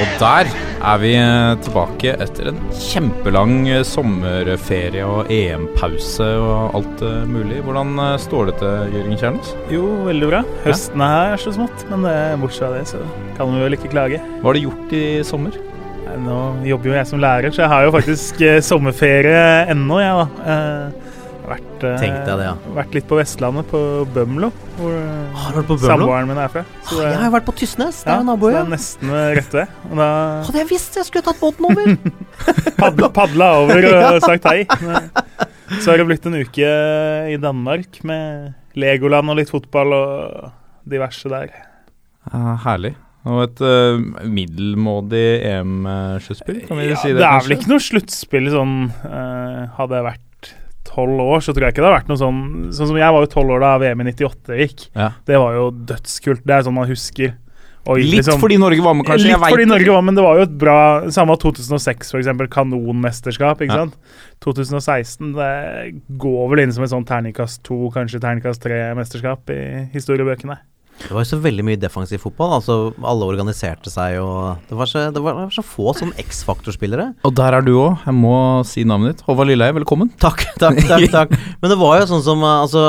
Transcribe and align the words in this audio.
Og 0.00 0.12
der 0.16 0.48
er 0.80 1.00
vi 1.02 1.10
tilbake 1.60 2.14
etter 2.24 2.48
en 2.48 2.60
kjempelang 2.72 3.66
sommerferie 3.84 5.04
og 5.04 5.28
EM-pause 5.32 6.28
og 6.40 6.78
alt 6.78 7.02
mulig. 7.28 7.58
Hvordan 7.66 7.98
står 8.22 8.48
det 8.48 8.54
til, 8.62 8.94
Jørgen 8.96 9.18
Kjernes? 9.20 9.50
Jo, 9.72 9.82
veldig 10.06 10.30
bra. 10.30 10.40
Høsten 10.64 11.04
er 11.04 11.34
her 11.34 11.42
så 11.42 11.52
smått, 11.58 11.84
men 11.92 12.08
bortsett 12.40 12.64
fra 12.64 12.72
det 12.78 12.86
så 12.88 13.02
kan 13.36 13.52
vi 13.52 13.60
vel 13.66 13.76
ikke 13.76 13.92
klage. 13.92 14.22
Hva 14.40 14.48
har 14.48 14.56
du 14.56 14.64
gjort 14.64 14.96
i 14.96 15.04
sommer? 15.26 15.60
Nå 16.24 16.38
jobber 16.66 16.90
jo 16.90 16.96
jeg 16.96 17.06
som 17.12 17.20
lærer, 17.22 17.52
så 17.52 17.66
jeg 17.66 17.72
har 17.74 17.84
jo 17.84 17.94
faktisk 17.94 18.40
sommerferie 18.66 19.44
ennå, 19.70 20.00
jeg, 20.00 20.12
da. 20.16 21.09
Vært, 21.50 21.70
Tenk 21.82 22.14
deg 22.28 22.36
det, 22.38 22.44
ja. 22.46 22.52
vært 22.76 22.92
litt 22.94 23.06
på 23.10 23.16
Vestlandet, 23.18 23.66
på 23.72 23.78
Bømlo. 24.14 24.52
Hvor 24.76 24.92
Har 25.34 25.50
du 25.50 25.56
vært 25.58 25.66
på 25.66 25.76
Bømlo? 25.80 25.88
samboeren 25.90 26.28
min 26.30 26.38
er 26.38 26.52
fra. 26.52 26.62
Så 26.86 27.00
jeg 27.02 27.16
har 27.16 27.26
jo 27.26 27.32
vært 27.34 27.48
på 27.48 27.54
Tysnes, 27.58 27.98
det 28.04 28.12
ja, 28.12 28.14
er 28.14 28.22
jo 28.22 28.26
naboøya. 28.28 28.60
så 28.60 28.62
er 28.62 28.70
nesten 28.76 29.14
rett 29.40 29.56
ved. 29.58 29.72
Og 29.88 29.98
da 29.98 30.06
Hadde 30.46 30.62
jeg 30.62 30.68
visst 30.70 31.00
jeg 31.00 31.08
skulle 31.08 31.26
tatt 31.26 31.42
båten 31.42 31.66
over! 31.66 31.90
padla, 32.84 33.10
padla 33.18 33.50
over 33.64 33.88
og 33.90 34.20
sagt 34.28 34.46
hei. 34.46 34.60
Så 35.80 35.90
har 35.90 35.98
det 35.98 36.06
blitt 36.12 36.30
en 36.30 36.38
uke 36.38 36.70
i 37.34 37.36
Danmark 37.42 37.98
med 38.06 38.54
Legoland 38.78 39.34
og 39.34 39.40
litt 39.42 39.50
fotball 39.50 39.94
og 39.98 40.48
diverse 40.90 41.34
der. 41.34 41.50
Ja, 42.30 42.56
herlig. 42.62 42.94
Og 43.28 43.42
et 43.44 43.58
uh, 43.60 43.98
middelmådig 44.24 45.26
EM-sluttspill, 45.50 46.62
kan 46.70 46.78
vi 46.80 46.86
ja, 46.88 46.96
si 47.02 47.10
det? 47.10 47.18
det 47.18 47.26
er 47.26 47.34
kanskje? 47.34 47.50
vel 47.50 47.58
ikke 47.58 47.72
noe 47.74 47.84
sluttspill 47.84 48.48
sånn 48.54 48.74
uh, 49.02 49.66
Hadde 49.76 49.98
jeg 49.98 50.06
vært 50.06 50.26
tolv 50.90 51.20
år, 51.22 51.44
så 51.44 51.54
tror 51.54 51.68
jeg 51.68 51.74
ikke 51.76 51.84
det 51.84 51.90
har 51.90 51.98
vært 52.00 52.10
noe 52.10 52.20
sånn 52.20 52.40
Sånn 52.74 52.90
som 52.90 52.98
jeg 52.98 53.14
var 53.14 53.24
jo 53.24 53.30
tolv 53.30 53.54
år 53.56 53.62
da 53.64 53.76
VM 53.82 54.02
i 54.02 54.10
98 54.10 54.58
gikk. 54.64 54.88
Ja. 54.98 55.12
Det 55.26 55.38
var 55.38 55.54
jo 55.56 55.70
dødskult. 55.70 56.42
Det 56.44 56.56
er 56.56 56.66
sånn 56.66 56.76
man 56.76 56.90
husker. 56.90 57.36
Og 57.88 57.96
Litt 57.96 58.12
liksom- 58.20 58.40
fordi 58.42 58.58
Norge 58.60 58.82
var 58.84 58.92
med, 58.94 59.06
kanskje? 59.06 59.30
Litt 59.32 59.40
fordi. 59.40 59.64
Norge 59.66 59.88
var, 59.88 60.02
men 60.02 60.14
det 60.14 60.22
var 60.22 60.36
jo 60.36 60.42
et 60.42 60.58
bra 60.58 61.08
Samme 61.08 61.34
2006, 61.40 62.10
for 62.12 62.20
eksempel. 62.20 62.46
Kanonmesterskap, 62.46 63.58
ikke 63.64 63.72
Ja. 63.72 63.86
sant. 63.86 63.96
2016 64.40 65.32
det 65.34 66.02
går 66.18 66.50
vel 66.50 66.60
inn 66.60 66.72
som 66.72 66.84
et 66.84 66.90
sånn 66.90 67.06
terningkast 67.06 67.62
to, 67.62 67.90
kanskje 67.94 68.20
terningkast 68.20 68.60
tre-mesterskap 68.60 69.48
i 69.50 69.88
historiebøkene. 69.94 70.58
Det 71.00 71.14
var 71.14 71.24
jo 71.24 71.30
så 71.30 71.38
veldig 71.42 71.64
mye 71.66 71.80
defensiv 71.80 72.20
fotball. 72.22 72.52
Altså 72.58 72.74
Alle 73.06 73.28
organiserte 73.28 73.90
seg, 73.92 74.18
og 74.22 74.60
det 74.68 74.76
var 74.78 74.90
så, 74.90 75.06
det 75.14 75.22
var 75.24 75.40
så 75.54 75.64
få 75.66 75.94
sånn 75.96 76.12
X-faktor-spillere. 76.20 77.08
Og 77.26 77.34
der 77.38 77.56
er 77.56 77.66
du 77.66 77.72
òg. 77.74 78.04
Jeg 78.04 78.16
må 78.18 78.34
si 78.68 78.84
navnet 78.86 79.16
ditt. 79.16 79.24
Håvard 79.26 79.50
Lilleheie, 79.50 79.76
velkommen. 79.80 80.12
Takk, 80.22 80.44
takk, 80.60 80.78
takk. 80.90 81.06
takk. 81.16 81.34
Men 81.62 81.74
det 81.74 81.80
var 81.80 81.98
jo 82.00 82.08
sånn 82.12 82.24
som 82.26 82.44
Altså 82.46 82.84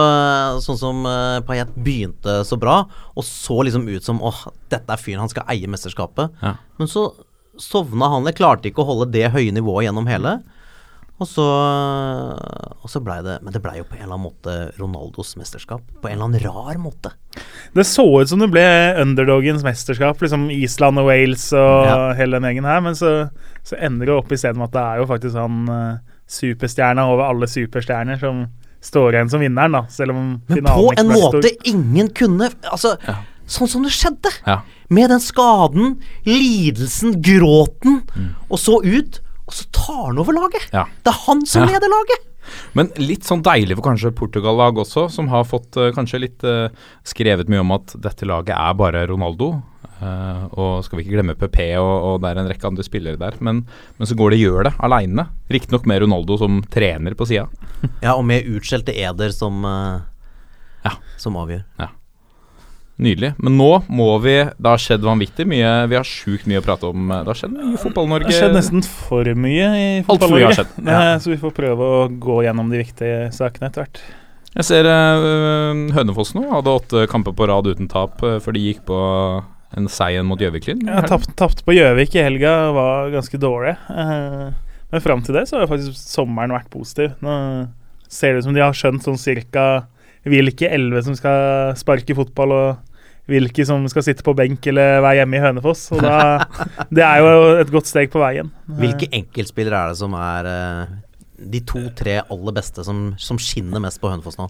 Sånn 0.64 0.80
som 0.80 1.03
uh, 1.08 1.42
Payet 1.48 1.73
begynte 1.76 2.42
så 2.48 2.58
bra, 2.59 2.81
og 3.16 3.26
så 3.28 3.62
liksom 3.66 3.88
ut 3.90 4.06
som 4.06 4.22
åh, 4.23 4.46
dette 4.72 4.94
er 4.94 5.02
fyren, 5.02 5.23
han 5.23 5.31
skal 5.31 5.48
eie 5.52 5.70
mesterskapet. 5.72 6.34
Ja. 6.44 6.56
Men 6.80 6.90
så 6.92 7.09
sovna 7.59 8.09
han. 8.14 8.28
Jeg 8.30 8.40
klarte 8.40 8.70
ikke 8.70 8.84
å 8.84 8.90
holde 8.92 9.12
det 9.14 9.31
høye 9.34 9.53
nivået 9.56 9.88
gjennom 9.88 10.09
hele. 10.09 10.40
Og 11.22 11.27
så, 11.30 11.44
og 12.81 12.89
så 12.89 12.97
blei 13.03 13.19
det 13.22 13.36
Men 13.45 13.53
det 13.53 13.59
blei 13.61 13.75
jo 13.77 13.83
på 13.86 13.94
en 13.97 14.03
eller 14.08 14.16
annen 14.17 14.25
måte 14.25 14.56
Ronaldos 14.79 15.35
mesterskap. 15.38 15.84
På 16.01 16.09
en 16.09 16.16
eller 16.18 16.28
annen 16.31 16.41
rar 16.47 16.79
måte. 16.81 17.12
Det 17.78 17.85
så 17.85 18.06
ut 18.23 18.31
som 18.31 18.41
det 18.41 18.50
ble 18.51 18.63
underdogens 19.03 19.62
mesterskap, 19.66 20.18
liksom 20.23 20.47
Island 20.51 21.00
og 21.03 21.12
Wales 21.12 21.46
og 21.53 21.85
Ja. 21.85 22.00
hele 22.18 22.40
den 22.40 22.50
gjengen 22.50 22.66
her, 22.68 22.81
men 22.81 22.97
så, 22.97 23.12
så 23.63 23.78
ender 23.79 24.09
det 24.09 24.16
opp 24.18 24.31
i 24.34 24.40
stedet 24.41 24.57
med 24.57 24.72
at 24.72 24.75
det 24.75 24.81
er 24.88 24.97
jo 25.03 25.07
faktisk 25.13 25.38
han 25.40 25.62
uh, 25.69 26.01
superstjerna 26.31 27.06
over 27.13 27.29
alle 27.29 27.47
superstjerner 27.47 28.19
som 28.19 28.47
står 28.81 29.13
igjen 29.13 29.29
som 29.29 29.44
vinneren, 29.46 29.78
da. 29.78 29.84
Selv 29.94 30.16
om 30.17 30.23
Men 30.50 30.57
finalen 30.57 30.81
på 30.81 30.91
ikke 30.96 31.03
en 31.06 31.12
ble 31.13 31.22
så 31.22 31.28
stor. 31.29 31.41
måte 31.46 31.69
ingen 31.69 32.09
kunne 32.17 32.50
Altså, 32.72 32.96
Ja. 33.07 33.19
sånn 33.46 33.69
som 33.69 33.84
det 33.85 33.91
skjedde. 33.94 34.31
Ja. 34.47 34.62
Med 34.90 35.09
den 35.13 35.19
skaden, 35.22 36.00
lidelsen, 36.25 37.22
gråten, 37.22 38.01
og 38.50 38.57
så 38.59 38.81
ut. 38.84 39.22
Og 39.51 39.56
så 39.57 39.66
tar 39.75 40.06
han 40.07 40.19
over 40.23 40.35
laget. 40.38 40.69
Ja. 40.72 40.85
Det 41.03 41.12
er 41.12 41.23
han 41.28 41.41
som 41.45 41.66
Ja. 41.67 41.73
leder 41.75 41.91
laget. 41.91 42.28
Men 42.73 42.88
litt 42.97 43.28
sånn 43.28 43.44
deilig 43.44 43.75
for 43.78 43.85
kanskje 43.91 44.09
Portugal-lag 44.16 44.79
også, 44.81 45.09
som 45.12 45.28
har 45.29 45.44
fått 45.45 45.75
uh, 45.78 45.91
kanskje 45.94 46.19
litt 46.23 46.44
uh, 46.47 46.72
skrevet 47.06 47.51
mye 47.51 47.61
om 47.61 47.75
at 47.75 47.94
dette 48.01 48.25
laget 48.25 48.56
er 48.56 48.73
bare 48.79 49.03
Ronaldo. 49.11 49.51
Uh, 50.01 50.47
og 50.57 50.81
skal 50.84 50.97
vi 50.97 51.03
ikke 51.06 51.13
glemme 51.19 51.35
PP, 51.38 51.59
og, 51.78 51.91
og 52.07 52.16
det 52.23 52.31
er 52.31 52.40
en 52.41 52.50
rekke 52.50 52.66
andre 52.72 52.84
spillere 52.88 53.19
der. 53.22 53.38
Men, 53.45 53.61
men 54.00 54.09
så 54.09 54.17
går 54.17 54.34
det 54.34 54.40
gjør 54.41 54.63
det 54.72 54.73
aleine. 54.81 55.28
Riktignok 55.53 55.85
med 55.85 56.01
Ronaldo 56.01 56.40
som 56.41 56.63
trener 56.73 57.13
på 57.19 57.28
sida. 57.29 57.45
Ja, 58.01 58.16
og 58.16 58.25
med 58.25 58.47
utskjelte 58.50 58.95
eder 58.97 59.29
som, 59.35 59.61
Ja. 60.81 60.95
som 61.22 61.38
avgjør. 61.38 61.61
Nydelig. 63.02 63.31
Men 63.41 63.56
nå 63.57 63.69
må 63.90 64.07
vi 64.22 64.35
Det 64.46 64.68
har 64.68 64.81
skjedd 64.81 65.06
vanvittig 65.06 65.46
mye. 65.50 65.69
Vi 65.90 65.97
har 65.97 66.07
sjukt 66.07 66.47
mye 66.50 66.62
å 66.62 66.66
prate 66.66 66.90
om. 66.90 67.07
Det 67.09 67.31
har 67.31 67.40
skjedd 67.40 67.53
mye 67.56 67.69
i 67.74 67.79
Fotball-Norge. 67.81 68.28
Det 68.28 68.35
har 68.35 68.44
skjedd 68.46 68.57
nesten 68.57 68.84
for 68.85 69.29
mye 69.46 69.69
i 69.78 69.85
for 70.03 70.19
fotball-Norge. 70.19 70.66
Eh, 70.85 71.13
Så 71.24 71.31
vi 71.34 71.40
får 71.41 71.56
prøve 71.57 71.88
å 71.88 72.03
gå 72.12 72.41
gjennom 72.46 72.69
de 72.74 72.81
viktige 72.84 73.29
sakene 73.35 73.72
etter 73.72 73.85
hvert. 73.85 74.03
Jeg 74.52 74.68
ser 74.68 74.88
uh, 74.90 75.72
Hønefoss 75.96 76.34
nå 76.35 76.44
hadde 76.50 76.74
åtte 76.75 77.06
kamper 77.09 77.34
på 77.38 77.47
rad 77.47 77.69
uten 77.72 77.88
tap 77.91 78.19
uh, 78.19 78.35
før 78.44 78.57
de 78.57 78.66
gikk 78.66 78.81
på 78.90 78.97
en 79.79 79.88
seier 79.88 80.25
mot 80.28 80.41
Gjøvik-Lyn. 80.41 80.84
Ja, 80.90 81.00
tapt, 81.08 81.31
tapt 81.40 81.63
på 81.63 81.75
Gjøvik 81.78 82.18
i 82.18 82.25
helga, 82.25 82.52
var 82.75 83.13
ganske 83.13 83.40
dårlig. 83.40 83.78
Uh, 83.88 84.52
Men 84.91 85.03
fram 85.03 85.23
til 85.23 85.38
det 85.40 85.46
så 85.47 85.62
har 85.62 85.72
faktisk 85.72 85.96
sommeren 85.96 86.52
vært 86.52 86.68
positiv. 86.73 87.16
Nå 87.23 87.34
ser 88.12 88.35
det 88.35 88.41
ut 88.41 88.50
som 88.50 88.58
de 88.58 88.63
har 88.66 88.75
skjønt 88.75 89.08
sånn 89.08 89.19
cirka 89.19 89.85
hvilke 90.28 90.70
elleve 90.70 91.04
som 91.06 91.18
skal 91.18 91.74
sparke 91.80 92.16
fotball, 92.18 92.56
og 92.56 93.32
hvilke 93.32 93.66
som 93.68 93.84
skal 93.90 94.06
sitte 94.06 94.26
på 94.26 94.34
benk 94.38 94.66
eller 94.72 95.00
være 95.04 95.22
hjemme 95.22 95.38
i 95.38 95.44
Hønefoss. 95.44 95.86
Og 95.96 96.02
da, 96.04 96.48
det 96.96 97.06
er 97.06 97.22
jo 97.22 97.32
et 97.62 97.72
godt 97.74 97.90
steg 97.90 98.12
på 98.14 98.22
veien. 98.22 98.52
Hvilke 98.82 99.09
enkeltspillere 99.14 99.86
er 99.86 99.94
det 99.94 100.02
som 100.02 100.18
er 100.18 100.50
eh, 100.52 100.98
de 101.56 101.64
to-tre 101.68 102.20
aller 102.24 102.58
beste 102.58 102.86
som, 102.88 103.12
som 103.22 103.40
skinner 103.42 103.84
mest 103.84 104.02
på 104.02 104.12
Hønefoss 104.12 104.40
nå? 104.42 104.50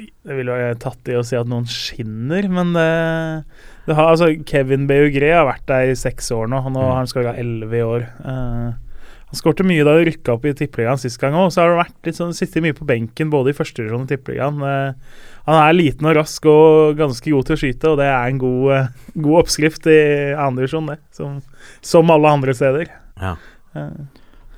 Det 0.00 0.36
ville 0.36 0.54
jo 0.56 0.76
tatt 0.80 1.10
i 1.12 1.16
å 1.18 1.24
si 1.26 1.36
at 1.36 1.48
noen 1.48 1.66
skinner, 1.68 2.46
men 2.48 2.70
det, 2.72 2.86
det 3.84 3.96
har, 3.98 4.14
altså, 4.14 4.30
Kevin 4.48 4.86
Beugre 4.88 5.34
har 5.34 5.48
vært 5.48 5.66
der 5.68 5.90
i 5.90 5.98
seks 5.98 6.30
år 6.32 6.48
nå, 6.48 6.62
Han, 6.64 6.72
nå 6.76 6.86
har 6.86 7.02
han 7.02 7.10
skåra 7.10 7.34
elleve 7.40 7.76
i 7.76 7.84
år. 7.84 8.06
Eh, 8.24 8.70
han 9.30 9.38
skårte 9.38 9.62
mye 9.66 9.84
da 9.86 9.92
de 9.94 10.08
rykka 10.08 10.32
opp 10.34 10.46
i 10.48 10.52
Tippeligaen 10.58 10.98
sist 10.98 11.20
gang 11.22 11.36
òg, 11.38 11.52
så 11.54 11.62
har 11.62 11.70
det 11.70 11.80
vært 11.84 12.08
litt 12.08 12.18
sånn, 12.18 12.32
sittet 12.34 12.64
mye 12.64 12.74
på 12.74 12.86
benken 12.88 13.30
både 13.30 13.52
i 13.52 13.54
første 13.54 13.78
divisjon 13.78 14.02
og 14.02 14.10
Tippeligaen. 14.10 14.58
Eh, 14.66 15.20
han 15.46 15.58
er 15.60 15.76
liten 15.76 16.08
og 16.10 16.16
rask 16.18 16.48
og 16.50 16.98
ganske 16.98 17.30
god 17.30 17.46
til 17.46 17.54
å 17.54 17.60
skyte, 17.62 17.92
og 17.92 18.00
det 18.02 18.08
er 18.10 18.26
en 18.26 18.40
god, 18.42 18.64
eh, 18.74 18.88
god 19.14 19.44
oppskrift 19.44 19.86
i 19.86 20.00
andredivisjon, 20.34 20.90
det. 20.90 20.98
Som, 21.14 21.38
som 21.80 22.10
alle 22.10 22.34
andre 22.34 22.56
steder. 22.58 22.90
Ja. 23.22 23.36
Eh, 23.78 24.00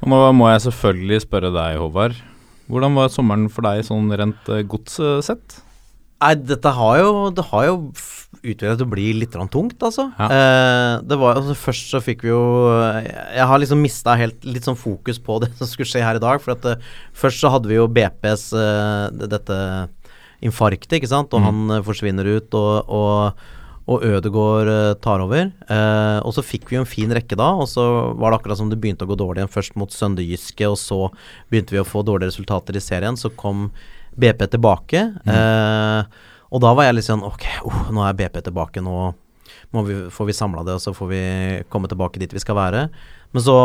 Og 0.03 0.09
nå 0.11 0.22
må 0.34 0.49
jeg 0.50 0.65
selvfølgelig 0.65 1.21
spørre 1.27 1.53
deg, 1.55 1.77
Håvard. 1.78 2.16
Hvordan 2.72 2.97
var 2.97 3.12
sommeren 3.12 3.50
for 3.53 3.69
deg 3.69 3.84
sånn 3.84 4.09
rent 4.16 4.49
uh, 4.49 4.62
godssett? 4.65 5.61
Nei, 6.22 6.34
dette 6.38 6.71
har 6.72 6.99
jo 7.03 7.09
Det 7.34 7.44
har 7.50 7.65
jo 7.66 7.77
utviklet 8.41 8.78
til 8.81 8.87
å 8.87 8.91
bli 8.91 9.06
litt 9.20 9.34
tungt, 9.53 9.76
altså. 9.84 10.09
Ja. 10.19 10.26
Eh, 10.32 10.94
det 11.06 11.19
var 11.20 11.37
altså 11.38 11.54
Først 11.59 11.93
så 11.93 12.00
fikk 12.03 12.25
vi 12.25 12.31
jo 12.32 12.41
Jeg 13.37 13.46
har 13.46 13.58
liksom 13.61 13.82
mista 13.84 14.14
helt 14.19 14.43
litt 14.49 14.64
sånn 14.64 14.79
fokus 14.81 15.20
på 15.23 15.37
det 15.44 15.50
som 15.61 15.69
skulle 15.69 15.90
skje 15.90 16.02
her 16.02 16.17
i 16.17 16.23
dag. 16.25 16.40
For 16.43 16.56
at 16.56 16.64
uh, 16.64 16.93
først 17.12 17.43
så 17.44 17.52
hadde 17.52 17.69
vi 17.70 17.76
jo 17.79 17.88
BPs 17.93 18.49
uh, 18.56 19.11
dette 19.29 19.58
infarktet, 20.43 20.99
ikke 20.99 21.11
sant. 21.12 21.32
Og 21.34 21.40
Mm. 21.43 21.46
han 21.50 21.76
uh, 21.79 21.82
forsvinner 21.87 22.26
ut, 22.38 22.55
og, 22.58 22.88
og, 22.90 23.44
og 23.93 24.02
Ødegaard 24.06 24.69
eh, 24.70 24.94
tar 25.02 25.20
over. 25.23 25.49
Eh, 25.67 26.19
og 26.23 26.31
så 26.34 26.43
fikk 26.46 26.69
vi 26.70 26.76
jo 26.76 26.82
en 26.84 26.87
fin 26.88 27.11
rekke 27.11 27.34
da, 27.38 27.49
og 27.58 27.67
så 27.67 27.82
var 28.14 28.31
det 28.31 28.38
akkurat 28.38 28.58
som 28.61 28.69
det 28.70 28.79
begynte 28.79 29.02
å 29.02 29.11
gå 29.11 29.17
dårlig 29.19 29.43
igjen. 29.43 29.50
Først 29.50 29.75
mot 29.76 29.90
Sønderjyske, 29.90 30.69
og 30.70 30.79
så 30.79 30.99
begynte 31.50 31.75
vi 31.75 31.81
å 31.82 31.87
få 31.87 32.05
dårlige 32.06 32.31
resultater 32.31 32.79
i 32.79 32.82
serien. 32.82 33.19
Så 33.19 33.32
kom 33.34 33.73
BP 34.14 34.46
tilbake. 34.55 35.02
Eh, 35.26 36.05
og 36.52 36.60
da 36.62 36.72
var 36.76 36.88
jeg 36.88 36.99
litt 36.99 37.08
sånn 37.08 37.25
Ok, 37.25 37.46
uh, 37.64 37.84
nå 37.94 38.04
er 38.04 38.16
BP 38.19 38.43
tilbake. 38.44 38.82
Nå 38.84 38.96
må 39.72 39.82
vi, 39.87 39.96
får 40.12 40.28
vi 40.28 40.37
samla 40.37 40.64
det, 40.66 40.76
og 40.76 40.84
så 40.84 40.93
får 40.96 41.08
vi 41.10 41.22
komme 41.72 41.88
tilbake 41.88 42.20
dit 42.20 42.32
vi 42.32 42.43
skal 42.43 42.58
være. 42.58 42.87
Men 43.32 43.44
så 43.44 43.56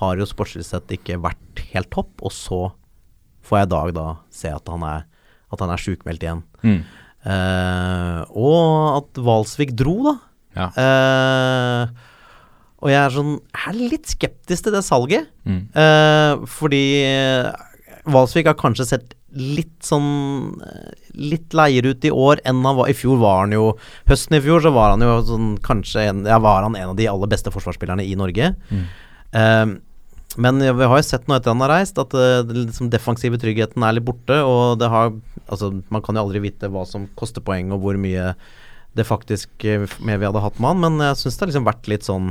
har 0.00 0.20
jo 0.20 0.28
sportslig 0.28 0.66
sett 0.68 0.92
ikke 0.92 1.20
vært 1.20 1.62
helt 1.72 1.90
topp, 1.92 2.12
og 2.20 2.32
så 2.34 2.60
får 3.46 3.62
jeg 3.62 3.68
i 3.68 3.72
dag 3.74 3.92
da 3.96 4.06
se 4.34 4.52
at 4.52 4.68
han 4.72 4.84
er, 4.86 5.06
at 5.50 5.64
han 5.64 5.72
er 5.72 5.80
sjukmeldt 5.80 6.26
igjen. 6.26 6.42
Mm. 6.64 6.82
Uh, 7.20 8.20
og 8.32 9.00
at 9.00 9.20
Valsvik 9.24 9.74
dro, 9.76 9.96
da. 10.06 10.14
Ja. 10.56 10.68
Uh, 10.76 12.06
og 12.80 12.88
jeg 12.90 12.98
er 12.98 13.12
sånn 13.14 13.34
Jeg 13.36 13.68
er 13.68 13.76
litt 13.92 14.08
skeptisk 14.10 14.66
til 14.66 14.74
det 14.74 14.80
salget. 14.86 15.28
Mm. 15.44 15.62
Uh, 15.76 16.46
fordi 16.48 16.84
Valsvik 18.08 18.48
har 18.48 18.56
kanskje 18.60 18.88
sett 18.94 19.16
litt 19.36 19.84
sånn 19.86 20.60
Litt 21.14 21.54
leiere 21.54 21.92
ut 21.94 22.06
i 22.06 22.10
år 22.10 22.40
enn 22.48 22.64
han 22.66 22.78
var 22.78 22.90
I 22.90 22.96
fjor 22.96 23.20
var 23.20 23.44
han 23.44 23.54
jo 23.54 23.68
Høsten 24.10 24.38
i 24.38 24.42
fjor 24.44 24.64
så 24.64 24.72
var 24.74 24.94
han 24.94 25.04
jo 25.04 25.18
sånn 25.28 25.52
kanskje 25.64 26.08
en, 26.10 26.24
Ja, 26.28 26.40
var 26.42 26.66
han 26.66 26.78
en 26.78 26.92
av 26.92 26.98
de 26.98 27.06
aller 27.10 27.30
beste 27.30 27.52
forsvarsspillerne 27.54 28.06
i 28.06 28.16
Norge. 28.18 28.54
Eh, 29.30 29.66
men 30.38 30.62
vi 30.62 30.86
har 30.86 30.98
jo 31.00 31.06
sett 31.06 31.26
nå 31.26 31.34
etter 31.36 31.50
han 31.50 31.62
har 31.64 31.72
reist, 31.72 31.98
at 31.98 32.14
uh, 32.14 32.42
den 32.46 32.68
liksom 32.68 32.86
defensive 32.92 33.38
tryggheten 33.42 33.82
er 33.82 33.96
litt 33.96 34.06
borte. 34.06 34.36
Og 34.46 34.78
det 34.78 34.90
har 34.92 35.12
Altså, 35.50 35.72
man 35.90 36.02
kan 36.06 36.14
jo 36.14 36.22
aldri 36.22 36.38
vite 36.44 36.68
hva 36.70 36.84
som 36.86 37.08
koster 37.18 37.42
poeng, 37.42 37.72
og 37.74 37.80
hvor 37.82 37.96
mye 37.98 38.28
det 38.94 39.06
faktisk 39.06 39.64
mer 39.98 40.20
vi 40.20 40.26
hadde 40.28 40.42
hatt 40.44 40.60
med 40.62 40.68
han, 40.68 40.82
men 40.84 41.02
jeg 41.08 41.18
syns 41.18 41.36
det 41.36 41.42
har 41.42 41.50
liksom 41.50 41.66
vært 41.66 41.88
litt 41.90 42.06
sånn 42.06 42.28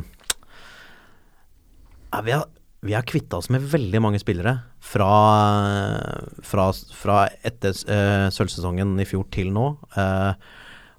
ja, 2.13 2.21
vi 2.25 2.33
har, 2.33 2.45
vi 2.85 2.95
har 2.95 3.03
kvitta 3.07 3.39
oss 3.39 3.49
med 3.51 3.65
veldig 3.67 3.99
mange 4.03 4.21
spillere 4.21 4.53
fra, 4.79 5.09
fra, 6.45 6.69
fra 6.95 7.17
etter 7.45 7.75
uh, 7.89 8.27
sølvsesongen 8.31 8.95
i 9.01 9.07
fjor 9.07 9.25
til 9.33 9.51
nå. 9.55 9.73
Uh, 9.97 10.31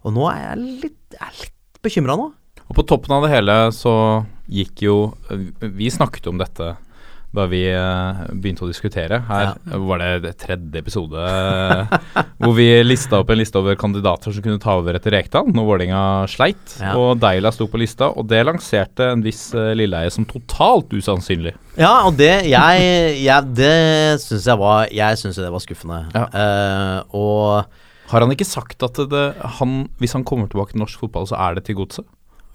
og 0.05 0.15
nå 0.17 0.27
er 0.33 0.43
jeg 0.43 0.67
litt, 0.85 1.01
jeg 1.17 1.39
litt 1.39 1.81
bekymra 1.85 2.19
nå. 2.21 2.29
Og 2.69 2.77
på 2.77 2.85
toppen 2.87 3.17
av 3.17 3.25
det 3.25 3.33
hele 3.33 3.57
så 3.75 3.93
gikk 4.51 4.85
jo 4.85 4.95
Vi 5.75 5.89
snakket 5.91 6.29
om 6.31 6.39
dette 6.39 6.75
da 7.31 7.45
vi 7.47 7.61
eh, 7.71 8.23
begynte 8.35 8.65
å 8.67 8.69
diskutere. 8.71 9.21
Her 9.29 9.53
var 9.87 10.03
det 10.23 10.33
tredje 10.43 10.81
episode 10.83 11.23
eh, 11.23 11.93
hvor 12.43 12.57
vi 12.57 12.67
lista 12.83 13.21
opp 13.21 13.31
en 13.31 13.39
liste 13.39 13.61
over 13.61 13.79
kandidater 13.79 14.35
som 14.35 14.45
kunne 14.45 14.63
ta 14.63 14.75
over 14.81 14.99
etter 14.99 15.15
Rekdal 15.15 15.53
når 15.55 15.69
Vålerenga 15.69 16.03
sleit. 16.31 16.75
Ja. 16.81 16.97
Og 16.99 17.21
Deila 17.23 17.53
sto 17.55 17.69
på 17.71 17.81
lista, 17.81 18.11
og 18.11 18.27
det 18.31 18.43
lanserte 18.49 19.13
en 19.15 19.23
viss 19.23 19.49
uh, 19.55 19.71
Lilleheie 19.79 20.11
som 20.11 20.27
totalt 20.29 20.91
usannsynlig. 20.91 21.55
Ja, 21.79 22.01
og 22.09 22.19
det 22.19 22.33
jeg, 22.51 22.89
jeg 23.23 23.53
Det 23.55 24.19
syns 24.19 24.49
jeg 24.51 24.59
var 24.59 24.89
Jeg 24.91 25.19
syns 25.21 25.39
det 25.39 25.53
var 25.55 25.63
skuffende. 25.63 26.01
Ja. 26.17 26.27
Uh, 26.35 27.15
og 27.15 28.11
Har 28.11 28.25
han 28.27 28.35
ikke 28.35 28.49
sagt 28.49 28.83
at 28.83 28.99
det, 29.11 29.27
han, 29.61 29.85
hvis 30.03 30.17
han 30.19 30.27
kommer 30.27 30.51
tilbake 30.51 30.75
til 30.75 30.83
norsk 30.83 31.07
fotball, 31.07 31.31
så 31.31 31.39
er 31.39 31.59
det 31.59 31.69
til 31.69 31.79
godset? 31.79 32.11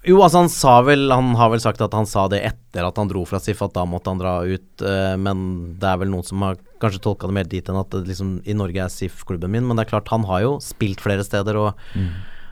Jo, 0.06 0.20
altså 0.22 0.44
han 0.44 0.50
sa 0.52 0.76
vel 0.86 1.08
Han 1.10 1.32
har 1.34 1.50
vel 1.50 1.62
sagt 1.62 1.80
at 1.82 1.94
han 1.96 2.06
sa 2.06 2.28
det 2.30 2.38
etter 2.46 2.86
at 2.86 2.98
han 3.00 3.08
dro 3.10 3.24
fra 3.26 3.40
SIF, 3.42 3.62
at 3.64 3.74
da 3.74 3.82
måtte 3.88 4.12
han 4.12 4.20
dra 4.20 4.36
ut. 4.46 4.68
Uh, 4.82 5.16
men 5.18 5.40
det 5.80 5.88
er 5.90 5.98
vel 6.02 6.12
noen 6.12 6.26
som 6.26 6.44
har 6.46 6.60
kanskje 6.82 7.02
tolka 7.02 7.26
det 7.30 7.36
mer 7.38 7.48
dit 7.50 7.66
enn 7.70 7.80
at 7.80 7.94
liksom 8.06 8.36
i 8.46 8.54
Norge 8.56 8.84
er 8.84 8.92
SIF-klubben 8.92 9.50
min. 9.50 9.66
Men 9.66 9.78
det 9.78 9.86
er 9.86 9.96
klart, 9.96 10.12
han 10.12 10.26
har 10.28 10.44
jo 10.44 10.52
spilt 10.62 11.02
flere 11.02 11.24
steder 11.26 11.58
og, 11.58 11.82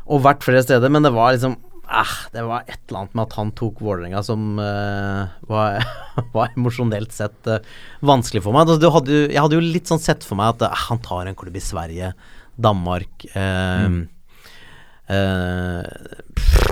og 0.08 0.24
vært 0.24 0.46
flere 0.46 0.64
steder, 0.64 0.90
men 0.92 1.06
det 1.06 1.12
var 1.14 1.34
liksom 1.36 1.54
eh, 1.84 2.14
Det 2.34 2.44
var 2.48 2.64
et 2.64 2.80
eller 2.88 3.02
annet 3.02 3.14
med 3.14 3.24
at 3.26 3.36
han 3.38 3.52
tok 3.60 3.82
Vålerenga 3.84 4.24
som 4.26 4.58
eh, 4.64 5.36
var, 5.50 5.84
var 6.36 6.56
emosjonelt 6.56 7.14
sett 7.14 7.52
eh, 7.52 7.62
vanskelig 8.02 8.42
for 8.46 8.56
meg. 8.56 8.64
Altså, 8.64 8.80
du 8.80 8.90
hadde, 8.96 9.14
jo- 9.14 9.28
jeg 9.28 9.44
hadde 9.44 9.60
jo 9.60 9.68
litt 9.68 9.92
sånn 9.92 10.02
sett 10.02 10.26
for 10.26 10.40
meg 10.40 10.56
at 10.56 10.66
eh, 10.66 10.82
han 10.88 11.04
tar 11.04 11.30
en 11.30 11.38
klubb 11.38 11.60
i 11.60 11.62
Sverige, 11.62 12.14
Danmark 12.54 13.28
mm. 13.34 13.96
eh, 15.10 16.63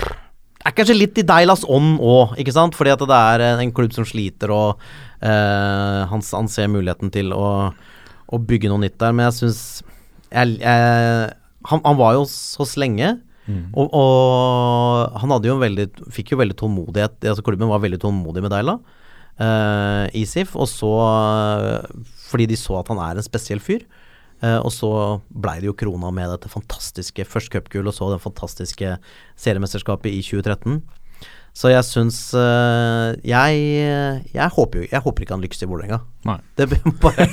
er 0.63 0.75
kanskje 0.75 0.97
litt 0.97 1.19
i 1.19 1.25
Deilas 1.27 1.65
ånd 1.67 1.97
òg, 2.03 2.37
ikke 2.41 2.55
sant? 2.55 2.77
Fordi 2.77 2.93
at 2.93 3.03
det 3.09 3.19
er 3.19 3.45
en 3.51 3.73
klubb 3.75 3.95
som 3.95 4.07
sliter, 4.07 4.53
og 4.53 4.81
eh, 5.23 5.99
han, 6.09 6.23
han 6.23 6.49
ser 6.51 6.71
muligheten 6.71 7.11
til 7.13 7.35
å, 7.35 7.49
å 7.73 8.39
bygge 8.39 8.71
noe 8.71 8.85
nytt 8.85 8.99
der. 9.01 9.15
Men 9.15 9.29
jeg 9.29 9.39
syns 9.41 9.61
han, 10.33 11.83
han 11.83 11.99
var 11.99 12.17
jo 12.17 12.25
hos 12.25 12.73
lenge. 12.79 13.15
Mm. 13.43 13.75
og, 13.75 13.89
og 13.91 15.15
han 15.19 15.33
hadde 15.33 15.49
jo 15.49 15.57
en 15.57 15.63
veldig, 15.65 15.85
fikk 16.15 16.31
jo 16.33 16.39
veldig 16.39 16.55
tålmodighet. 16.59 17.17
Altså 17.27 17.43
Klubben 17.45 17.71
var 17.71 17.81
veldig 17.83 17.99
tålmodig 17.99 18.43
med 18.45 18.53
Deila 18.53 18.77
uh, 18.79 20.05
i 20.15 20.23
SIF, 20.29 20.55
og 20.55 20.69
så 20.71 20.91
eh, 21.03 22.05
fordi 22.29 22.47
de 22.53 22.57
så 22.59 22.79
at 22.79 22.91
han 22.91 23.01
er 23.03 23.19
en 23.19 23.25
spesiell 23.25 23.61
fyr. 23.63 23.83
Eh, 24.43 24.59
og 24.59 24.73
så 24.75 24.89
blei 25.31 25.59
det 25.61 25.69
jo 25.69 25.77
krona 25.77 26.11
med 26.15 26.31
dette 26.33 26.51
fantastiske 26.51 27.25
først 27.29 27.53
cupgull, 27.53 27.87
og 27.87 27.95
så 27.95 28.11
det 28.11 28.23
fantastiske 28.23 28.97
seriemesterskapet 29.39 30.11
i 30.11 30.19
2013. 30.25 30.81
Så 31.53 31.69
jeg 31.69 31.85
syns 31.85 32.17
eh, 32.33 33.09
jeg, 33.29 33.59
jeg, 34.33 34.47
håper 34.55 34.81
jo, 34.81 34.87
jeg 34.89 35.03
håper 35.05 35.23
ikke 35.23 35.35
han 35.35 35.43
lykkes 35.43 35.61
i 35.63 35.69
Vålerenga. 35.69 35.99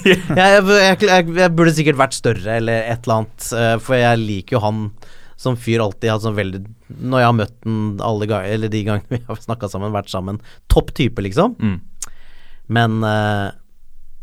Jeg, 0.40 0.64
jeg, 0.66 1.32
jeg, 1.38 1.52
burde 1.56 1.72
sikkert 1.74 1.98
vært 2.00 2.16
større 2.16 2.58
eller 2.60 2.84
et 2.84 3.06
eller 3.06 3.22
annet, 3.22 3.48
eh, 3.56 3.76
for 3.82 3.96
jeg 3.96 4.20
liker 4.20 4.58
jo 4.58 4.62
han 4.64 4.82
som 5.40 5.56
fyr 5.56 5.80
alltid. 5.80 6.10
Altså 6.12 6.34
veldig, 6.36 6.60
når 7.00 7.22
jeg 7.22 7.28
har 7.30 7.36
møtt 7.38 7.54
den 7.64 7.78
alle 8.04 8.28
eller 8.44 8.72
de 8.72 8.82
gangene 8.86 9.16
vi 9.16 9.22
har 9.24 9.40
snakka 9.40 9.70
sammen, 9.72 9.94
vært 9.94 10.12
sammen. 10.12 10.40
Topp 10.72 10.92
type, 10.98 11.24
liksom. 11.24 11.56
Mm. 11.56 11.78
Men 12.76 13.00
eh, 13.06 13.46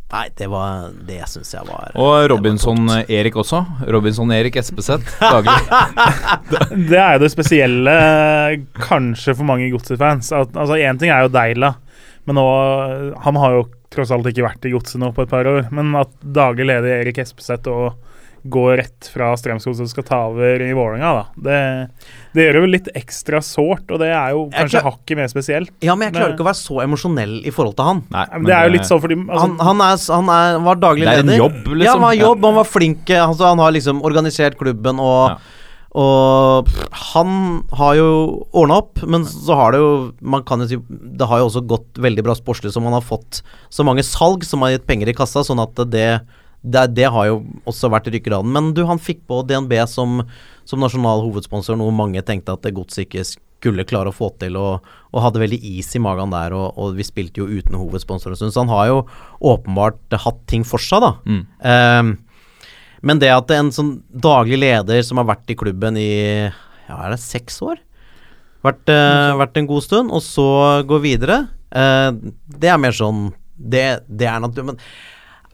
Nei, 0.07 0.27
det 0.39 0.47
var 0.47 0.93
Det 1.07 1.19
syns 1.27 1.49
jeg 1.51 1.67
var 1.67 1.91
Og 1.99 2.29
Robinson-Erik 2.31 3.35
også. 3.41 3.59
Robinson-Erik 3.91 4.55
Espeseth 4.61 5.17
daglig. 5.19 5.55
Det 6.91 6.99
er 7.01 7.17
jo 7.17 7.23
det 7.25 7.31
spesielle, 7.33 7.95
kanskje 8.79 9.35
for 9.35 9.47
mange 9.49 9.67
Godset-fans. 9.73 10.31
Én 10.31 10.55
Altså, 10.55 10.79
Én 10.79 10.99
ting 11.01 11.11
er 11.11 11.25
jo 11.25 11.33
Deila, 11.33 11.73
men 12.27 12.39
nå 12.39 12.45
Han 13.25 13.41
har 13.43 13.57
jo 13.57 13.65
tross 13.91 14.11
alt 14.11 14.27
ikke 14.31 14.45
vært 14.47 14.67
i 14.67 14.71
Godset 14.71 14.99
nå 15.01 15.11
på 15.15 15.25
et 15.25 15.31
par 15.31 15.47
år. 15.47 15.67
Men 15.75 15.93
at 15.99 16.11
daglig 16.21 16.69
leder 16.71 17.01
Erik 17.01 17.19
Espeseth 17.23 17.67
og 17.71 17.95
går 18.53 18.77
rett 18.81 19.09
fra 19.13 19.31
Strømskog 19.39 19.75
som 19.79 19.87
skal 19.91 20.05
ta 20.07 20.19
over 20.31 20.61
i 20.63 20.69
Vålerenga, 20.77 21.11
da. 21.17 21.25
Det, 21.47 21.57
det 22.37 22.45
gjør 22.45 22.57
det 22.57 22.61
jo 22.63 22.69
litt 22.73 22.89
ekstra 22.97 23.41
sårt, 23.45 23.85
og 23.91 23.99
det 24.03 24.09
er 24.13 24.31
jo 24.35 24.45
kanskje 24.53 24.77
klar- 24.79 24.87
hakket 24.91 25.19
mer 25.21 25.27
spesielt. 25.31 25.73
Ja, 25.85 25.95
men 25.95 26.07
jeg 26.09 26.17
klarer 26.17 26.35
ikke 26.35 26.45
å 26.45 26.49
være 26.49 26.61
så 26.61 26.81
emosjonell 26.85 27.37
i 27.47 27.53
forhold 27.55 27.77
til 27.79 27.89
han. 27.91 28.01
Nei, 28.13 28.25
Men 28.37 28.49
det 28.49 28.55
er 28.57 28.67
jo 28.69 28.75
litt 28.77 28.89
sånn 28.89 29.03
fordi 29.03 29.19
altså, 29.25 29.43
Han, 29.45 29.59
han, 29.69 29.85
er, 29.87 30.01
han 30.21 30.33
er, 30.37 30.59
var 30.71 30.81
daglig 30.87 31.05
leder. 31.07 31.23
Det 31.23 31.33
er 31.33 31.37
en 31.37 31.45
jobb, 31.45 31.61
liksom. 31.67 31.85
Ja, 31.87 31.93
han 31.97 32.05
var 32.07 32.17
jobb, 32.21 32.49
han 32.51 32.59
var 32.61 32.67
flink. 32.73 33.13
Altså, 33.17 33.47
han 33.51 33.63
har 33.65 33.77
liksom 33.77 34.03
organisert 34.07 34.59
klubben 34.59 34.99
og 35.03 35.21
Ja. 35.35 35.37
Og 35.97 36.67
han 37.15 37.29
har 37.79 37.95
jo 37.97 38.07
ordna 38.51 38.75
opp, 38.83 38.99
men 39.07 39.23
så 39.25 39.55
har 39.57 39.71
det 39.73 39.79
jo 39.81 40.11
Man 40.21 40.43
kan 40.45 40.59
jo 40.61 40.67
si 40.69 40.77
Det 41.17 41.25
har 41.25 41.39
jo 41.39 41.47
også 41.47 41.63
gått 41.65 41.97
veldig 42.03 42.25
bra 42.27 42.35
sportslig, 42.37 42.73
som 42.75 42.83
han 42.85 42.93
har 42.93 43.01
fått 43.07 43.39
så 43.73 43.85
mange 43.87 44.03
salg 44.05 44.43
som 44.45 44.61
har 44.61 44.75
gitt 44.75 44.85
penger 44.85 45.09
i 45.09 45.15
kassa, 45.17 45.41
sånn 45.47 45.63
at 45.63 45.79
det 45.89 46.19
det, 46.73 46.85
det 46.97 47.09
har 47.13 47.29
jo 47.29 47.41
også 47.69 47.89
vært 47.93 48.09
rykkeraden. 48.13 48.51
Men 48.53 48.71
du, 48.75 48.83
han 48.89 49.01
fikk 49.01 49.23
på 49.29 49.41
DNB 49.47 49.73
som, 49.89 50.21
som 50.67 50.83
nasjonal 50.83 51.23
hovedsponsor, 51.25 51.79
noe 51.79 51.95
mange 51.95 52.23
tenkte 52.25 52.55
at 52.55 52.67
godset 52.75 53.05
ikke 53.07 53.25
skulle 53.57 53.85
klare 53.89 54.11
å 54.11 54.15
få 54.15 54.29
til, 54.41 54.57
og, 54.59 54.85
og 55.13 55.23
hadde 55.23 55.41
veldig 55.41 55.59
is 55.79 55.89
i 55.97 56.01
magen 56.03 56.33
der. 56.33 56.53
Og, 56.57 56.77
og 56.77 56.97
vi 56.97 57.05
spilte 57.07 57.41
jo 57.41 57.49
uten 57.49 57.77
hovedsponsor 57.79 58.33
en 58.33 58.39
stund, 58.39 58.55
så 58.55 58.63
han 58.65 58.73
har 58.73 58.91
jo 58.91 59.01
åpenbart 59.53 60.17
hatt 60.25 60.43
ting 60.49 60.65
for 60.67 60.83
seg, 60.83 61.03
da. 61.03 61.11
Mm. 61.25 61.43
Um, 61.65 62.13
men 63.07 63.21
det 63.21 63.29
at 63.33 63.51
en 63.53 63.69
sånn 63.73 63.97
daglig 64.09 64.59
leder 64.61 65.03
som 65.05 65.21
har 65.21 65.27
vært 65.29 65.51
i 65.53 65.57
klubben 65.57 65.99
i 66.01 66.09
ja, 66.47 66.95
er 66.95 67.11
det 67.13 67.19
seks 67.21 67.59
år? 67.65 67.81
Vært, 68.65 68.89
uh, 68.89 69.37
vært 69.39 69.59
en 69.59 69.69
god 69.69 69.85
stund, 69.85 70.13
og 70.13 70.23
så 70.25 70.47
gå 70.87 71.01
videre. 71.03 71.45
uh, 71.75 72.09
det 72.47 72.71
er 72.71 72.81
mer 72.81 72.95
sånn 72.95 73.29
Det, 73.57 74.03
det 74.07 74.27
er 74.29 74.41
naturlig. 74.41 74.73
Men 74.73 74.81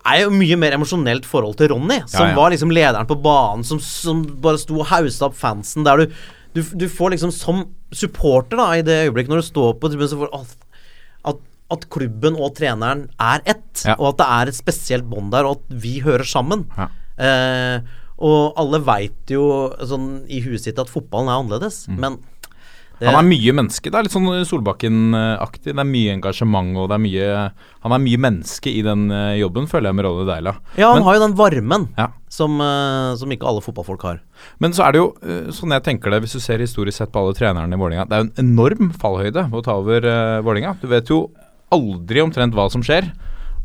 er 0.04 0.24
jo 0.24 0.34
mye 0.36 0.58
mer 0.60 0.76
emosjonelt 0.76 1.28
forhold 1.28 1.58
til 1.60 1.72
Ronny, 1.72 2.02
som 2.12 2.28
ja. 2.28 2.36
var 2.38 2.52
liksom 2.54 2.74
lederen 2.76 3.08
på 3.10 3.18
banen, 3.24 3.64
som, 3.68 3.80
som 3.84 4.24
bare 4.44 4.60
sto 4.62 4.82
og 4.82 4.90
hausa 4.92 5.30
opp 5.30 5.38
fansen. 5.40 5.86
Der 5.88 6.04
du, 6.04 6.20
du, 6.58 6.62
du 6.84 6.86
får 6.92 7.16
liksom 7.16 7.32
som 7.36 7.64
supporter, 7.96 8.60
da, 8.60 8.68
i 8.76 8.86
det 8.86 9.00
øyeblikket 9.08 9.32
når 9.32 9.44
du 9.44 9.48
står 9.48 9.74
på 9.80 9.92
tribunen, 9.92 10.12
så 10.12 10.20
får 10.20 10.34
at, 10.42 11.42
at, 11.78 11.88
klubben 11.94 12.36
og 12.38 12.56
treneren 12.60 13.08
er 13.22 13.44
ett, 13.46 13.86
Ja. 13.86 13.96
og 13.98 14.14
at 14.14 14.22
det 14.22 14.30
er 14.38 14.52
et 14.52 14.60
spesielt 14.60 15.08
bånd 15.10 15.32
der, 15.34 15.48
og 15.48 15.62
at 15.62 15.82
vi 15.86 16.00
hører 16.04 16.28
sammen. 16.28 16.68
Ja. 16.78 16.90
Eh, 17.18 18.02
og 18.24 18.60
alle 18.60 18.80
veit 18.86 19.32
jo 19.34 19.72
sånn 19.84 20.24
i 20.32 20.40
huet 20.44 20.64
sitt 20.64 20.80
at 20.80 20.92
fotballen 20.92 21.32
er 21.32 21.42
annerledes, 21.42 21.86
men 21.90 22.20
det, 23.04 23.12
Han 23.12 23.20
er 23.20 23.28
mye 23.28 23.54
menneske. 23.60 23.92
Det 23.92 24.00
er 24.00 24.08
litt 24.08 24.14
sånn 24.16 24.30
Solbakken-aktig. 24.48 25.74
Det 25.74 25.80
er 25.84 25.90
mye 25.90 26.14
engasjement 26.16 26.78
og 26.80 26.90
det 26.90 26.96
er 26.98 27.04
mye 27.04 27.28
Han 27.84 27.96
er 27.98 28.02
mye 28.04 28.20
menneske 28.26 28.72
i 28.72 28.82
den 28.86 29.10
eh, 29.12 29.36
jobben, 29.42 29.68
føler 29.68 29.92
jeg, 29.92 29.98
med 30.00 30.06
Ronny 30.08 30.26
Deila. 30.30 30.56
Ja, 30.80 30.94
han 30.94 31.02
Men- 31.02 31.08
har 31.10 31.16
jo 31.18 31.24
den 31.28 31.36
varmen 31.36 31.88
Ja. 31.98 32.08
som, 32.30 32.60
eh, 32.62 33.16
som 33.20 33.30
ikke 33.30 33.46
alle 33.46 33.62
fotballfolk 33.62 34.02
har. 34.08 34.22
Men 34.60 34.72
så 34.72 34.88
er 34.88 34.92
det 34.94 35.00
jo, 35.02 35.14
eh, 35.22 35.52
sånn 35.52 35.72
jeg 35.76 35.84
tenker 35.84 36.10
det, 36.12 36.22
hvis 36.24 36.34
du 36.34 36.40
ser 36.40 36.58
historisk 36.60 36.98
sett 36.98 37.12
på 37.12 37.20
alle 37.20 37.34
trenerne 37.36 37.74
i 37.74 37.78
Vålinga 37.78 38.08
Det 38.08 38.14
er 38.14 38.24
jo 38.24 38.32
en 38.38 38.46
enorm 38.48 38.94
fallhøyde 38.94 39.52
å 39.52 39.64
ta 39.64 39.74
over 39.76 40.06
uh, 40.06 40.42
Vålinga. 40.42 40.78
Du 40.82 40.88
vet 40.88 41.06
jo 41.08 41.30
aldri 41.72 42.22
omtrent 42.24 42.54
hva 42.54 42.70
som 42.72 42.82
skjer. 42.82 43.12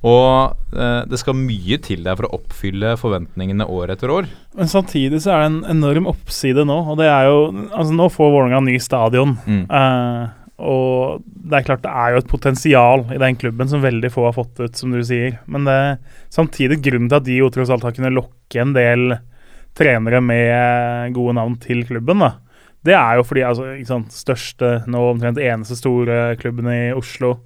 Og 0.07 0.55
eh, 0.79 1.03
det 1.11 1.19
skal 1.19 1.35
mye 1.35 1.79
til 1.83 2.05
der 2.07 2.19
for 2.19 2.29
å 2.29 2.39
oppfylle 2.39 2.95
forventningene 3.01 3.67
år 3.67 3.95
etter 3.97 4.13
år. 4.15 4.29
Men 4.55 4.71
samtidig 4.71 5.25
så 5.25 5.35
er 5.35 5.43
det 5.43 5.49
en 5.51 5.63
enorm 5.75 6.07
oppside 6.11 6.63
nå, 6.69 6.77
og 6.93 7.01
det 7.01 7.09
er 7.11 7.27
jo 7.27 7.39
Altså, 7.51 7.95
nå 7.97 8.07
får 8.13 8.35
Vålerenga 8.35 8.61
ny 8.67 8.77
stadion. 8.83 9.35
Mm. 9.49 9.65
Eh, 9.67 10.37
og 10.59 11.23
det 11.23 11.61
er 11.61 11.67
klart 11.67 11.85
det 11.85 11.95
er 11.95 12.13
jo 12.13 12.21
et 12.23 12.31
potensial 12.31 13.05
i 13.15 13.21
den 13.23 13.39
klubben 13.39 13.71
som 13.71 13.83
veldig 13.83 14.11
få 14.11 14.27
har 14.27 14.35
fått 14.35 14.59
ut, 14.59 14.79
som 14.79 14.95
du 14.95 15.01
sier. 15.07 15.39
Men 15.51 15.67
det 15.67 15.75
er 15.75 15.99
samtidig 16.35 16.81
grunnen 16.85 17.11
til 17.11 17.19
at 17.19 17.27
de 17.27 17.41
jo 17.41 17.51
tross 17.55 17.71
alt 17.75 17.87
har 17.87 17.95
kunnet 17.95 18.15
lokke 18.15 18.63
en 18.63 18.75
del 18.77 19.19
trenere 19.79 20.21
med 20.23 21.15
gode 21.15 21.37
navn 21.39 21.55
til 21.63 21.85
klubben. 21.87 22.23
da. 22.23 22.33
Det 22.87 22.95
er 22.95 23.19
jo 23.19 23.27
fordi 23.27 23.45
altså, 23.47 23.73
ikke 23.75 23.91
sant, 23.91 24.15
største, 24.15 24.73
nå 24.91 25.03
omtrent 25.13 25.39
eneste 25.43 25.79
store 25.79 26.37
klubben 26.39 26.71
i 26.71 26.83
Oslo 26.95 27.41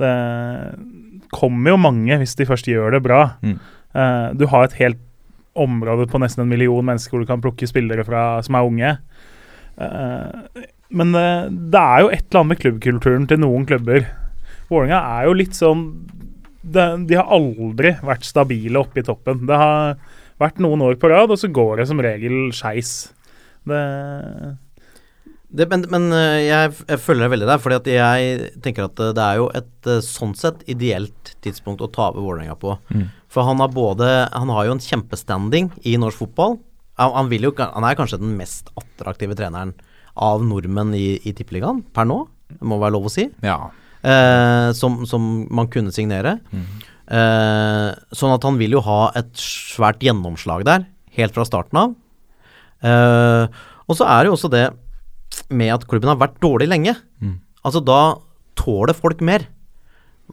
Det 0.00 0.08
kommer 1.34 1.74
jo 1.74 1.80
mange 1.80 2.18
hvis 2.20 2.36
de 2.38 2.48
først 2.48 2.68
gjør 2.70 2.96
det 2.96 3.04
bra. 3.04 3.22
Mm. 3.44 3.56
Uh, 3.94 4.28
du 4.38 4.46
har 4.50 4.66
et 4.66 4.78
helt 4.80 5.00
område 5.58 6.06
på 6.10 6.20
nesten 6.22 6.44
en 6.44 6.50
million 6.50 6.84
mennesker 6.86 7.14
hvor 7.14 7.24
du 7.24 7.28
kan 7.28 7.42
plukke 7.42 7.68
spillere 7.68 8.04
fra 8.06 8.40
som 8.46 8.58
er 8.58 8.68
unge. 8.68 8.94
Uh, 9.80 10.64
men 10.94 11.14
uh, 11.14 11.50
det 11.50 11.82
er 11.82 12.04
jo 12.04 12.10
et 12.14 12.24
eller 12.24 12.42
annet 12.42 12.52
med 12.52 12.62
klubbkulturen 12.64 13.28
til 13.30 13.42
noen 13.42 13.66
klubber. 13.68 14.08
Vålerenga 14.70 15.02
er 15.18 15.28
jo 15.28 15.36
litt 15.38 15.58
sånn 15.58 15.84
det, 16.60 16.84
De 17.08 17.16
har 17.16 17.30
aldri 17.32 17.94
vært 18.04 18.26
stabile 18.28 18.82
oppe 18.82 19.00
i 19.00 19.06
toppen. 19.06 19.46
Det 19.48 19.58
har 19.58 19.96
vært 20.40 20.60
noen 20.62 20.82
år 20.84 20.98
på 21.00 21.08
rad, 21.10 21.32
og 21.32 21.40
så 21.40 21.50
går 21.52 21.80
det 21.80 21.86
som 21.90 22.02
regel 22.04 22.50
skeis. 22.56 23.10
Det 23.68 23.80
Det, 25.50 25.66
men 25.66 25.82
men 25.90 26.12
øh, 26.14 26.38
jeg, 26.46 26.74
jeg 26.86 27.02
følger 27.02 27.24
deg 27.24 27.32
veldig 27.32 27.48
der, 27.48 27.60
fordi 27.62 27.94
jeg 27.96 28.50
tenker 28.62 28.86
at 28.86 29.00
øh, 29.02 29.12
det 29.16 29.24
er 29.24 29.38
jo 29.40 29.48
et 29.58 29.88
øh, 29.90 30.02
sånn 30.06 30.34
sett 30.38 30.62
ideelt 30.70 31.32
tidspunkt 31.42 31.82
å 31.82 31.90
ta 31.90 32.10
over 32.12 32.22
Vålerenga 32.22 32.54
på. 32.60 32.76
For 33.30 33.46
han 33.46 33.62
har 33.62 33.72
både 33.74 34.06
Han 34.30 34.50
har 34.54 34.68
jo 34.68 34.76
en 34.76 34.82
kjempestanding 34.84 35.72
i 35.86 35.96
norsk 35.98 36.22
fotball. 36.22 36.58
Han, 37.02 37.14
han, 37.16 37.30
vil 37.32 37.48
jo, 37.48 37.54
han 37.58 37.86
er 37.86 37.98
kanskje 37.98 38.20
den 38.22 38.36
mest 38.38 38.70
attraktive 38.78 39.34
treneren 39.38 39.74
av 40.14 40.44
nordmenn 40.44 40.94
i, 40.94 41.18
i 41.24 41.34
Tippeligaen 41.34 41.82
per 41.94 42.06
nå, 42.06 42.24
det 42.50 42.66
må 42.66 42.78
være 42.82 42.94
lov 42.98 43.08
å 43.08 43.12
si. 43.12 43.28
Ja. 43.46 43.58
Eh, 44.00 44.70
som, 44.76 45.02
som 45.08 45.26
man 45.52 45.70
kunne 45.72 45.94
signere. 45.94 46.38
Eh, 47.10 47.88
sånn 48.14 48.34
at 48.34 48.46
han 48.46 48.58
vil 48.60 48.76
jo 48.78 48.84
ha 48.86 49.00
et 49.18 49.32
svært 49.38 50.02
gjennomslag 50.04 50.64
der, 50.68 50.86
helt 51.16 51.34
fra 51.36 51.46
starten 51.48 51.80
av. 51.80 51.96
Eh, 52.86 53.60
og 53.90 53.98
så 53.98 54.06
er 54.06 54.22
det 54.22 54.30
jo 54.30 54.36
også 54.38 54.52
det 54.52 54.68
med 55.50 55.74
at 55.74 55.86
klubben 55.90 56.10
har 56.12 56.20
vært 56.20 56.40
dårlig 56.42 56.68
lenge. 56.70 56.94
Altså 57.66 57.82
da 57.84 58.00
tåler 58.58 58.96
folk 58.96 59.20
mer. 59.24 59.46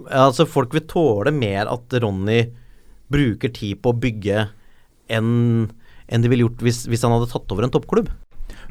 Altså 0.08 0.46
folk 0.50 0.76
vil 0.76 0.86
tåle 0.90 1.34
mer 1.34 1.70
at 1.72 1.98
Ronny 2.04 2.44
bruker 3.12 3.52
tid 3.56 3.82
på 3.82 3.94
å 3.94 3.98
bygge 3.98 4.48
enn 5.08 5.68
en 6.08 6.24
de 6.24 6.32
ville 6.32 6.46
gjort 6.46 6.64
hvis, 6.64 6.86
hvis 6.88 7.04
han 7.04 7.14
hadde 7.16 7.30
tatt 7.32 7.52
over 7.52 7.66
en 7.66 7.74
toppklubb. 7.74 8.10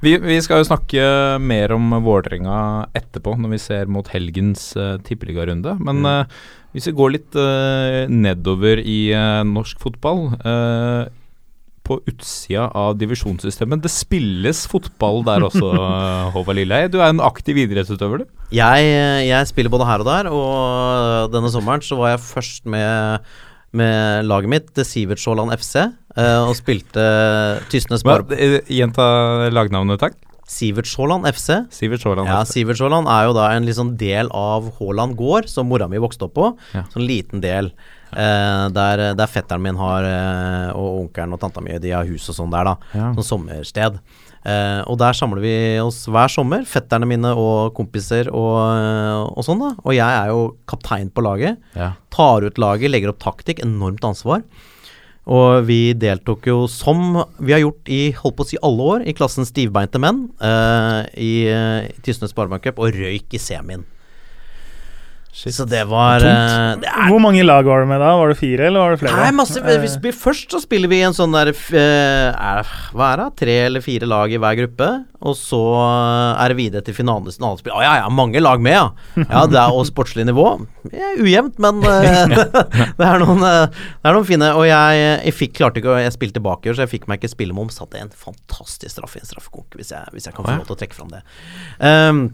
Vi, 0.05 0.13
vi 0.21 0.37
skal 0.45 0.61
jo 0.61 0.69
snakke 0.69 1.05
mer 1.41 1.73
om 1.73 1.93
Vålerenga 2.05 2.89
etterpå, 2.97 3.35
når 3.41 3.55
vi 3.55 3.61
ser 3.61 3.93
mot 3.93 4.09
helgens 4.13 4.71
uh, 4.77 4.97
tippeligarunde. 5.05 5.73
Men 5.85 6.05
eh, 6.09 6.35
hvis 6.77 6.91
vi 6.91 6.97
går 6.97 7.15
litt 7.15 7.39
uh, 7.41 8.05
nedover 8.13 8.81
i 8.83 8.99
uh, 9.17 9.41
norsk 9.49 9.81
fotball 9.81 10.27
eh, 10.37 11.09
På 11.87 12.01
utsida 12.11 12.67
av 12.75 12.97
divisjonssystemet. 12.99 13.83
Det 13.85 13.93
spilles 13.95 14.65
fotball 14.71 15.23
der 15.27 15.47
også, 15.47 15.71
Håvard 16.35 16.59
Lilleheie. 16.59 16.91
Du 16.91 16.99
er 16.99 17.13
en 17.13 17.23
aktiv 17.23 17.61
idrettsutøver, 17.63 18.25
du. 18.25 18.45
Jeg, 18.55 18.91
jeg 19.29 19.51
spiller 19.53 19.73
både 19.73 19.87
her 19.89 20.03
og 20.03 20.11
der, 20.11 20.31
og 20.35 21.33
denne 21.35 21.53
sommeren 21.55 21.85
så 21.87 21.99
var 22.01 22.17
jeg 22.17 22.25
først 22.27 22.67
med, 22.71 23.27
med 23.77 24.27
laget 24.27 24.51
mitt, 24.51 24.71
det 24.75 24.87
Sivert 24.89 25.23
FC, 25.23 25.77
eh, 26.19 26.43
og 26.43 26.55
spilte 26.59 27.07
Tysnes 27.71 28.03
Barb. 28.07 28.31
Bar... 28.31 28.39
eh, 28.39 28.61
Gjenta 28.67 29.49
lagnavnet, 29.55 30.03
takk. 30.03 30.19
Sivert 30.47 30.87
Sjåland 30.87 31.27
FC. 31.27 31.57
Sivert 31.75 32.03
Sjåland. 32.05 32.29
Ja, 32.31 32.45
Sivert 32.47 32.79
Sjåland 32.79 33.09
er 33.11 33.27
jo 33.27 33.35
da 33.35 33.49
en 33.57 33.67
sånn 33.75 33.97
del 33.99 34.31
av 34.31 34.69
Haaland 34.79 35.17
gård, 35.19 35.49
som 35.51 35.67
mora 35.67 35.89
mi 35.91 35.99
vokste 36.03 36.29
opp 36.29 36.37
på. 36.39 36.51
Ja. 36.75 36.85
Sånn 36.93 37.07
liten 37.07 37.43
del. 37.43 37.73
Eh, 38.13 38.67
der, 38.77 39.03
der 39.19 39.31
fetteren 39.31 39.65
min 39.65 39.81
har, 39.81 40.07
eh, 40.07 40.71
og 40.77 41.03
onkelen 41.07 41.35
og 41.35 41.43
tanta 41.43 41.65
mi, 41.65 41.75
de 41.83 41.91
har 41.95 42.07
hus 42.07 42.29
og 42.31 42.39
sånn 42.39 42.55
der, 42.55 42.71
da. 42.71 42.77
Ja. 42.95 43.11
Sånn 43.19 43.31
sommersted. 43.33 43.99
Eh, 44.47 44.81
og 44.87 44.95
der 45.01 45.17
samler 45.19 45.43
vi 45.43 45.57
oss 45.83 46.05
hver 46.07 46.31
sommer, 46.31 46.63
fetterne 46.71 47.09
mine 47.11 47.33
og 47.35 47.75
kompiser 47.75 48.31
og, 48.31 48.61
eh, 48.77 49.25
og 49.27 49.43
sånn, 49.47 49.65
da. 49.65 49.73
Og 49.83 49.97
jeg 49.97 50.07
er 50.07 50.31
jo 50.31 50.47
kaptein 50.71 51.11
på 51.11 51.25
laget. 51.27 51.59
Ja. 51.75 51.95
Tar 52.15 52.47
ut 52.47 52.63
laget, 52.63 52.93
legger 52.95 53.11
opp 53.11 53.21
taktikk. 53.25 53.65
Enormt 53.67 54.07
ansvar. 54.07 54.47
Og 55.27 55.67
vi 55.67 55.91
deltok 55.99 56.47
jo 56.47 56.69
som 56.71 57.25
vi 57.43 57.51
har 57.57 57.65
gjort 57.65 57.91
i 57.91 58.13
holdt 58.15 58.37
på 58.39 58.45
å 58.47 58.51
si 58.53 58.61
alle 58.63 58.85
år, 58.95 59.03
i 59.11 59.15
klassen 59.19 59.49
stivbeinte 59.49 59.99
menn 59.99 60.29
eh, 60.39 61.01
i 61.19 61.33
i 61.51 62.01
Tysnes 62.07 62.31
Sparebankcup, 62.31 62.79
og 62.79 62.95
røyk 62.95 63.35
i 63.35 63.43
semien. 63.43 63.83
Så 65.37 65.67
det 65.69 65.83
var 65.91 66.25
uh, 66.25 66.79
det 66.81 66.89
er, 66.89 67.11
Hvor 67.13 67.21
mange 67.21 67.43
lag 67.45 67.67
var 67.69 67.83
det 67.83 67.91
med 67.91 68.01
da? 68.01 68.15
Var 68.17 68.33
det 68.33 68.39
fire, 68.41 68.71
eller 68.71 68.81
var 68.81 68.95
det 68.95 69.01
flere? 69.03 69.19
Nei, 69.21 69.33
masse 69.37 69.61
vi, 69.61 69.75
vi 70.07 70.13
Først 70.17 70.55
så 70.55 70.63
spiller 70.63 70.89
vi 70.89 71.03
en 71.05 71.17
sånn 71.17 71.35
der 71.37 71.51
eh, 71.53 72.31
er, 72.33 72.71
Hva 72.97 73.11
er 73.11 73.21
det? 73.21 73.27
Tre 73.43 73.57
eller 73.67 73.85
fire 73.85 74.09
lag 74.09 74.33
i 74.33 74.41
hver 74.41 74.57
gruppe. 74.63 74.89
Og 75.27 75.37
så 75.37 75.61
eh, 75.77 76.41
er 76.41 76.53
det 76.53 76.57
videre 76.59 76.87
til 76.87 76.97
finalen. 76.97 77.29
finalespill. 77.29 77.75
Å 77.77 77.83
ja, 77.85 77.93
ja, 78.01 78.07
mange 78.13 78.41
lag 78.41 78.65
med, 78.65 78.79
ja. 78.79 79.27
Ja, 79.27 79.45
det 79.51 79.61
er 79.61 79.77
Og 79.77 79.85
sportslig 79.89 80.25
nivå. 80.29 80.47
Ja, 80.95 81.13
ujevnt, 81.21 81.61
men 81.63 81.85
uh, 81.85 82.33
det, 82.99 83.05
er 83.05 83.21
noen, 83.21 83.45
eh, 83.45 83.77
det 84.01 84.09
er 84.09 84.17
noen 84.17 84.29
fine. 84.29 84.51
Og 84.57 84.65
jeg, 84.71 85.05
jeg 85.29 85.37
fikk 85.37 85.57
klarte 85.61 85.83
ikke 85.83 85.95
å 85.99 86.01
Jeg 86.01 86.17
spilte 86.17 86.45
bakover, 86.45 86.79
så 86.79 86.87
jeg 86.87 86.95
fikk 86.97 87.07
meg 87.13 87.21
ikke 87.21 87.35
spille 87.37 87.57
med 87.57 87.69
om. 87.69 87.77
Satte 87.77 88.01
en 88.01 88.13
fantastisk 88.13 88.97
straff 88.97 89.21
i 89.21 89.23
en 89.23 89.29
straffekonk, 89.29 89.77
hvis 89.77 89.93
hvis 90.17 90.29
jeg 90.29 90.35
kan 90.37 90.49
få 90.49 90.57
lov 90.57 90.67
til 90.69 90.77
å 90.77 90.81
trekke 90.81 90.97
fram 90.97 91.13
det. 91.13 91.23
Um, 91.77 92.27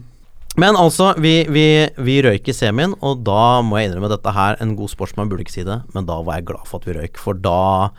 men 0.59 0.77
altså, 0.77 1.13
vi, 1.17 1.45
vi, 1.49 1.67
vi 1.97 2.17
røyk 2.21 2.49
i 2.51 2.53
semien, 2.53 2.93
og 3.01 3.23
da 3.25 3.61
må 3.65 3.79
jeg 3.79 3.89
innrømme 3.89 4.11
dette 4.11 4.33
her 4.35 4.59
En 4.61 4.75
god 4.77 4.91
sportsmann 4.91 5.31
burde 5.31 5.45
ikke 5.45 5.55
si 5.55 5.65
det, 5.65 5.79
men 5.95 6.05
da 6.05 6.19
var 6.21 6.37
jeg 6.37 6.51
glad 6.51 6.67
for 6.69 6.81
at 6.81 6.89
vi 6.89 6.97
røyk. 6.99 7.17
For 7.21 7.39
da, 7.41 7.89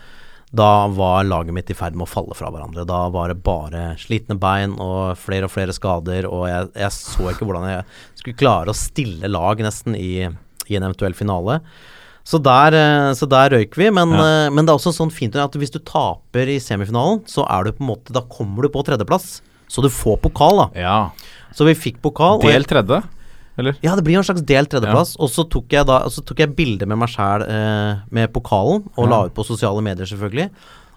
da 0.55 0.69
var 0.95 1.27
laget 1.27 1.57
mitt 1.57 1.73
i 1.75 1.77
ferd 1.79 1.99
med 1.99 2.07
å 2.07 2.13
falle 2.13 2.37
fra 2.39 2.53
hverandre. 2.55 2.87
Da 2.87 3.01
var 3.15 3.33
det 3.33 3.41
bare 3.47 3.89
slitne 3.99 4.39
bein 4.39 4.77
og 4.79 5.19
flere 5.19 5.49
og 5.49 5.55
flere 5.55 5.75
skader, 5.75 6.31
og 6.31 6.47
jeg, 6.51 6.71
jeg 6.79 6.95
så 6.95 7.33
ikke 7.33 7.49
hvordan 7.49 7.67
jeg 7.73 7.89
skulle 8.23 8.39
klare 8.45 8.71
å 8.71 8.79
stille 8.79 9.31
lag 9.33 9.65
nesten 9.67 9.99
i, 9.99 10.13
i 10.23 10.79
en 10.79 10.87
eventuell 10.87 11.19
finale. 11.19 11.59
Så 12.25 12.39
der, 12.41 12.73
eh, 12.79 13.11
så 13.19 13.27
der 13.29 13.51
røyk 13.53 13.75
vi, 13.77 13.91
men, 13.93 14.15
ja. 14.15 14.29
men 14.55 14.63
det 14.65 14.73
er 14.73 14.79
også 14.79 14.95
sånn 14.95 15.13
fint 15.13 15.35
at 15.37 15.59
hvis 15.59 15.75
du 15.75 15.83
taper 15.83 16.49
i 16.55 16.61
semifinalen, 16.63 17.21
så 17.29 17.45
er 17.51 17.67
du 17.67 17.75
på 17.75 17.85
en 17.85 17.91
måte 17.91 18.15
Da 18.15 18.23
kommer 18.31 18.65
du 18.65 18.71
på 18.73 18.85
tredjeplass. 18.87 19.43
Så 19.69 19.83
du 19.83 19.91
får 19.91 20.21
pokal, 20.23 20.63
da. 20.63 20.67
ja. 20.79 20.99
Så 21.55 21.67
vi 21.69 21.77
fikk 21.79 22.01
pokal. 22.05 22.41
Del 22.43 22.67
tredje, 22.69 23.03
eller? 23.61 23.77
ja, 23.85 23.95
det 23.95 24.03
blir 24.07 24.19
en 24.19 24.27
slags 24.27 24.43
delt 24.47 24.73
tredjeplass. 24.73 25.15
Og 25.23 25.31
så 25.31 25.45
tok 25.47 25.75
jeg 25.77 25.87
da 25.87 26.01
Så 26.11 26.25
tok 26.27 26.43
jeg 26.43 26.55
bilde 26.59 26.89
med 26.91 26.99
meg 26.99 27.13
sjæl 27.13 27.45
eh, 27.47 28.01
med 28.15 28.33
pokalen, 28.35 28.89
og 28.99 29.11
la 29.11 29.25
ut 29.29 29.37
på 29.37 29.47
sosiale 29.47 29.85
medier, 29.85 30.09
selvfølgelig. 30.11 30.51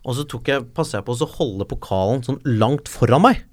Og 0.08 0.18
så 0.18 0.26
tok 0.30 0.50
jeg, 0.50 0.66
jeg 0.66 1.06
på 1.06 1.14
å 1.14 1.30
holde 1.38 1.68
pokalen 1.70 2.24
sånn 2.26 2.42
langt 2.46 2.90
foran 2.90 3.26
meg 3.28 3.44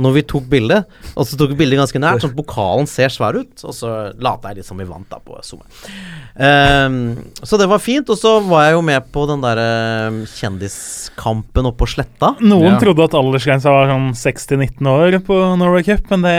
når 0.00 0.14
vi 0.16 0.22
tok 0.32 0.46
bildet. 0.50 0.88
Og 1.16 1.26
så 1.28 1.36
tok 1.36 1.52
vi 1.52 1.58
bildet 1.62 1.80
ganske 1.82 2.00
nært, 2.02 2.20
sånn 2.24 2.32
at 2.32 2.38
pokalen 2.38 2.88
ser 2.90 3.12
svær 3.12 3.36
ut. 3.40 3.64
Og 3.66 3.76
så 3.76 3.92
lata 4.22 4.52
jeg 4.52 4.62
litt 4.62 4.68
som 4.68 4.80
vi 4.80 4.86
vant 4.88 5.08
da 5.12 5.18
på 5.22 5.36
Zoom. 5.44 5.62
Um, 6.32 6.96
så 7.42 7.58
det 7.60 7.68
var 7.68 7.82
fint. 7.82 8.08
Og 8.08 8.18
så 8.18 8.38
var 8.46 8.68
jeg 8.68 8.76
jo 8.78 8.84
med 8.86 9.10
på 9.12 9.26
den 9.28 9.42
derre 9.44 9.68
kjendiskampen 10.32 11.68
oppe 11.68 11.82
på 11.82 11.88
Sletta. 11.94 12.34
Noen 12.40 12.74
Ja. 12.74 12.78
trodde 12.78 13.04
at 13.04 13.16
aldersgrensa 13.18 13.72
var 13.72 13.90
sånn 13.90 14.12
6-19 14.14 14.86
år 14.86 15.18
på 15.26 15.38
Norway 15.58 15.82
Cup, 15.82 16.08
men 16.10 16.22
det, 16.22 16.36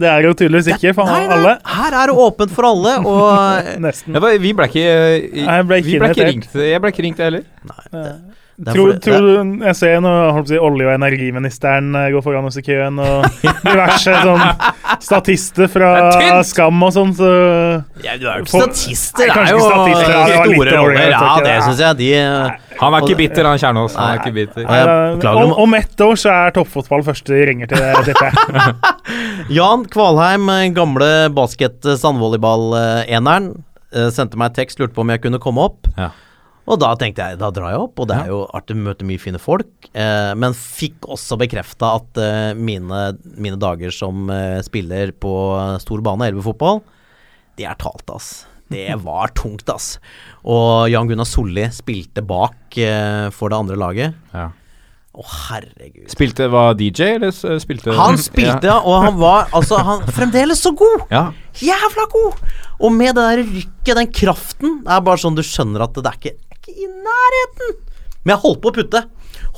det 0.00 0.08
er 0.10 0.22
jo 0.28 0.34
tydeligvis 0.34 0.70
ikke 0.76 0.94
for 0.94 1.08
Nei, 1.10 1.26
nei, 1.26 1.34
alle. 1.38 1.56
Her 1.64 1.96
er 2.02 2.12
det 2.12 2.16
åpent 2.24 2.54
for 2.54 2.68
alle, 2.68 2.94
og 3.02 3.74
Nesten. 3.84 4.14
Ja, 4.14 4.20
vi 4.38 4.52
ble 4.54 4.68
ikke, 4.70 4.84
i, 4.84 5.44
jeg 5.44 5.66
ble 5.68 5.80
ikke 5.82 5.90
vi 5.90 5.98
ble 5.98 6.12
ikke 6.14 6.28
ringt. 6.30 6.54
Jeg 6.54 6.80
ble 6.84 6.94
ikke 6.94 7.06
ringt, 7.08 7.18
jeg 7.22 7.30
heller. 7.32 7.44
det 7.90 8.04
er 8.04 8.16
Tror, 8.54 8.92
det, 8.92 9.00
tror 9.02 9.24
du, 9.26 9.34
jeg 9.66 9.74
ser 9.74 9.96
nå 9.98 10.10
holdt 10.30 10.46
på 10.46 10.46
å 10.46 10.50
si, 10.52 10.58
olje- 10.62 10.86
og 10.86 10.92
energiministeren 10.94 11.88
Gå 11.90 12.14
går 12.14 12.22
foran 12.22 12.44
oss 12.46 12.54
i 12.60 12.62
køen, 12.62 13.00
og 13.02 13.24
diverse 13.66 14.14
sånn 14.22 14.38
statister 15.02 15.66
fra 15.72 15.88
Det! 16.14 16.28
Skam 16.46 16.78
og 16.86 16.92
sånn, 16.94 17.10
så 17.18 17.26
Ja, 18.04 18.14
du 18.14 18.28
er 18.30 18.38
jo 18.38 18.44
ikke 18.46 18.62
statister, 18.62 19.26
det 19.26 19.34
er 19.42 19.50
jo 19.50 19.58
statister, 19.64 20.06
ja, 20.14 20.22
det 20.30 20.38
store 20.54 20.70
roller. 20.78 21.10
Ja, 21.10 21.34
det 21.40 21.48
det. 21.48 21.56
syns 21.66 21.82
jeg. 21.82 21.98
De 21.98 22.14
Han 22.78 22.94
er 22.94 23.02
ikke 23.08 23.18
bitter, 23.24 23.42
han 23.50 23.58
Kjernås. 23.58 23.90
Han 23.98 24.06
er 24.12 24.16
ikke 24.22 24.34
bitter. 24.38 24.62
Jeg 24.62 24.70
Eh, 24.84 25.18
om, 25.42 25.50
om- 25.64 25.74
ett 25.74 26.00
år 26.06 26.14
så 26.18 26.28
er 26.30 26.50
toppfotball 26.54 27.02
første 27.06 27.34
ringer 27.50 27.66
til, 27.70 27.78
tipper 28.06 28.26
jeg. 28.30 28.34
Jan 29.58 29.82
Kvalheim, 29.90 30.46
eh, 30.54 30.70
gamle 30.74 31.10
basket-sandvolleyball-eneren, 31.34 33.44
eh, 33.94 34.08
sendte 34.14 34.36
meg 34.40 34.54
tekst, 34.56 34.78
lurte 34.78 34.94
på 34.96 35.02
om 35.04 35.10
jeg 35.14 35.20
kunne 35.26 35.38
komme 35.42 35.60
opp. 35.66 35.80
Ja. 35.98 36.08
Og 36.64 36.80
da 36.80 36.94
tenkte 36.96 37.26
jeg, 37.28 37.38
da 37.42 37.50
drar 37.52 37.74
jeg 37.74 37.82
opp, 37.84 38.00
og 38.00 38.08
det 38.08 38.16
er 38.22 38.30
jo 38.32 38.40
artig 38.56 38.76
å 38.76 38.84
møte 38.86 39.04
mye 39.04 39.20
fine 39.20 39.40
folk. 39.42 39.68
Eh, 39.92 40.32
men 40.40 40.56
fikk 40.56 41.04
også 41.12 41.36
bekrefta 41.40 41.92
at 41.98 42.20
eh, 42.22 42.54
mine, 42.56 43.04
mine 43.36 43.60
dager 43.60 43.92
som 43.92 44.30
eh, 44.32 44.62
spiller 44.64 45.12
på 45.12 45.34
stor 45.84 46.04
bane, 46.04 46.30
elvefotball, 46.32 46.80
de 47.60 47.68
er 47.68 47.76
talt, 47.80 48.08
ass. 48.16 48.32
Det 48.72 48.88
var 49.04 49.34
tungt, 49.36 49.68
ass. 49.68 49.98
Og 50.48 50.88
Jan 50.92 51.10
Gunnar 51.10 51.28
Solli 51.28 51.68
spilte 51.74 52.24
bak 52.24 52.80
eh, 52.80 53.28
for 53.34 53.52
det 53.52 53.60
andre 53.60 53.80
laget. 53.84 54.20
Ja. 54.32 54.48
Å, 55.14 55.22
herregud. 55.22 56.08
Spilte 56.10 56.48
var 56.50 56.72
DJ, 56.74 57.12
eller 57.20 57.30
spilte 57.62 57.92
Han 57.94 58.16
spilte, 58.18 58.66
ja, 58.66 58.80
og 58.82 59.04
han 59.04 59.18
var 59.20 59.52
altså 59.54 59.78
han 59.78 60.02
fremdeles 60.16 60.64
så 60.64 60.72
god! 60.74 61.04
Ja. 61.12 61.28
Jævla 61.62 62.08
god! 62.10 62.40
Og 62.82 62.90
med 62.90 63.14
det 63.14 63.22
der 63.22 63.44
rykket, 63.44 63.92
den 64.00 64.10
kraften, 64.10 64.80
det 64.82 64.90
er 64.96 65.04
bare 65.06 65.22
sånn 65.22 65.38
du 65.38 65.44
skjønner 65.46 65.84
at 65.86 65.94
det 65.94 66.02
det 66.02 66.10
er 66.10 66.18
ikke 66.18 66.34
i 66.72 66.88
nærheten. 66.88 67.76
Men 68.24 68.34
jeg 68.34 68.42
holdt 68.44 68.62
på 68.64 68.72
å 68.72 68.76
putte. 68.78 69.04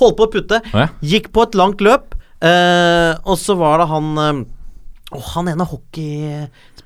Holdt 0.00 0.18
på 0.18 0.26
å 0.26 0.32
putte. 0.32 0.60
Oh, 0.72 0.82
ja. 0.82 0.88
Gikk 1.14 1.30
på 1.34 1.46
et 1.46 1.58
langt 1.58 1.84
løp. 1.84 2.16
Eh, 2.44 3.12
og 3.24 3.38
så 3.40 3.56
var 3.56 3.80
det 3.80 3.88
han 3.90 4.08
eh, 4.20 4.44
han 5.32 5.48
ene 5.48 5.66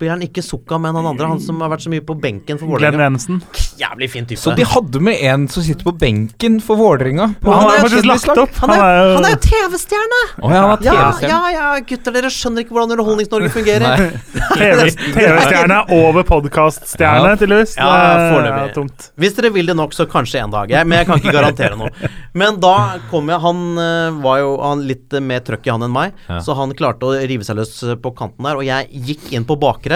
hockeyspilleren, 0.01 0.23
ikke 0.25 0.43
Sukka, 0.43 0.79
men 0.81 0.95
han 0.97 1.07
andre, 1.07 1.27
han 1.29 1.41
som 1.41 1.61
har 1.61 1.71
vært 1.71 1.85
så 1.85 1.91
mye 1.93 2.01
på 2.05 2.15
benken 2.21 2.59
for 2.59 2.79
Glenn 2.79 2.97
Rensen. 2.99 3.41
Jævlig 3.81 4.09
fin 4.11 4.27
type. 4.27 4.39
Så 4.41 4.55
de 4.57 4.65
hadde 4.65 5.01
med 5.01 5.21
en 5.23 5.47
som 5.49 5.63
sitter 5.63 5.85
på 5.85 5.93
benken 5.99 6.61
for 6.61 6.77
Vålerenga. 6.81 7.35
Han 7.45 7.55
han 7.61 8.71
er, 8.71 9.15
han 9.15 9.25
er 9.25 9.35
jo 9.35 9.41
TV-stjerne! 9.45 10.21
Oh, 10.43 10.51
ja, 10.53 10.63
han 10.71 10.85
Ja, 10.85 11.13
ja, 11.23 11.41
ja, 11.55 11.69
gutter, 11.87 12.13
dere 12.15 12.31
skjønner 12.33 12.65
ikke 12.65 12.75
hvordan 12.77 12.95
Underholdnings-Norge 12.97 13.51
fungerer. 13.55 14.13
TV- 14.61 14.91
TV-stjerne 15.15 15.81
over 15.97 16.25
podkaststjerne, 16.29 17.33
Ja. 17.35 17.37
tydeligvis. 17.41 17.77
Ja, 17.77 17.91
Det 17.91 18.33
foreløpig. 18.35 18.75
tungt. 18.75 19.11
Hvis 19.21 19.37
dere 19.37 19.51
vil 19.55 19.67
det 19.67 19.77
nok, 19.77 19.93
så 19.97 20.07
kanskje 20.11 20.43
en 20.45 20.51
dag. 20.55 20.71
Jeg, 20.71 20.87
men 20.87 20.99
jeg 20.99 21.07
kan 21.11 21.21
ikke 21.21 21.33
garantere 21.35 21.77
noe. 21.79 21.91
Men 22.35 22.61
da 22.63 22.99
kom 23.11 23.29
jeg 23.29 23.41
Han 23.41 23.79
eh, 23.79 24.11
var 24.23 24.39
jo 24.39 24.51
han 24.63 24.83
litt 24.87 25.13
mer 25.25 25.41
trøkk 25.41 25.67
i 25.67 25.71
han 25.73 25.83
enn 25.83 25.93
meg, 25.95 26.13
Ja. 26.29 26.39
så 26.45 26.55
han 26.59 26.73
klarte 26.79 27.09
å 27.09 27.15
rive 27.27 27.45
seg 27.47 27.57
løs 27.59 27.73
på 28.03 28.13
kanten 28.17 28.45
der. 28.47 28.57
Og 28.61 28.65
jeg 28.67 28.89
gikk 28.93 29.33
inn 29.37 29.45
på 29.49 29.57
bakre, 29.61 29.90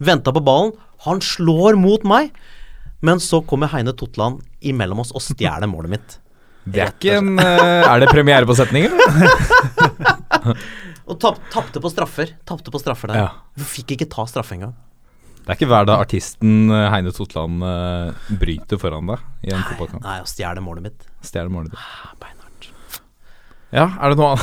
venta 0.00 0.32
på 0.34 0.42
ballen. 0.44 0.72
Han 1.06 1.22
slår 1.24 1.78
mot 1.80 2.04
meg. 2.08 2.32
Men 3.00 3.20
så 3.24 3.40
kommer 3.48 3.70
Heine 3.72 3.94
Totland 3.96 4.42
imellom 4.60 5.00
oss 5.00 5.12
og 5.16 5.22
stjeler 5.24 5.68
målet 5.70 5.94
mitt. 5.94 6.18
Det 6.70 6.82
er 6.84 6.90
ikke 6.92 7.14
en 7.16 7.38
eh, 7.40 7.86
Er 7.88 8.02
det 8.02 8.10
premiere 8.12 8.44
på 8.48 8.52
setningen? 8.58 8.92
Og 11.10 11.16
tap, 11.18 11.40
tapte 11.50 11.80
på 11.82 11.90
straffer. 11.90 12.36
Tapte 12.46 12.70
på 12.70 12.78
straffer 12.78 13.10
der. 13.10 13.24
Ja. 13.24 13.64
Fikk 13.66 13.96
ikke 13.96 14.06
ta 14.12 14.26
straffe 14.30 14.54
engang. 14.54 14.76
Det 15.40 15.48
er 15.48 15.56
ikke 15.56 15.70
hver 15.72 15.88
dag 15.88 16.04
artisten 16.04 16.70
eh, 16.70 16.86
Heine 16.92 17.10
Totland 17.16 17.64
eh, 17.66 18.28
bryter 18.38 18.78
foran 18.78 19.08
deg 19.10 19.48
i 19.48 19.54
en 19.56 19.64
fotballkamp. 19.64 20.04
Nei, 20.04 20.18
å 20.22 20.28
stjeler 20.28 20.62
målet 20.62 20.90
mitt. 20.90 21.08
Stjeler 21.26 21.50
målet 21.50 21.72
ditt. 21.72 21.88
Beinhardt. 22.20 22.39
Ja, 23.70 23.86
er 24.02 24.12
det 24.12 24.18
noe 24.18 24.34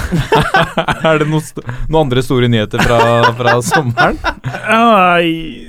Er 1.07 1.19
det 1.19 1.27
noe 1.27 1.41
noen 1.43 1.98
andre 2.05 2.24
store 2.24 2.48
nyheter 2.51 2.79
fra, 2.79 3.00
fra 3.36 3.55
sommeren? 3.65 4.19
Nei, 4.48 5.67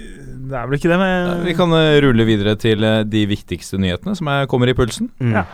det 0.48 0.56
er 0.56 0.68
vel 0.68 0.78
ikke 0.78 0.92
det 0.92 0.98
men 1.00 1.42
Vi 1.46 1.56
kan 1.58 1.74
eh, 1.76 1.96
rulle 2.04 2.26
videre 2.28 2.54
til 2.60 2.86
eh, 2.86 3.02
de 3.08 3.24
viktigste 3.30 3.80
nyhetene 3.82 4.14
som 4.18 4.30
er, 4.32 4.46
kommer 4.50 4.70
i 4.70 4.76
pulsen. 4.78 5.10
Mm. 5.18 5.34
Ja. 5.40 5.44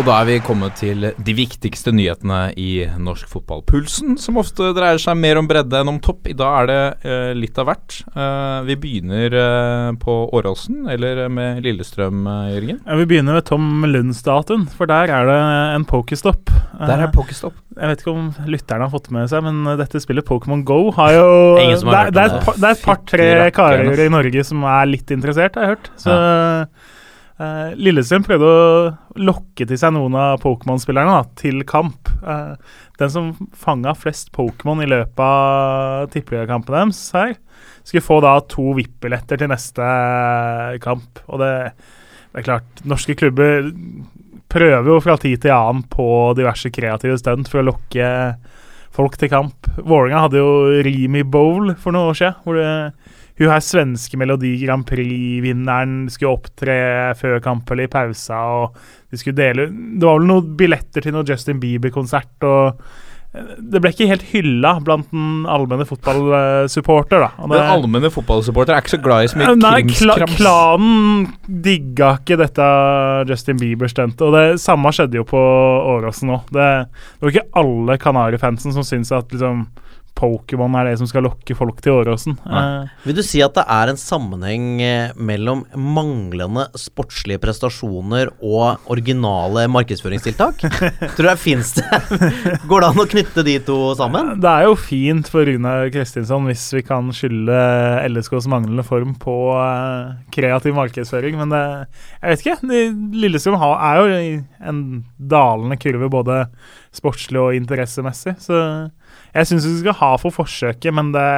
Og 0.00 0.06
da 0.08 0.14
er 0.22 0.28
vi 0.30 0.34
kommet 0.40 0.78
til 0.80 1.02
de 1.12 1.32
viktigste 1.36 1.92
nyhetene 1.92 2.54
i 2.56 2.86
norsk 3.04 3.28
fotball. 3.28 3.60
Pulsen, 3.68 4.14
som 4.16 4.38
ofte 4.40 4.70
dreier 4.72 4.96
seg 5.02 5.18
mer 5.20 5.36
om 5.36 5.48
bredde 5.50 5.76
enn 5.76 5.90
om 5.92 5.98
topp. 6.00 6.30
I 6.30 6.36
dag 6.38 6.54
er 6.62 6.68
det 6.70 7.08
eh, 7.10 7.32
litt 7.36 7.58
av 7.60 7.66
hvert. 7.68 7.98
Eh, 8.14 8.62
vi 8.64 8.76
begynner 8.80 9.34
eh, 9.36 9.90
på 10.00 10.14
Åråsen, 10.38 10.86
eller 10.94 11.26
med 11.28 11.60
Lillestrøm, 11.66 12.22
eh, 12.32 12.46
Jørgen. 12.54 12.78
Ja, 12.86 12.96
Vi 13.02 13.06
begynner 13.10 13.36
ved 13.36 13.44
Tom 13.50 13.66
Lund-statuen, 13.92 14.64
for 14.72 14.88
der 14.88 15.12
er 15.18 15.28
det 15.28 15.36
en 15.76 15.84
pokerstopp. 15.90 16.48
Der 16.48 16.94
er 17.04 17.10
Pokestopp? 17.12 17.18
pokerstopp. 17.20 17.58
Jeg 17.76 17.92
vet 17.92 18.00
ikke 18.06 18.14
om 18.14 18.30
lytterne 18.56 18.86
har 18.88 18.94
fått 18.94 19.10
med 19.12 19.28
seg, 19.34 19.44
men 19.44 19.60
eh, 19.74 19.76
dette 19.82 20.00
spillet 20.00 20.24
Pokémon 20.30 20.62
Go 20.64 20.78
har 20.96 21.12
jo 21.18 21.26
Ingen 21.60 21.82
som 21.82 21.92
har 21.92 22.08
det, 22.08 22.24
er- 22.24 22.38
hørt 22.38 22.46
det, 22.48 22.54
et 22.54 22.62
det, 22.64 22.70
er 22.70 22.78
et 22.78 22.86
par-tre 22.88 23.28
par, 23.42 23.52
karer 23.60 24.06
i 24.06 24.08
Norge 24.16 24.46
som 24.48 24.64
er 24.64 24.88
litt 24.96 25.12
interessert, 25.12 25.60
har 25.60 25.68
jeg 25.68 25.76
hørt. 25.76 25.92
Så 26.00 26.16
eh, 27.40 27.72
Lillestrøm 27.80 28.24
prøvde 28.26 28.48
å 28.48 29.20
lokke 29.20 29.66
til 29.66 29.80
seg 29.80 29.94
noen 29.96 30.16
av 30.18 30.40
Pokémon-spillerne 30.42 31.18
til 31.40 31.64
kamp. 31.68 32.10
Uh, 32.20 32.54
den 33.00 33.12
som 33.12 33.32
fanga 33.56 33.94
flest 33.96 34.30
Pokémon 34.36 34.82
i 34.84 34.88
løpet 34.90 35.24
av 35.24 36.10
tippeligakampen 36.12 36.76
deres 36.76 37.02
her, 37.16 37.34
skulle 37.82 38.04
få 38.04 38.20
da 38.24 38.36
to 38.44 38.74
VIP-billetter 38.76 39.40
til 39.40 39.50
neste 39.50 39.90
kamp. 40.84 41.22
Og 41.28 41.42
det, 41.42 41.52
det 42.30 42.42
er 42.42 42.48
klart, 42.52 42.84
norske 42.88 43.16
klubber 43.18 43.70
prøver 44.50 44.90
jo 44.90 44.98
fra 45.02 45.16
tid 45.20 45.42
til 45.44 45.54
annen 45.54 45.84
på 45.90 46.06
diverse 46.38 46.72
kreative 46.74 47.18
stunt 47.20 47.50
for 47.50 47.62
å 47.62 47.68
lokke 47.70 48.10
folk 48.94 49.16
til 49.18 49.30
kamp. 49.32 49.70
Vålerenga 49.78 50.26
hadde 50.26 50.42
jo 50.42 50.82
Rimi 50.84 51.22
Bowl 51.22 51.74
for 51.78 51.94
noen 51.94 52.10
år 52.10 52.18
siden. 52.18 52.38
Hvor 52.44 52.58
det, 52.58 52.70
hun 53.40 53.54
her 53.54 53.62
svenske 53.64 54.18
Melodi 54.20 54.54
Grand 54.64 54.84
Prix-vinneren 54.86 56.08
skulle 56.12 56.34
opptre 56.36 56.78
før 57.16 57.40
kamp 57.44 57.70
eller 57.72 57.88
i 57.88 57.92
pausa. 57.92 58.36
og 58.36 58.74
de 59.10 59.16
skulle 59.20 59.36
dele 59.40 59.68
Det 59.70 60.04
var 60.06 60.18
vel 60.20 60.28
noen 60.28 60.56
billetter 60.56 61.02
til 61.02 61.12
noe 61.16 61.24
Justin 61.26 61.58
Bieber-konsert. 61.62 62.36
og 62.44 62.80
eh, 63.34 63.54
Det 63.58 63.80
ble 63.80 63.90
ikke 63.94 64.08
helt 64.10 64.26
hylla 64.34 64.74
blant 64.84 65.08
den 65.10 65.46
allmenne 65.48 65.86
fotballsupporter. 65.88 67.20
da. 67.20 67.30
Og 67.38 67.48
Den 67.50 67.58
det- 67.58 67.70
allmenne 67.70 68.10
fotballsupporter 68.12 68.74
er 68.74 68.80
ikke 68.82 68.96
så 68.98 69.02
glad 69.02 69.24
i 69.24 69.28
så 69.28 69.38
mye 69.38 69.56
Nei, 69.56 69.82
kla 69.82 70.14
krimskrams. 70.16 70.36
klanen 70.36 71.34
digga 71.48 72.18
ikke 72.18 72.36
dette 72.38 72.68
Justin 73.28 73.56
Bieber-stuntet. 73.58 74.20
Og 74.20 74.32
det 74.34 74.60
samme 74.60 74.92
skjedde 74.92 75.14
jo 75.16 75.24
på 75.24 75.38
Åråsen 75.40 76.30
òg. 76.30 76.44
Det, 76.52 76.68
det 76.90 77.22
var 77.22 77.30
ikke 77.30 77.48
alle 77.56 77.98
Kanari-fansen 77.98 78.72
som 78.72 78.82
syntes 78.82 79.12
at 79.12 79.28
liksom 79.32 79.66
Pokémon 80.20 80.74
er 80.76 80.90
det 80.90 80.98
som 81.00 81.08
skal 81.08 81.24
lokke 81.24 81.54
folk 81.56 81.78
til 81.80 81.94
Åråsen. 81.96 82.34
Eh, 82.44 82.90
Vil 83.06 83.16
du 83.16 83.22
si 83.24 83.40
at 83.40 83.54
det 83.56 83.64
er 83.72 83.88
en 83.94 84.00
sammenheng 84.00 84.66
eh, 84.84 85.14
mellom 85.16 85.62
manglende 85.80 86.66
sportslige 86.76 87.40
prestasjoner 87.40 88.28
og 88.44 88.84
originale 88.92 89.64
markedsføringstiltak? 89.72 90.60
Tror 91.16 91.16
du 91.16 91.28
det 91.30 91.36
fins 91.40 91.72
det? 91.78 91.88
Går 92.68 92.84
det 92.84 92.90
an 92.92 93.00
å 93.00 93.08
knytte 93.14 93.44
de 93.46 93.56
to 93.64 93.78
sammen? 93.98 94.34
det 94.40 94.50
er 94.50 94.66
jo 94.68 94.76
fint 94.78 95.28
for 95.32 95.48
Runar 95.48 95.88
Kristinsson 95.94 96.44
hvis 96.50 96.66
vi 96.76 96.82
kan 96.86 97.08
skylde 97.16 97.56
LSKs 98.10 98.46
manglende 98.52 98.84
form 98.86 99.14
på 99.20 99.36
eh, 99.56 100.12
kreativ 100.36 100.76
markedsføring, 100.76 101.38
men 101.40 101.54
det, 101.54 101.62
jeg 102.20 102.34
vet 102.34 102.44
ikke. 102.44 102.58
De- 102.70 103.18
Lillestrøm 103.24 103.56
er 103.70 103.96
jo 104.02 104.20
i 104.20 104.30
en 104.68 104.80
dalende 105.16 105.76
kurve 105.80 106.10
både 106.12 106.42
sportslig 106.94 107.38
og 107.40 107.54
interessemessig, 107.56 108.36
så 108.42 108.60
jeg 109.34 109.48
syns 109.50 109.68
vi 109.68 109.78
skal 109.82 109.98
ha 110.00 110.10
for 110.20 110.34
forsøket, 110.34 110.92
men 110.96 111.12
det, 111.14 111.28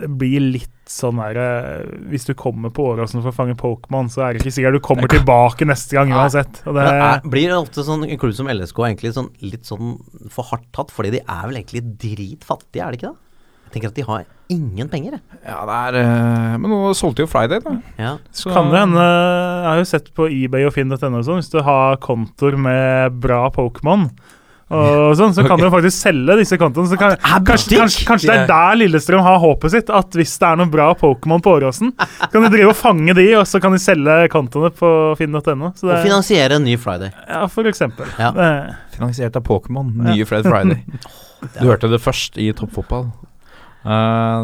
det 0.00 0.10
blir 0.20 0.42
litt 0.56 0.74
sånn 0.88 1.20
der 1.20 1.38
eh, 1.42 1.88
Hvis 2.08 2.26
du 2.28 2.32
kommer 2.38 2.72
på 2.74 2.86
Åråsen 2.94 3.20
for 3.20 3.30
å 3.30 3.36
fange 3.36 3.56
Pokémon, 3.60 4.08
så 4.12 4.24
er 4.24 4.34
det 4.34 4.42
ikke 4.42 4.54
sikkert 4.56 4.78
du 4.78 4.84
kommer 4.84 5.10
tilbake 5.12 5.68
neste 5.68 5.98
gang 5.98 6.12
uansett. 6.16 6.62
Og 6.64 6.78
det, 6.78 6.86
er, 6.88 7.22
blir 7.28 7.52
det 7.52 7.58
ofte 7.58 7.84
sånn 7.86 8.06
en 8.06 8.20
klubb 8.20 8.36
som 8.36 8.50
LSK 8.52 8.82
egentlig 8.88 9.14
sånn, 9.16 9.30
litt 9.44 9.68
sånn 9.68 9.96
for 10.32 10.48
hardt 10.52 10.68
tatt? 10.76 10.92
Fordi 10.94 11.12
de 11.18 11.22
er 11.24 11.44
vel 11.44 11.60
egentlig 11.60 11.84
dritfattige, 12.00 12.84
er 12.84 12.94
de 12.94 13.00
ikke 13.00 13.12
det? 13.12 13.24
Jeg 13.68 13.74
tenker 13.74 13.90
at 13.90 13.98
de 13.98 14.06
har 14.08 14.24
ingen 14.48 14.88
penger, 14.88 15.18
jeg. 15.18 15.38
Ja, 15.44 15.58
det 15.68 15.74
er 15.76 15.96
eh, 16.00 16.56
Men 16.56 16.72
nå 16.72 16.94
solgte 16.96 17.26
jo 17.26 17.28
Friday, 17.28 17.60
da. 17.60 17.74
Ja. 18.00 18.14
Så 18.32 18.48
kan 18.54 18.72
det 18.72 18.80
hende 18.80 19.04
Jeg 19.04 19.68
har 19.68 19.82
jo 19.82 19.88
sett 19.90 20.08
på 20.16 20.30
eBay 20.32 20.64
og 20.64 20.72
finn.no 20.72 20.96
og 20.96 21.26
sånn, 21.26 21.42
hvis 21.42 21.52
du 21.52 21.60
har 21.66 22.00
kontoer 22.00 22.56
med 22.56 23.20
bra 23.20 23.44
Pokémon 23.52 24.08
og 24.68 25.14
sånn, 25.16 25.32
så 25.32 25.44
kan 25.46 25.54
okay. 25.56 25.64
jo 25.64 25.70
faktisk 25.72 25.96
selge 25.96 26.34
disse 26.42 26.58
kontoene. 26.60 26.90
Så 26.90 26.98
kan, 27.00 27.14
kanskje, 27.46 27.78
kanskje, 27.80 28.02
kanskje 28.08 28.28
det 28.28 28.36
er 28.42 28.50
der 28.50 28.80
Lillestrøm 28.82 29.22
har 29.24 29.38
håpet 29.40 29.72
sitt. 29.72 29.92
At 29.94 30.18
hvis 30.18 30.34
det 30.40 30.50
er 30.50 30.60
noen 30.60 30.72
bra 30.72 30.90
Pokémon 30.98 31.44
på 31.44 31.54
Åråsen, 31.56 31.94
så 31.96 32.28
kan 32.34 32.44
de 32.44 32.52
drive 32.52 32.74
og 32.74 32.76
fange 32.76 33.16
de, 33.16 33.24
og 33.38 33.46
så 33.48 33.62
kan 33.64 33.72
de 33.72 33.80
selge 33.80 34.18
kontoene 34.34 34.72
på 34.76 34.90
finn.no. 35.20 35.72
Og 35.72 35.94
finansiere 36.04 36.60
en 36.60 36.68
ny 36.68 36.76
Friday. 36.80 37.14
Ja, 37.28 37.46
for 37.52 37.70
eksempel. 37.70 38.10
Ja. 38.20 38.34
Det- 38.36 38.76
Finansiert 38.98 39.36
av 39.38 39.46
Pokémon. 39.46 39.92
Nye 40.10 40.28
Fred 40.28 40.46
Friday. 40.48 40.82
Du 41.38 41.68
hørte 41.68 41.86
det 41.86 42.00
først 42.02 42.34
i 42.42 42.48
toppfotball. 42.50 43.12
Uh, 43.86 44.42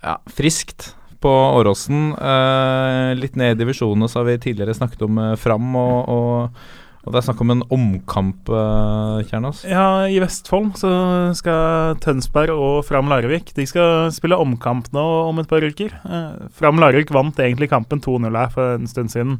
ja, 0.00 0.14
friskt 0.32 0.94
på 1.20 1.28
Åråsen. 1.28 2.14
Uh, 2.16 3.12
litt 3.18 3.36
ned 3.36 3.56
i 3.56 3.58
divisjonene 3.60 4.08
så 4.08 4.22
har 4.22 4.30
vi 4.30 4.38
tidligere 4.42 4.76
snakket 4.76 5.04
om 5.04 5.18
uh, 5.20 5.34
Fram, 5.36 5.68
og, 5.76 6.08
og, 6.08 6.62
og 7.06 7.14
det 7.14 7.20
er 7.20 7.26
snakk 7.28 7.40
om 7.44 7.52
en 7.54 7.62
omkamp, 7.72 8.50
uh, 8.52 9.22
Kjernas. 9.30 9.62
Ja, 9.68 9.84
i 10.10 10.18
Vestfold 10.20 10.74
så 10.76 10.90
skal 11.38 11.96
Tønsberg 12.04 12.52
og 12.52 12.82
Fram 12.84 13.08
Larvik 13.08 13.54
De 13.56 13.64
skal 13.70 14.10
spille 14.12 14.36
omkamp 14.36 14.90
nå 14.92 15.04
om 15.30 15.40
et 15.40 15.48
par 15.48 15.64
uker. 15.64 15.94
Eh, 16.04 16.48
Fram 16.58 16.76
Larvik 16.82 17.12
vant 17.14 17.38
egentlig 17.40 17.70
kampen 17.72 18.02
2-0 18.04 18.28
her 18.36 18.52
for 18.52 18.74
en 18.76 18.86
stund 18.90 19.14
siden. 19.14 19.38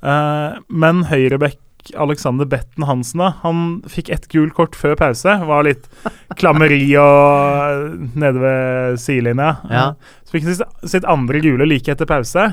Eh, 0.00 0.56
men 0.70 1.04
høyrebekk 1.10 1.60
Alexander 2.02 2.48
Betten 2.50 2.82
Hansen 2.88 3.20
da, 3.22 3.28
han 3.44 3.60
fikk 3.86 4.08
ett 4.10 4.24
gult 4.32 4.56
kort 4.56 4.74
før 4.78 4.96
pause. 4.98 5.36
Var 5.46 5.66
litt 5.68 5.84
klammeri 6.40 6.80
og 6.98 8.16
nede 8.18 8.40
ved 8.42 8.98
sidelinja. 9.02 9.52
Ja. 9.70 9.84
Eh, 9.92 10.22
Så 10.26 10.34
fikk 10.38 10.48
han 10.48 10.56
sitt, 10.58 10.80
sitt 10.96 11.06
andre 11.06 11.42
gule 11.44 11.68
like 11.68 11.92
etter 11.92 12.08
pause. 12.10 12.48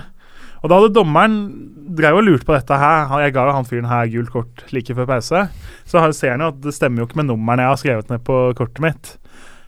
Og 0.64 0.72
da 0.72 0.80
hadde 0.80 0.94
dommeren 0.96 1.34
drev 1.94 2.22
og 2.22 2.24
lurt 2.24 2.46
på 2.48 2.56
dette 2.56 2.78
her. 2.80 3.12
Jeg 3.26 3.34
ga 3.36 3.44
jo 3.50 3.56
han 3.58 3.68
fyren 3.68 3.90
her 3.90 4.08
gult 4.14 4.32
kort 4.32 4.64
like 4.72 4.96
før 4.96 5.10
pause. 5.10 5.42
Så 5.84 6.04
ser 6.16 6.38
han 6.38 6.46
jo 6.46 6.54
at 6.54 6.62
det 6.64 6.76
stemmer 6.76 7.04
jo 7.04 7.10
ikke 7.10 7.20
med 7.20 7.28
nummeren 7.34 7.60
jeg 7.60 7.74
har 7.74 7.82
skrevet 7.82 8.14
ned 8.14 8.24
på 8.24 8.38
kortet 8.56 8.84
mitt. 8.86 9.12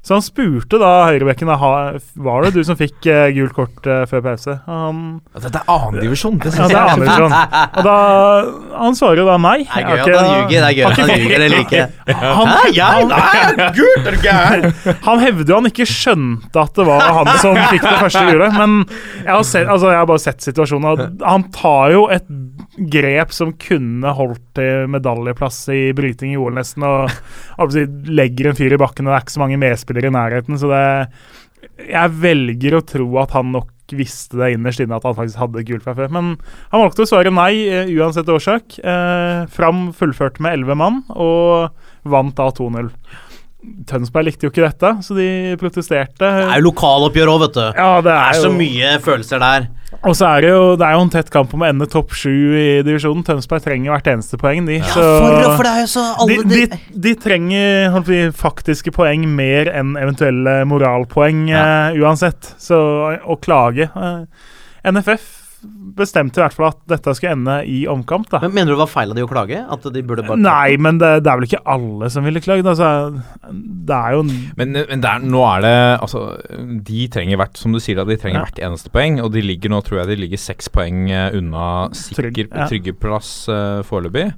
Så 0.05 0.13
han 0.13 0.21
spurte 0.21 0.77
da 0.77 0.89
høyrebekken 1.09 1.49
Var 1.49 2.45
det 2.45 2.51
du 2.53 2.59
som 2.67 2.77
fikk 2.77 3.07
uh, 3.09 3.25
gult 3.33 3.55
kort 3.57 3.87
uh, 3.89 4.03
før 4.09 4.21
pause. 4.27 4.57
Han, 4.69 4.99
Dette 5.33 5.63
er 5.63 5.71
annendivisjon. 5.71 6.37
Det 6.43 6.51
ja, 6.51 6.57
syns 6.59 6.69
det 6.69 6.77
jeg 6.77 6.85
er 6.85 6.93
så 6.93 7.05
ikke 7.07 7.29
han. 7.33 7.65
Og 7.65 7.87
da 7.87 7.95
Han 8.83 8.97
svarer 8.99 9.21
jo 9.23 9.25
da 9.25 9.37
nei. 9.41 9.57
Det 9.65 9.81
er 9.81 9.87
gøy 9.89 10.03
at 10.03 10.19
han 10.19 10.29
ljuger. 10.29 10.53
Det 10.53 10.69
er 10.69 10.77
gøy 10.77 10.85
at 10.85 11.01
han 11.01 11.13
ljuger. 11.15 11.45
Det 11.45 11.49
liker 11.55 11.77
jeg. 11.79 11.89
Han, 12.35 12.49
Hæ, 12.51 12.61
jeg? 12.75 13.05
Nei, 13.09 13.69
gult, 13.75 14.07
er 14.07 14.15
du 14.15 14.21
gæren? 14.23 14.65
han 15.07 15.21
hevder 15.21 15.51
jo 15.51 15.57
han 15.57 15.69
ikke 15.69 15.85
skjønte 15.89 16.61
at 16.61 16.77
det 16.77 16.85
var 16.87 17.03
han 17.15 17.29
som 17.41 17.57
fikk 17.71 17.85
det 17.85 17.95
første 18.01 18.23
gule, 18.27 18.49
men 18.55 18.75
jeg 19.23 19.31
har, 19.31 19.45
sett, 19.47 19.69
altså 19.71 19.91
jeg 19.91 19.99
har 19.99 20.09
bare 20.09 20.23
sett 20.23 20.45
situasjonen. 20.45 21.05
Han 21.23 21.47
tar 21.55 21.93
jo 21.95 22.05
et 22.13 22.25
grep 22.91 23.31
som 23.35 23.53
kunne 23.61 24.11
holdt 24.17 24.41
til 24.57 24.87
medaljeplass 24.91 25.61
i 25.73 25.81
bryting 25.95 26.33
i 26.33 26.39
OL 26.41 26.55
nesten, 26.57 26.83
og 26.85 27.09
legger 28.09 28.51
en 28.51 28.57
fyr 28.59 28.75
i 28.75 28.81
bakken, 28.81 29.07
og 29.07 29.13
det 29.13 29.17
er 29.19 29.25
ikke 29.25 29.35
så 29.37 29.43
mange 29.45 29.61
medspillere 29.61 30.11
i 30.11 30.15
nærheten, 30.15 30.59
så 30.61 30.71
det 30.73 30.85
Jeg 31.89 32.11
velger 32.21 32.75
å 32.77 32.83
tro 32.85 33.07
at 33.19 33.31
han 33.35 33.49
nok 33.51 33.71
visste 33.95 34.37
det 34.37 34.51
innerst 34.55 34.79
inne 34.81 34.95
at 34.97 35.03
han 35.05 35.15
faktisk 35.17 35.37
hadde 35.41 35.63
gult 35.67 35.83
fra 35.85 35.93
før. 35.97 36.09
Men 36.13 36.29
han 36.71 36.81
valgte 36.81 37.03
å 37.05 37.09
svare 37.09 37.31
nei 37.33 37.67
eh, 37.69 37.89
uansett 37.97 38.29
årsak. 38.29 38.77
Eh, 38.81 39.45
Fram 39.53 39.91
fullførte 39.93 40.41
med 40.41 40.55
elleve 40.57 40.77
mann 40.77 41.03
og 41.13 41.69
vant 42.09 42.33
da 42.37 42.47
2-0. 42.53 42.89
Tønsberg 43.89 44.27
likte 44.29 44.45
jo 44.47 44.51
ikke 44.53 44.65
dette, 44.65 44.91
så 45.05 45.15
de 45.17 45.27
protesterte. 45.61 46.21
Det 46.21 46.47
er 46.53 46.61
jo 46.61 46.67
lokaloppgjør 46.67 47.31
òg, 47.33 47.39
vet 47.47 47.55
du. 47.57 47.63
Ja, 47.77 47.89
det 47.97 48.07
Det 48.09 48.13
er, 48.15 48.29
er 48.29 48.41
så 48.41 48.51
jo 48.51 48.57
mye 48.59 48.91
følelser 49.05 49.41
der. 49.41 49.67
Og 50.03 50.15
så 50.17 50.27
er 50.27 50.45
det 50.45 50.49
jo 50.51 50.63
Det 50.79 50.87
er 50.87 50.97
jo 50.97 51.03
en 51.05 51.11
tett 51.13 51.29
kamp 51.33 51.53
om 51.55 51.63
å 51.63 51.69
ende 51.69 51.87
topp 51.91 52.15
sju 52.17 52.31
i 52.31 52.65
divisjonen. 52.85 53.23
Tønsberg 53.25 53.63
trenger 53.65 53.93
hvert 53.93 54.09
eneste 54.11 54.39
poeng, 54.41 54.67
de. 54.67 54.81
så 54.89 55.05
For, 55.05 55.39
for 55.55 55.63
det 55.67 55.71
er 55.71 55.85
jo 55.85 55.91
så 55.93 56.03
de, 56.03 56.17
alle 56.25 56.49
de, 56.49 56.65
de, 56.73 56.99
de 57.07 57.15
trenger 57.21 57.89
holdt 57.95 58.35
faktiske 58.39 58.93
poeng 58.95 59.25
mer 59.37 59.71
enn 59.73 59.95
eventuelle 59.99 60.59
moralpoeng 60.69 61.47
eh, 61.53 61.97
uansett. 62.01 62.53
Så 62.61 62.77
å 63.15 63.39
klage 63.41 63.89
uh, 63.95 64.25
NFF 64.85 65.44
bestemte 65.95 66.39
i 66.39 66.43
hvert 66.43 66.55
fall 66.55 66.67
at 66.71 66.79
dette 66.91 67.13
skulle 67.15 67.35
ende 67.37 67.55
i 67.71 67.85
omkamp, 67.91 68.27
da. 68.31 68.41
Men 68.43 68.53
Mener 68.55 68.73
du 68.73 68.75
det 68.75 68.81
var 68.83 68.91
feil 68.91 69.13
av 69.13 69.17
de 69.17 69.23
å 69.25 69.29
klage? 69.29 69.61
At 69.75 69.85
de 69.95 70.03
burde 70.05 70.25
bare 70.27 70.39
Nei, 70.41 70.75
men 70.81 70.99
det, 71.01 71.11
det 71.25 71.31
er 71.31 71.39
vel 71.39 71.47
ikke 71.47 71.61
alle 71.75 72.09
som 72.11 72.27
ville 72.27 72.43
klagd. 72.43 72.67
Altså, 72.67 72.89
det 73.51 73.99
er 73.99 74.17
jo 74.17 74.25
Men, 74.27 74.75
men 74.75 75.03
der, 75.03 75.23
nå 75.23 75.43
er 75.47 75.65
det 75.65 75.75
Altså, 75.95 76.25
de 76.89 77.07
trenger 77.11 77.39
hvert 77.39 77.59
Som 77.59 77.75
du 77.75 77.79
sier, 77.83 77.97
da, 77.99 78.07
de 78.07 78.19
trenger 78.19 78.41
Ja. 78.41 78.45
hvert 78.49 78.63
eneste 78.69 78.91
poeng. 78.93 79.21
Og 79.23 79.31
de 79.35 79.43
ligger 79.45 79.71
nå, 79.71 79.81
tror 79.85 80.01
jeg 80.01 80.11
de 80.11 80.21
ligger 80.25 80.41
seks 80.41 80.71
poeng 80.73 81.07
eh, 81.09 81.37
unna 81.37 81.65
sikker 81.95 82.29
Trygg, 82.29 82.41
ja. 82.49 82.67
tryggeplass 82.71 83.33
uh, 83.51 83.81
foreløpig. 83.87 84.29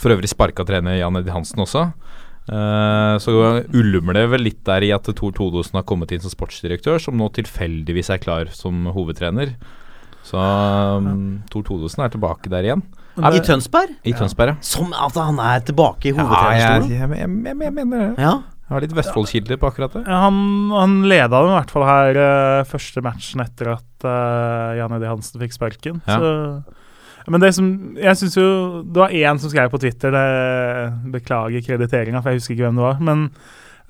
For 0.00 0.14
øvrig 0.14 0.30
sparka 0.30 0.64
trener 0.66 0.96
Jan 0.98 1.18
Eddie 1.18 1.34
Hansen 1.34 1.62
også. 1.64 1.88
Uh, 2.44 3.16
så 3.22 3.32
ulmer 3.72 4.18
det 4.18 4.24
vel 4.34 4.44
litt 4.44 4.60
der 4.68 4.84
i 4.84 4.92
at 4.92 5.08
Tor 5.16 5.32
Todosen 5.36 5.78
har 5.80 5.86
kommet 5.88 6.12
inn 6.12 6.22
som 6.24 6.32
sportsdirektør, 6.32 7.00
som 7.00 7.16
nå 7.16 7.30
tilfeldigvis 7.36 8.12
er 8.12 8.20
klar 8.22 8.52
som 8.52 8.84
hovedtrener. 8.92 9.54
Så 10.24 10.40
um, 10.40 11.42
Tor 11.52 11.64
Todesen 11.66 12.04
er 12.04 12.12
tilbake 12.14 12.52
der 12.52 12.64
igjen. 12.64 12.82
I 13.14 13.40
Tønsberg? 13.44 13.92
I 14.02 14.14
Tønsberg, 14.16 14.54
ja. 14.54 14.64
Som 14.64 14.90
at 14.96 15.14
han 15.20 15.38
er 15.38 15.62
tilbake 15.68 16.08
i 16.08 16.14
Ja, 16.14 16.16
jeg, 16.16 16.24
hovedtrenerstolen? 16.24 16.90
jeg, 16.90 17.00
jeg, 17.20 17.30
jeg, 17.44 17.58
jeg 17.68 17.74
mener 17.76 18.00
det. 18.00 18.10
Ja. 18.24 18.34
Jeg 18.64 18.72
har 18.72 18.80
litt 18.80 18.94
Vestfold-kilder 18.96 19.58
på 19.60 19.68
akkurat 19.68 19.92
det. 19.98 20.02
Ja, 20.08 20.22
han, 20.24 20.38
han 20.72 20.94
leda 21.10 21.42
i 21.44 21.50
hvert 21.52 21.72
fall 21.74 21.84
her 21.84 22.16
uh, 22.16 22.62
første 22.66 23.02
matchen 23.04 23.42
etter 23.44 23.74
at 23.74 24.06
uh, 24.08 24.72
Jan 24.78 24.94
Eddie 24.96 25.10
Hansen 25.12 25.42
fikk 25.44 25.52
sparken. 25.52 26.00
Ja. 26.08 26.16
Så, 26.16 26.80
men 27.28 27.40
det 27.40 27.54
som 27.56 27.68
Jeg 27.96 28.18
syns 28.20 28.34
jo 28.36 28.48
Det 28.84 29.00
var 29.00 29.14
én 29.16 29.38
som 29.40 29.48
skrev 29.52 29.70
på 29.72 29.80
Twitter, 29.80 30.12
det 30.12 31.12
beklager 31.12 31.64
krediteringa, 31.64 32.24
for 32.24 32.32
jeg 32.32 32.40
husker 32.40 32.56
ikke 32.56 32.66
hvem 32.66 32.80
det 32.80 32.86
var, 32.88 33.04
men 33.04 33.26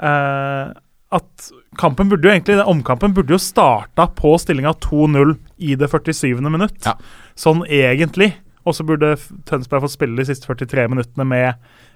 uh, 0.02 0.74
at 1.14 1.48
kampen 1.78 2.08
burde 2.08 2.28
jo 2.28 2.32
egentlig 2.34 2.56
den 2.58 2.66
Omkampen 2.70 3.14
burde 3.14 3.34
jo 3.34 3.38
starta 3.42 4.06
på 4.16 4.34
stillinga 4.40 4.72
2-0 4.80 5.36
i 5.58 5.74
det 5.76 5.88
47. 5.90 6.40
minutt. 6.50 6.80
Ja. 6.86 6.94
Sånn 7.36 7.62
egentlig. 7.68 8.32
Og 8.64 8.74
så 8.74 8.84
burde 8.86 9.14
Tønsberg 9.44 9.84
få 9.84 9.90
spille 9.92 10.16
de 10.16 10.24
siste 10.30 10.46
43 10.48 10.88
minuttene 10.88 11.26
med 11.28 11.54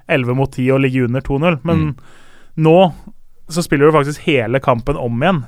11 0.08 0.34
mot 0.36 0.50
10 0.52 0.70
og 0.74 0.80
ligge 0.84 1.04
under 1.06 1.20
2-0. 1.24 1.60
Men 1.64 1.78
Mm. 1.78 1.96
nå 2.58 2.76
så 3.48 3.62
spiller 3.64 3.88
du 3.88 3.92
faktisk 3.96 4.20
hele 4.28 4.60
kampen 4.60 4.96
om 5.00 5.22
igjen. 5.22 5.42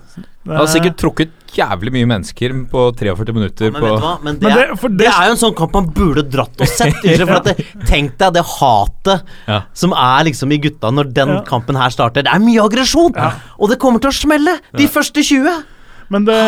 Det 0.47 0.57
har 0.57 0.67
sikkert 0.73 0.97
trukket 0.97 1.33
jævlig 1.53 1.93
mye 1.93 2.07
mennesker 2.09 2.55
på 2.73 2.85
43 2.97 3.35
minutter 3.37 3.71
Men 3.75 3.81
på 3.83 3.89
vet 3.91 3.99
du 4.01 4.05
hva? 4.07 4.13
Men 4.25 4.39
det, 4.39 4.43
Men 4.47 4.57
det- 4.57 4.63
er, 4.65 4.75
det, 4.89 4.99
det- 5.03 5.09
er 5.13 5.27
jo 5.29 5.35
en 5.35 5.41
sånn 5.43 5.57
kamp 5.59 5.75
man 5.77 5.91
burde 5.93 6.25
dratt 6.33 6.61
og 6.65 6.67
sett. 6.71 6.97
For 7.27 7.35
at 7.37 7.45
det, 7.51 7.67
Tenk 7.91 8.17
deg 8.23 8.33
det 8.39 8.45
hatet 8.55 9.27
Ja. 9.47 9.61
som 9.75 9.93
er 9.93 10.25
liksom 10.31 10.53
i 10.53 10.59
gutta 10.65 10.91
når 10.91 11.13
den 11.13 11.29
Ja. 11.29 11.43
kampen 11.43 11.77
her 11.77 11.91
starter. 11.91 12.23
Det 12.25 12.33
er 12.33 12.41
mye 12.41 12.65
aggresjon! 12.65 13.13
Og 13.61 13.69
det 13.69 13.79
kommer 13.79 14.01
til 14.01 14.09
å 14.11 14.17
smelle! 14.17 14.57
De 14.77 14.89
første 14.89 15.21
20! 15.23 15.63
Men 16.11 16.25
det 16.25 16.41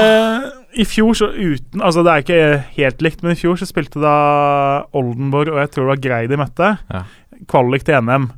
I 0.75 0.85
fjor 0.88 1.12
så 1.15 1.29
uten 1.37 1.83
Altså, 1.85 2.03
det 2.03 2.11
er 2.11 2.23
ikke 2.25 2.65
helt 2.79 3.03
likt, 3.05 3.23
men 3.23 3.33
i 3.33 3.38
fjor 3.38 3.61
så 3.61 3.69
spilte 3.69 4.01
da 4.01 4.17
Oldenborg 4.97 5.53
og 5.53 5.61
jeg 5.61 5.71
tror 5.75 5.85
det 5.85 5.91
var 5.93 6.01
Grei 6.09 6.27
de 6.33 6.37
møtte, 6.41 6.79
Ja. 6.91 7.03
kvalik 7.47 7.85
til 7.85 8.01
NM. 8.01 8.31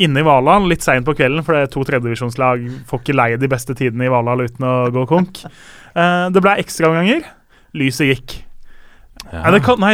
Inne 0.00 0.22
i 0.22 0.26
Valhall, 0.26 0.68
litt 0.70 0.84
seint 0.84 1.06
på 1.06 1.14
kvelden, 1.18 1.44
for 1.46 1.56
det 1.56 1.66
er 1.66 1.72
to 1.72 1.84
tredjedivisjonslag 1.86 2.68
får 2.88 3.02
ikke 3.02 3.16
leie 3.16 3.40
de 3.40 3.50
beste 3.52 3.76
tidene 3.76 4.08
i 4.08 4.12
Valhall 4.12 4.46
uten 4.46 4.66
å 4.66 4.76
gå 4.94 5.06
konk. 5.10 5.42
Uh, 5.94 6.28
det 6.34 6.44
ble 6.44 6.56
ekstraomganger. 6.62 7.26
Lyset 7.76 8.08
gikk. 8.10 8.40
Ja. 9.30 9.44
Nei, 9.44 9.50
det 9.58 9.60
kan, 9.62 9.76
nei, 9.78 9.90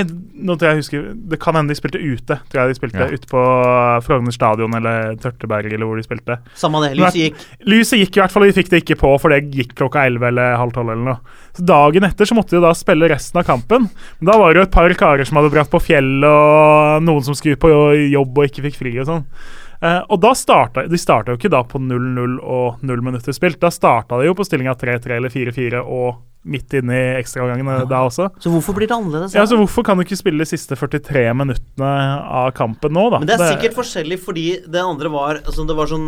nå 0.46 0.54
tror 0.54 0.70
jeg 0.70 0.78
husker 0.78 1.06
Det 1.28 1.36
kan 1.42 1.56
hende 1.58 1.74
de 1.74 1.76
spilte 1.76 1.98
ute. 1.98 2.36
Tror 2.46 2.60
jeg 2.60 2.70
de 2.70 2.76
spilte 2.78 3.00
Ja. 3.00 3.08
Ute 3.10 3.28
på 3.28 3.40
Frogner 4.06 4.32
stadion 4.32 4.76
eller 4.78 5.16
Tørteberg, 5.20 5.72
eller 5.72 5.88
hvor 5.88 5.98
de 5.98 6.04
spilte. 6.06 6.38
Samme 6.56 6.80
det. 6.84 6.92
Lyset 6.96 7.18
gikk. 7.20 7.42
Lyset 7.66 8.00
gikk 8.00 8.16
i 8.16 8.22
hvert 8.22 8.32
fall, 8.32 8.46
og 8.46 8.52
de 8.52 8.56
fikk 8.56 8.70
det 8.72 8.82
ikke 8.84 8.98
på, 9.02 9.10
for 9.20 9.34
det 9.34 9.50
gikk 9.50 9.74
klokka 9.76 10.06
11 10.06 10.28
eller 10.30 10.56
halv 10.60 10.72
12 10.72 10.86
eller 10.86 11.04
noe. 11.10 11.36
Så 11.58 11.66
Dagen 11.66 12.08
etter 12.08 12.30
så 12.30 12.38
måtte 12.38 12.56
de 12.56 12.62
da 12.64 12.72
spille 12.78 13.10
resten 13.12 13.42
av 13.42 13.48
kampen. 13.48 13.90
Men 14.20 14.30
da 14.30 14.38
var 14.40 14.54
det 14.54 14.62
jo 14.62 14.66
et 14.68 14.76
par 14.78 14.96
karer 15.02 15.28
som 15.28 15.40
hadde 15.40 15.52
dratt 15.56 15.72
på 15.74 15.82
fjellet, 15.82 16.30
og 16.30 17.04
noen 17.04 17.26
som 17.26 17.36
skulle 17.36 17.60
på 17.60 17.72
jobb 18.12 18.38
og 18.38 18.48
ikke 18.48 18.68
fikk 18.70 18.80
fri 18.84 18.94
og 19.02 19.10
sånn. 19.10 19.26
Eh, 19.82 20.00
og 20.08 20.20
da 20.22 20.30
starta, 20.36 20.86
De 20.88 20.96
starta 21.00 21.32
jo 21.34 21.36
ikke 21.40 21.50
da 21.52 21.62
på 21.68 21.78
0-0 21.82 22.38
og 22.42 22.80
0 22.82 23.02
minutter 23.04 23.32
spilt. 23.36 23.60
Da 23.60 23.68
starta 23.74 24.18
de 24.20 24.26
jo 24.30 24.34
på 24.34 24.46
stillinga 24.46 24.74
3-3 24.78 25.16
eller 25.18 25.32
4-4 25.32 25.82
og 25.84 26.22
midt 26.46 26.76
inne 26.78 26.94
i 26.94 27.06
ekstraomgangene 27.18 27.88
da 27.90 28.04
også. 28.06 28.28
Så 28.38 28.52
hvorfor 28.52 28.76
blir 28.76 28.86
det 28.86 28.94
annerledes? 28.94 29.34
Ja, 29.34 29.42
så 29.50 29.56
Hvorfor 29.58 29.82
kan 29.82 29.98
du 29.98 30.04
ikke 30.04 30.18
spille 30.18 30.38
de 30.44 30.46
siste 30.46 30.76
43 30.78 31.24
minuttene 31.34 31.88
av 32.22 32.52
kampen 32.54 32.94
nå, 32.94 33.08
da? 33.10 33.18
Men 33.18 33.26
det 33.26 33.34
er 33.40 33.56
sikkert 33.56 33.74
forskjellig 33.80 34.20
fordi 34.22 34.44
det 34.62 34.78
andre 34.84 35.10
var 35.10 35.40
altså 35.42 35.66
Det 35.66 35.74
var 35.74 35.90
sånn 35.90 36.06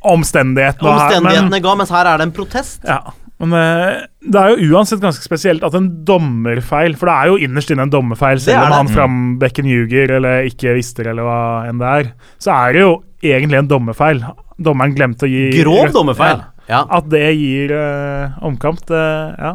Omstendighetene, 0.00 0.94
Omstendighetene 0.94 1.34
her, 1.36 1.50
men- 1.50 1.62
ga, 1.62 1.74
mens 1.76 1.92
her 1.92 2.06
er 2.08 2.16
det 2.18 2.26
en 2.30 2.32
protest. 2.32 2.80
Ja, 2.88 3.02
men 3.42 3.52
eh, 3.52 4.06
det 4.24 4.40
er 4.40 4.54
jo 4.54 4.70
uansett 4.76 5.02
ganske 5.02 5.20
spesielt 5.24 5.64
at 5.66 5.74
en 5.76 5.90
dommerfeil 6.08 6.94
For 6.96 7.10
det 7.10 7.14
er 7.16 7.28
jo 7.28 7.36
innerst 7.44 7.70
inne 7.74 7.84
en 7.84 7.92
dommerfeil, 7.92 8.38
er 8.38 8.44
selv 8.46 8.62
om 8.62 8.72
han 8.72 8.86
han 8.86 8.94
frambekken 8.94 9.68
ljuger 9.68 10.14
eller 10.16 10.48
ikke 10.48 10.72
visste 10.78 11.04
eller 11.04 11.26
hva 11.26 11.38
enn 11.68 11.78
det 11.82 11.90
er. 12.00 12.10
Så 12.40 12.54
er 12.54 12.72
det 12.72 12.80
jo 12.86 12.92
egentlig 13.22 13.58
en 13.60 13.68
dommerfeil. 13.68 14.22
Dommeren 14.56 14.94
glemte 14.96 15.28
å 15.28 15.30
gi 15.30 15.50
Grov 15.60 15.92
dommerfeil. 15.92 16.40
Ja. 16.40 16.52
Ja. 16.66 16.80
At 16.96 17.06
det 17.12 17.22
gir 17.38 17.70
uh, 17.76 18.38
omkamp, 18.42 18.80
det 18.88 19.04
Ja. 19.38 19.52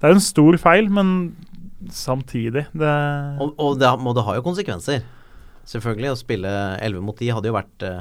Det 0.00 0.08
er 0.08 0.14
jo 0.14 0.16
en 0.16 0.24
stor 0.24 0.56
feil, 0.56 0.88
men 0.88 1.08
samtidig 1.92 2.64
det 2.72 2.94
Og, 3.40 3.52
og 3.60 3.78
det, 3.78 3.86
har- 3.86 4.00
må 4.00 4.14
det 4.16 4.24
har 4.24 4.38
jo 4.38 4.42
konsekvenser. 4.46 5.02
Selvfølgelig. 5.68 6.10
Å 6.14 6.18
spille 6.18 6.52
11 6.80 7.02
mot 7.04 7.16
10 7.20 7.34
hadde 7.36 7.50
jo 7.50 7.54
vært 7.54 7.84
eh, 7.86 8.00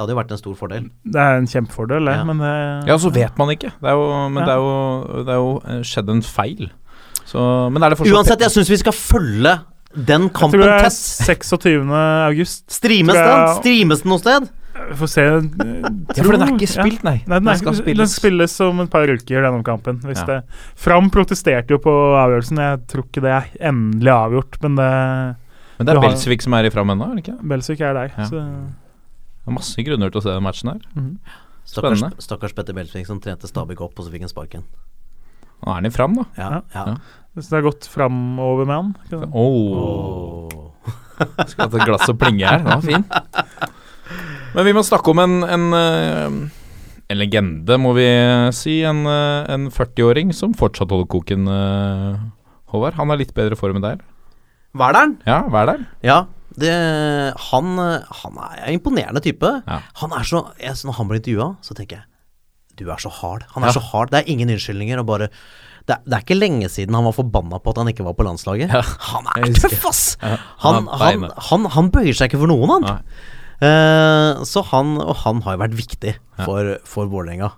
Det 0.00 0.06
hadde 0.06 0.14
jo 0.14 0.20
vært 0.22 0.30
en 0.32 0.38
stor 0.40 0.54
fordel. 0.56 0.84
Det 1.04 1.20
er 1.20 1.34
en 1.36 1.46
kjempefordel, 1.50 2.06
det, 2.08 2.12
Ja. 2.16 2.24
men 2.24 2.38
det 2.40 2.52
Ja, 2.88 2.94
så 2.96 3.10
vet 3.12 3.36
man 3.36 3.50
ikke. 3.52 3.68
Det 3.76 3.84
er 3.90 3.92
jo, 3.98 4.28
men 4.30 4.40
Ja. 4.40 4.46
det, 4.46 4.54
er 4.54 4.60
jo, 4.62 5.24
det 5.26 5.28
er 5.34 5.40
jo 5.40 5.50
eh, 5.68 5.82
skjedd 5.84 6.08
en 6.08 6.22
feil. 6.24 6.70
Så, 7.28 7.42
men 7.70 7.82
er 7.84 7.90
det 7.92 7.98
fortsatt 7.98 8.16
Uansett, 8.16 8.40
jeg 8.40 8.50
syns 8.54 8.70
vi 8.72 8.78
skal 8.80 8.92
følge 8.96 9.60
den 9.94 10.22
Jeg 10.22 10.32
tror 10.32 10.56
det 10.56 10.70
er 10.70 10.88
26. 10.88 11.92
august. 12.30 12.64
Streames 12.72 13.12
den? 13.12 13.54
Streames 13.60 14.00
den 14.02 14.08
noe 14.08 14.18
sted? 14.22 14.48
Vi 14.88 14.96
får 14.96 15.08
se. 15.12 15.22
Ja, 16.16 16.22
for 16.24 16.32
den 16.32 16.42
er 16.46 16.54
ikke 16.56 16.66
spilt, 16.72 17.04
nei. 17.04 17.18
Nei, 17.26 17.36
den, 17.38 17.44
Den 17.44 17.58
skal 17.60 17.74
spilles. 17.74 17.98
den 17.98 18.08
spilles. 18.08 18.60
om 18.64 18.80
et 18.80 18.90
par 18.90 19.04
uker, 19.04 19.42
denne 19.44 19.62
kampen. 19.62 20.00
Hvis 20.00 20.24
Ja. 20.24 20.26
det. 20.26 20.44
Fram 20.76 21.10
protesterte 21.10 21.68
jo 21.76 21.78
på 21.78 21.92
avgjørelsen. 22.16 22.56
Jeg 22.56 22.86
tror 22.88 23.04
ikke 23.04 23.20
det 23.20 23.30
er 23.36 23.44
endelig 23.68 24.08
avgjort, 24.16 24.56
men 24.62 24.76
det 24.76 25.36
Men 25.78 25.86
det 25.86 25.96
er 25.96 26.00
Belsvik 26.00 26.40
som 26.42 26.54
er 26.54 26.64
i 26.64 26.70
fram 26.70 26.88
ennå, 26.88 27.04
er 27.10 27.14
det 27.16 27.24
ikke? 27.26 27.38
Belsvik 27.46 27.80
er 27.82 27.92
der. 27.94 28.10
Ja. 28.16 28.24
Så. 28.24 28.40
Det 29.40 29.48
er 29.50 29.56
masse 29.56 29.82
grunner 29.86 30.10
til 30.12 30.20
å 30.20 30.24
se 30.24 30.34
den 30.34 30.44
matchen 30.44 30.70
her. 30.74 30.80
Stakkars, 31.64 31.98
Spennende. 32.00 32.22
stakkars 32.24 32.54
Petter 32.56 32.74
Belsvik 32.76 33.06
som 33.08 33.20
trente 33.22 33.48
Stabæk 33.48 33.80
opp, 33.84 33.98
og 33.98 34.04
så 34.06 34.10
fikk 34.12 34.24
han 34.26 34.32
sparken. 34.32 34.64
Nå 35.60 35.68
er 35.70 35.74
han 35.78 35.86
i 35.88 35.92
fram, 35.92 36.14
da. 36.16 36.24
Ja, 36.38 36.50
Ja. 36.74 36.84
ja. 36.86 36.96
Så 37.38 37.46
det 37.52 37.58
har 37.60 37.66
gått 37.70 37.86
framover 37.86 38.66
med 38.66 38.74
han. 38.74 38.88
Ikke 39.06 39.20
sant? 39.20 39.34
Oh. 39.38 40.72
Skulle 41.46 41.66
hatt 41.68 41.76
et 41.78 41.86
glass 41.86 42.08
og 42.10 42.18
plinge 42.18 42.42
her. 42.48 42.58
Den 42.58 42.72
var 42.72 42.82
fin. 42.82 43.04
Men 44.56 44.66
vi 44.66 44.72
må 44.74 44.82
snakke 44.82 45.12
om 45.12 45.20
en, 45.22 45.36
en, 45.46 45.66
eh, 45.78 46.50
en 47.12 47.20
legende, 47.20 47.76
må 47.78 47.92
vi 47.94 48.08
si. 48.56 48.80
En, 48.88 49.04
eh, 49.06 49.46
en 49.54 49.68
40-åring 49.70 50.32
som 50.34 50.56
fortsatt 50.58 50.90
holder 50.90 51.06
koken, 51.12 51.46
eh, 51.46 52.18
Håvard. 52.74 52.94
Han 52.98 53.10
er 53.14 53.20
litt 53.22 53.32
bedre 53.36 53.54
form 53.58 53.78
enn 53.78 53.86
deg? 53.86 54.02
Verdalen? 54.74 55.16
Ja, 55.26 55.42
vær 55.50 55.70
der. 55.70 55.86
Ja. 56.06 56.24
Det, 56.58 56.70
han, 57.50 57.72
han 57.78 58.38
er 58.42 58.62
en 58.66 58.74
imponerende 58.78 59.22
type. 59.22 59.50
Ja. 59.66 59.80
Han 60.02 60.14
er 60.16 60.26
så 60.26 60.44
jeg, 60.58 60.74
Når 60.84 60.96
han 60.98 61.10
blir 61.10 61.20
intervjua, 61.20 61.50
så 61.62 61.76
tenker 61.78 62.00
jeg 62.00 62.06
Du 62.80 62.90
er 62.90 62.98
så 63.02 63.12
hard. 63.12 63.44
Han 63.54 63.64
er 63.66 63.74
så 63.76 63.82
hard. 63.92 64.10
Det 64.10 64.22
er 64.22 64.30
ingen 64.32 64.50
unnskyldninger. 64.50 64.98
Og 65.02 65.06
bare 65.06 65.28
det 65.88 65.96
er, 65.96 66.02
det 66.04 66.16
er 66.16 66.24
ikke 66.24 66.36
lenge 66.38 66.68
siden 66.70 66.94
han 66.94 67.06
var 67.06 67.14
forbanna 67.16 67.58
på 67.62 67.72
at 67.72 67.78
han 67.80 67.88
ikke 67.90 68.04
var 68.06 68.14
på 68.18 68.24
landslaget. 68.26 68.70
han 68.70 69.30
er 69.34 69.52
tøff, 69.56 69.84
ass! 69.88 70.02
Ja, 70.22 70.36
Han, 70.62 70.86
han 71.00 71.24
han, 71.50 71.64
han, 71.74 71.88
bøyer 71.94 72.14
seg 72.14 72.30
ikke 72.30 72.42
for 72.42 72.50
noen, 72.52 72.84
han. 72.84 73.00
Eh, 73.60 74.42
så 74.48 74.62
han, 74.70 74.94
og 75.02 75.16
han 75.24 75.40
har 75.44 75.56
jo 75.56 75.62
vært 75.64 75.78
viktig 75.78 76.14
for, 76.44 76.76
for 76.88 77.10
Vålerenga. 77.12 77.50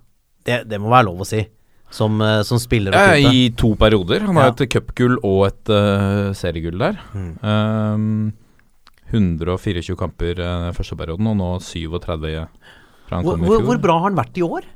Det, 0.47 0.63
det 0.71 0.81
må 0.83 0.91
være 0.91 1.09
lov 1.11 1.23
å 1.23 1.29
si. 1.29 1.43
Som, 1.93 2.23
eh, 2.25 2.41
som 2.49 2.59
spiller 2.63 2.95
og 2.97 3.03
Ja, 3.03 3.19
type. 3.19 3.35
I 3.37 3.43
to 3.59 3.75
perioder. 3.79 4.25
Han 4.27 4.39
har 4.41 4.51
Ja. 4.51 4.55
et 4.57 4.71
cupgull 4.73 5.19
og 5.21 5.47
et 5.51 5.69
uh, 5.75 6.33
seriegull 6.33 6.79
der. 6.81 6.97
Mm. 7.13 7.33
Um, 7.45 8.33
124 9.13 9.97
kamper 10.01 10.41
eh, 10.41 10.69
første 10.77 10.97
perioden, 10.99 11.29
og 11.33 11.37
nå 11.39 11.51
37 11.61 12.47
fra 13.09 13.19
han 13.19 13.27
Hvor, 13.27 13.37
kom 13.37 13.45
i 13.45 13.51
hvor, 13.51 13.59
fjor. 13.61 13.67
hvor 13.69 13.83
bra 13.85 13.99
har 14.01 14.07
han 14.09 14.19
vært 14.19 14.41
i 14.41 14.47
år? 14.47 14.69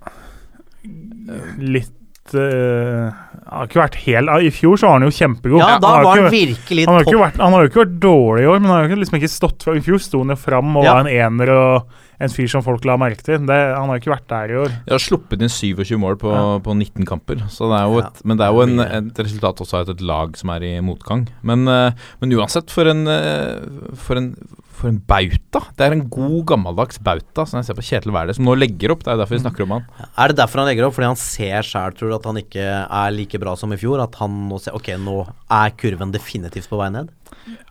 Litt 1.62 1.94
har 2.34 3.68
ikke 3.68 3.78
vært 3.82 3.98
hel 4.02 4.28
I 4.42 4.50
fjor 4.54 4.76
så 4.80 4.88
var 4.88 4.98
han 4.98 5.06
jo 5.06 5.14
kjempegod. 5.14 5.60
Ja, 5.62 5.76
da 5.82 5.92
han 5.96 6.04
var 6.06 6.16
ikke 6.16 6.24
han 6.26 6.34
virkelig 6.34 6.86
han 6.86 6.94
har, 6.98 7.04
vært, 7.22 7.38
han 7.44 7.52
har 7.54 7.62
jo 7.62 7.70
ikke 7.70 7.82
vært 7.84 8.00
dårlig 8.02 8.42
i 8.42 8.50
år, 8.50 8.58
men 8.60 8.70
han 8.72 8.80
har 8.82 8.88
jo 8.90 8.98
liksom 9.02 9.18
ikke 9.20 9.30
stått 9.30 9.62
fram. 9.66 9.76
I 9.78 9.84
fjor 9.86 10.02
sto 10.02 10.18
han 10.24 10.34
jo 10.34 10.36
fram 10.40 10.76
og 10.76 10.84
Ja. 10.84 10.94
var 10.96 11.06
en 11.06 11.12
ener 11.14 11.52
og 11.54 11.94
en 12.18 12.32
fyr 12.32 12.48
som 12.48 12.62
folk 12.64 12.84
la 12.88 12.96
merke 12.96 13.22
til. 13.22 13.38
Det, 13.44 13.58
han 13.76 13.88
har 13.90 13.98
jo 13.98 14.00
ikke 14.00 14.14
vært 14.16 14.28
der 14.32 14.52
i 14.54 14.56
år. 14.56 14.68
De 14.86 14.94
har 14.96 15.02
sluppet 15.04 15.42
inn 15.44 15.52
27 15.52 15.98
mål 16.00 16.16
på, 16.16 16.32
Ja. 16.32 16.58
på 16.64 16.74
19 16.74 17.04
kamper. 17.04 17.42
Så 17.52 17.68
det 17.68 17.76
er 17.80 17.86
jo 17.92 18.00
Ja, 18.00 18.06
et, 18.06 18.24
men 18.24 18.36
det 18.38 18.46
er 18.46 18.52
jo 18.56 18.62
en, 18.62 18.80
et 18.80 19.18
resultat 19.20 19.60
også 19.60 19.80
av 19.82 19.90
et 19.90 20.00
lag 20.00 20.36
som 20.36 20.50
er 20.50 20.62
i 20.64 20.80
motgang. 20.80 21.28
Men, 21.42 21.68
eh, 21.68 21.92
men 22.20 22.32
uansett, 22.32 22.70
for 22.70 22.88
en, 22.88 23.06
eh, 23.06 23.60
for 23.94 24.16
en 24.16 24.34
for 24.76 24.90
en 24.92 24.98
bauta. 25.08 25.62
Det 25.78 25.86
er 25.86 25.94
en 25.96 26.04
god, 26.12 26.38
gammeldags 26.52 26.98
bauta, 27.02 27.46
som 27.48 27.58
jeg 27.60 27.68
ser 27.70 27.78
på 27.78 27.84
Kjetil 27.88 28.12
Wæler, 28.14 28.36
som 28.36 28.44
nå 28.48 28.54
legger 28.60 28.92
opp. 28.94 29.02
Det 29.06 29.12
er 29.14 29.20
derfor 29.22 29.38
vi 29.38 29.42
snakker 29.44 29.64
om 29.66 29.76
han. 29.78 29.86
Er 30.20 30.32
det 30.32 30.38
derfor 30.42 30.62
han 30.62 30.68
legger 30.70 30.86
opp? 30.88 30.96
Fordi 30.98 31.08
han 31.10 31.20
ser 31.20 31.64
sjæl, 31.66 31.94
tror 31.96 32.12
du, 32.12 32.16
at 32.18 32.28
han 32.28 32.40
ikke 32.42 32.66
er 32.84 33.14
like 33.16 33.40
bra 33.42 33.54
som 33.56 33.72
i 33.72 33.78
fjor? 33.80 34.02
At 34.04 34.18
han 34.20 34.36
nå 34.50 34.58
ser 34.62 34.76
Ok, 34.76 34.92
nå 35.00 35.22
er 35.56 35.72
kurven 35.80 36.12
definitivt 36.14 36.68
på 36.68 36.80
vei 36.80 36.90
ned? 36.92 37.08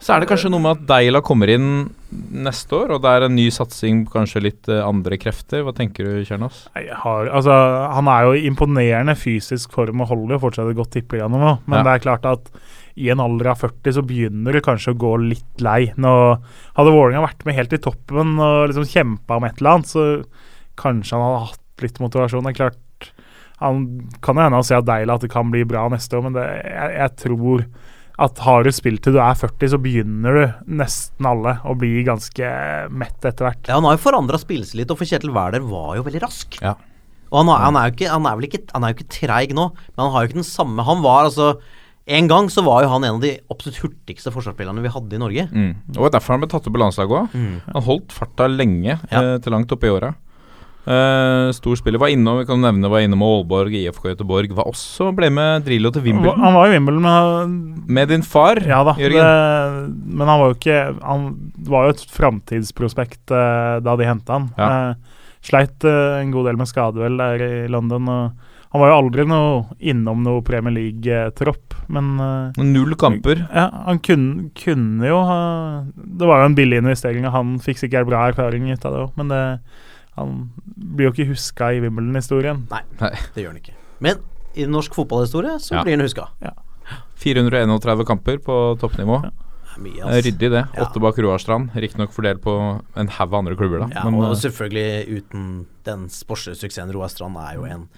Så 0.04 0.14
er 0.16 0.22
det 0.24 0.30
kanskje 0.30 0.50
noe 0.52 0.62
med 0.64 0.78
at 0.78 0.84
Deila 0.88 1.20
kommer 1.26 1.50
inn 1.52 1.68
neste 2.32 2.76
år, 2.78 2.94
og 2.96 3.02
det 3.04 3.12
er 3.12 3.26
en 3.28 3.36
ny 3.36 3.46
satsing, 3.52 4.06
kanskje 4.12 4.42
litt 4.44 4.70
eh, 4.72 4.82
andre 4.84 5.18
krefter. 5.20 5.64
Hva 5.68 5.74
tenker 5.76 6.08
du, 6.08 6.22
Kjernås? 6.28 6.66
Altså, 6.76 7.56
han 7.96 8.08
er 8.12 8.28
jo 8.30 8.38
imponerende 8.52 9.16
fysisk 9.20 9.74
form 9.76 10.04
og 10.04 10.12
holder 10.14 10.38
jo 10.38 10.44
fortsatt 10.46 10.72
et 10.72 10.80
godt 10.80 10.94
tippeprogram. 10.96 11.36
Men 11.68 11.80
Ja. 11.80 11.84
det 11.84 11.94
er 11.98 12.04
klart 12.08 12.26
at 12.30 12.52
i 12.96 13.10
en 13.12 13.20
alder 13.20 13.50
av 13.52 13.60
40 13.60 13.96
så 13.98 14.04
begynner 14.08 14.56
du 14.56 14.62
kanskje 14.64 14.94
å 14.94 15.00
gå 15.02 15.14
litt 15.26 15.64
lei. 15.64 15.90
Nå 16.00 16.12
hadde 16.78 16.94
Vålerenga 16.96 17.26
vært 17.26 17.46
med 17.48 17.58
helt 17.58 17.74
i 17.76 17.82
toppen 17.84 18.38
og 18.40 18.70
liksom 18.72 18.86
kjempa 18.88 19.38
om 19.40 19.48
et 19.50 19.60
eller 19.60 19.74
annet, 19.78 19.92
så 19.92 20.06
kanskje 20.80 21.16
han 21.18 21.26
hadde 21.26 21.46
hatt 21.50 21.84
litt 21.84 22.00
motivasjon. 22.04 22.46
Det 22.48 22.54
er 22.56 22.62
klart 22.64 23.12
Han 23.64 23.84
kan 24.24 24.36
jo 24.36 24.44
hende 24.44 24.58
han 24.60 24.66
sier 24.68 24.82
at 24.82 24.88
deilig 24.88 25.14
at 25.16 25.22
det 25.24 25.30
kan 25.32 25.52
bli 25.52 25.62
bra 25.68 25.86
neste 25.92 26.18
år, 26.18 26.26
men 26.28 26.34
det, 26.36 26.44
jeg, 26.68 26.96
jeg 27.00 27.14
tror 27.24 27.62
at 28.26 28.40
har 28.46 28.64
du 28.64 28.72
spilt 28.72 29.02
til 29.04 29.16
du 29.16 29.20
er 29.20 29.36
40, 29.36 29.70
så 29.74 29.78
begynner 29.84 30.38
du 30.40 30.74
nesten 30.80 31.28
alle 31.28 31.58
å 31.68 31.74
bli 31.76 31.98
ganske 32.08 32.48
mett 32.96 33.28
etter 33.28 33.48
hvert. 33.50 33.68
Ja, 33.68 33.76
han 33.76 33.88
har 33.88 33.96
jo 33.98 34.04
forandra 34.06 34.40
spillestil 34.40 34.82
litt, 34.86 34.92
og 34.92 35.00
for 35.02 35.08
Kjetil 35.10 35.34
Wæler 35.36 35.64
var 35.68 35.98
jo 36.00 36.04
veldig 36.08 36.22
rask. 36.24 36.56
Ja. 36.64 36.78
Og 37.32 37.42
han, 37.42 37.52
har- 37.52 37.64
han 37.68 37.76
er 37.80 37.88
jo 37.90 37.96
ikke 37.98 38.12
Han 38.14 38.28
er 38.30 38.44
ikke 38.48 38.60
Han 38.72 38.84
er 38.86 38.92
jo 38.94 38.96
ikke 39.00 39.12
treig 39.18 39.56
nå, 39.58 39.64
men 39.74 40.04
han 40.06 40.12
har 40.14 40.24
jo 40.24 40.30
ikke 40.30 40.38
den 40.38 40.46
samme 40.48 40.84
Han 40.86 41.00
var 41.04 41.26
altså 41.26 41.48
En 42.08 42.28
gang 42.30 42.50
så 42.54 42.62
var 42.62 42.84
jo 42.86 42.90
han 42.92 43.04
en 43.04 43.16
av 43.16 43.22
de 43.24 43.32
absolutt 43.50 43.80
hurtigste 43.82 44.30
forsvarsspillerne 44.30 44.84
vi 44.84 44.92
hadde 44.94 45.16
i 45.18 45.22
Norge. 45.22 45.48
Mm. 45.50 45.72
Og 45.98 46.12
derfor 46.14 46.36
han 46.36 46.44
ble 46.44 46.50
tatt 46.52 46.68
opp 46.70 46.76
på 46.76 46.82
landslaget 46.84 47.16
òg. 47.18 47.34
Mm. 47.34 47.56
Han 47.74 47.88
holdt 47.88 48.14
farta 48.14 48.46
lenge, 48.52 49.00
Ja. 49.10 49.22
eh, 49.24 49.38
til 49.42 49.52
langt 49.56 49.72
oppe 49.74 49.88
i 49.90 49.90
åra. 49.96 50.12
Eh, 50.86 51.50
stor 51.58 51.76
spiller 51.80 51.98
var 51.98 52.12
innom, 52.14 52.38
vi 52.38 52.46
kan 52.46 52.62
nevne 52.62 52.86
var 52.94 53.02
innom 53.02 53.24
Aalborg, 53.26 53.74
IFK 53.74 54.04
Göteborg. 54.14 54.52
Var 54.54 54.68
også, 54.70 55.08
ble 55.18 55.32
med 55.34 55.66
Drillo 55.66 55.90
til 55.90 56.04
Wimbledon. 56.06 56.38
Han 56.46 56.54
var 56.54 56.68
i 56.68 56.76
Wimbledon, 56.76 57.02
men 57.02 57.84
Med 57.88 58.08
din 58.10 58.22
far, 58.22 58.62
Ja 58.62 58.84
da, 58.84 58.94
Jørgen. 58.94 59.18
det, 59.18 60.14
men 60.14 60.28
han 60.28 60.40
var 60.40 60.54
jo 60.54 60.56
ikke 60.60 61.00
Han 61.02 61.26
var 61.58 61.86
jo 61.86 61.90
et 61.96 62.06
framtidsprospekt 62.06 63.32
eh, 63.34 63.80
da 63.82 63.96
de 63.98 64.06
henta 64.06 64.34
han. 64.38 64.52
Ja. 64.60 64.70
Eh, 64.92 64.96
sleit 65.42 65.84
eh, 65.84 66.22
en 66.22 66.30
god 66.32 66.46
del 66.52 66.58
med 66.58 66.68
skade 66.70 67.02
vel 67.02 67.18
der 67.18 67.42
i 67.42 67.68
London. 67.68 68.08
Og 68.08 68.32
han 68.76 68.82
var 68.84 68.92
jo 68.92 68.98
aldri 69.00 69.24
noe 69.30 69.78
innom 69.80 70.20
noe 70.26 70.44
Premier 70.44 70.74
League-tropp, 70.76 71.78
men 71.96 72.10
eh, 72.20 72.62
Null 72.66 72.96
kamper. 73.00 73.46
ja, 73.48 73.70
han 73.88 74.00
kunne, 74.04 74.50
kunne 74.58 75.08
jo 75.08 75.22
ha 75.24 75.40
Det 75.96 76.28
var 76.28 76.42
jo 76.44 76.50
en 76.52 76.58
billig 76.60 76.82
investering, 76.84 77.24
og 77.30 77.32
han 77.38 77.56
fikk 77.64 77.80
sikkert 77.86 78.10
bra 78.12 78.26
erfaring 78.28 78.68
ut 78.72 78.84
av 78.86 78.92
det 78.98 79.04
òg, 79.06 79.16
men 79.22 79.32
det, 79.32 79.42
han 80.20 80.36
blir 80.76 81.08
jo 81.10 81.14
ikke 81.16 81.30
huska 81.32 81.72
i 81.76 81.80
Wimbledon-historien. 81.84 82.66
Nei, 82.72 82.84
Nei. 83.00 83.14
det 83.36 83.44
gjør 83.46 83.54
han 83.54 83.62
ikke. 83.64 83.78
Men 84.04 84.20
i 84.56 84.68
norsk 84.72 84.94
fotballhistorie 84.96 85.56
så 85.64 85.76
Ja. 85.80 85.84
blir 85.88 85.96
han 85.98 86.04
huska. 86.06 86.28
431 87.24 88.06
kamper 88.08 88.38
på 88.44 88.78
toppnivå. 88.80 89.22
Ja. 89.24 89.32
Mye, 89.78 89.92
Det 90.00 90.04
ass. 90.08 90.26
Ryddig, 90.26 90.50
det. 90.52 90.62
Ja. 90.76 90.86
Åtte 90.86 91.02
bak 91.04 91.18
Roarstrand. 91.20 91.70
Riktignok 91.76 92.14
fordelt 92.16 92.42
på 92.44 92.54
en 92.96 93.08
haug 93.12 93.34
andre 93.36 93.56
klubber, 93.60 93.80
da. 93.84 93.88
Ja, 93.92 94.04
Men, 94.10 94.22
og 94.24 94.30
eh, 94.32 94.40
selvfølgelig 94.40 95.18
uten 95.20 95.66
den 95.84 96.06
sportslige 96.10 96.56
suksessen. 96.62 96.94
Roarstrand 96.96 97.36
er 97.38 97.56
jo 97.58 97.66
en 97.68 97.90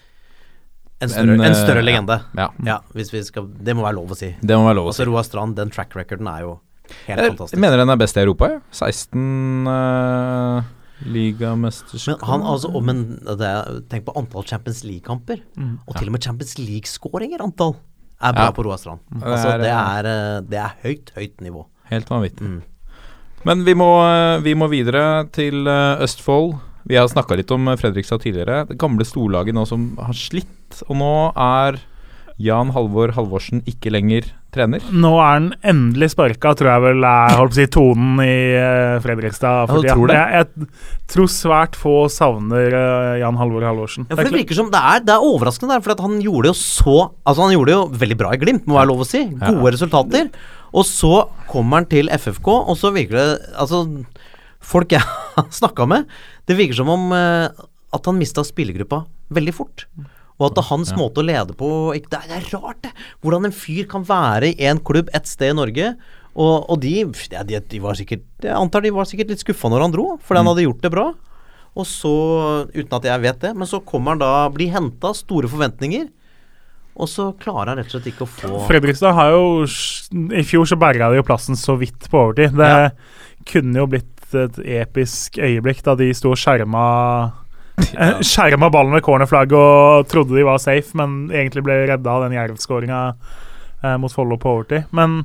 en 1.02 1.10
større, 1.10 1.34
En, 1.34 1.42
en, 1.42 1.52
eh, 1.52 1.58
større 1.60 1.84
legende. 1.84 2.22
ja. 2.38 2.48
Ja, 2.66 2.80
hvis 2.94 3.12
vi 3.14 3.22
skal 3.24 3.48
Det 3.64 3.76
må 3.76 3.84
være 3.84 3.96
lov 3.96 4.10
å 4.12 4.18
si. 4.18 4.36
Det 4.42 4.56
må 4.58 4.66
være 4.66 4.76
lov 4.80 4.86
å 4.86 4.94
Altså 4.94 5.04
si. 5.06 5.10
Roar 5.12 5.24
Strand, 5.24 5.56
den 5.56 5.70
track 5.70 5.94
recorden 5.96 6.28
er 6.28 6.42
jo 6.42 6.60
helt 7.08 7.20
Jeg 7.20 7.32
fantastisk. 7.38 7.60
mener 7.60 7.78
den 7.78 7.90
er 7.90 7.96
best 7.98 8.18
i 8.18 8.22
Europa, 8.22 8.50
ja. 8.50 8.60
16 8.72 9.68
uh, 9.68 10.62
ligamesterskap. 11.06 12.22
Men 12.22 12.30
han 12.30 12.42
altså 12.48 12.82
Men 12.84 13.04
det 13.38 13.52
tenk 13.92 14.06
på 14.08 14.16
antall 14.18 14.46
Champions 14.48 14.84
League-kamper. 14.88 15.42
Mm. 15.58 15.76
Og 15.88 15.96
til 16.00 16.08
og 16.10 16.16
med 16.16 16.24
Champions 16.24 16.56
League-skåringer 16.58 17.44
antall 17.46 17.76
er 18.22 18.34
bra 18.34 18.48
Ja. 18.50 18.52
på 18.52 18.64
Roar 18.66 18.78
Strand. 18.82 19.00
Det 19.12 19.24
Altså, 19.24 19.58
det 19.62 19.70
eh, 19.70 19.98
er, 19.98 20.06
eh, 20.06 20.42
det 20.42 20.58
er 20.58 20.74
høyt, 20.84 21.12
høyt 21.16 21.38
nivå. 21.42 21.66
Helt 21.92 22.10
vanvittig. 22.10 22.42
Mm. 22.42 22.62
Men 23.46 23.64
vi 23.64 23.74
må, 23.76 23.90
eh, 24.02 24.40
vi 24.42 24.54
må 24.56 24.68
videre 24.70 25.30
til 25.32 25.68
eh, 25.68 26.02
Østfold. 26.02 26.58
Vi 26.88 26.96
har 26.96 27.08
snakka 27.08 27.36
litt 27.38 27.52
om 27.52 27.68
eh, 27.68 27.76
Fredrikstad 27.76 28.20
tidligere. 28.24 28.68
Det 28.68 28.78
gamle 28.80 29.06
storlaget 29.06 29.54
nå 29.54 29.68
som 29.68 29.96
har 30.02 30.14
slitt. 30.14 30.48
Og 30.88 30.98
nå 31.00 31.14
er 31.34 31.80
Jan 32.38 32.70
Halvor 32.76 33.16
Halvorsen 33.16 33.64
ikke 33.66 33.90
lenger 33.90 34.28
trener. 34.54 34.84
Nå 34.94 35.10
er 35.18 35.32
han 35.32 35.48
endelig 35.66 36.12
sparka, 36.14 36.52
tror 36.58 36.70
jeg 36.70 36.84
vel 36.84 37.06
er 37.10 37.34
holdt 37.34 37.54
på 37.54 37.56
å 37.56 37.58
si, 37.58 37.66
tonen 37.74 38.20
i 38.22 38.36
eh, 38.58 38.98
Fredrikstad. 39.02 39.64
Ja, 39.64 39.70
for 39.70 39.82
du 39.82 39.88
tida. 39.88 39.96
tror 39.96 40.12
det? 40.12 40.18
Jeg, 40.20 40.50
jeg 40.68 41.08
tror 41.14 41.32
svært 41.34 41.78
få 41.80 41.94
savner 42.14 42.78
eh, 42.78 43.16
Jan 43.24 43.40
Halvor 43.42 43.66
Halvorsen. 43.66 44.06
Ja, 44.06 44.14
for 44.14 44.22
Det 44.22 44.30
det 44.30 44.36
er 44.36 44.40
virker 44.44 44.60
som 44.60 44.70
Det 44.74 44.82
er, 44.92 45.02
det 45.08 45.16
er 45.16 45.26
overraskende, 45.26 45.74
der, 45.74 45.86
for 45.86 45.96
at 45.96 46.04
han 46.06 46.20
gjorde 46.24 46.52
jo 46.52 46.58
så 46.60 46.98
Altså 47.26 47.46
Han 47.46 47.56
gjorde 47.56 47.72
det 47.72 47.76
jo 47.78 48.02
veldig 48.04 48.18
bra 48.22 48.34
i 48.36 48.42
Glimt, 48.42 48.68
må 48.70 48.78
være 48.78 48.92
lov 48.92 49.02
å 49.02 49.08
si. 49.10 49.24
Gode 49.34 49.74
resultater. 49.74 50.30
Og 50.78 50.86
så 50.86 51.14
kommer 51.50 51.82
han 51.82 51.90
til 51.90 52.12
FFK, 52.14 52.52
og 52.54 52.78
så 52.78 52.94
virker 52.94 53.18
det 53.18 53.26
Altså, 53.58 53.82
folk 54.62 54.94
jeg 54.94 55.02
har 55.40 55.50
snakka 55.58 55.90
med, 55.90 56.06
det 56.46 56.60
virker 56.60 56.78
som 56.84 56.94
om 56.94 57.10
eh, 57.18 57.50
at 57.98 58.12
han 58.12 58.22
mista 58.22 58.46
spillergruppa 58.46 59.02
veldig 59.34 59.56
fort. 59.58 59.88
Og 60.40 60.52
at 60.52 60.66
hans 60.70 60.92
måte 60.94 61.24
å 61.24 61.26
lede 61.26 61.56
på 61.58 61.68
ikke- 61.98 62.10
Det 62.12 62.20
er, 62.20 62.28
det 62.28 62.38
er 62.54 62.60
rart, 62.60 62.82
det. 62.84 62.92
Hvordan 63.24 63.46
en 63.46 63.52
fyr 63.52 63.88
kan 63.90 64.04
være 64.06 64.54
i 64.54 64.66
en 64.70 64.78
klubb 64.80 65.10
et 65.14 65.26
sted 65.26 65.50
i 65.50 65.58
Norge. 65.58 65.96
Og, 66.38 66.70
og 66.70 66.80
de, 66.80 66.92
ja, 67.32 67.42
de, 67.44 67.60
de 67.60 67.80
var 67.82 67.96
sikkert 67.98 68.22
Jeg 68.44 68.54
antar 68.54 68.82
de 68.86 68.92
var 68.94 69.06
sikkert 69.10 69.30
litt 69.34 69.40
skuffa 69.42 69.70
når 69.74 69.82
han 69.82 69.92
dro, 69.96 70.20
fordi 70.22 70.38
han 70.38 70.46
hadde 70.52 70.66
gjort 70.68 70.82
det 70.86 70.92
bra. 70.94 71.08
Og 71.78 71.86
så, 71.86 72.12
uten 72.74 72.94
at 72.94 73.04
jeg 73.10 73.22
vet 73.22 73.40
det, 73.40 73.56
men 73.58 73.68
så 73.70 73.80
kommer 73.86 74.14
han 74.14 74.20
da, 74.22 74.50
blir 74.54 74.70
henta, 74.74 75.12
store 75.18 75.50
forventninger. 75.50 76.08
Og 76.98 77.10
så 77.10 77.28
klarer 77.38 77.70
han 77.74 77.78
rett 77.78 77.90
og 77.92 77.98
slett 78.02 78.08
ikke 78.14 78.26
å 78.26 78.30
få 78.30 78.62
Fredrikstad 78.68 79.14
har 79.14 79.30
jo 79.36 79.66
I 80.34 80.42
fjor 80.46 80.66
så 80.66 80.78
berga 80.82 81.10
de 81.12 81.20
jo 81.20 81.26
plassen 81.28 81.58
så 81.58 81.76
vidt 81.78 82.08
på 82.10 82.18
overtid. 82.24 82.56
Det 82.58 82.70
Ja. 82.70 82.90
kunne 83.46 83.78
jo 83.78 83.86
blitt 83.88 84.14
et 84.34 84.58
episk 84.60 85.38
øyeblikk 85.38 85.82
da 85.86 85.94
de 85.96 86.10
sto 86.14 86.32
og 86.34 86.38
skjerma 86.42 87.34
eh, 88.02 88.22
Skjerma 88.26 88.72
ballen 88.74 88.96
ved 88.98 89.06
cornerflagget 89.06 89.58
og 89.58 90.08
trodde 90.12 90.38
de 90.38 90.46
var 90.48 90.62
safe, 90.62 90.96
men 90.98 91.28
egentlig 91.34 91.66
ble 91.68 91.84
redda 91.92 92.16
av 92.16 92.26
den 92.28 92.38
jervskåringa 92.38 93.02
eh, 93.12 93.98
mot 94.02 94.14
Follo 94.14 94.40
på 94.42 94.58
overtid. 94.58 94.90
Men 94.98 95.22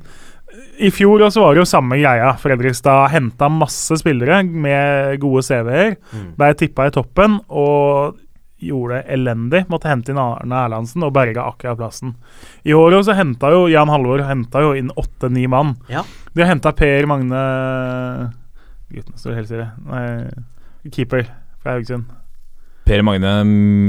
i 0.83 0.91
fjor 0.93 1.23
også 1.25 1.41
var 1.41 1.55
det 1.55 1.62
jo 1.62 1.69
samme 1.69 1.97
greia. 2.01 2.35
Fredrikstad 2.41 3.09
henta 3.12 3.49
masse 3.53 3.97
spillere 4.01 4.43
med 4.45 5.17
gode 5.23 5.45
CV-er. 5.47 5.97
Mm. 6.12 6.27
Ble 6.37 6.51
tippa 6.59 6.88
i 6.88 6.95
toppen 6.95 7.38
og 7.49 8.19
gjorde 8.62 9.01
det 9.01 9.17
elendig. 9.17 9.65
Måtte 9.73 9.91
hente 9.91 10.12
inn 10.12 10.21
Arne 10.23 10.61
Erlandsen 10.67 11.05
og 11.07 11.15
berga 11.17 11.49
akkurat 11.49 11.81
plassen. 11.81 12.15
I 12.69 12.77
år 12.77 12.99
også 13.01 13.17
henta 13.19 13.51
jo 13.55 13.67
Jan 13.73 13.91
Halvor 13.91 14.23
hentet 14.29 14.65
jo 14.65 14.75
inn 14.79 14.93
åtte-ni 14.93 15.49
mann. 15.51 15.75
Ja. 15.91 16.05
De 16.33 16.45
har 16.45 16.53
henta 16.53 16.75
Per 16.77 17.09
Magne 17.11 17.43
Gutten 18.93 19.17
står 19.17 19.38
helt 19.38 19.49
stille. 19.49 19.71
Nei, 19.88 20.91
keeper 20.93 21.25
fra 21.62 21.79
Haugesund. 21.79 22.11
Per 22.85 23.03
Magne 23.07 23.31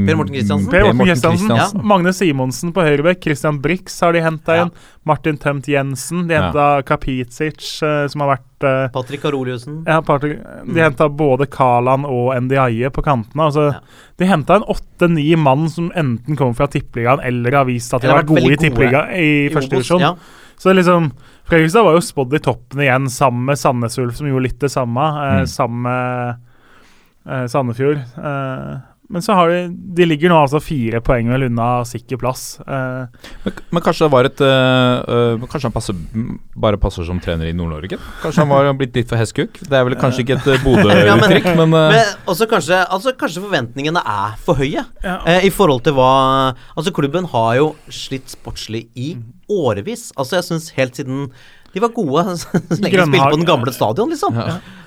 Per 0.06 0.16
Morten 0.20 0.36
Kristiansen. 0.36 0.70
Per 0.70 0.84
Morten 0.94 1.08
Kristiansen. 1.08 1.50
Ja. 1.58 1.66
Magne 1.82 2.12
Simonsen 2.14 2.74
på 2.76 2.84
høyrebekk. 2.86 3.24
Christian 3.26 3.58
Brix 3.64 3.96
har 4.06 4.14
de 4.14 4.22
henta 4.22 4.56
Ja. 4.56 4.66
inn. 4.68 4.72
Martin 5.04 5.38
Tømt 5.42 5.66
Jensen. 5.68 6.28
De 6.28 6.36
Ja. 6.36 6.52
henta 6.52 6.84
Kapicic, 6.86 7.82
eh, 7.82 8.08
som 8.08 8.22
har 8.22 8.38
vært 8.38 8.64
uh, 8.64 8.88
Patrick 8.94 9.22
Karoliussen. 9.24 9.84
ja, 9.88 10.00
Patrick. 10.02 10.40
De 10.66 10.80
henta 10.80 11.10
både 11.10 11.50
Kalan 11.50 12.06
og 12.06 12.36
Ndiaye 12.44 12.90
på 12.92 13.04
kantene. 13.04 13.50
Altså, 13.50 13.74
Ja. 13.74 13.80
De 14.18 14.26
henta 14.26 14.56
en 14.56 14.64
åtte-ni 14.64 15.36
mann 15.36 15.68
som 15.70 15.90
enten 15.96 16.38
kommer 16.38 16.54
fra 16.56 16.68
Tippeligaen 16.68 17.20
eller 17.26 17.52
har 17.52 17.66
vist 17.66 17.94
at 17.94 18.02
de 18.02 18.08
har 18.08 18.22
vært 18.22 18.28
gode 18.28 18.52
i 18.54 18.56
Tippeligaen 18.58 19.10
i 19.16 19.48
I 19.48 19.50
første 19.50 19.70
divisjon. 19.72 20.00
Ja. 20.02 20.16
Så 20.58 20.72
liksom 20.74 21.12
Fredrikstad 21.46 21.84
var 21.84 21.94
jo 21.96 22.00
spådd 22.00 22.34
i 22.36 22.40
toppen 22.40 22.80
igjen, 22.80 23.10
sammen 23.10 23.44
med 23.46 23.58
Sandnes 23.58 23.98
Ulf, 23.98 24.16
som 24.16 24.28
gjorde 24.28 24.44
litt 24.44 24.60
det 24.60 24.70
samme. 24.72 25.02
Mm. 25.42 25.46
Sammen 25.48 25.82
med 25.82 26.36
eh, 27.28 27.46
Sandefjord. 27.52 28.02
Eh, 28.18 28.74
men 29.14 29.22
så 29.22 29.34
har 29.36 29.50
de 29.52 29.58
De 29.94 30.06
ligger 30.08 30.32
nå 30.32 30.38
altså 30.42 30.58
fire 30.64 31.02
poeng 31.04 31.28
vel 31.30 31.44
unna 31.50 31.84
sikker 31.86 32.18
plass. 32.18 32.56
Eh, 32.64 33.04
Men, 33.44 33.54
men 33.76 33.84
kanskje 33.84 34.08
det 34.08 34.12
var 34.14 34.26
et 34.30 34.42
øh, 34.42 35.04
øh, 35.14 35.44
Kanskje 35.52 35.68
han 35.68 35.76
passer, 35.76 35.98
bare 36.56 36.80
passer 36.82 37.06
som 37.06 37.20
trener 37.22 37.50
i 37.52 37.54
Nord-Norge? 37.54 38.00
Kanskje 38.24 38.42
han 38.46 38.50
var 38.50 38.72
blitt 38.80 38.96
litt 38.96 39.10
for 39.12 39.20
hestkuk? 39.20 39.60
Det 39.60 39.76
er 39.78 39.84
vel 39.86 39.98
kanskje 40.00 40.24
ikke 40.24 40.40
et 40.40 40.48
øh, 40.48 40.56
Ja, 40.58 41.18
men- 41.20 41.28
Bodø-uttrykk, 41.28 41.50
men, 41.60 41.70
Men 41.76 42.16
også 42.32 42.48
kanskje, 42.50 42.80
altså 42.90 43.14
kanskje 43.20 43.44
forventningene 43.44 44.02
er 44.02 44.40
for 44.40 44.56
høye 44.56 44.82
Ja. 45.04 45.18
eh, 45.28 45.46
i 45.46 45.52
forhold 45.54 45.84
til 45.84 45.94
hva 46.00 46.56
Altså, 46.78 46.96
klubben 46.96 47.28
har 47.36 47.56
jo 47.60 47.74
slitt 47.92 48.32
sportslig 48.34 48.88
i 48.96 49.18
årevis. 49.52 50.12
Altså, 50.18 50.40
jeg 50.40 50.48
syns 50.48 50.72
helt 50.80 50.96
siden 50.98 51.28
de 51.74 51.82
var 51.82 51.94
gode 51.96 52.24
så 52.42 52.50
lenge 52.78 52.94
de 52.94 53.08
spilte 53.08 53.30
på 53.30 53.40
den 53.40 53.50
gamle 53.50 53.74
stadion, 53.76 54.14
liksom. 54.14 54.38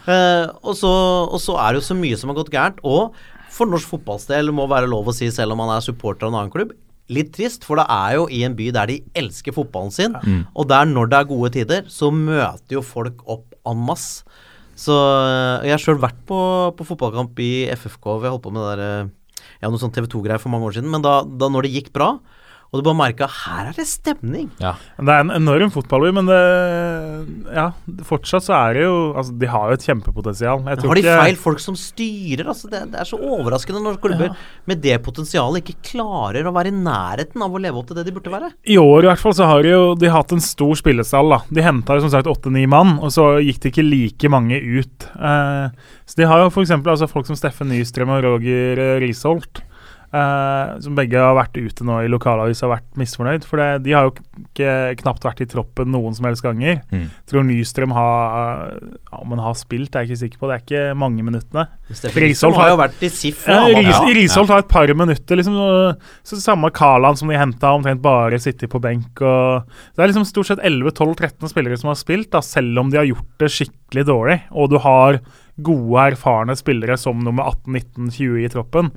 Eh, 0.07 0.46
og, 0.62 0.75
så, 0.79 0.92
og 1.27 1.40
så 1.42 1.59
er 1.59 1.75
det 1.75 1.83
jo 1.83 1.88
så 1.88 1.99
mye 1.99 2.18
som 2.20 2.31
har 2.31 2.38
gått 2.38 2.53
gærent. 2.55 2.83
Og 2.87 3.16
for 3.53 3.70
norsk 3.70 3.96
fotballsdel 3.96 4.53
må 4.55 4.68
være 4.70 4.90
lov 4.90 5.11
å 5.11 5.16
si, 5.16 5.31
selv 5.35 5.57
om 5.57 5.64
man 5.64 5.75
er 5.75 5.85
supporter 5.85 6.29
av 6.29 6.33
en 6.33 6.40
annen 6.42 6.55
klubb, 6.55 6.75
litt 7.12 7.31
trist, 7.37 7.62
for 7.66 7.79
det 7.79 7.87
er 7.92 8.16
jo 8.18 8.27
i 8.35 8.42
en 8.46 8.57
by 8.59 8.72
der 8.75 8.90
de 8.90 8.96
elsker 9.18 9.55
fotballen 9.55 9.94
sin, 9.94 10.16
og 10.59 10.66
der 10.70 10.88
når 10.90 11.12
det 11.12 11.18
er 11.20 11.29
gode 11.31 11.53
tider, 11.55 11.85
så 11.90 12.11
møter 12.11 12.79
jo 12.79 12.83
folk 12.83 13.22
opp 13.31 13.55
en 13.66 13.85
masse. 13.87 14.27
Så 14.77 14.92
øh, 14.92 15.64
jeg 15.64 15.72
har 15.72 15.81
sjøl 15.81 16.01
vært 16.03 16.18
på, 16.29 16.38
på 16.77 16.85
fotballkamp 16.85 17.38
i 17.40 17.66
FFK. 17.72 18.11
Vi 18.20 18.29
holdt 18.29 18.42
på 18.44 18.53
med 18.53 18.61
det 18.61 18.72
der, 18.75 18.83
øh, 19.07 19.46
ja, 19.62 19.70
noe 19.70 19.81
sånn 19.81 19.94
TV 19.94 20.05
2-greier 20.12 20.42
for 20.42 20.53
mange 20.53 20.68
år 20.68 20.77
siden. 20.77 20.90
Men 20.92 21.05
da, 21.05 21.22
da 21.25 21.49
når 21.49 21.64
det 21.64 21.72
gikk 21.79 21.94
bra, 21.96 22.11
og 22.72 22.81
du 22.81 22.83
bare 22.87 22.98
merka 22.98 23.26
her 23.31 23.68
er 23.70 23.76
det 23.76 23.87
stemning. 23.87 24.50
ja. 24.61 24.74
Det 24.98 25.09
er 25.09 25.20
en 25.24 25.31
enorm 25.31 25.70
fotballby, 25.72 26.12
men 26.16 26.26
det 26.26 26.40
Ja, 27.55 27.70
fortsatt 28.05 28.44
så 28.46 28.55
er 28.59 28.74
det 28.74 28.83
jo 28.83 28.96
Altså, 29.16 29.33
de 29.38 29.46
har 29.46 29.68
jo 29.70 29.76
et 29.79 29.85
kjempepotensial. 29.87 30.64
Jeg 30.66 30.79
tror 30.79 30.88
Har 30.88 30.94
de 30.98 31.02
ikke- 31.02 31.22
feil 31.22 31.37
folk 31.37 31.61
som 31.62 31.74
styrer? 31.79 32.46
Altså, 32.48 32.68
det, 32.70 32.81
det 32.92 33.00
er 33.00 33.05
så 33.09 33.18
overraskende 33.20 33.81
når 33.83 34.00
klubber 34.02 34.37
med 34.66 34.81
det 34.83 34.98
potensialet 35.02 35.62
ikke 35.62 35.79
klarer 35.92 36.44
å 36.44 36.52
være 36.52 36.68
i 36.72 36.76
nærheten 36.76 37.42
av 37.42 37.50
å 37.55 37.61
leve 37.62 37.79
opp 37.79 37.87
til 37.88 37.96
det 37.96 38.07
de 38.07 38.12
burde 38.12 38.33
være. 38.35 38.50
I 38.66 38.76
år 38.76 39.05
i 39.05 39.09
hvert 39.11 39.18
fall 39.22 39.33
så 39.38 39.46
har 39.46 39.62
de 39.62 39.70
jo 39.70 39.94
de 39.94 40.11
hatt 40.11 40.33
en 40.33 40.40
stor 40.40 40.74
spillestall. 40.74 41.31
da 41.31 41.38
De 41.52 41.62
henta 41.62 42.00
som 42.00 42.11
sagt 42.11 42.26
åtte-ni 42.26 42.66
mann, 42.66 42.98
og 42.98 43.11
så 43.14 43.38
gikk 43.42 43.61
det 43.61 43.72
ikke 43.72 43.88
like 43.88 44.29
mange 44.31 44.59
ut. 44.61 45.07
Eh, 45.16 45.70
så 46.07 46.16
de 46.16 46.26
har 46.26 46.38
jo 46.44 46.50
f.eks. 46.50 46.70
Altså 46.70 47.09
folk 47.09 47.26
som 47.26 47.37
Steffen 47.37 47.68
Nystrøm 47.68 48.11
og 48.11 48.22
Roger 48.24 49.00
Risholt. 49.00 49.62
Eh, 50.16 50.72
som 50.85 50.96
begge 50.96 51.20
har 51.20 51.37
vært 51.37 51.59
ute 51.61 51.85
nå 51.87 51.98
i 52.05 52.11
lokalavis 52.11 52.62
og 52.64 52.72
vært 52.72 53.00
misfornøyd. 53.00 53.44
For 53.48 53.61
det, 53.61 53.68
de 53.85 53.94
har 53.96 54.09
jo 54.09 54.14
ikke 54.16 54.70
knapt 55.02 55.26
vært 55.26 55.42
i 55.44 55.48
troppen 55.50 55.92
noen 55.92 56.16
som 56.16 56.29
helst 56.29 56.44
ganger. 56.44 56.81
Mm. 56.90 57.07
Tror 57.29 57.46
Nystrøm 57.46 57.94
har 57.96 58.72
ja, 58.76 59.20
Om 59.20 59.35
han 59.35 59.42
har 59.44 59.55
spilt, 59.59 59.94
er 59.94 60.05
jeg 60.05 60.11
ikke 60.14 60.22
sikker 60.24 60.42
på. 60.42 60.50
Det 60.50 60.57
er 60.57 60.64
ikke 60.64 60.98
mange 60.98 61.26
minuttene. 61.26 61.66
Risholt 62.16 62.57
har 62.57 62.66
har- 62.66 62.74
jo 62.74 62.81
vært 62.83 63.07
i 63.07 63.12
SIF. 63.12 63.46
Ja, 63.46 63.62
Risholt 64.16 64.52
har 64.52 64.64
et 64.64 64.68
par 64.72 64.92
minutter, 64.94 65.37
liksom. 65.37 65.57
Så 66.26 66.40
samme 66.42 66.72
Karlan 66.74 67.16
som 67.16 67.29
de 67.29 67.38
henta, 67.38 67.72
omtrent 67.76 68.02
bare 68.02 68.38
sitter 68.42 68.66
på 68.72 68.81
benk. 68.83 69.22
Og, 69.22 69.66
det 69.94 70.02
er 70.02 70.12
liksom 70.12 70.26
stort 70.29 70.50
sett 70.50 70.64
11-12-13 70.64 71.50
spillere 71.52 71.79
som 71.79 71.92
har 71.92 72.00
spilt, 72.00 72.31
da, 72.35 72.40
selv 72.44 72.79
om 72.83 72.90
de 72.90 72.98
har 73.00 73.09
gjort 73.09 73.29
det 73.38 73.50
skikkelig 73.52 74.07
dårlig. 74.09 74.40
Og 74.52 74.70
du 74.70 74.79
har 74.83 75.20
gode, 75.57 76.12
erfarne 76.12 76.57
spillere 76.59 76.97
som 77.01 77.19
nummer 77.25 77.49
18-19-20 77.66 78.45
i 78.45 78.49
troppen. 78.53 78.90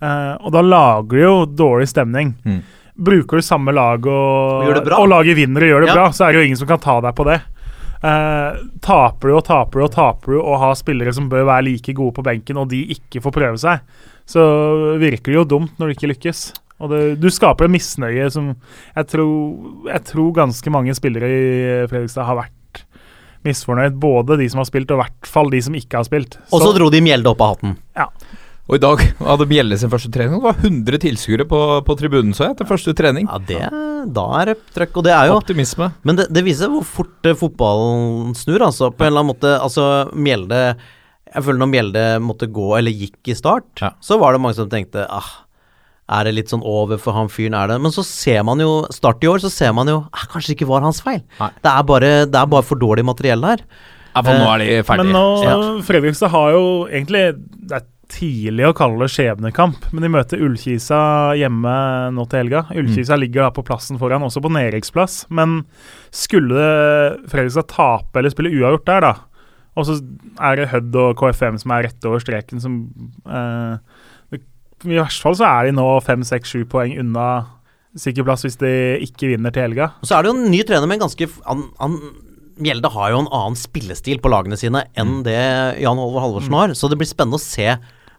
Eh, 0.00 0.32
og 0.40 0.52
da 0.54 0.62
lager 0.64 1.10
du 1.12 1.20
jo 1.22 1.34
dårlig 1.46 1.88
stemning. 1.92 2.34
Mm. 2.46 2.62
Bruker 2.96 3.36
du 3.36 3.44
samme 3.44 3.74
lag 3.76 4.06
og, 4.08 4.70
og 4.96 5.08
laget 5.12 5.36
vinner 5.36 5.66
og 5.66 5.68
gjør 5.74 5.84
det 5.84 5.90
Ja. 5.92 5.94
bra, 5.98 6.06
så 6.16 6.24
er 6.26 6.32
det 6.32 6.40
jo 6.40 6.46
ingen 6.48 6.56
som 6.62 6.68
kan 6.70 6.80
ta 6.80 7.00
deg 7.04 7.14
på 7.18 7.26
det. 7.28 7.40
Eh, 8.06 8.60
taper 8.84 9.28
du 9.28 9.36
og 9.36 9.44
taper 9.44 9.80
du 9.80 9.84
og 9.86 9.92
taper 9.92 10.32
du 10.36 10.40
og 10.40 10.58
har 10.62 10.74
spillere 10.78 11.12
som 11.16 11.28
bør 11.32 11.44
være 11.48 11.64
like 11.68 11.92
gode 11.96 12.14
på 12.16 12.24
benken, 12.24 12.56
og 12.60 12.68
de 12.72 12.82
ikke 12.96 13.20
får 13.24 13.34
prøve 13.36 13.60
seg, 13.60 13.80
så 14.28 14.42
virker 15.00 15.32
det 15.32 15.40
jo 15.40 15.44
dumt 15.56 15.76
når 15.78 15.90
det 15.92 15.96
ikke 15.98 16.12
lykkes. 16.14 16.46
Og 16.76 16.90
det, 16.92 17.02
du 17.22 17.28
skaper 17.32 17.64
en 17.68 17.72
misnøye 17.72 18.26
som 18.32 18.50
jeg 18.96 19.06
tror, 19.08 19.86
jeg 19.88 20.02
tror 20.10 20.32
ganske 20.36 20.72
mange 20.72 20.92
spillere 20.96 21.28
i 21.32 21.86
Fredrikstad 21.88 22.28
har 22.28 22.36
vært 22.42 22.55
misfornøyd. 23.46 23.96
Både 24.02 24.36
de 24.40 24.48
som 24.52 24.60
har 24.62 24.68
spilt, 24.68 24.90
og 24.90 24.98
i 24.98 25.04
hvert 25.04 25.30
fall 25.30 25.52
de 25.54 25.60
som 25.64 25.76
ikke 25.78 26.00
har 26.00 26.08
spilt. 26.08 26.36
Og 26.50 26.64
så 26.64 26.72
dro 26.76 26.90
de 26.92 27.00
Mjelde 27.04 27.30
opp 27.32 27.40
av 27.46 27.54
hatten. 27.56 27.76
Ja. 27.96 28.08
Og 28.66 28.80
i 28.80 28.82
dag 28.82 28.98
hadde 29.22 29.46
Mjelde 29.46 29.76
sin 29.78 29.90
første 29.92 30.10
trening. 30.10 30.40
Det 30.40 30.42
var 30.48 30.56
100 30.58 30.98
tilskuere 31.04 31.44
på, 31.46 31.60
på 31.86 31.94
tribunen, 32.00 32.32
så 32.34 32.48
jeg, 32.48 32.56
til 32.58 32.66
første 32.66 32.94
trening. 32.98 33.28
Ja, 33.30 33.38
det, 33.38 33.60
da 34.16 34.24
er 34.40 34.50
det 34.50 34.56
trøkk. 34.74 34.98
Og 34.98 35.06
det 35.06 35.12
er 35.14 35.30
jo 35.30 35.36
Optimisme. 35.38 35.92
Men 36.02 36.18
det, 36.18 36.26
det 36.34 36.42
viser 36.46 36.72
hvor 36.72 36.82
fort 36.86 37.30
eh, 37.30 37.36
fotballen 37.38 38.34
snur, 38.34 38.64
altså. 38.66 38.90
På 38.90 39.06
en 39.06 39.12
eller 39.12 39.22
annen 39.22 39.30
måte 39.36 39.52
Altså, 39.62 39.86
Mjelde 40.18 40.60
Jeg 41.30 41.44
føler 41.46 41.62
når 41.62 41.70
Mjelde 41.76 42.04
måtte 42.26 42.50
gå, 42.50 42.66
eller 42.80 42.90
gikk 43.06 43.30
i 43.30 43.38
start, 43.38 43.68
Ja. 43.84 43.92
så 44.02 44.18
var 44.18 44.34
det 44.34 44.42
mange 44.42 44.58
som 44.58 44.70
tenkte 44.72 45.06
ah, 45.14 45.30
er 46.08 46.28
det 46.28 46.34
litt 46.36 46.52
sånn 46.52 46.62
over 46.62 47.00
for 47.02 47.16
han 47.16 47.26
fyren, 47.32 47.56
er 47.58 47.72
det? 47.72 47.80
Men 47.82 47.90
så 47.94 48.04
ser 48.06 48.44
man 48.46 48.60
jo 48.62 48.84
Start 48.94 49.24
i 49.26 49.30
år, 49.30 49.40
så 49.42 49.50
ser 49.50 49.72
man 49.74 49.88
jo 49.90 49.96
eh, 50.06 50.26
Kanskje 50.30 50.52
det 50.52 50.58
ikke 50.60 50.68
var 50.70 50.84
hans 50.86 51.00
feil. 51.02 51.24
Det 51.40 51.72
er, 51.72 51.82
bare, 51.88 52.10
det 52.30 52.38
er 52.38 52.46
bare 52.52 52.62
for 52.66 52.78
dårlig 52.78 53.02
materiell 53.08 53.42
her. 53.42 53.64
Ja, 54.14 54.22
for 54.22 54.32
nå 54.38 54.46
er 54.54 54.62
de 54.62 54.70
ferdige. 54.86 55.04
Men 55.10 55.12
nå, 55.18 55.26
Ja. 55.44 55.56
Fredrikstad 55.84 56.30
har 56.32 56.54
jo 56.54 56.64
egentlig 56.86 57.24
Det 57.36 57.80
er 57.80 57.84
tidlig 58.06 58.68
å 58.68 58.74
kalle 58.78 59.02
det 59.02 59.10
skjebnekamp, 59.10 59.88
men 59.90 60.04
de 60.06 60.08
møter 60.14 60.38
Ullkisa 60.46 61.00
hjemme 61.34 61.72
nå 62.14 62.24
til 62.30 62.44
helga. 62.44 62.60
Ullkisa 62.70 63.16
ligger 63.18 63.48
da 63.48 63.50
på 63.50 63.64
plassen 63.66 63.98
foran, 63.98 64.22
også 64.22 64.38
på 64.44 64.52
nedrykksplass. 64.54 65.24
Men 65.34 65.64
skulle 66.14 66.68
Fredrikstad 67.26 67.66
tape 67.72 68.20
eller 68.22 68.30
spille 68.30 68.52
uavgjort 68.54 68.86
der, 68.86 69.08
da, 69.08 69.10
og 69.76 69.88
så 69.88 69.98
er 70.38 70.56
det 70.62 70.68
Hødd 70.70 70.94
og 71.02 71.18
KFM 71.18 71.58
som 71.60 71.74
er 71.74 71.88
rett 71.88 72.06
over 72.08 72.22
streken, 72.22 72.62
som 72.62 72.78
eh, 73.26 73.95
I 74.86 75.00
hvert 75.00 75.20
fall 75.22 75.36
så 75.38 75.48
er 75.48 75.68
de 75.68 75.76
nå 75.76 75.86
fem, 76.06 76.22
seks, 76.26 76.52
sju 76.54 76.64
poeng 76.70 76.94
unna 77.02 77.26
sikker 77.96 78.26
plass 78.26 78.44
hvis 78.44 78.58
de 78.60 78.70
ikke 79.06 79.32
vinner 79.32 79.54
til 79.54 79.66
helga. 79.66 79.90
Så 80.04 80.16
er 80.16 80.24
det 80.24 80.30
jo 80.30 80.36
en 80.36 80.50
ny 80.52 80.62
trener 80.68 80.88
med 80.88 80.98
en 80.98 81.06
ganske 81.06 81.28
han, 81.46 81.66
han, 81.80 81.98
Mjelde 82.56 82.88
har 82.88 83.10
jo 83.12 83.20
en 83.20 83.30
annen 83.36 83.58
spillestil 83.60 84.20
på 84.24 84.30
lagene 84.32 84.56
sine 84.56 84.86
enn 84.96 85.18
det 85.26 85.36
Jan-Olvor 85.82 86.22
Halvorsen 86.24 86.54
har, 86.56 86.72
så 86.72 86.88
det 86.88 86.96
blir 86.96 87.08
spennende 87.08 87.36
å 87.36 87.42
se 87.42 87.74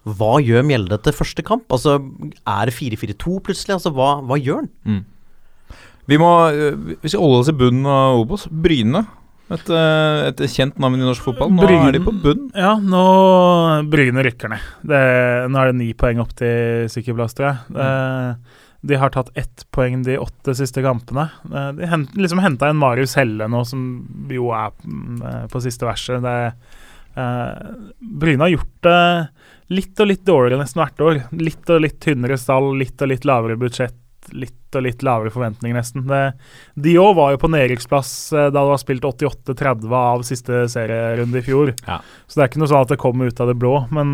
hva 0.08 0.36
gjør 0.40 0.62
Mjelde 0.64 0.98
til 1.02 1.16
første 1.16 1.42
kamp? 1.44 1.66
Altså, 1.74 1.98
Er 2.46 2.70
det 2.70 2.76
4-4-2 2.76 3.40
plutselig? 3.44 3.74
Altså, 3.74 3.90
hva, 3.92 4.20
hva 4.24 4.38
gjør 4.38 4.62
han? 4.62 5.02
Vi 6.08 6.16
må, 6.16 6.30
øh, 6.48 6.94
Hvis 7.02 7.12
vi 7.16 7.20
holder 7.20 7.42
oss 7.42 7.50
i 7.50 7.56
bunnen 7.58 7.88
av 7.90 8.22
Obos, 8.22 8.46
Bryne. 8.48 9.04
Et, 9.48 9.70
øh, 9.72 10.26
et 10.28 10.40
kjent 10.52 10.76
navn 10.82 10.98
i 10.98 11.06
norsk 11.06 11.24
fotball. 11.24 11.50
Nå 11.54 11.64
Bryggen, 11.64 11.88
er 11.88 11.96
de 11.96 12.04
på 12.04 12.12
bunn. 12.22 12.48
Ja, 12.52 12.74
nå 12.76 13.04
Bryne 13.88 14.24
rykker 14.26 14.52
ned. 14.52 14.64
Det, 14.84 15.02
nå 15.48 15.60
er 15.60 15.70
det 15.70 15.78
ni 15.78 15.92
poeng 15.96 16.20
opp 16.20 16.34
til 16.36 16.88
sykkelplass, 16.92 17.36
tror 17.38 17.48
jeg. 17.48 17.76
Det, 17.78 18.66
de 18.88 18.98
har 19.00 19.10
tatt 19.10 19.30
ett 19.34 19.64
poeng 19.74 20.02
de 20.06 20.18
åtte 20.20 20.54
siste 20.54 20.84
kampene. 20.84 21.28
Eh, 21.48 21.70
De 21.80 21.88
hent, 21.90 22.12
liksom 22.14 22.42
henta 22.44 22.68
en 22.68 22.78
Marius 22.78 23.16
Helle 23.18 23.48
nå, 23.50 23.64
som 23.66 23.88
jo 24.30 24.52
er 24.54 24.70
eh, 24.76 25.46
på 25.50 25.62
siste 25.64 25.88
verset. 25.88 26.22
Det, 26.22 26.36
eh, 27.16 27.72
Bryne 28.20 28.44
har 28.44 28.52
gjort 28.52 28.76
det 28.86 29.00
litt 29.74 30.00
og 30.00 30.08
litt 30.12 30.24
dårligere 30.28 30.60
nesten 30.62 30.82
hvert 30.84 31.02
år. 31.08 31.22
Litt 31.40 31.72
og 31.72 31.82
litt 31.84 31.98
tynnere 32.04 32.38
stall, 32.40 32.70
litt 32.78 33.00
og 33.02 33.10
litt 33.10 33.26
lavere 33.28 33.58
budsjett. 33.60 33.96
Litt 34.36 34.76
og 34.76 34.82
litt 34.84 35.00
lavere 35.06 35.30
forventninger, 35.32 35.76
nesten. 35.78 36.04
Det, 36.10 36.22
de 36.76 36.96
òg 37.00 37.14
var 37.16 37.30
jo 37.32 37.40
på 37.40 37.48
nedrykksplass 37.54 38.10
eh, 38.36 38.48
da 38.52 38.60
det 38.60 38.72
var 38.74 38.80
spilt 38.82 39.06
88-30 39.08 39.94
av 39.96 40.24
siste 40.28 40.66
serierunde 40.68 41.40
i 41.40 41.46
fjor. 41.46 41.72
Ja. 41.86 42.00
Så 42.28 42.36
det 42.36 42.44
er 42.44 42.50
ikke 42.52 42.60
noe 42.64 42.68
sånn 42.74 42.84
at 42.84 42.92
det 42.92 43.00
kom 43.00 43.22
ut 43.24 43.40
av 43.40 43.48
det 43.48 43.56
blå. 43.62 43.86
Men 43.94 44.12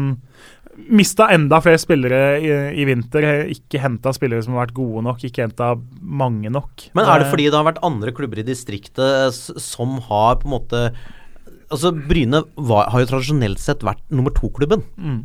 mista 0.91 1.29
enda 1.35 1.61
flere 1.63 1.79
spillere 1.79 2.21
i, 2.43 2.53
i 2.83 2.87
vinter. 2.89 3.27
Ikke 3.53 3.83
henta 3.83 4.13
spillere 4.15 4.43
som 4.47 4.55
har 4.57 4.67
vært 4.67 4.77
gode 4.79 5.05
nok, 5.07 5.23
ikke 5.27 5.45
henta 5.49 5.73
mange 6.03 6.51
nok. 6.55 6.89
Men 6.99 7.07
er 7.11 7.23
det 7.23 7.29
fordi 7.33 7.49
det 7.51 7.59
har 7.59 7.69
vært 7.69 7.83
andre 7.87 8.15
klubber 8.17 8.43
i 8.43 8.47
distriktet 8.47 9.35
som 9.63 9.99
har 10.09 10.41
på 10.43 10.51
en 10.51 10.57
måte 10.59 10.87
Altså, 11.73 11.91
Bryne 11.97 12.43
var, 12.61 12.91
har 12.93 13.01
jo 13.03 13.07
tradisjonelt 13.09 13.59
sett 13.59 13.81
vært 13.83 14.03
nummer 14.13 14.31
to-klubben 14.37 14.83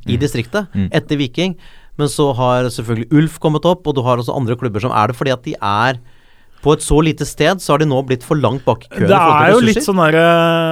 i 0.10 0.16
distriktet, 0.18 0.70
Mm. 0.74 0.88
etter 0.96 1.20
Viking. 1.20 1.52
Men 2.00 2.12
så 2.12 2.30
har 2.38 2.70
selvfølgelig 2.72 3.10
Ulf 3.20 3.42
kommet 3.44 3.68
opp, 3.68 3.88
og 3.88 3.98
du 3.98 4.02
har 4.06 4.22
også 4.22 4.36
andre 4.36 4.56
klubber 4.60 4.84
som 4.84 4.96
er 4.96 5.12
det 5.12 5.20
fordi 5.20 5.36
at 5.36 5.46
de 5.46 5.56
er 5.60 6.00
på 6.60 6.74
et 6.76 6.84
så 6.84 6.98
lite 7.04 7.24
sted, 7.28 7.62
så 7.64 7.74
har 7.74 7.82
de 7.82 7.88
nå 7.88 8.02
blitt 8.08 8.26
for 8.28 8.40
langt 8.40 8.66
bak 8.66 8.84
i 8.84 8.90
køen. 8.92 9.08
Det 9.08 9.20
er 9.20 9.54
jo 9.54 9.62
litt 9.64 9.84
sånn 9.86 10.02
derre 10.02 10.24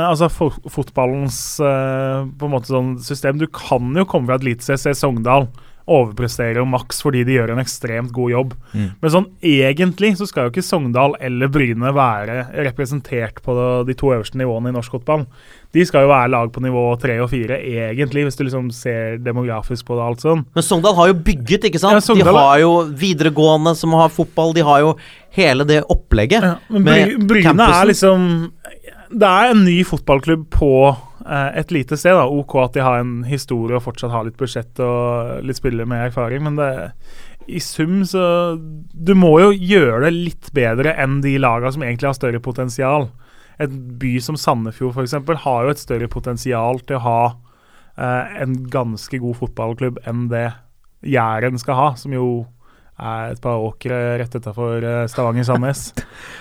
Altså 0.09 0.27
fotballens 0.31 1.37
eh, 1.63 2.25
på 2.27 2.47
en 2.47 2.53
måte 2.53 2.71
sånn 2.73 2.97
system. 3.03 3.39
Du 3.39 3.47
kan 3.47 3.95
jo 3.95 4.07
komme 4.09 4.27
fra 4.27 4.39
et 4.39 4.47
eliteserie, 4.47 4.81
se 4.83 4.95
Sogndal, 4.99 5.47
overpresterer 5.87 6.59
jo 6.59 6.65
maks 6.67 6.99
fordi 7.01 7.23
de 7.27 7.37
gjør 7.37 7.53
en 7.53 7.61
ekstremt 7.63 8.11
god 8.15 8.31
jobb. 8.33 8.55
Mm. 8.73 8.87
Men 9.01 9.13
sånn 9.13 9.27
egentlig 9.41 10.13
så 10.19 10.27
skal 10.27 10.47
jo 10.47 10.51
ikke 10.53 10.65
Sogndal 10.67 11.15
eller 11.23 11.47
Bryne 11.51 11.93
være 11.95 12.41
representert 12.67 13.39
på 13.45 13.55
de 13.87 13.95
to 13.97 14.11
øverste 14.11 14.39
nivåene 14.39 14.73
i 14.73 14.75
norsk 14.75 14.97
fotball. 14.97 15.23
De 15.75 15.83
skal 15.87 16.05
jo 16.05 16.11
være 16.11 16.31
lag 16.31 16.51
på 16.55 16.63
nivå 16.63 16.83
tre 16.99 17.17
og 17.23 17.29
fire, 17.31 17.57
egentlig, 17.59 18.23
hvis 18.27 18.37
du 18.39 18.45
liksom 18.45 18.69
ser 18.75 19.17
demografisk 19.23 19.85
på 19.87 19.97
det. 19.97 20.05
alt 20.07 20.23
sånn. 20.23 20.45
Men 20.55 20.63
Sogndal 20.63 20.95
har 20.95 21.09
jo 21.11 21.17
bygget, 21.27 21.67
ikke 21.69 21.79
sant? 21.81 21.97
Ja, 21.97 22.03
Sogndal- 22.03 22.33
de 22.33 22.37
har 22.39 22.59
jo 22.63 22.71
videregående 22.91 23.75
som 23.75 23.95
har 23.99 24.09
fotball, 24.09 24.53
de 24.55 24.63
har 24.67 24.79
jo 24.85 24.95
hele 25.35 25.65
det 25.67 25.83
opplegget. 25.91 26.43
Ja, 26.43 26.55
men 26.69 27.27
Bryne 27.27 27.67
er 27.67 27.85
liksom 27.91 28.51
Det 29.07 29.23
er 29.27 29.51
en 29.53 29.63
ny 29.63 29.83
fotballklubb 29.87 30.49
på 30.51 30.71
et 31.27 31.71
lite 31.75 31.97
sted. 31.99 32.15
da 32.15 32.27
OK 32.31 32.53
at 32.61 32.75
de 32.77 32.83
har 32.85 33.01
en 33.01 33.23
historie 33.27 33.75
og 33.75 33.83
fortsatt 33.83 34.13
har 34.13 34.27
litt 34.27 34.37
budsjett 34.39 34.79
og 34.83 35.43
litt 35.43 35.59
spillere 35.59 35.89
med 35.89 36.05
erfaring, 36.07 36.45
men 36.45 36.59
det 36.59 36.69
i 37.47 37.59
sum 37.63 38.01
så 38.05 38.57
Du 38.91 39.13
må 39.15 39.37
jo 39.39 39.51
gjøre 39.55 40.07
det 40.07 40.13
litt 40.15 40.51
bedre 40.55 40.93
enn 40.99 41.21
de 41.23 41.37
lagene 41.39 41.71
som 41.73 41.85
egentlig 41.85 42.09
har 42.09 42.17
større 42.17 42.43
potensial. 42.43 43.09
Et 43.59 43.71
by 43.71 44.17
som 44.21 44.37
Sandefjord 44.37 44.97
f.eks. 44.97 45.15
har 45.43 45.65
jo 45.65 45.73
et 45.73 45.81
større 45.81 46.09
potensial 46.11 46.81
til 46.83 46.99
å 46.99 47.05
ha 47.05 47.21
eh, 47.97 48.41
en 48.43 48.57
ganske 48.69 49.19
god 49.23 49.39
fotballklubb 49.39 50.01
enn 50.07 50.27
det 50.33 50.49
Jæren 51.07 51.59
skal 51.61 51.77
ha, 51.77 51.87
som 51.95 52.13
jo 52.13 52.27
er 52.97 53.33
et 53.33 53.41
par 53.41 53.61
åkre 53.61 53.97
rett 54.21 54.37
utafor 54.37 54.85
Stavanger-Sandnes. 55.11 55.83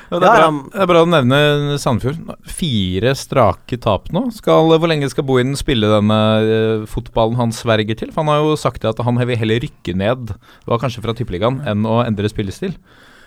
Ja, 0.06 0.20
det, 0.22 0.28
bra, 0.30 0.50
det 0.70 0.82
er 0.84 0.86
bra 0.86 1.00
å 1.02 1.08
nevne 1.10 1.38
Sandefjord. 1.82 2.28
Fire 2.46 3.10
strake 3.18 3.74
tap 3.82 4.06
nå. 4.14 4.28
Skal, 4.36 4.68
hvor 4.70 4.86
lenge 4.86 5.08
skal 5.10 5.26
Bohinen 5.26 5.58
spille 5.58 5.90
denne 5.90 6.18
uh, 6.46 6.84
fotballen 6.86 7.34
han 7.40 7.50
sverger 7.50 7.98
til? 7.98 8.12
For 8.14 8.22
Han 8.22 8.30
har 8.30 8.44
jo 8.44 8.54
sagt 8.60 8.86
at 8.86 9.02
han 9.02 9.18
vil 9.18 9.40
heller 9.40 9.64
rykke 9.66 9.96
ned, 9.98 10.30
det 10.30 10.70
var 10.70 10.78
kanskje 10.78 11.02
fra 11.02 11.16
Tippeligaen, 11.18 11.58
enn 11.66 11.82
å 11.90 12.04
endre 12.04 12.30
spillestil. 12.30 12.76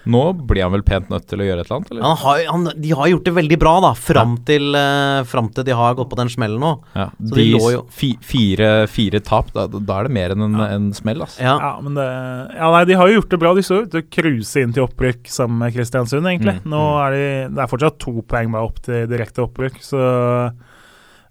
Nå 0.08 0.22
blir 0.48 0.64
han 0.64 0.72
vel 0.72 0.82
pent 0.88 1.10
nødt 1.12 1.26
til 1.28 1.42
å 1.42 1.46
gjøre 1.46 1.60
et 1.64 1.68
eller 1.68 1.76
annet? 1.80 1.90
Eller? 1.92 2.04
Han 2.08 2.18
har, 2.22 2.44
han, 2.48 2.64
de 2.82 2.92
har 2.96 3.08
gjort 3.12 3.26
det 3.28 3.34
veldig 3.36 3.58
bra, 3.60 3.74
da, 3.84 3.92
fram, 4.00 4.38
til, 4.48 4.70
uh, 4.74 5.24
fram 5.28 5.50
til 5.54 5.66
de 5.68 5.76
har 5.76 5.96
gått 6.00 6.10
på 6.10 6.16
den 6.22 6.30
smellen 6.32 6.60
nå. 6.64 6.72
Ja, 6.96 7.10
Så 7.20 7.36
de 7.36 7.44
de 7.44 7.58
lå 7.58 7.72
jo- 7.76 7.84
fi, 7.92 8.14
fire, 8.22 8.88
fire 8.88 9.20
tap, 9.20 9.52
da, 9.54 9.68
da 9.68 10.00
er 10.00 10.08
det 10.08 10.14
mer 10.16 10.32
enn 10.36 10.46
en, 10.48 10.56
en 10.66 10.88
smell, 10.94 11.20
altså. 11.28 11.42
Ja. 11.44 11.58
Ja, 11.60 11.74
men 11.84 11.94
det 12.00 12.08
Ja, 12.56 12.72
nei, 12.72 12.86
de 12.86 12.94
har 13.02 13.08
jo 13.12 13.20
gjort 13.20 13.30
det 13.36 13.40
bra. 13.44 13.54
De 13.60 13.62
så 13.68 13.82
ut 13.84 13.92
til 13.92 14.02
å 14.02 14.10
cruise 14.10 14.64
inn 14.64 14.74
til 14.74 14.88
opprykk 14.88 15.28
sammen 15.28 15.60
med 15.66 15.76
Kristiansund, 15.76 16.26
egentlig. 16.32 16.58
Mm, 16.64 16.70
Nå 16.72 16.84
er 17.04 17.12
de 17.18 17.26
Det 17.56 17.64
er 17.66 17.72
fortsatt 17.76 18.00
to 18.00 18.22
poeng 18.24 18.52
bare 18.56 18.66
opp 18.72 18.80
til 18.86 19.06
direkte 19.12 19.44
opprykk, 19.46 19.78
så 19.84 20.02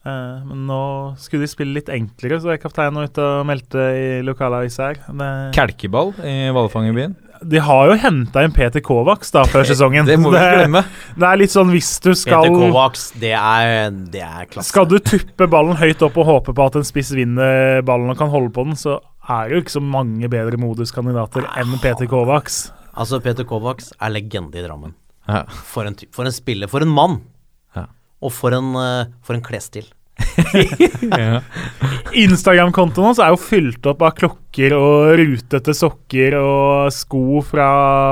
eh, 0.04 0.38
Men 0.48 0.66
nå 0.68 0.82
skulle 1.20 1.44
de 1.46 1.50
spille 1.50 1.74
litt 1.78 1.90
enklere, 1.92 2.38
så 2.42 2.52
er 2.54 2.60
kapteinen 2.62 3.08
ute 3.08 3.22
og 3.24 3.46
meldte 3.48 3.88
i 3.96 4.22
lokalavisa 4.26 4.90
her. 4.92 5.00
Det- 5.08 5.54
Kelkeball 5.56 6.14
i 6.22 6.36
Hvalfangerbyen. 6.54 7.16
De 7.42 7.60
har 7.62 7.90
jo 7.90 7.96
henta 8.02 8.42
inn 8.44 8.54
Peter 8.54 8.82
Kovacs 8.84 9.30
da 9.34 9.44
før 9.48 9.66
sesongen. 9.70 10.06
Det 10.08 10.16
må 10.20 10.32
vi 10.32 10.40
ikke 10.40 10.62
glemme. 10.62 10.82
Det 11.18 11.28
er 11.28 11.40
litt 11.42 11.54
sånn 11.54 11.70
hvis 11.74 11.90
du 12.04 12.10
skal 12.18 12.46
Peter 12.46 12.56
Kovacs, 12.64 13.04
det 13.20 13.34
er, 13.38 13.90
det 14.14 14.24
er 14.24 14.48
klasse. 14.50 14.70
Skal 14.72 14.88
du 14.90 14.98
tuppe 14.98 15.48
ballen 15.50 15.78
høyt 15.80 16.02
opp 16.06 16.18
og 16.18 16.28
håpe 16.28 16.56
på 16.56 16.66
at 16.70 16.80
en 16.80 16.88
spiss 16.88 17.12
vinner 17.16 17.82
ballen 17.86 18.10
og 18.14 18.18
kan 18.20 18.32
holde 18.32 18.50
på 18.54 18.66
den, 18.68 18.78
så 18.78 18.98
er 19.28 19.48
det 19.48 19.56
jo 19.58 19.62
ikke 19.64 19.76
så 19.76 19.84
mange 19.84 20.30
bedre 20.32 20.60
moduskandidater 20.60 21.44
enn 21.60 21.76
Peter 21.82 22.08
Kovacs. 22.08 22.68
Altså, 22.98 23.20
Peter 23.22 23.46
Kovacs 23.46 23.92
er 24.00 24.14
legende 24.14 24.58
i 24.58 24.64
Drammen. 24.64 24.96
Ja. 25.28 25.44
For 25.68 25.86
en, 25.86 25.94
for 26.14 26.26
en 26.26 26.34
spiller. 26.34 26.70
For 26.72 26.82
en 26.82 26.90
mann. 26.90 27.20
Ja. 27.76 27.84
Og 28.24 28.32
for 28.34 28.56
en, 28.56 28.72
eh, 28.80 29.10
for 29.22 29.36
en 29.36 29.44
klesstil. 29.44 29.86
Ja. 31.18 31.40
Instagram-kontoen 32.18 33.10
hans 33.10 33.20
er 33.22 33.32
jo 33.32 33.38
fylt 33.40 33.84
opp 33.90 34.02
av 34.06 34.14
klokker 34.16 34.74
og 34.76 35.18
rutete 35.18 35.74
sokker 35.76 36.36
og 36.38 36.92
sko 36.94 37.42
fra 37.46 37.68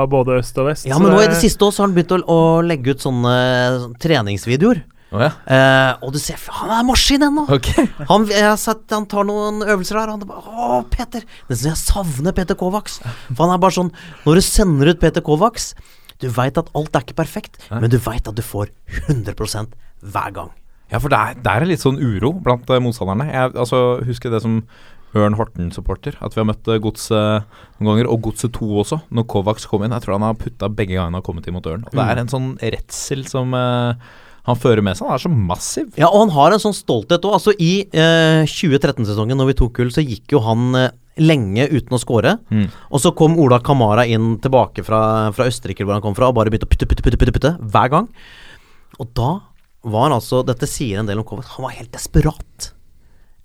både 0.09 0.39
øst 0.41 0.59
og 0.61 0.69
vest. 0.69 0.87
Ja, 0.89 0.99
men 1.01 1.13
nå 1.13 1.21
i 1.23 1.29
det 1.31 1.39
siste 1.41 1.65
år 1.65 1.73
så 1.73 1.83
har 1.83 1.89
han 1.89 1.95
begynt 1.97 2.13
å, 2.15 2.19
å 2.29 2.39
legge 2.65 2.93
ut 2.95 3.03
sånne 3.03 3.17
sånne 3.27 3.99
treningsvideoer. 4.03 4.83
Oh, 5.07 5.21
ja. 5.23 5.29
Eh, 5.47 5.91
og 6.03 6.11
du 6.11 6.17
ser 6.19 6.35
Han 6.51 6.71
er 6.75 6.83
maskin 6.83 7.23
ennå! 7.23 7.45
Okay. 7.55 7.85
Han, 8.09 8.25
sett, 8.59 8.81
han 8.91 9.05
tar 9.07 9.23
noen 9.23 9.61
øvelser 9.63 10.01
her, 10.01 10.11
og 10.11 10.17
han 10.17 10.27
bare 10.27 10.65
Å, 10.67 10.81
Peter! 10.91 11.23
Nesten 11.47 11.69
jeg 11.71 11.79
savner 11.79 12.35
Peter 12.35 12.57
Kovacs. 12.59 12.97
For 13.29 13.45
han 13.45 13.53
er 13.55 13.61
bare 13.63 13.77
sånn 13.77 13.93
Når 14.25 14.41
du 14.41 14.43
sender 14.43 14.91
ut 14.91 14.99
Peter 14.99 15.23
Kovacs 15.23 15.69
Du 16.19 16.27
veit 16.35 16.59
at 16.59 16.73
alt 16.75 16.99
er 16.99 17.07
ikke 17.07 17.21
perfekt, 17.21 17.55
men 17.71 17.87
du 17.93 17.95
veit 18.03 18.27
at 18.27 18.35
du 18.35 18.43
får 18.43 18.73
100% 19.07 19.79
hver 20.11 20.33
gang. 20.35 20.51
Ja, 20.91 21.01
for 21.03 21.11
det 21.11 21.19
er, 21.19 21.39
det 21.43 21.53
er 21.53 21.67
litt 21.67 21.83
sånn 21.83 21.99
uro 21.99 22.31
blant 22.43 22.69
eh, 22.71 22.81
motstanderne. 22.83 23.27
Jeg 23.27 23.55
altså, 23.59 23.81
husker 24.07 24.31
det 24.31 24.43
som 24.43 24.61
Ørn 25.17 25.37
Horten-supporter, 25.39 26.17
at 26.23 26.35
vi 26.35 26.41
har 26.41 26.47
møtt 26.49 26.69
eh, 26.71 26.79
Godset 26.83 27.57
noen 27.79 27.89
ganger, 27.89 28.11
og 28.11 28.21
Godset 28.27 28.53
2 28.55 28.69
også, 28.83 29.01
når 29.15 29.27
Kovacs 29.31 29.67
kom 29.69 29.83
inn. 29.83 29.95
Jeg 29.95 30.05
tror 30.05 30.17
han 30.17 30.27
har 30.29 30.39
putta 30.39 30.69
begge 30.71 30.95
gangene 30.95 31.11
han 31.11 31.19
har 31.19 31.25
kommet 31.25 31.47
inn 31.47 31.57
mot 31.57 31.67
Ørn. 31.67 31.85
Og 31.87 31.97
det 31.97 32.05
er 32.05 32.21
en 32.21 32.31
sånn 32.31 32.53
redsel 32.61 33.25
som 33.29 33.55
uh, 33.55 33.95
han 34.47 34.59
fører 34.59 34.83
med 34.85 34.99
seg. 34.99 35.09
Han 35.09 35.17
er 35.17 35.25
så 35.25 35.33
massiv. 35.33 35.89
Ja, 35.99 36.11
og 36.11 36.25
han 36.25 36.35
har 36.37 36.55
en 36.55 36.63
sånn 36.63 36.75
stolthet 36.75 37.27
òg. 37.27 37.37
Altså, 37.39 37.55
I 37.55 37.73
eh, 37.91 38.47
2013-sesongen, 38.47 39.39
når 39.39 39.51
vi 39.51 39.59
tok 39.63 39.75
gull, 39.79 39.91
så 39.95 40.05
gikk 40.05 40.35
jo 40.35 40.43
han 40.45 40.71
lenge 41.17 41.65
uten 41.71 41.97
å 41.97 42.01
score. 42.01 42.35
Mm. 42.53 42.67
Og 42.93 43.01
så 43.01 43.11
kom 43.17 43.39
Ola 43.41 43.61
Kamara 43.63 44.05
inn 44.07 44.35
tilbake 44.43 44.85
fra, 44.85 45.01
fra 45.35 45.47
Østerrike, 45.49 45.87
hvor 45.87 45.97
han 45.97 46.03
kom 46.03 46.15
fra, 46.15 46.29
og 46.29 46.37
bare 46.37 46.53
begynte 46.53 46.69
å 46.69 46.71
putte, 46.71 46.87
putte, 46.89 47.03
putte, 47.03 47.19
putte, 47.19 47.35
putte 47.39 47.55
hver 47.73 47.93
gang. 47.95 48.11
Og 49.01 49.09
da 49.17 49.31
var 49.91 50.13
altså 50.15 50.43
Dette 50.47 50.69
sier 50.69 51.01
en 51.01 51.09
del 51.09 51.21
om 51.21 51.27
Kovac. 51.27 51.49
Han 51.55 51.67
var 51.67 51.75
helt 51.77 51.93
desperat. 51.95 52.71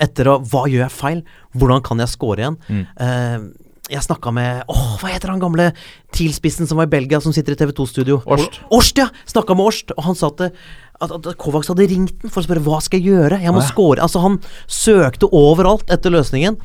Etter 0.03 0.31
å 0.33 0.39
Hva 0.43 0.67
gjør 0.71 0.87
jeg 0.87 0.95
feil? 0.95 1.27
Hvordan 1.57 1.85
kan 1.87 2.03
jeg 2.03 2.13
score 2.13 2.43
igjen? 2.43 2.59
Mm. 2.69 2.87
Uh, 2.99 3.69
jeg 3.93 4.05
snakka 4.07 4.31
med 4.35 4.71
Åh, 4.71 4.95
hva 5.01 5.11
heter 5.11 5.33
han 5.33 5.43
gamle 5.43 5.73
TIL-spissen 6.15 6.69
som 6.71 6.79
var 6.81 6.89
i 6.89 6.93
Belgia, 6.95 7.21
som 7.21 7.35
sitter 7.35 7.57
i 7.57 7.59
TV2-studio? 7.61 8.23
Årst. 8.25 8.63
Årst, 8.73 9.03
ja! 9.03 9.09
Snakka 9.29 9.57
med 9.59 9.69
Årst, 9.69 9.93
og 9.97 10.07
han 10.07 10.17
sa 10.19 10.31
at, 10.33 10.55
at, 11.03 11.13
at 11.19 11.29
Kovacs 11.41 11.69
hadde 11.73 11.89
ringt 11.91 12.15
den 12.23 12.33
for 12.33 12.41
å 12.41 12.47
spørre 12.47 12.63
hva 12.65 12.79
skal 12.85 13.03
jeg 13.03 13.13
gjøre. 13.13 13.43
Jeg 13.43 13.55
må 13.55 13.61
ja. 13.61 13.69
score. 13.69 14.01
Altså, 14.05 14.23
han 14.25 14.39
søkte 14.71 15.29
overalt 15.35 15.93
etter 15.93 16.15
løsningen. 16.15 16.57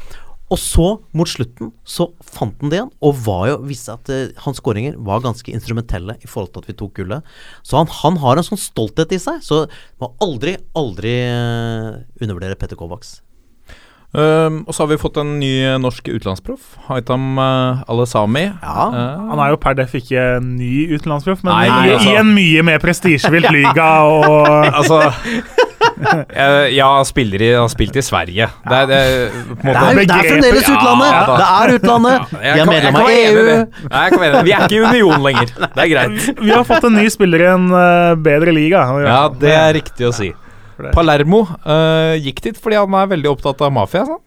Og 0.47 0.59
så, 0.61 0.87
mot 1.17 1.27
slutten, 1.27 1.73
så 1.83 2.07
fant 2.23 2.55
han 2.63 2.71
det 2.71 2.79
igjen, 2.79 2.91
og 3.03 3.19
var 3.25 3.43
jo, 3.49 3.57
viste 3.67 3.91
at 3.97 4.11
uh, 4.13 4.29
hans 4.45 4.61
skåringer 4.61 4.95
var 5.03 5.25
ganske 5.25 5.51
instrumentelle 5.51 6.15
i 6.23 6.29
forhold 6.29 6.53
til 6.53 6.63
at 6.63 6.71
vi 6.71 6.77
tok 6.79 6.95
gullet. 7.01 7.37
Så 7.67 7.81
han, 7.81 7.91
han 7.99 8.19
har 8.23 8.39
en 8.39 8.47
sånn 8.47 8.61
stolthet 8.61 9.11
i 9.11 9.19
seg, 9.19 9.43
så 9.43 9.65
må 9.99 10.13
aldri, 10.23 10.55
aldri 10.79 11.17
uh, 11.27 12.03
undervurdere 12.21 12.59
Petter 12.59 12.79
Kovacs. 12.79 13.17
Um, 14.15 14.61
og 14.63 14.71
så 14.71 14.85
har 14.85 14.93
vi 14.93 14.97
fått 15.01 15.17
en 15.19 15.33
ny 15.37 15.49
eh, 15.67 15.75
norsk 15.83 16.05
utenlandsproff. 16.07 16.77
Haitam 16.87 17.35
uh, 17.35 17.83
Alesami. 17.91 18.45
Ja. 18.47 18.85
Uh, 18.87 19.25
Han 19.33 19.41
er 19.43 19.51
jo 19.51 19.59
per 19.59 19.75
def 19.75 19.91
ikke 19.99 20.23
en 20.37 20.53
ny 20.55 20.87
utenlandsproff, 20.93 21.43
men 21.43 21.51
Nei, 21.51 21.65
i, 21.67 21.73
nei, 21.73 21.89
altså. 21.97 22.13
i 22.13 22.21
en 22.21 22.31
mye 22.37 22.63
mer 22.65 22.79
prestisjefylt 22.81 23.51
liga 23.57 23.89
og 24.07 24.47
altså 24.71 25.01
Ja, 26.77 26.87
han 26.95 27.05
spiller 27.07 27.41
i, 27.41 27.51
har 27.53 27.67
spilt 27.71 27.95
i 27.97 28.03
Sverige. 28.05 28.47
Det 28.67 28.79
er, 28.79 28.89
det 28.89 28.99
Det 29.63 29.73
er, 29.73 29.99
det 29.99 30.17
er 30.17 30.29
fremdeles 30.31 30.69
utlandet! 30.69 31.13
Ja, 31.13 31.21
det 31.27 31.47
er 31.47 31.75
utlandet! 31.77 32.33
Jeg 32.37 32.57
Vi 32.57 32.63
er 32.63 32.71
medlem 32.71 32.99
av 32.99 33.11
EU. 33.13 33.45
Nei, 33.47 34.01
jeg 34.03 34.13
kan 34.13 34.23
mene 34.23 34.33
det. 34.33 34.43
Vi 34.47 34.55
er 34.57 34.65
ikke 34.67 34.77
i 34.77 34.83
union 34.85 35.27
lenger. 35.27 35.53
Det 35.63 35.85
er 35.85 35.93
greit. 35.93 36.27
Vi 36.45 36.51
har 36.53 36.67
fått 36.67 36.89
en 36.89 36.97
ny 36.97 37.07
spiller 37.13 37.45
i 37.45 37.49
en 37.53 37.69
eh, 37.81 38.11
bedre 38.27 38.53
liga. 38.55 38.83
Ja, 39.07 39.23
det 39.33 39.55
er 39.55 39.73
riktig 39.79 40.09
å 40.09 40.13
si. 40.15 40.31
Palermo 40.93 41.41
uh, 41.65 42.13
gikk 42.21 42.43
dit 42.45 42.57
fordi 42.61 42.77
han 42.77 42.93
er 42.99 43.09
veldig 43.09 43.31
opptatt 43.31 43.63
av 43.65 43.73
mafia. 43.73 44.05
Sånn. 44.05 44.21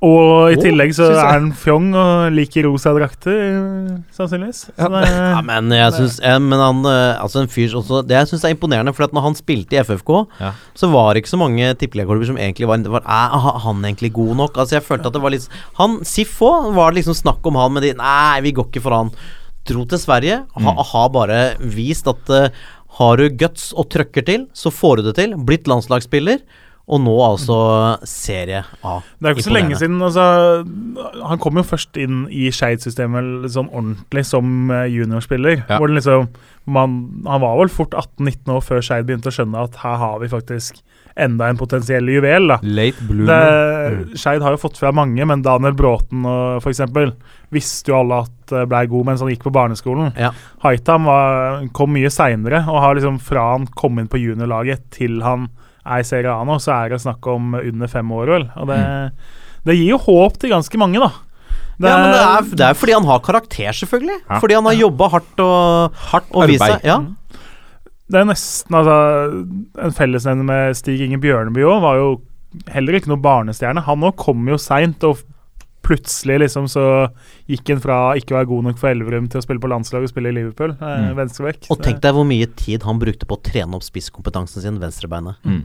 Og 0.00 0.48
i 0.48 0.54
oh, 0.56 0.60
tillegg 0.62 0.94
så 0.96 1.10
er 1.12 1.26
han 1.34 1.50
fjong 1.60 1.90
og 1.92 2.30
liker 2.32 2.64
rosa 2.64 2.94
drakter, 2.96 3.98
sannsynligvis. 4.16 4.62
Så 4.72 4.88
det, 4.94 5.02
Ja, 5.12 5.42
men 5.44 5.68
jeg 5.76 5.92
syns 5.92 6.16
Men 6.24 6.56
han 6.56 6.78
eh, 6.88 7.20
Altså, 7.20 7.42
en 7.42 7.50
fyr 7.52 7.74
også 7.76 8.00
Det 8.08 8.16
jeg 8.16 8.30
syns 8.30 8.46
er 8.48 8.54
imponerende, 8.54 8.94
for 8.96 9.04
at 9.04 9.12
når 9.12 9.26
han 9.26 9.36
spilte 9.36 9.76
i 9.76 9.82
FFK, 9.84 10.14
Ja. 10.40 10.54
så 10.72 10.88
var 10.88 11.12
det 11.12 11.20
ikke 11.22 11.34
så 11.34 11.40
mange 11.42 11.74
tippeligaklubber 11.76 12.30
som 12.30 12.40
egentlig 12.40 12.70
var, 12.70 12.80
var 12.88 13.04
Er 13.04 13.60
han 13.66 13.84
egentlig 13.84 14.12
god 14.16 14.40
nok? 14.40 14.56
Altså, 14.56 14.78
jeg 14.78 14.86
følte 14.88 15.12
at 15.12 15.18
det 15.18 15.22
var 15.26 15.36
litt 15.36 15.60
Han 15.76 16.00
Sif 16.08 16.32
òg, 16.40 16.72
var 16.78 16.94
det 16.94 17.02
liksom 17.02 17.18
snakk 17.20 17.44
om 17.52 17.60
han, 17.60 17.76
med 17.76 17.84
de 17.84 17.92
Nei, 18.00 18.40
vi 18.40 18.54
går 18.56 18.70
ikke 18.70 18.84
for 18.86 18.96
han. 18.96 19.12
Dro 19.68 19.84
til 19.84 20.00
Sverige, 20.00 20.40
ha, 20.48 20.72
har 20.94 21.12
bare 21.12 21.40
vist 21.60 22.08
at 22.08 22.32
uh, 22.32 22.48
har 22.96 23.20
du 23.20 23.28
guts 23.36 23.70
og 23.76 23.90
trøkker 23.92 24.24
til, 24.24 24.46
så 24.56 24.72
får 24.72 24.98
du 24.98 25.10
det 25.10 25.14
til. 25.20 25.36
Blitt 25.46 25.68
landslagsspiller. 25.68 26.40
Og 26.90 26.98
nå 27.04 27.12
altså 27.22 27.56
Serie 28.08 28.64
A. 28.82 28.96
det 29.20 29.28
er 29.28 29.34
jo 29.34 29.38
ikke 29.38 29.46
så 29.46 29.54
lenge 29.54 29.76
siden 29.78 30.00
altså, 30.02 30.24
Han 31.30 31.38
kom 31.42 31.60
jo 31.60 31.66
først 31.66 31.98
inn 32.02 32.24
i 32.34 32.48
Skeid-systemet 32.54 33.46
sånn 33.54 33.70
ordentlig 33.70 34.24
som 34.26 34.70
eh, 34.74 34.88
juniorspiller. 34.90 35.60
Ja. 35.68 35.78
Hvor 35.78 35.92
liksom 35.94 36.28
man, 36.70 36.96
Han 37.26 37.42
var 37.44 37.58
vel 37.62 37.70
fort 37.72 37.94
18-19 37.94 38.54
år 38.56 38.64
før 38.66 38.82
Skeid 38.84 39.06
begynte 39.08 39.30
å 39.30 39.36
skjønne 39.36 39.62
at 39.68 39.78
her 39.84 40.00
har 40.02 40.18
vi 40.22 40.30
faktisk 40.32 40.82
enda 41.20 41.48
en 41.50 41.58
potensiell 41.58 42.06
juvel. 42.08 42.46
da 42.48 42.58
Late 42.62 43.06
bloomer. 43.06 43.96
Det- 44.10 44.18
Skeid 44.20 44.42
har 44.42 44.54
jo 44.54 44.60
fått 44.62 44.78
fra 44.78 44.92
mange, 44.94 45.24
men 45.26 45.42
Daniel 45.42 45.74
Bråten 45.76 46.24
og 46.24 46.62
for 46.62 46.70
eksempel 46.70 47.12
visste 47.52 47.90
jo 47.90 47.98
alle 48.00 48.20
at 48.24 48.52
eh, 48.54 48.66
blei 48.70 48.84
god 48.90 49.06
mens 49.10 49.20
han 49.24 49.30
gikk 49.32 49.42
på 49.46 49.52
barneskolen. 49.54 50.12
Ja. 50.18 50.30
Haitam 50.62 51.06
var, 51.10 51.64
kom 51.76 51.92
mye 51.94 52.10
seinere, 52.14 52.62
og 52.66 52.80
har 52.82 52.94
liksom 52.98 53.18
fra 53.22 53.48
han 53.56 53.66
kom 53.78 53.98
inn 53.98 54.08
på 54.10 54.20
juniorlaget 54.22 54.86
til 54.94 55.18
han 55.26 55.48
er 55.90 56.04
i 56.04 56.06
Serie 56.06 56.30
A 56.32 56.44
nå, 56.46 56.56
så 56.62 56.72
er 56.76 56.94
det 56.94 57.00
snakk 57.02 57.26
om 57.32 57.54
under 57.58 57.90
fem 57.90 58.10
år, 58.16 58.30
vel. 58.36 58.46
Og 58.62 58.70
det, 58.70 58.78
det 59.68 59.76
gir 59.78 59.92
jo 59.94 59.98
håp 60.06 60.38
til 60.42 60.54
ganske 60.54 60.80
mange, 60.80 61.02
da. 61.02 61.10
Ja, 61.80 61.94
men 61.96 62.10
det 62.12 62.20
er, 62.20 62.48
det 62.60 62.66
er 62.66 62.74
fordi 62.76 62.92
han 62.92 63.06
har 63.08 63.22
karakter, 63.24 63.72
selvfølgelig. 63.72 64.18
Fordi 64.42 64.56
han 64.58 64.66
har 64.68 64.74
jobba 64.76 65.06
hardt 65.14 65.38
og, 65.40 65.94
Hardt 66.10 66.28
og 66.36 66.48
vist 66.50 66.60
arbeid. 66.66 66.82
seg. 66.82 66.90
Ja. 66.90 66.98
Det 68.10 68.18
er 68.18 68.26
nesten 68.26 68.74
altså 68.74 68.96
En 69.86 69.92
fellesnevner 69.94 70.44
med 70.48 70.74
Stig 70.76 71.00
Inge 71.06 71.20
Bjørneby 71.22 71.62
òg 71.62 71.80
var 71.84 71.96
jo 72.00 72.08
heller 72.74 72.98
ikke 72.98 73.12
noe 73.12 73.22
barnestjerne. 73.22 73.84
Han 73.86 74.02
òg 74.08 74.16
kom 74.18 74.48
jo 74.50 74.58
seint, 74.60 75.04
og 75.06 75.22
plutselig 75.86 76.36
liksom 76.42 76.66
så 76.68 76.82
gikk 77.48 77.70
han 77.72 77.80
fra 77.80 77.98
ikke 78.18 78.34
å 78.34 78.40
være 78.40 78.48
god 78.50 78.66
nok 78.68 78.80
for 78.82 78.90
Elverum 78.92 79.30
til 79.32 79.40
å 79.40 79.44
spille 79.46 79.62
på 79.62 79.70
landslaget 79.70 80.10
og 80.10 80.12
spille 80.12 80.32
i 80.34 80.36
Liverpool. 80.36 80.74
Eh, 80.76 80.96
Mm. 81.06 81.14
Venstrebekk. 81.16 81.70
Og 81.72 81.80
tenk 81.86 82.02
deg 82.04 82.12
hvor 82.18 82.26
mye 82.28 82.46
tid 82.60 82.84
han 82.84 83.00
brukte 83.00 83.24
på 83.30 83.38
å 83.38 83.42
trene 83.46 83.78
opp 83.78 83.86
spisskompetansen 83.86 84.60
sin, 84.66 84.76
venstrebeinet. 84.82 85.38
Mm. 85.48 85.62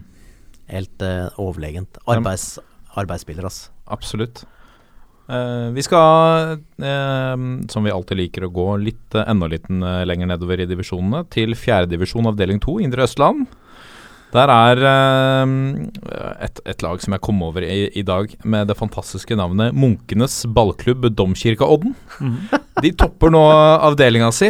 Helt 0.72 1.05
uh, 1.05 1.30
overlegent. 1.41 1.99
Arbeids, 2.09 2.55
arbeidsspiller, 2.97 3.45
altså. 3.47 3.72
Absolutt. 3.91 4.45
Uh, 5.26 5.74
vi 5.74 5.82
skal, 5.82 6.59
uh, 6.86 7.36
som 7.70 7.86
vi 7.86 7.93
alltid 7.93 8.20
liker, 8.20 8.45
å 8.45 8.53
gå 8.53 8.70
litt, 8.84 9.07
uh, 9.18 9.26
enda 9.26 9.49
litt 9.49 9.68
lenger 9.70 10.30
nedover 10.30 10.61
i 10.61 10.70
divisjonene, 10.70 11.24
til 11.34 11.57
fjerdedivisjon 11.57 12.30
avdeling 12.30 12.61
2, 12.63 12.80
Indre 12.86 13.07
Østland. 13.07 13.47
Der 14.36 14.51
er 14.51 14.80
et, 16.43 16.57
et 16.68 16.82
lag 16.84 16.99
som 16.99 17.13
jeg 17.16 17.22
kom 17.24 17.38
over 17.45 17.63
i, 17.63 17.86
i 17.95 18.01
dag, 18.03 18.34
med 18.43 18.68
det 18.68 18.76
fantastiske 18.76 19.38
navnet 19.39 19.72
Munkenes 19.78 20.41
ballklubb 20.51 21.05
Domkirka-Odden. 21.16 21.93
De 22.84 22.91
topper 22.99 23.32
nå 23.32 23.39
avdelinga 23.45 24.34
si, 24.36 24.49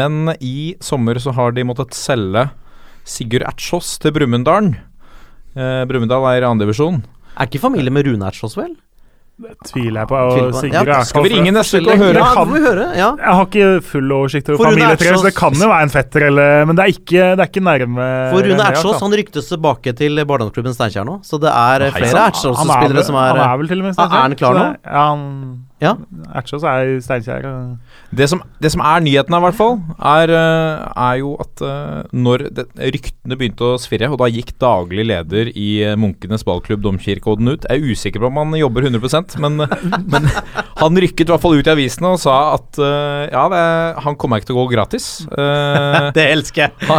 men 0.00 0.32
i 0.38 0.78
sommer 0.80 1.20
så 1.20 1.34
har 1.36 1.52
de 1.52 1.66
måttet 1.68 1.98
selge 1.98 2.46
Sigurd 3.04 3.44
Ertsås 3.46 3.98
til 4.00 4.14
Brumunddalen. 4.16 4.74
Eh, 5.54 5.82
Brumunddal 5.88 6.24
er 6.32 6.42
i 6.42 6.48
andredivisjon. 6.48 7.02
Er 7.34 7.48
ikke 7.50 7.60
familie 7.62 7.92
med 7.92 8.06
Rune 8.08 8.26
Ertsås, 8.30 8.56
vel? 8.58 8.72
Det 9.34 9.50
tviler 9.66 10.04
jeg 10.04 10.08
på. 10.12 10.14
Og 10.14 10.54
Sigurd 10.60 10.88
Ja, 10.88 11.00
Skal 11.02 11.24
vi 11.26 11.30
ringe 11.32 11.50
neste 11.56 11.80
uke 11.82 11.90
og 11.96 12.02
høre? 12.04 12.20
Ja, 12.20 12.28
kan, 12.36 12.52
høre. 12.64 12.84
Ja. 12.94 13.08
Jeg 13.18 13.34
har 13.38 13.48
ikke 13.48 13.70
full 13.82 14.14
oversikt 14.14 14.50
over 14.52 14.68
familietreet, 14.68 15.18
så 15.18 15.26
det 15.26 15.34
kan 15.36 15.58
jo 15.58 15.70
være 15.72 15.88
en 15.88 15.92
fetter, 15.92 16.26
eller, 16.30 16.64
men 16.70 16.78
det 16.78 16.84
er 16.84 16.92
ikke, 16.94 17.24
det 17.34 17.42
er 17.42 17.50
ikke 17.50 17.64
nærme 17.66 18.06
For 18.30 18.46
Rune 18.46 18.68
Ertsås 18.70 19.02
han 19.02 19.16
ryktes 19.20 19.50
tilbake 19.50 19.94
til 19.98 20.22
barndomsklubben 20.22 20.76
Steinkjer 20.76 21.08
nå, 21.08 21.18
så 21.26 21.42
det 21.42 21.50
er 21.50 21.86
Nei, 21.88 21.90
flere. 21.98 22.12
Han 22.14 22.20
er 22.22 22.30
Ertsås-spillere 22.30 23.06
som 23.10 23.18
er 23.20 23.32
Han 23.34 23.42
er 23.48 23.62
vel 23.64 23.72
til 23.74 23.82
og 23.82 23.88
med 23.90 23.98
Steinkjer. 23.98 24.20
er 24.22 24.28
han 24.28 24.38
klar 24.38 24.60
nå? 24.60 24.66
Ja, 24.86 25.06
han 25.10 25.26
Ja. 25.84 25.92
Ertsås 26.38 26.64
er 26.66 26.96
Steinkjer. 27.04 27.44
Det 28.14 28.28
som, 28.30 28.40
det 28.62 28.70
som 28.72 28.82
er 28.84 29.02
nyheten 29.04 29.34
her, 29.34 29.42
i 29.42 29.46
hvert 29.48 29.58
fall, 29.58 29.76
er, 29.98 30.32
eh, 30.32 30.84
er 31.06 31.18
jo 31.20 31.34
at 31.42 31.62
eh, 31.66 32.14
når 32.16 32.46
det, 32.56 32.66
ryktene 32.94 33.38
begynte 33.38 33.68
å 33.68 33.80
svirre, 33.80 34.08
og 34.12 34.20
da 34.22 34.30
gikk 34.32 34.54
daglig 34.62 35.06
leder 35.10 35.50
i 35.52 35.68
eh, 35.84 35.96
Munkenes 36.00 36.46
ballklubb 36.46 36.84
Domkirkeodden 36.84 37.52
ut 37.52 37.66
Jeg 37.68 37.80
er 37.80 37.92
usikker 37.94 38.22
på 38.22 38.30
om 38.30 38.40
han 38.40 38.56
jobber 38.58 38.88
100 38.88 39.40
men, 39.42 39.64
men 40.12 40.28
han 40.80 41.02
rykket 41.04 41.28
i 41.28 41.34
hvert 41.34 41.44
fall 41.44 41.58
ut 41.58 41.68
i 41.68 41.74
avisene 41.74 42.14
og 42.14 42.22
sa 42.22 42.36
at 42.54 42.78
ja, 42.78 43.44
det, 43.50 43.64
han 44.04 44.16
kommer 44.20 44.40
ikke 44.40 44.50
til 44.50 44.56
å 44.56 44.64
gå 44.64 44.74
gratis. 44.74 45.06
Det 46.16 46.24
elsker 46.24 46.66
jeg! 46.66 46.94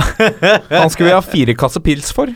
han 0.70 0.92
skulle 0.92 1.10
vi 1.10 1.16
ha 1.16 1.24
fire 1.24 1.56
kasser 1.58 1.84
pils 1.84 2.12
for. 2.16 2.32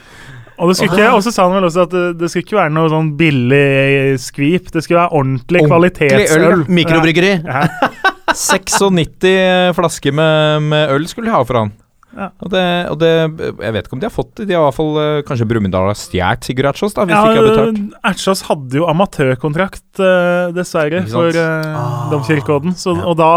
Og 0.60 0.72
det 0.72 0.76
skulle 0.78 0.96
ikke, 0.98 1.10
og 1.16 1.24
så 1.24 1.32
sa 1.32 1.48
han 1.48 1.56
vel 1.56 1.68
også 1.70 1.86
at 1.88 1.94
det, 1.96 2.06
det 2.20 2.30
skulle 2.30 2.46
ikke 2.46 2.60
være 2.60 2.76
noe 2.76 2.92
sånn 2.92 3.12
billig 3.20 4.20
skvip. 4.20 4.72
Det 4.76 4.84
skulle 4.84 5.00
være 5.00 5.16
ordentlig 5.16 5.64
Ordentlig 5.64 5.70
kvalitetsøl. 5.72 6.48
øl, 6.52 6.64
Mikrobryggeri. 6.80 7.36
Ja. 7.48 7.68
96 8.36 9.76
flasker 9.78 10.14
med, 10.16 10.68
med 10.70 10.92
øl 10.94 11.08
skulle 11.10 11.32
de 11.32 11.34
ha 11.34 11.40
for 11.48 11.64
han. 11.64 11.72
Ja. 12.10 12.32
Og, 12.42 12.50
det, 12.50 12.62
og 12.90 12.96
det 12.98 13.10
Jeg 13.62 13.74
vet 13.76 13.86
ikke 13.86 13.96
om 13.96 14.02
de 14.02 14.08
har 14.08 14.14
fått 14.14 14.32
det. 14.40 14.48
De 14.50 14.56
har 14.58 14.64
i 14.64 14.66
hvert 14.66 14.78
fall 14.80 14.96
eh, 14.98 15.20
Kanskje 15.28 15.46
Brumunddal 15.50 15.92
har 15.92 15.98
stjålet 15.98 16.48
Sigurd 16.48 16.72
Ertsås, 16.72 16.96
da, 16.98 17.06
hvis 17.06 17.16
de 17.16 17.34
ikke 17.34 17.42
har 17.44 17.50
betalt. 17.52 17.98
Ertsås 18.12 18.44
hadde 18.50 18.80
jo 18.82 18.88
amatørkontrakt, 18.90 19.88
uh, 20.02 20.50
dessverre, 20.56 21.04
for 21.12 21.38
uh, 21.38 22.08
Domkirkeodden. 22.14 22.74
Ja. 22.74 22.96
Og 23.12 23.20
da 23.20 23.34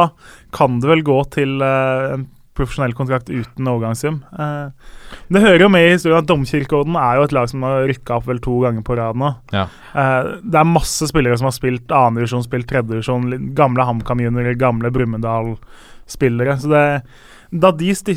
kan 0.56 0.80
det 0.82 0.90
vel 0.90 1.04
gå 1.06 1.18
til 1.36 1.60
uh, 1.60 2.16
en 2.16 2.26
profesjonell 2.58 2.94
kontrakt 2.96 3.30
uten 3.32 3.68
overgangssum. 3.68 4.20
Eh, 4.36 4.70
det 5.32 5.42
hører 5.44 5.64
jo 5.64 5.70
med 5.72 5.86
i 5.86 5.94
historien 5.94 6.20
at 6.20 6.28
Domkirkeorden 6.28 6.98
er 7.00 7.18
jo 7.18 7.26
et 7.26 7.34
lag 7.36 7.48
som 7.50 7.64
har 7.66 7.86
rykka 7.88 8.18
opp 8.18 8.28
vel 8.28 8.42
to 8.44 8.58
ganger 8.64 8.84
på 8.86 8.96
rad 8.98 9.18
nå. 9.18 9.32
Ja. 9.54 9.66
Eh, 9.96 10.32
det 10.44 10.60
er 10.60 10.68
masse 10.68 11.08
spillere 11.08 11.38
som 11.40 11.48
har 11.48 11.56
spilt 11.56 11.92
annendivisjon, 11.92 12.44
spilt 12.44 12.68
tredjedivisjon, 12.70 13.52
gamle 13.58 13.88
HamKam 13.88 14.24
juniorer, 14.24 14.58
gamle 14.60 14.92
Brumunddal-spillere. 14.94 16.58
Så 16.60 16.72
det 16.72 16.86
da 17.52 17.68
de 17.76 17.92
sti 17.92 18.14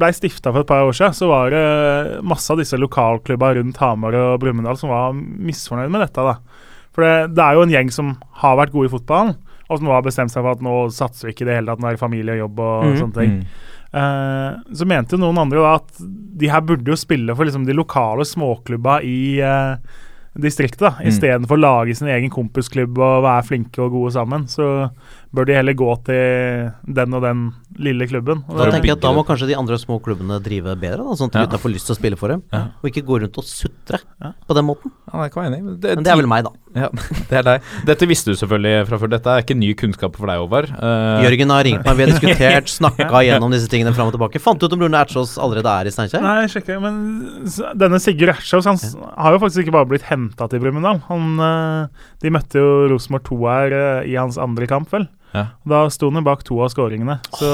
ble 0.00 0.08
stifta 0.16 0.54
for 0.54 0.62
et 0.62 0.68
par 0.68 0.86
år 0.86 0.94
siden, 0.96 1.12
så 1.12 1.26
var 1.28 1.52
det 1.52 2.20
masse 2.24 2.48
av 2.52 2.62
disse 2.62 2.78
lokalklubba 2.80 3.52
rundt 3.58 3.80
Hamar 3.82 4.16
og 4.16 4.38
Brumunddal 4.40 4.78
som 4.80 4.92
var 4.92 5.12
misfornøyd 5.12 5.92
med 5.92 6.06
dette. 6.06 6.24
da. 6.24 6.38
For 6.96 7.04
det, 7.04 7.34
det 7.36 7.44
er 7.44 7.58
jo 7.58 7.66
en 7.66 7.74
gjeng 7.74 7.92
som 7.92 8.14
har 8.40 8.56
vært 8.56 8.72
gode 8.72 8.88
i 8.88 8.92
fotballen, 8.94 9.34
og 9.68 9.78
som 9.78 9.86
nå 9.86 9.92
har 9.92 10.06
bestemt 10.06 10.32
seg 10.32 10.42
for 10.42 10.56
at 10.56 10.64
nå 10.64 10.76
satser 10.94 11.28
vi 11.28 11.34
ikke 11.34 11.44
i 11.44 11.50
det 11.50 11.58
hele 11.58 11.70
tatt, 11.70 11.82
nå 11.82 11.90
er 11.90 11.98
det 11.98 12.02
familie 12.02 12.38
og 12.38 12.42
jobb 12.46 12.62
og 12.64 12.86
mm. 12.86 12.96
sånne 13.02 13.18
ting. 13.18 13.36
Mm. 13.36 13.68
Eh, 13.92 14.50
så 14.76 14.86
mente 14.86 15.16
jo 15.16 15.22
noen 15.22 15.40
andre 15.42 15.58
da 15.64 15.72
at 15.80 15.96
de 16.40 16.50
her 16.50 16.62
burde 16.62 16.92
jo 16.92 16.98
spille 16.98 17.34
for 17.34 17.48
liksom 17.48 17.64
de 17.66 17.74
lokale 17.74 18.22
småklubba 18.24 19.00
i 19.02 19.40
uh, 19.42 19.74
distriktet, 20.38 20.84
da, 20.86 20.92
Mm. 21.00 21.10
å 21.58 21.60
lage 21.60 21.96
sin 21.98 22.08
egen 22.08 22.30
kompisklubb 22.30 22.98
og 22.98 23.24
være 23.26 23.46
flinke 23.48 23.82
og 23.82 23.90
gode 23.96 24.12
sammen. 24.14 24.46
Så 24.46 24.90
bør 25.34 25.46
de 25.46 25.54
heller 25.54 25.76
gå 25.78 25.88
til 26.08 26.70
den 26.90 27.14
og 27.14 27.22
den 27.22 27.42
lille 27.80 28.06
klubben. 28.10 28.42
Og 28.50 28.58
Da 28.58 28.70
tenker 28.72 28.90
jeg 28.90 28.96
at 28.98 29.04
da 29.04 29.12
må 29.14 29.22
kanskje 29.26 29.46
de 29.52 29.56
andre 29.58 29.78
små 29.78 30.00
klubbene 30.02 30.40
drive 30.42 30.74
bedre, 30.80 31.04
da, 31.06 31.16
sånn 31.16 31.30
at 31.30 31.38
Ja. 31.38 31.44
gutta 31.46 31.60
får 31.62 31.74
lyst 31.74 31.86
til 31.86 31.94
å 31.94 31.98
spille 31.98 32.18
for 32.18 32.28
dem. 32.28 32.42
Ja. 32.52 32.62
Og 32.82 32.90
ikke 32.90 33.06
gå 33.06 33.20
rundt 33.22 33.38
og 33.38 33.44
sutre 33.46 34.00
på 34.20 34.54
den 34.58 34.66
måten. 34.66 34.90
Ja, 35.12 35.28
enig. 35.46 35.62
Men 35.62 35.80
det 35.80 36.06
er 36.06 36.16
vel 36.16 36.26
meg, 36.26 36.44
da. 36.44 36.52
Ja, 36.74 36.88
det 37.30 37.38
er 37.40 37.42
deg. 37.46 37.62
Dette 37.86 38.06
visste 38.10 38.30
du 38.30 38.38
selvfølgelig 38.38 38.86
fra 38.88 38.98
før. 38.98 39.10
Dette 39.14 39.26
er 39.30 39.42
ikke 39.44 39.56
ny 39.58 39.70
kunnskap 39.74 40.16
for 40.18 40.26
deg, 40.26 40.42
Håvard. 40.42 40.70
Uh... 40.74 41.22
Jørgen 41.24 41.54
har 41.54 41.64
ringt 41.66 41.86
meg, 41.86 41.96
vi 41.96 42.04
har 42.04 42.12
diskutert, 42.12 42.70
snakka 42.80 43.22
gjennom 43.26 43.54
disse 43.54 43.70
tingene 43.70 43.94
fram 43.94 44.10
og 44.10 44.14
tilbake. 44.14 44.42
Fant 44.42 44.58
du 44.58 44.66
ut 44.66 44.76
om 44.76 44.82
Rune 44.82 44.98
Ertsås 44.98 45.36
allerede 45.38 45.70
er 45.70 45.90
i 45.90 45.94
Steinkjer? 45.94 46.22
Nei, 46.26 46.36
jeg 46.44 46.54
sjekker, 46.56 46.82
men 46.82 46.98
denne 47.78 48.02
Sigurd 48.02 48.34
Ertsjås 48.34 48.66
han 48.66 48.78
har 49.14 49.34
jo 49.36 49.42
faktisk 49.46 49.64
ikke 49.64 49.78
bare 49.78 49.90
blitt 49.90 50.06
henta 50.10 50.50
til 50.50 50.62
Brumunddal. 50.62 51.02
Han, 51.08 51.30
eh, 51.46 52.06
De 52.22 52.34
møtte 52.34 52.58
jo 52.60 52.90
Rosenborg 52.90 53.26
2 53.30 53.40
her 53.46 53.78
eh, 53.78 54.10
i 54.10 54.18
hans 54.18 54.38
andre 54.40 54.66
kamp, 54.70 54.90
vel. 54.92 55.08
Ja. 55.34 55.46
Da 55.68 55.84
sto 55.90 56.08
han 56.10 56.18
jo 56.22 56.26
bak 56.26 56.42
to 56.44 56.58
av 56.64 56.72
skåringene. 56.72 57.20
Så 57.38 57.50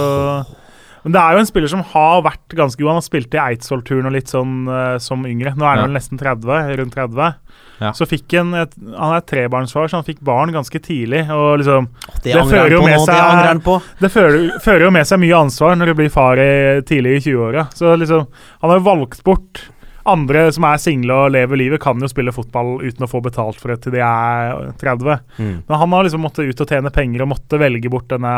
Men 1.07 1.12
det 1.14 1.20
er 1.22 1.33
jo 1.37 1.39
en 1.39 1.47
spiller 1.47 1.70
som 1.70 1.83
har 1.93 2.22
vært 2.27 2.55
ganske 2.59 2.81
god. 2.81 2.89
Han 2.89 2.99
har 2.99 3.05
spilt 3.07 3.35
i 3.37 3.39
Eidsvoll-turen 3.39 4.09
og 4.09 4.14
litt 4.16 4.27
sånn 4.33 4.66
uh, 4.66 4.97
som 4.99 5.22
yngre. 5.29 5.53
Nå 5.55 5.62
er 5.62 5.77
han 5.77 5.79
Ja. 5.79 5.85
vel 5.87 5.95
nesten 5.95 6.18
30, 6.18 6.72
rundt 6.81 6.95
30. 6.97 7.35
Ja. 7.79 7.93
Så 7.93 8.07
fikk 8.09 8.33
han 8.33 8.55
et, 8.57 8.72
Han 8.81 9.12
er 9.14 9.20
trebarnsfar, 9.20 9.87
så 9.93 9.99
han 10.01 10.05
fikk 10.07 10.18
barn 10.24 10.51
ganske 10.51 10.81
tidlig. 10.83 11.29
Og 11.31 11.61
liksom 11.61 11.87
Det 12.24 12.33
Det 12.33 12.43
fører 12.49 12.72
jo 12.72 12.83
med 12.83 12.99
nå, 12.99 13.05
seg- 13.07 13.62
Det, 13.62 13.83
det 14.01 14.11
fører, 14.11 14.61
fører 14.64 14.81
jo 14.89 14.91
med 14.91 15.07
seg 15.07 15.20
mye 15.20 15.37
ansvar 15.45 15.77
når 15.77 15.87
du 15.87 15.95
blir 15.95 16.11
far 16.11 16.37
i, 16.43 16.81
tidlig 16.83 17.18
i 17.20 17.31
20-åra. 17.31 17.68
Så 17.77 17.95
liksom, 18.01 18.27
han 18.62 18.70
har 18.70 18.79
jo 18.81 18.85
valgt 18.89 19.22
bort 19.22 19.62
andre 20.09 20.46
som 20.54 20.66
er 20.68 20.80
single 20.82 21.18
og 21.26 21.34
lever 21.34 21.61
livet, 21.61 21.82
kan 21.82 22.00
jo 22.02 22.11
spille 22.11 22.34
fotball 22.34 22.76
uten 22.84 23.07
å 23.07 23.11
få 23.11 23.20
betalt 23.24 23.61
for 23.61 23.72
det 23.72 23.80
til 23.84 23.96
de 23.96 24.02
er 24.04 24.72
30. 24.80 25.22
Mm. 25.38 25.54
Men 25.66 25.80
han 25.82 25.96
har 25.96 26.07
liksom 26.07 26.24
måttet 26.26 26.50
ut 26.50 26.62
og 26.62 26.72
tjene 26.72 26.92
penger 26.94 27.24
og 27.24 27.32
måtte 27.34 27.61
velge 27.61 27.92
bort 27.92 28.09
denne 28.12 28.36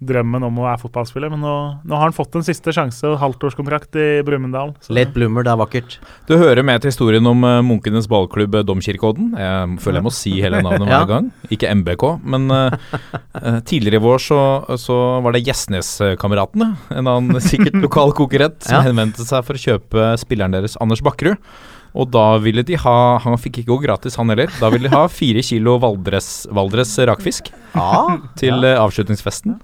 halvdrømmen 0.00 0.44
om 0.46 0.58
å 0.60 0.64
være 0.64 0.80
fotballspiller. 0.80 1.30
Men 1.32 1.42
nå, 1.44 1.54
nå 1.84 1.96
har 1.96 2.08
han 2.08 2.14
fått 2.16 2.34
en 2.38 2.44
siste 2.44 2.72
sjanse 2.72 3.04
og 3.08 3.18
halvtårskontrakt 3.20 3.96
i 4.00 4.06
Brumunddal. 4.26 4.72
Late 4.92 5.12
bloomer, 5.14 5.44
det 5.44 5.52
er 5.52 5.60
vakkert. 5.60 5.96
Du 6.28 6.36
hører 6.40 6.64
med 6.64 6.80
til 6.82 6.90
historien 6.92 7.26
om 7.28 7.44
uh, 7.44 7.60
Munkenes 7.64 8.08
ballklubb 8.10 8.54
eh, 8.60 8.64
Domkirkeodden. 8.66 9.34
Jeg 9.36 9.76
føler 9.84 10.00
jeg 10.00 10.06
må 10.08 10.12
si 10.14 10.32
hele 10.40 10.62
navnet 10.66 10.88
Ja. 10.88 11.02
hver 11.02 11.10
gang. 11.10 11.28
Ikke 11.52 11.72
MBK, 11.76 12.06
men 12.24 12.48
uh, 12.50 12.78
eh, 13.36 13.60
tidligere 13.68 14.00
i 14.00 14.04
vår 14.04 14.24
så, 14.24 14.40
så 14.80 14.96
var 15.24 15.36
det 15.36 15.44
Gjesneskameratene, 15.46 16.72
en 16.96 17.10
annen 17.10 17.40
sikkert 17.44 17.76
lokal 17.82 18.14
konkurrent, 18.16 18.62
som 18.64 18.78
Ja. 18.80 18.86
henvendte 18.86 19.24
seg 19.26 19.44
for 19.44 19.58
å 19.58 19.60
kjøpe 19.60 20.12
spilleren 20.20 20.54
deres 20.56 20.78
Anders 20.80 21.02
Bakkerud. 21.04 21.36
Og 21.90 22.06
da 22.14 22.36
ville 22.38 22.62
de 22.62 22.76
ha 22.78 23.18
Han 23.18 23.34
fikk 23.42 23.58
ikke 23.60 23.72
gå 23.72 23.80
gratis, 23.82 24.14
han 24.14 24.30
heller. 24.30 24.46
Da 24.62 24.68
ville 24.70 24.86
de 24.86 24.92
ha 24.94 25.08
fire 25.10 25.42
kilo 25.42 25.74
Valdres, 25.82 26.46
Valdres 26.54 26.92
rakfisk 27.10 27.50
Ja, 27.74 28.14
til 28.38 28.62
avslutningsfesten. 28.62 29.56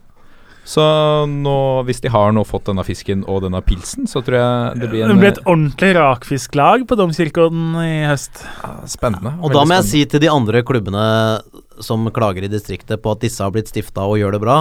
Så 0.66 0.82
nå, 1.30 1.52
hvis 1.86 2.00
de 2.02 2.10
har 2.10 2.32
nå 2.34 2.42
fått 2.46 2.66
denne 2.66 2.82
fisken 2.86 3.20
og 3.30 3.44
denne 3.44 3.60
pilsen, 3.62 4.08
så 4.10 4.18
tror 4.26 4.34
jeg 4.40 4.80
det 4.82 4.88
blir 4.90 5.06
Det 5.06 5.18
blir 5.20 5.30
et 5.30 5.44
ordentlig 5.46 5.92
rakfisklag 5.94 6.82
på 6.90 6.98
Domkirkeodden 6.98 7.76
i 7.84 7.92
høst. 8.10 8.42
Ja, 8.64 8.72
spennende. 8.90 9.36
Og 9.46 9.54
da 9.54 9.62
må 9.62 9.78
jeg 9.78 9.86
si 9.92 10.02
til 10.10 10.24
de 10.26 10.30
andre 10.32 10.64
klubbene 10.66 11.06
som 11.86 12.08
klager 12.10 12.42
i 12.48 12.50
distriktet 12.50 12.98
på 13.04 13.14
at 13.14 13.22
disse 13.22 13.44
har 13.44 13.54
blitt 13.54 13.70
stifta 13.70 14.08
og 14.08 14.18
gjør 14.18 14.38
det 14.38 14.42
bra 14.42 14.58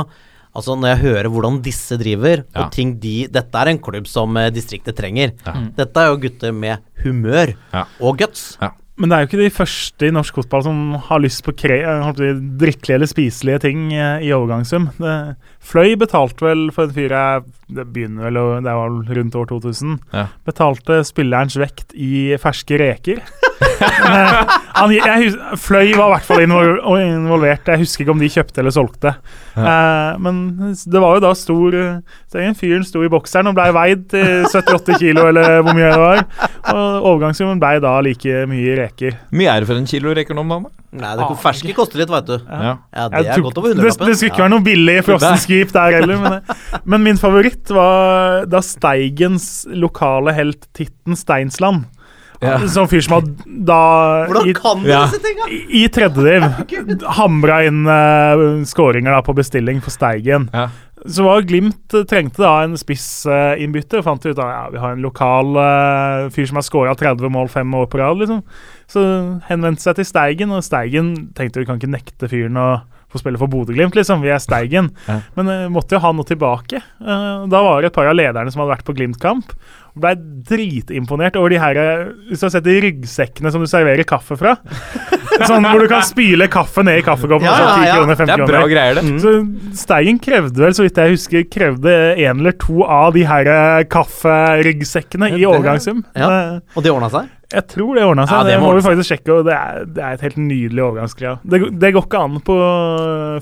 Altså 0.56 0.72
Når 0.80 0.88
jeg 0.94 1.00
hører 1.02 1.28
hvordan 1.32 1.58
disse 1.64 1.98
driver, 2.00 2.46
Ja. 2.56 2.64
og 2.64 2.72
ting 2.72 2.94
de 3.04 3.28
Dette 3.28 3.60
er 3.60 3.68
en 3.74 3.80
klubb 3.84 4.06
som 4.08 4.38
eh, 4.40 4.50
distriktet 4.56 4.96
trenger. 4.96 5.34
Ja. 5.46 5.54
Dette 5.76 6.00
er 6.00 6.14
jo 6.14 6.22
gutter 6.24 6.54
med 6.56 6.80
humør 7.04 7.52
Ja. 7.74 7.82
og 8.00 8.18
guts. 8.22 8.58
Ja. 8.62 8.70
Men 8.98 9.12
det 9.12 9.16
er 9.18 9.24
jo 9.26 9.28
ikke 9.28 9.42
de 9.44 9.50
første 9.52 10.08
i 10.08 10.14
norsk 10.16 10.38
fotball 10.40 10.62
som 10.64 10.78
har 11.10 11.20
lyst 11.20 11.42
på 11.44 11.52
kre 11.60 11.82
si, 12.16 12.30
drikkelige 12.62 12.96
eller 12.96 13.10
spiselige 13.12 13.60
ting 13.66 13.90
eh, 13.92 14.24
i 14.24 14.32
overgangssum. 14.36 14.90
Det- 15.00 15.36
Fløy 15.66 15.96
betalte 15.98 16.46
vel 16.46 16.68
for 16.72 16.86
en 16.86 16.94
fyr 16.94 17.10
jeg 17.10 17.42
Det 17.74 17.88
begynner 17.92 18.28
vel 18.30 18.38
Det 18.64 18.76
var 18.78 18.92
rundt 19.18 19.36
år 19.36 19.48
2000. 19.50 19.96
Ja. 20.14 20.28
Betalte 20.46 21.00
spillerens 21.04 21.58
vekt 21.58 21.92
i 21.98 22.38
ferske 22.40 22.80
reker. 22.80 23.24
Eh, 23.76 24.48
han, 24.76 24.92
jeg, 24.92 25.26
hus- 25.30 25.60
Fløy 25.64 25.90
var 25.96 26.08
i 26.08 26.12
hvert 26.14 26.26
fall 26.28 26.42
involvert. 26.46 27.68
Jeg 27.72 27.80
husker 27.82 28.04
ikke 28.04 28.14
om 28.14 28.20
de 28.22 28.28
kjøpte 28.32 28.62
eller 28.62 28.72
solgte. 28.76 29.12
Eh, 29.58 30.18
men 30.24 30.40
det 30.72 31.02
var 31.04 31.16
jo 31.18 31.24
da 31.24 31.32
stor 31.36 31.76
fyren 32.60 32.86
sto 32.88 33.04
i 33.04 33.10
bokseren 33.12 33.48
og 33.52 33.56
blei 33.58 33.68
veid 33.76 34.06
til 34.12 34.48
78 34.48 35.00
kilo, 35.02 35.26
eller 35.32 35.62
hvor 35.66 35.76
mye 35.76 35.92
det 35.92 36.02
var. 36.04 36.24
Og 36.72 37.06
overgangssummen 37.12 37.60
blei 37.62 37.76
da 37.84 37.92
like 38.02 38.46
mye 38.50 38.76
reker. 38.80 39.18
Mye 39.36 39.52
er 39.52 39.62
det 39.62 39.68
for 39.70 39.78
en 39.78 39.86
kilo 39.90 40.14
reker 40.18 40.34
nå 40.38 40.42
om 40.42 40.50
dagen? 40.50 40.64
da? 40.66 40.72
Nei, 40.96 41.12
det 41.20 41.38
ferske 41.42 41.74
koster 41.76 42.00
litt, 42.00 42.10
veit 42.10 42.26
du. 42.30 42.38
Ja. 42.48 42.78
Ja, 42.96 43.08
det 43.12 43.26
er 43.28 43.36
tok- 43.36 43.44
godt 43.50 43.58
over 43.60 43.68
det, 43.68 43.76
hundrelappen. 43.76 44.08
det 44.08 44.16
skulle 44.16 44.32
ikke 44.32 44.44
være 44.46 44.54
noe 44.54 44.64
billig 44.66 44.96
frossenskip 45.04 45.74
der 45.76 45.98
heller. 46.00 46.18
Men, 46.24 46.32
det- 46.40 46.82
men 46.86 47.04
min 47.04 47.18
favoritt 47.20 47.70
var 47.76 48.46
da 48.50 48.62
Steigens 48.64 49.66
lokale 49.76 50.34
helt 50.34 50.66
Titten 50.74 51.16
Steinsland. 51.20 51.86
Ja. 52.46 52.58
Sånn 52.72 52.90
fyr 52.92 53.04
som 53.06 53.18
har 53.18 53.28
da 53.46 53.82
Hvordan 54.30 54.50
i, 54.50 54.56
du 54.56 54.90
disse 54.94 55.22
tinga? 55.24 55.50
i 55.50 55.84
tredjediv 55.92 56.48
hamra 57.20 57.62
inn 57.68 57.86
uh, 57.90 58.64
skåringer 58.68 59.16
da 59.16 59.22
på 59.26 59.36
bestilling 59.38 59.82
for 59.84 59.94
Steigen. 59.96 60.50
Ja. 60.54 60.70
Så 61.06 61.26
var 61.26 61.44
Glimt 61.46 61.94
eh, 61.94 62.06
trengte 62.10 62.42
da 62.42 62.54
en 62.64 62.74
spissinnbytter. 62.80 64.02
Uh, 64.02 64.06
fant 64.08 64.26
ut 64.26 64.34
at 64.34 64.42
ja, 64.42 64.64
vi 64.74 64.82
har 64.82 64.96
en 64.96 65.04
lokal 65.06 65.54
uh, 65.60 66.32
fyr 66.34 66.50
som 66.50 66.58
har 66.58 66.66
skåra 66.66 66.96
30 66.98 67.30
mål 67.34 67.52
fem 67.54 67.78
år 67.78 67.86
på 67.92 68.00
rad. 68.02 68.18
liksom. 68.24 68.42
Så 68.90 69.04
henvendte 69.50 69.86
seg 69.86 70.00
til 70.00 70.08
Steigen, 70.10 70.54
og 70.56 70.66
Steigen 70.66 71.14
tenkte 71.38 71.62
vi 71.62 71.70
kan 71.70 71.82
ikke 71.82 71.94
nekte 71.94 72.30
fyren 72.32 72.58
å 72.58 72.70
få 73.12 73.22
spille 73.22 73.40
for 73.40 73.52
Bodø-Glimt, 73.52 73.96
liksom. 73.96 74.24
Vi 74.26 74.34
er 74.34 74.42
Steigen. 74.44 74.92
Ja. 75.06 75.20
Men 75.38 75.52
uh, 75.52 75.68
måtte 75.74 75.98
jo 75.98 76.04
ha 76.04 76.14
noe 76.16 76.28
tilbake. 76.28 76.82
Uh, 77.00 77.46
da 77.52 77.62
var 77.66 77.82
det 77.82 77.92
et 77.92 77.98
par 77.98 78.10
av 78.10 78.18
lederne 78.18 78.52
som 78.52 78.64
hadde 78.64 78.78
vært 78.78 78.88
på 78.88 78.96
Glimt-kamp. 78.98 79.54
Og 79.96 80.02
Blei 80.04 80.16
dritimponert 80.46 81.38
over 81.40 81.54
de 81.54 81.60
her 81.62 81.78
Hvis 82.30 82.42
du 82.42 82.46
har 82.46 82.52
sett 82.52 82.66
de 82.68 82.74
ryggsekkene 82.84 83.52
som 83.54 83.64
du 83.64 83.68
serverer 83.72 84.04
kaffe 84.08 84.36
fra. 84.40 84.58
Sånn 85.50 85.66
hvor 85.68 85.82
du 85.84 85.88
kan 85.92 86.04
spyle 86.08 86.46
kaffe 86.52 86.84
ned 86.88 87.02
i 87.02 87.04
kaffekoppen. 87.04 87.44
Ja, 87.48 87.56
og 87.56 87.60
ja, 87.60 87.72
10 87.76 87.88
ja. 87.90 87.96
kroner, 88.00 88.16
5 88.20 88.26
Det 88.28 88.34
er 88.36 88.40
kroner. 88.40 88.54
bra 88.54 88.68
greier, 88.72 89.00
det. 89.00 89.22
Så 89.24 89.34
Steigen 89.82 90.20
krevde 90.24 90.62
vel, 90.64 90.76
så 90.78 90.86
vidt 90.86 91.00
jeg 91.02 91.16
husker, 91.16 91.44
krevde 91.52 91.96
en 92.24 92.40
eller 92.44 92.56
to 92.62 92.86
av 92.88 93.16
de 93.18 93.26
her 93.28 93.50
eh, 93.52 93.82
kafferyggsekkene 93.92 95.34
i 95.36 95.44
overgangssum. 95.48 96.04
ja. 96.16 96.30
Eh, 96.56 96.78
Og 96.78 96.84
det 96.86 96.94
ordna 96.94 97.10
seg? 97.12 97.32
Jeg 97.56 97.68
tror 97.72 97.96
det 98.00 98.04
ordna 98.08 98.26
seg. 98.28 98.36
Ja, 98.38 98.44
det 98.48 98.54
det, 98.56 98.62
må 98.64 98.72
må 98.72 98.78
vi 98.80 98.86
faktisk 98.88 99.12
sjekke. 99.12 99.32
og 99.36 99.46
Det 99.48 99.54
er, 99.56 99.84
det 99.96 100.04
er 100.04 100.16
et 100.18 100.24
helt 100.26 100.40
nydelig 100.42 100.84
overgangsgreie. 100.88 101.36
Det, 101.44 101.60
det 101.84 101.92
går 101.96 102.08
ikke 102.08 102.24
an 102.26 102.40
på 102.48 102.56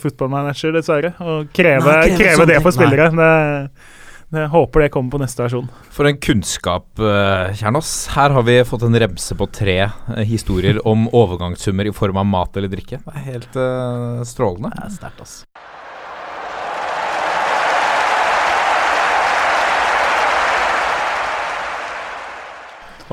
footballmanager, 0.03 0.73
dessverre, 0.75 1.13
å 1.21 1.37
kreve, 1.55 1.93
Nei, 1.93 2.09
kreve 2.17 2.33
kreve 2.35 2.49
det 2.49 2.59
for 2.65 2.75
spillere. 2.75 3.09
spillere. 3.13 3.67
Det, 3.77 3.92
det 4.33 4.47
håper 4.49 4.81
det 4.81 4.89
kommer 4.89 5.13
på 5.13 5.19
neste 5.21 5.43
versjon. 5.43 5.67
For 5.93 6.09
en 6.09 6.17
kunnskap, 6.17 6.87
eh, 6.97 7.53
Kjernås. 7.53 8.07
Her 8.15 8.33
har 8.33 8.45
vi 8.47 8.55
fått 8.65 8.81
en 8.81 8.97
remse 8.97 9.35
på 9.37 9.45
tre 9.53 9.77
eh, 9.85 10.23
historier 10.25 10.79
om 10.87 11.05
overgangssummer 11.21 11.85
i 11.85 11.93
form 11.93 12.17
av 12.17 12.25
mat 12.25 12.57
eller 12.57 12.71
drikke. 12.73 12.97
Det 13.05 13.13
er 13.13 13.27
helt 13.27 13.53
uh, 13.61 14.25
strålende. 14.25 14.73
Det 14.73 14.87
er 14.87 14.95
sterkt, 14.97 15.21
altså. 15.21 15.45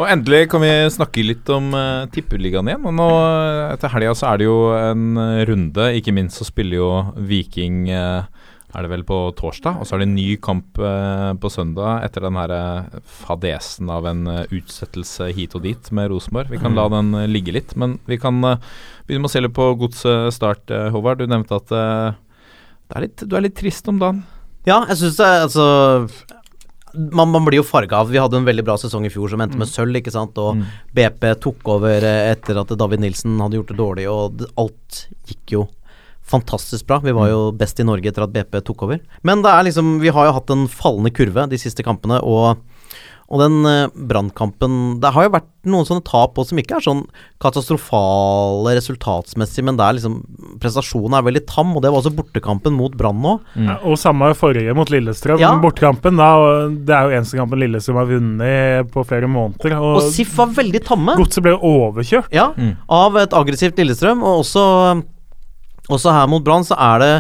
Og 0.01 0.09
endelig 0.09 0.47
kan 0.49 0.65
vi 0.65 0.73
snakke 0.89 1.27
litt 1.27 1.53
om 1.53 1.75
uh, 1.77 2.09
tippeligaen 2.09 2.73
igjen. 2.73 2.89
Og 2.89 2.97
nå 2.97 3.13
etter 3.75 3.93
helga 3.93 4.17
så 4.17 4.31
er 4.33 4.41
det 4.41 4.49
jo 4.49 4.61
en 4.73 5.21
runde. 5.53 5.93
Ikke 6.01 6.17
minst 6.17 6.41
så 6.41 6.49
spiller 6.49 6.81
jo 6.81 6.93
Viking 7.29 7.91
eh, 7.93 8.40
er 8.71 8.85
det 8.87 8.91
vel 8.93 9.03
på 9.07 9.17
torsdag, 9.39 9.81
og 9.81 9.87
så 9.87 9.97
er 9.97 10.03
det 10.03 10.09
en 10.09 10.15
ny 10.15 10.29
kamp 10.43 10.79
eh, 10.79 11.31
på 11.43 11.51
søndag 11.51 12.05
etter 12.07 12.23
den 12.23 12.39
her 12.39 12.53
eh, 12.55 13.01
fadesen 13.21 13.91
av 13.91 14.07
en 14.07 14.25
eh, 14.31 14.53
utsettelse 14.55 15.31
hit 15.35 15.57
og 15.59 15.65
dit 15.67 15.91
med 15.97 16.11
Rosenborg. 16.13 16.53
Vi 16.53 16.61
kan 16.63 16.79
la 16.79 16.87
den 16.93 17.11
eh, 17.19 17.29
ligge 17.31 17.55
litt, 17.57 17.75
men 17.81 17.99
vi 18.07 18.21
kan 18.23 18.39
eh, 18.47 18.61
begynne 19.09 19.25
med 19.27 19.33
å 19.33 19.35
se 19.35 19.43
litt 19.43 19.57
på 19.57 19.73
Godset 19.81 20.37
start, 20.37 20.71
eh, 20.71 20.91
Håvard. 20.95 21.19
Du 21.19 21.31
nevnte 21.31 21.59
at 21.59 21.71
det 21.71 22.99
er 22.99 23.07
litt, 23.09 23.25
du 23.27 23.35
er 23.39 23.47
litt 23.49 23.59
trist 23.59 23.91
om 23.91 23.99
dagen. 24.03 24.23
Ja, 24.69 24.85
jeg 24.91 24.99
syns 25.01 25.17
det 25.17 25.27
Altså 25.27 25.65
man, 26.93 27.31
man 27.33 27.47
blir 27.47 27.61
jo 27.61 27.65
farga 27.65 28.03
av 28.03 28.11
Vi 28.11 28.19
hadde 28.21 28.37
en 28.37 28.45
veldig 28.45 28.65
bra 28.67 28.75
sesong 28.77 29.07
i 29.07 29.13
fjor 29.15 29.31
som 29.33 29.41
endte 29.41 29.57
med 29.59 29.71
sølv, 29.71 29.97
ikke 29.99 30.13
sant. 30.15 30.39
Og 30.43 30.63
BP 30.95 31.27
tok 31.43 31.75
over 31.75 32.07
etter 32.07 32.61
at 32.63 32.75
David 32.79 33.03
Nilsen 33.03 33.39
hadde 33.43 33.59
gjort 33.59 33.75
det 33.75 33.79
dårlig, 33.81 34.09
og 34.11 34.47
alt 34.61 35.05
gikk 35.31 35.57
jo 35.59 35.67
fantastisk 36.31 36.87
bra. 36.89 37.01
Vi 37.05 37.15
var 37.17 37.31
jo 37.33 37.41
best 37.57 37.81
i 37.83 37.87
Norge 37.87 38.11
etter 38.11 38.27
at 38.27 38.35
BP 38.35 38.61
tok 38.67 38.87
over. 38.89 39.03
Men 39.27 39.45
det 39.45 39.53
er 39.53 39.67
liksom 39.69 39.99
Vi 40.03 40.13
har 40.15 40.29
jo 40.31 40.37
hatt 40.39 40.53
en 40.55 40.67
fallende 40.71 41.13
kurve 41.15 41.49
de 41.51 41.59
siste 41.61 41.85
kampene, 41.87 42.23
og 42.23 42.63
og 43.31 43.39
den 43.39 43.61
uh, 43.63 43.87
brannkampen 44.11 44.99
Det 44.99 45.13
har 45.15 45.29
jo 45.29 45.33
vært 45.37 45.49
noen 45.71 45.87
sånne 45.87 46.03
tap 46.03 46.39
også 46.41 46.51
som 46.51 46.61
ikke 46.63 46.79
er 46.79 46.83
sånn 46.83 47.03
katastrofale 47.43 48.73
resultatsmessig, 48.79 49.63
men 49.69 49.77
det 49.79 49.85
er 49.85 49.97
liksom 49.99 50.17
prestasjonen 50.61 51.19
er 51.19 51.27
veldig 51.27 51.43
tam, 51.49 51.75
og 51.77 51.85
det 51.85 51.93
var 51.93 52.01
også 52.01 52.13
bortekampen 52.17 52.75
mot 52.75 52.97
Brann 52.97 53.21
nå. 53.21 53.35
Ja, 53.61 53.77
og 53.85 54.01
samme 54.01 54.33
forrige 54.39 54.75
mot 54.77 54.91
Lillestrøm. 54.91 55.39
Ja. 55.41 55.53
Bortekampen. 55.63 56.19
Da, 56.19 56.31
det 56.73 56.97
er 56.97 57.07
jo 57.07 57.21
eneste 57.21 57.39
kampen 57.39 57.61
Lillestrøm 57.63 58.01
har 58.01 58.09
vunnet 58.11 58.91
på 58.97 59.05
flere 59.09 59.31
måneder. 59.31 59.77
Og, 59.79 60.01
Og 60.01 60.11
SIF 60.17 60.33
var 60.41 60.57
veldig 60.57 60.83
tamme. 60.89 61.17
Godset 61.21 61.45
ble 61.45 61.55
overkjørt. 61.55 62.33
Ja, 62.35 62.51
av 62.89 63.21
et 63.21 63.37
aggressivt 63.37 63.79
Lillestrøm, 63.81 64.25
og 64.25 64.43
også, 64.47 64.65
også 65.91 66.15
her 66.15 66.29
mot 66.31 66.45
Brann 66.47 66.67
så 66.67 66.79
er 66.79 67.05
det 67.05 67.15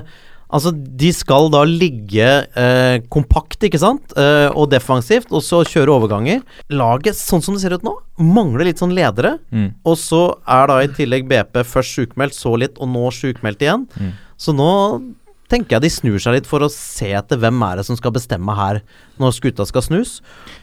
Altså, 0.50 0.72
de 0.74 1.12
skal 1.14 1.44
da 1.54 1.60
ligge 1.62 2.26
eh, 2.58 2.96
kompakt, 3.14 3.62
ikke 3.62 3.78
sant, 3.78 4.10
eh, 4.18 4.48
og 4.50 4.66
defensivt, 4.72 5.28
og 5.30 5.44
så 5.46 5.60
kjøre 5.62 5.92
overganger. 5.94 6.40
Laget, 6.74 7.14
sånn 7.14 7.38
som 7.38 7.54
det 7.54 7.62
ser 7.62 7.76
ut 7.78 7.84
nå, 7.86 7.92
mangler 8.18 8.66
litt 8.66 8.82
sånn 8.82 8.90
ledere. 8.96 9.36
Og 9.86 9.94
så 10.02 10.24
er 10.50 10.66
da 10.66 10.80
i 10.82 10.90
tillegg 10.96 11.28
BP 11.30 11.62
først 11.70 11.94
sjukmeldt, 11.94 12.34
så 12.34 12.56
litt, 12.58 12.82
og 12.82 12.90
nå 12.90 13.04
sjukmeldt 13.14 13.62
igjen. 13.62 13.86
Så 14.40 14.50
nå 14.56 14.66
tenker 15.50 15.76
jeg 15.76 15.84
de 15.84 15.90
snur 15.92 16.22
seg 16.22 16.36
litt 16.36 16.48
for 16.48 16.62
å 16.64 16.70
se 16.72 17.10
etter 17.16 17.40
hvem 17.40 17.60
er 17.66 17.80
det 17.80 17.86
som 17.88 17.98
skal 17.98 18.14
bestemme 18.14 18.54
her 18.56 18.80
når 19.20 19.34
skuta 19.36 19.66
skal 19.68 19.84
snus. 19.84 20.12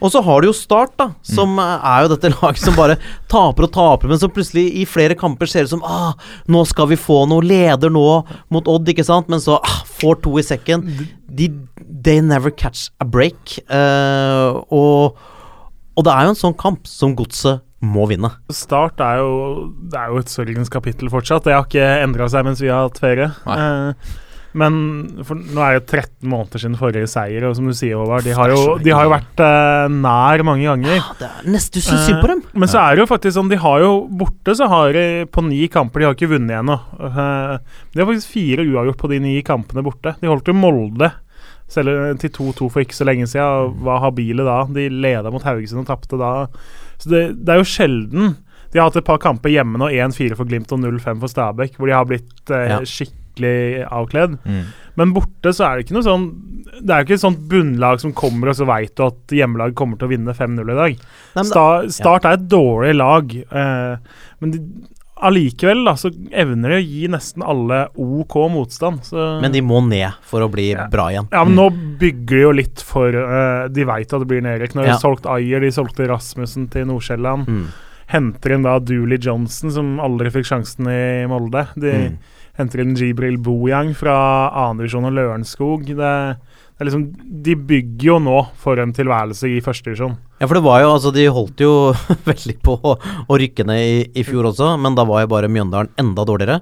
Og 0.02 0.12
så 0.14 0.22
har 0.24 0.40
du 0.40 0.48
jo 0.48 0.56
Start, 0.58 0.94
da, 0.98 1.10
som 1.22 1.54
mm. 1.54 1.62
er 1.76 2.04
jo 2.04 2.10
dette 2.14 2.32
laget 2.38 2.64
som 2.64 2.76
bare 2.78 2.98
taper 3.30 3.68
og 3.68 3.72
taper, 3.76 4.10
men 4.10 4.20
som 4.20 4.32
plutselig 4.32 4.66
i 4.80 4.86
flere 4.88 5.16
kamper 5.18 5.50
ser 5.50 5.68
ut 5.68 5.74
som 5.76 5.84
ah, 5.86 6.16
nå 6.50 6.64
skal 6.68 6.90
vi 6.90 6.98
få 6.98 7.22
noe, 7.30 7.44
leder 7.44 7.92
nå 7.92 8.06
mot 8.52 8.68
Odd, 8.68 8.88
ikke 8.90 9.06
sant, 9.06 9.30
men 9.32 9.42
så 9.44 9.60
ah, 9.60 9.80
får 10.00 10.20
to 10.24 10.34
i 10.40 10.44
sekken. 10.46 10.84
De, 11.28 11.52
they 11.86 12.20
never 12.24 12.50
catch 12.50 12.88
a 13.00 13.06
break. 13.06 13.58
Uh, 13.70 14.60
og, 14.74 15.18
og 15.94 16.06
det 16.06 16.14
er 16.14 16.26
jo 16.26 16.34
en 16.34 16.42
sånn 16.42 16.58
kamp 16.58 16.88
som 16.90 17.16
Godset 17.18 17.64
må 17.84 18.08
vinne. 18.10 18.30
Start 18.54 19.00
er 19.04 19.20
jo, 19.22 19.34
det 19.90 19.98
er 20.00 20.12
jo 20.12 20.22
et 20.22 20.32
sørgens 20.32 20.70
kapittel 20.72 21.10
fortsatt. 21.12 21.46
Det 21.46 21.54
har 21.54 21.66
ikke 21.66 21.84
endra 22.02 22.26
seg 22.30 22.46
mens 22.48 22.62
vi 22.62 22.72
har 22.72 22.88
hatt 22.88 22.98
ferie. 23.02 23.28
Eh, 23.54 24.16
men 24.58 24.78
nå 25.22 25.62
er 25.62 25.78
det 25.78 25.86
13 25.86 26.28
måneder 26.28 26.62
siden 26.62 26.76
forrige 26.80 27.08
seier, 27.10 27.46
og 27.48 27.54
som 27.58 27.68
du 27.70 27.74
sier, 27.76 27.94
Håvard, 27.98 28.24
de 28.26 28.34
har 28.36 28.50
jo, 28.52 28.74
de 28.82 28.92
har 28.94 29.06
jo 29.06 29.12
vært 29.12 29.42
uh, 29.44 29.86
nær 29.94 30.42
mange 30.48 30.66
ganger. 30.66 31.04
Det 31.20 31.28
er 31.28 31.46
nesten 31.54 31.84
synd 31.84 32.02
synd 32.08 32.20
på 32.24 32.30
dem. 32.32 32.42
Uh, 32.46 32.58
Men 32.64 32.72
så 32.72 32.80
er 32.82 32.96
det 32.98 33.04
jo 33.04 33.08
faktisk 33.12 33.36
sånn, 33.38 33.52
de 33.52 33.60
har 33.62 33.84
jo 33.84 33.92
borte 34.20 34.56
så 34.58 34.68
har 34.72 34.92
de 34.96 35.06
på 35.30 35.44
ni 35.46 35.62
kamper 35.72 36.02
De 36.02 36.08
har 36.08 36.18
ikke 36.18 36.30
vunnet 36.34 36.58
ennå. 36.58 36.76
Uh, 36.98 37.56
de 37.94 38.02
har 38.02 38.10
faktisk 38.10 38.34
fire 38.34 38.66
uavgjort 38.66 39.00
på 39.04 39.12
de 39.14 39.22
ni 39.24 39.36
kampene 39.46 39.84
borte. 39.86 40.16
De 40.20 40.30
holdt 40.30 40.50
jo 40.50 40.56
Molde 40.58 41.12
selv 41.68 42.16
til 42.22 42.30
2-2 42.32 42.66
for 42.72 42.80
ikke 42.80 42.96
så 42.96 43.04
lenge 43.04 43.26
siden 43.28 43.44
og 43.68 43.80
var 43.84 44.00
habile 44.06 44.46
da. 44.46 44.62
De 44.72 44.86
leda 44.88 45.30
mot 45.34 45.44
Haugesund 45.44 45.82
og 45.84 45.88
tapte 45.90 46.16
da. 46.20 46.32
Så 46.98 47.12
det, 47.12 47.22
det 47.44 47.52
er 47.54 47.60
jo 47.60 47.68
sjelden 47.68 48.30
De 48.72 48.80
har 48.80 48.88
hatt 48.88 48.96
et 49.00 49.06
par 49.06 49.20
kamper 49.22 49.52
hjemme 49.52 49.78
nå, 49.80 49.90
1-4 49.92 50.34
for 50.36 50.48
Glimt 50.48 50.72
og 50.74 50.80
0-5 50.82 51.20
for 51.22 51.30
Stabæk, 51.30 51.76
hvor 51.78 51.88
de 51.88 51.94
har 51.96 52.08
blitt 52.08 52.50
eh, 52.52 52.72
Ja. 52.72 52.80
skikkelig 52.84 53.27
avkledd. 53.44 54.38
Men 54.98 55.12
borte 55.14 55.52
så 55.54 55.64
er 55.68 55.76
det 55.78 55.86
ikke 55.86 55.94
noe 55.94 56.02
sånn 56.02 56.24
Det 56.82 56.90
er 56.90 57.00
jo 57.02 57.06
ikke 57.06 57.14
et 57.14 57.20
sånt 57.22 57.48
bunnlag 57.48 58.00
som 58.00 58.12
kommer, 58.12 58.48
og 58.50 58.54
så 58.58 58.66
veit 58.66 58.94
du 58.98 59.02
at 59.06 59.32
hjemmelaget 59.34 59.74
kommer 59.78 59.96
til 59.98 60.06
å 60.08 60.10
vinne 60.12 60.34
5-0 60.34 60.70
i 60.70 60.76
dag. 60.78 60.98
Nei, 61.36 61.44
Sta 61.44 61.64
Start 61.88 62.24
er 62.24 62.32
et 62.38 62.48
dårlig 62.48 62.94
lag, 62.98 63.32
eh, 63.34 63.96
men 64.40 64.50
de, 64.50 64.60
allikevel 65.18 65.80
da, 65.88 65.94
så 65.98 66.10
evner 66.30 66.70
de 66.70 66.76
å 66.78 66.84
gi 66.84 67.08
nesten 67.10 67.42
alle 67.42 67.88
OK 67.98 68.36
motstand. 68.54 69.00
Så, 69.08 69.40
Men 69.42 69.50
de 69.52 69.62
må 69.66 69.80
ned 69.88 70.14
for 70.22 70.44
å 70.46 70.50
bli 70.52 70.68
bra 70.92 71.08
igjen. 71.10 71.26
ja, 71.32 71.42
men 71.44 71.56
nå 71.58 71.68
bygger 71.98 72.36
de 72.36 72.42
jo 72.44 72.52
litt 72.54 72.80
for 72.86 73.08
eh, 73.18 73.66
De 73.74 73.84
veit 73.88 74.12
at 74.14 74.20
det 74.22 74.28
blir 74.30 74.42
nedrykk. 74.46 74.74
Nå 74.76 74.84
har 74.84 74.92
de 74.92 74.94
Ja. 74.94 74.98
solgt 75.02 75.26
Ayer, 75.26 75.60
de 75.60 75.70
solgte 75.74 76.06
Rasmussen 76.06 76.68
til 76.70 76.86
Nordsjælland. 76.86 77.48
Mm. 77.48 77.66
Henter 78.08 78.54
inn 78.54 78.62
da 78.62 78.78
Dooley 78.78 79.18
Johnson, 79.18 79.70
som 79.74 79.98
aldri 80.00 80.30
fikk 80.30 80.46
sjansen 80.52 80.86
i 80.86 81.26
Molde. 81.26 81.66
De, 81.76 81.92
Mm. 81.92 82.18
Henter 82.58 82.82
inn 82.82 82.96
Jibril 82.98 83.38
Bojang 83.42 83.94
fra 83.96 84.16
andredivisjon 84.68 85.06
og 85.08 85.14
Lørenskog. 85.16 85.86
Det, 85.86 85.96
det 85.96 86.82
er 86.82 86.88
liksom, 86.90 87.04
de 87.46 87.54
bygger 87.70 88.08
jo 88.10 88.18
nå 88.22 88.36
for 88.60 88.82
en 88.82 88.92
tilværelse 88.96 89.50
i 89.54 89.60
førstedivisjon. 89.64 90.16
Ja, 90.38 90.46
for 90.46 90.58
det 90.58 90.64
var 90.66 90.82
jo, 90.84 90.92
altså 90.94 91.10
De 91.14 91.24
holdt 91.34 91.62
jo 91.64 91.72
veldig 92.30 92.58
på 92.66 92.76
å, 92.78 92.94
å 93.26 93.40
rykke 93.42 93.66
ned 93.66 93.82
i, 93.82 93.98
i 94.20 94.26
fjor 94.26 94.50
også, 94.52 94.74
men 94.82 94.98
da 94.98 95.06
var 95.08 95.24
jo 95.24 95.32
bare 95.34 95.50
Mjøndalen 95.50 95.90
enda 95.98 96.26
dårligere. 96.28 96.60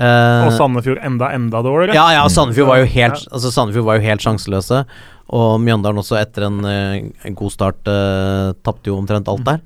Eh, 0.00 0.46
Og 0.48 0.54
Sandefjord 0.56 1.02
enda, 1.04 1.28
enda 1.36 1.60
dårligere. 1.62 1.94
Ja, 1.98 2.06
ja, 2.16 2.22
Sandefjord 2.32 2.70
var 2.72 2.80
jo 2.80 2.88
helt, 2.94 3.26
altså 3.28 3.50
Sandefjord 3.52 3.86
var 3.90 3.98
jo 4.00 4.06
helt 4.08 4.24
sjanseløse. 4.24 4.84
Og 5.32 5.56
Mjøndalen 5.64 6.02
også, 6.02 6.18
etter 6.20 6.46
en, 6.48 6.60
eh, 6.68 7.08
en 7.24 7.36
god 7.38 7.52
start, 7.54 7.80
uh, 7.88 8.52
tapte 8.64 8.90
jo 8.90 8.98
omtrent 9.00 9.30
alt 9.32 9.46
der. 9.46 9.62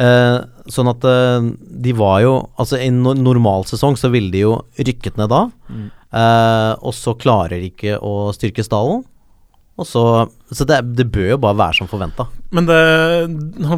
Uh, 0.00 0.38
sånn 0.72 0.88
at 0.88 1.04
uh, 1.04 1.44
de 1.84 1.92
var 1.92 2.22
jo 2.24 2.32
Altså, 2.56 2.78
i 2.78 2.88
en 2.88 3.02
no 3.04 3.12
normal 3.18 3.66
sesong 3.68 3.98
så 4.00 4.08
ville 4.08 4.32
de 4.32 4.46
jo 4.46 4.54
rykket 4.78 5.18
ned 5.20 5.28
da. 5.32 5.42
Uh, 6.10 6.72
og 6.80 6.94
så 6.96 7.12
klarer 7.20 7.60
de 7.60 7.68
ikke 7.68 7.98
å 8.00 8.30
styrke 8.36 8.64
stallen. 8.64 9.04
Og 9.80 9.88
så 9.88 10.04
Så 10.50 10.66
det, 10.66 10.80
det 10.98 11.06
bør 11.14 11.28
jo 11.32 11.36
bare 11.44 11.58
være 11.60 11.78
som 11.78 11.88
forventa. 11.90 12.24
Men 12.54 12.66
det 12.66 12.78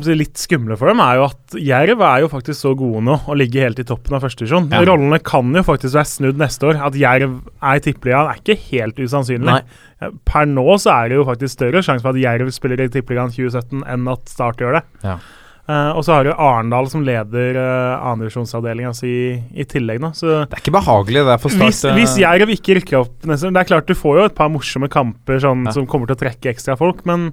si, 0.06 0.14
litt 0.16 0.40
skumle 0.40 0.78
for 0.80 0.88
dem 0.88 1.02
er 1.04 1.18
jo 1.18 1.26
at 1.26 1.56
Jerv 1.60 2.04
er 2.08 2.22
jo 2.24 2.30
faktisk 2.32 2.64
så 2.64 2.72
gode 2.78 3.02
nå 3.04 3.18
og 3.20 3.36
ligger 3.36 3.66
helt 3.66 3.82
i 3.82 3.86
toppen 3.88 4.16
av 4.16 4.24
førstedivisjon. 4.24 4.70
Ja. 4.72 4.80
Rollene 4.88 5.20
kan 5.20 5.52
jo 5.52 5.64
faktisk 5.66 5.98
være 5.98 6.12
snudd 6.14 6.40
neste 6.40 6.70
år. 6.70 6.80
At 6.88 6.96
Jerv 6.96 7.36
er 7.60 7.76
i 7.76 7.84
tippeligaen 7.84 8.32
er 8.32 8.40
ikke 8.40 8.56
helt 8.70 9.02
usannsynlig. 9.04 9.58
Nei. 9.60 10.10
Per 10.26 10.48
nå 10.48 10.64
så 10.82 10.94
er 10.96 11.12
det 11.12 11.20
jo 11.20 11.28
faktisk 11.28 11.58
større 11.58 11.84
sjanse 11.84 12.06
for 12.06 12.16
at 12.16 12.22
Jerv 12.24 12.48
spiller 12.56 12.80
i 12.80 12.88
tippeligaen 12.90 13.34
2017 13.36 13.84
enn 13.92 14.10
at 14.10 14.32
Start 14.32 14.64
gjør 14.64 14.80
det. 14.80 14.84
Ja. 15.04 15.18
Eh, 15.70 15.90
og 15.94 16.02
så 16.02 16.16
har 16.16 16.26
du 16.26 16.32
Arendal 16.34 16.88
som 16.90 17.04
leder 17.06 17.54
uh, 17.54 18.02
andredivisjonsavdelinga 18.10 18.90
si 18.98 19.12
i 19.54 19.66
tillegg 19.70 20.00
Da. 20.02 20.10
Så 20.10 20.26
Det 20.50 20.56
er 20.58 20.62
ikke 20.64 20.74
behagelig, 20.74 21.22
det 21.28 21.36
for 21.38 21.54
start. 21.54 21.70
hvis, 21.70 21.82
hvis 22.00 22.16
Jerv 22.18 22.50
ikke 22.50 22.76
rykker 22.80 22.98
opp 23.04 23.28
nesten, 23.30 23.54
Det 23.54 23.62
er 23.62 23.70
klart 23.70 23.86
du 23.86 23.94
får 23.94 24.18
jo 24.18 24.24
et 24.26 24.34
par 24.34 24.50
morsomme 24.50 24.90
kamper 24.90 25.38
sånn, 25.38 25.66
Ja. 25.68 25.74
som 25.76 25.86
kommer 25.86 26.10
til 26.10 26.18
å 26.18 26.22
trekke 26.24 26.50
ekstra 26.50 26.74
folk, 26.76 27.04
men 27.06 27.30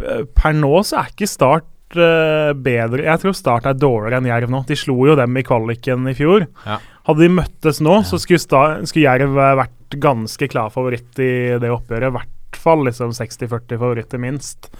uh, 0.00 0.24
per 0.32 0.56
nå 0.56 0.72
så 0.88 1.02
er 1.02 1.12
ikke 1.12 1.28
Start 1.28 1.68
eh, 2.00 2.52
bedre 2.56 3.04
Jeg 3.04 3.20
tror 3.22 3.36
Start 3.36 3.66
er 3.68 3.76
dårligere 3.78 4.18
enn 4.18 4.26
Jerv 4.30 4.50
nå. 4.50 4.64
De 4.66 4.74
slo 4.74 4.96
jo 5.06 5.14
dem 5.18 5.36
i 5.36 5.44
kvaliken 5.46 6.08
i 6.08 6.14
fjor. 6.18 6.46
Ja. 6.64 6.80
Hadde 7.06 7.22
de 7.22 7.28
møttes 7.36 7.78
nå, 7.84 8.00
så 8.08 8.18
skulle, 8.18 8.40
skulle 8.88 9.04
Jerv 9.04 9.36
eh, 9.36 9.52
vært 9.60 10.00
ganske 10.02 10.48
klar 10.50 10.72
favoritt 10.74 11.20
i 11.22 11.58
det 11.60 11.70
oppgjøret. 11.70 12.08
I 12.08 12.16
hvert 12.16 12.58
fall 12.58 12.82
liksom 12.88 13.12
60-40 13.14 13.78
favoritter, 13.78 14.18
minst. 14.18 14.70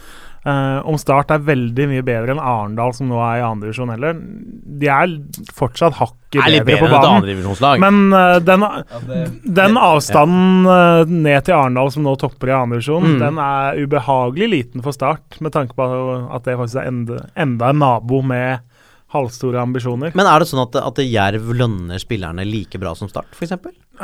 Eh, 0.47 0.79
om 0.87 0.95
Start 1.01 1.33
er 1.35 1.41
veldig 1.43 1.89
mye 1.91 2.03
bedre 2.07 2.31
enn 2.37 2.39
Arendal, 2.39 2.93
som 2.95 3.09
nå 3.11 3.17
er 3.19 3.41
i 3.41 3.47
andredivisjon 3.47 3.91
heller. 3.91 4.13
De 4.79 4.87
er 4.87 5.17
fortsatt 5.57 5.97
hakket 5.99 6.39
Er 6.39 6.61
bedre 6.63 6.77
på 6.85 6.87
bedre 6.87 7.01
et 7.01 7.59
banen. 7.65 7.81
Men 7.83 8.15
eh, 8.15 8.37
den, 8.47 8.63
den 9.59 9.81
avstanden 9.81 10.69
eh, 10.71 11.11
ned 11.27 11.49
til 11.49 11.57
Arendal, 11.57 11.91
som 11.91 12.07
nå 12.07 12.15
topper 12.23 12.53
i 12.53 12.57
andredivisjon, 12.61 13.09
Mm. 13.17 13.19
den 13.25 13.39
er 13.43 13.81
ubehagelig 13.83 14.49
liten 14.53 14.83
for 14.87 14.95
Start, 14.95 15.41
med 15.43 15.53
tanke 15.57 15.75
på 15.75 15.85
at 16.31 16.47
det 16.47 16.55
faktisk 16.61 16.79
er 16.83 16.89
enda, 16.93 17.19
enda 17.37 17.73
en 17.75 17.83
nabo 17.83 18.23
med 18.23 18.63
halvstore 19.15 19.61
ambisjoner. 19.63 20.15
Men 20.19 20.27
er 20.27 20.43
det 20.43 20.49
sånn 20.51 20.63
at, 20.65 20.77
at 20.83 20.99
Jerv 21.03 21.51
lønner 21.55 21.99
spillerne 22.03 22.45
like 22.47 22.79
bra 22.83 22.95
som 22.99 23.09
Start, 23.11 23.31
f.eks.? 23.35 23.53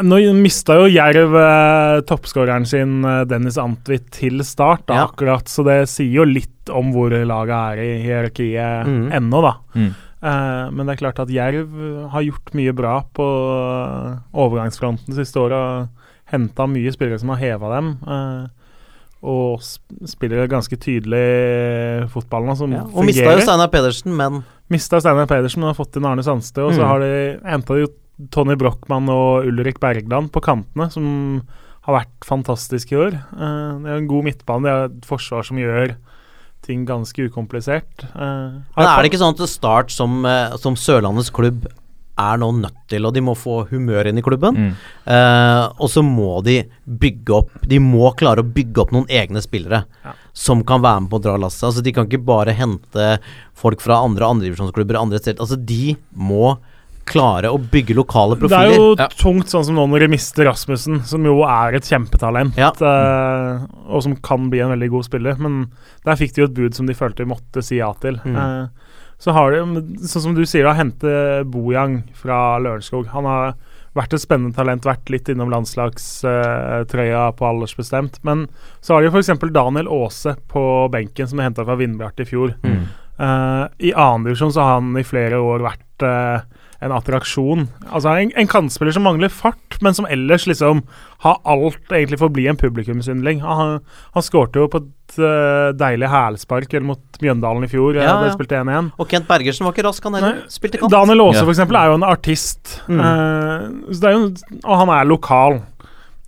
Nå 0.00 0.16
mista 0.38 0.78
jo 0.80 0.86
Jerv 0.88 1.34
eh, 1.36 2.00
toppskåreren 2.08 2.64
sin, 2.66 3.04
eh, 3.04 3.24
Dennis 3.28 3.58
Antwitt, 3.60 4.10
til 4.10 4.40
start, 4.44 4.86
da, 4.86 4.94
Ja. 4.94 5.06
akkurat. 5.10 5.44
Så 5.48 5.64
det 5.64 5.88
sier 5.88 6.12
jo 6.22 6.24
litt 6.24 6.70
om 6.70 6.92
hvor 6.94 7.10
laget 7.10 7.52
er 7.52 7.82
i 7.82 8.02
hierarkiet 8.06 8.86
mm. 8.88 9.12
ennå, 9.12 9.42
da. 9.42 9.52
Mm. 9.76 9.90
Eh, 10.22 10.70
men 10.70 10.86
det 10.86 10.94
er 10.94 11.02
klart 11.04 11.18
at 11.20 11.28
Jerv 11.28 12.08
har 12.10 12.22
gjort 12.22 12.54
mye 12.54 12.72
bra 12.72 13.02
på 13.12 13.26
eh, 13.26 14.18
overgangsfronten 14.32 15.12
siste 15.14 15.36
året. 15.42 15.88
Henta 16.32 16.64
mye 16.70 16.92
spillere 16.94 17.18
som 17.20 17.28
har 17.34 17.42
heva 17.42 17.74
dem. 17.76 17.96
eh, 18.06 18.46
og 19.22 19.60
sp 19.62 19.84
spiller 20.10 20.48
ganske 20.50 20.74
tydelig 20.82 22.08
fotball 22.10 22.42
nå, 22.48 22.56
som 22.58 22.72
Ja. 22.72 22.80
Og 22.82 23.04
mista 23.06 23.22
jo 23.22 23.28
fungerer. 23.30 23.42
Steinar 23.46 23.68
Pedersen, 23.70 24.16
men 24.16 24.44
Mista 24.72 24.98
Steinar 24.98 25.26
Pedersen, 25.28 25.60
men 25.60 25.68
har 25.68 25.76
fått 25.78 25.96
inn 25.96 26.06
Arne 26.08 26.22
Sandstø. 26.24 26.64
Og 26.66 26.72
så 26.72 26.80
Mm. 26.82 26.88
har 26.88 26.98
de 27.00 27.38
henta 27.44 27.76
jo 27.78 27.86
Tony 28.30 28.54
Brochmann 28.60 29.08
og 29.12 29.46
Ulrik 29.48 29.80
Bergland 29.82 30.30
på 30.34 30.42
kantene, 30.44 30.90
som 30.92 31.42
har 31.82 31.96
vært 32.04 32.24
fantastiske 32.28 32.94
i 32.94 33.00
år. 33.08 33.14
Eh, 33.14 33.70
det 33.82 33.90
er 33.90 33.98
en 34.00 34.10
god 34.10 34.24
midtbane, 34.28 34.62
det 34.66 34.72
er 34.72 34.84
et 34.90 35.06
forsvar 35.08 35.46
som 35.48 35.58
gjør 35.58 35.96
ting 36.62 36.84
ganske 36.86 37.24
ukomplisert. 37.26 38.04
Eh, 38.14 38.58
Men 38.76 38.86
er 38.86 39.02
det 39.02 39.10
ikke 39.10 39.18
sånn 39.24 39.34
at 39.34 39.48
Start 39.50 39.90
som, 39.90 40.24
eh, 40.24 40.54
som 40.62 40.76
Sørlandets 40.78 41.32
klubb 41.34 41.66
er 42.22 42.36
nå 42.38 42.50
nødt 42.60 42.76
til, 42.92 43.06
og 43.08 43.14
de 43.16 43.22
må 43.24 43.32
få 43.34 43.66
humør 43.70 44.06
inn 44.06 44.18
i 44.18 44.22
klubben. 44.22 44.54
Mm. 44.54 44.72
Eh, 45.08 45.64
og 45.80 45.88
så 45.90 46.04
må 46.04 46.42
de 46.44 46.58
bygge 46.86 47.32
opp 47.34 47.50
De 47.66 47.78
må 47.80 48.14
klare 48.14 48.44
å 48.44 48.52
bygge 48.52 48.78
opp 48.84 48.92
noen 48.92 49.06
egne 49.08 49.40
spillere 49.42 49.84
Ja. 50.04 50.12
som 50.32 50.62
kan 50.62 50.82
være 50.82 51.00
med 51.02 51.10
på 51.10 51.18
å 51.18 51.22
dra 51.22 51.36
lasset. 51.38 51.64
Altså, 51.72 51.82
de 51.82 51.90
kan 51.90 52.06
ikke 52.06 52.24
bare 52.24 52.52
hente 52.54 53.18
folk 53.54 53.80
fra 53.80 54.04
andre 54.04 54.28
andredivisjonsklubber 54.28 55.00
andre 55.00 55.18
steder. 55.18 55.40
Altså, 55.40 55.56
de 55.64 55.96
må 56.14 56.58
klare 57.08 57.50
å 57.52 57.58
bygge 57.58 57.94
lokale 57.98 58.36
profiler. 58.38 58.70
Det 58.70 58.76
er 58.76 58.78
jo 58.78 58.94
Ja. 58.98 59.08
tungt, 59.08 59.48
sånn 59.50 59.64
som 59.64 59.74
nå 59.74 59.86
når 59.90 60.00
de 60.00 60.08
mister 60.08 60.44
Rasmussen, 60.44 61.02
som 61.04 61.24
jo 61.24 61.42
er 61.42 61.74
et 61.74 61.82
kjempetalent, 61.84 62.56
Ja. 62.56 62.70
uh, 62.80 63.66
og 63.88 64.02
som 64.02 64.16
kan 64.16 64.48
bli 64.50 64.60
en 64.60 64.70
veldig 64.70 64.90
god 64.90 65.04
spiller. 65.04 65.38
Men 65.38 65.70
der 66.04 66.16
fikk 66.16 66.34
de 66.34 66.42
jo 66.42 66.48
et 66.48 66.54
bud 66.54 66.74
som 66.74 66.86
de 66.86 66.94
følte 66.94 67.24
de 67.24 67.30
måtte 67.32 67.62
si 67.62 67.76
ja 67.78 67.92
til. 67.94 68.16
Mm. 68.24 68.36
Uh, 68.36 68.68
så 69.18 69.32
har 69.32 69.52
de, 69.52 69.58
sånn 70.02 70.22
som 70.22 70.34
du 70.34 70.42
sier, 70.44 70.64
å 70.66 70.74
hente 70.74 71.44
Bojang 71.46 72.02
fra 72.14 72.58
Lørenskog. 72.58 73.06
Han 73.12 73.24
har 73.24 73.54
vært 73.94 74.14
et 74.14 74.20
spennende 74.24 74.54
talent, 74.56 74.82
vært 74.82 75.10
litt 75.10 75.28
innom 75.28 75.50
landslagstrøya 75.52 77.36
på 77.36 77.46
aldersbestemt. 77.46 78.18
Men 78.24 78.48
så 78.80 78.94
har 78.94 79.02
de 79.02 79.10
f.eks. 79.12 79.30
Daniel 79.52 79.88
Aase 79.88 80.36
på 80.48 80.88
benken, 80.90 81.28
som 81.28 81.38
de 81.38 81.44
henta 81.46 81.64
fra 81.66 81.76
Vindbjart 81.78 82.20
i 82.24 82.28
fjor. 82.28 82.54
Mm. 82.64 82.82
Uh, 83.20 83.68
I 83.78 83.92
annen 83.92 84.24
divisjon 84.26 84.52
så 84.54 84.64
har 84.64 84.80
han 84.80 84.96
i 84.98 85.04
flere 85.06 85.38
år 85.38 85.62
vært 85.62 86.02
eh, 86.08 86.40
en 86.82 86.92
attraksjon. 86.96 87.68
Altså 87.88 88.10
en, 88.18 88.32
en 88.36 88.48
kantspiller 88.50 88.92
som 88.96 89.04
mangler 89.06 89.30
fart, 89.30 89.78
men 89.84 89.94
som 89.94 90.06
ellers 90.10 90.44
liksom 90.50 90.82
har 91.22 91.38
alt 91.46 91.92
egentlig 91.94 92.18
for 92.18 92.26
å 92.30 92.34
bli 92.34 92.48
en 92.50 92.58
publikumsyndling. 92.58 93.40
Han, 93.46 93.78
han 94.16 94.24
skårte 94.26 94.58
jo 94.58 94.66
på 94.72 94.80
et 94.82 95.18
uh, 95.22 95.70
deilig 95.78 96.08
hælspark 96.10 96.74
mot 96.82 97.20
Mjøndalen 97.22 97.64
i 97.66 97.70
fjor. 97.70 97.94
Ja, 97.96 98.02
Ja, 98.08 98.14
ja. 98.18 98.26
De 98.26 98.34
spilte 98.34 98.58
1-1. 98.58 98.90
Og 98.98 99.08
Kent 99.12 99.28
Bergersen 99.30 99.68
var 99.68 99.76
ikke 99.76 99.86
rask, 99.86 100.02
han 100.10 100.18
heller. 100.18 100.40
Spilte 100.50 100.80
kant. 100.82 100.90
Daniel 100.92 101.22
Aase 101.28 101.38
Ja. 101.40 101.44
for 101.46 101.54
eksempel 101.54 101.78
er 101.82 101.92
jo 101.92 101.98
en 102.00 102.08
artist, 102.10 102.80
Mm. 102.88 102.98
uh, 102.98 103.92
så 103.92 104.00
det 104.00 104.10
er 104.10 104.18
jo, 104.18 104.58
og 104.64 104.78
han 104.82 104.90
er 104.98 105.06
lokal. 105.06 105.60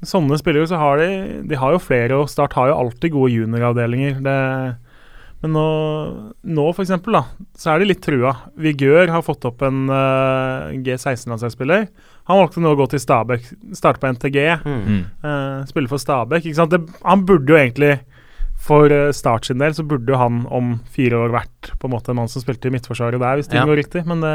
Sånne 0.04 0.36
spillere 0.36 0.68
så 0.68 0.76
har 0.76 0.98
de 1.00 1.06
De 1.48 1.56
har 1.56 1.72
jo 1.72 1.78
flere, 1.80 2.12
og 2.20 2.28
Start 2.28 2.52
har 2.58 2.68
jo 2.68 2.74
alltid 2.76 3.12
gode 3.14 3.32
junioravdelinger. 3.32 4.18
Det, 4.22 4.76
men 5.44 5.52
nå, 5.52 5.64
nå 6.56 6.64
for 6.72 6.82
eksempel, 6.86 7.12
da, 7.18 7.20
så 7.60 7.74
er 7.74 7.82
de 7.82 7.88
litt 7.90 8.00
trua. 8.04 8.30
Vigør 8.56 9.10
har 9.12 9.20
fått 9.26 9.44
opp 9.44 9.60
en 9.66 9.82
uh, 9.92 10.72
G16-landslagsspiller. 10.86 11.86
Han 12.30 12.40
valgte 12.40 12.62
nå 12.64 12.72
å 12.72 12.78
gå 12.80 12.86
til 12.94 13.02
Stabæk, 13.02 13.50
starte 13.76 14.00
på 14.00 14.08
NTG, 14.16 14.38
Mm. 14.64 14.80
Mm. 14.88 15.02
eh, 15.28 15.64
spille 15.68 15.90
for 15.92 16.00
Stabæk. 16.00 16.46
Ikke 16.48 16.56
sant? 16.62 16.72
Det, 16.72 16.80
han 17.04 17.26
burde 17.28 17.52
jo 17.52 17.58
egentlig 17.60 17.98
for 18.64 18.88
eh, 18.88 19.10
Start 19.12 19.44
sin 19.50 19.58
del 19.60 19.74
så 19.76 19.84
burde 19.84 20.08
jo 20.14 20.16
han 20.16 20.46
om 20.48 20.78
fire 20.94 21.18
år 21.26 21.34
vært 21.34 21.74
på 21.76 21.84
en 21.90 21.92
måte 21.92 22.14
en 22.14 22.16
mann 22.22 22.30
som 22.32 22.40
spilte 22.40 22.70
i 22.70 22.72
midtforsvaret 22.72 23.20
der, 23.20 23.36
hvis 23.42 23.50
ting 23.52 23.60
Ja. 23.60 23.66
går 23.68 23.82
riktig. 23.82 24.06
Men 24.08 24.24
det 24.24 24.34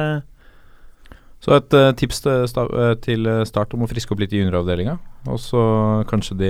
Så 1.39 1.53
et 1.55 1.75
uh, 1.77 1.91
tips 1.95 2.17
til, 2.25 2.41
sta 2.51 2.65
eh, 2.67 2.95
til 2.99 3.23
eh, 3.31 3.45
Start 3.47 3.71
om 3.73 3.85
å 3.85 3.87
friske 3.87 4.11
opp 4.11 4.19
litt 4.19 4.33
i 4.35 4.41
junioravdelinga. 4.41 4.97
Og 5.31 5.37
så 5.39 5.61
kanskje 6.09 6.35
de, 6.41 6.49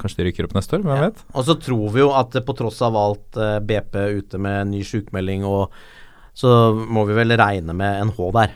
kanskje 0.00 0.20
de 0.20 0.26
rykker 0.28 0.44
opp 0.44 0.52
neste 0.58 0.76
år, 0.76 0.82
hvem 0.84 0.96
Ja. 0.98 1.06
vet? 1.08 1.22
Og 1.32 1.46
så 1.48 1.56
tror 1.60 1.86
vi 1.94 2.02
jo 2.02 2.10
at 2.16 2.36
på 2.44 2.56
tross 2.58 2.82
av 2.84 2.98
alt 3.00 3.38
uh, 3.40 3.58
BP 3.64 3.96
ute 4.20 4.40
med 4.40 4.68
ny 4.74 4.82
sjukmelding 4.84 5.46
og 5.48 5.72
så 6.36 6.52
må 6.76 7.06
vi 7.08 7.16
vel 7.16 7.32
regne 7.36 7.74
med 7.76 8.00
en 8.04 8.12
H 8.16 8.28
der. 8.36 8.52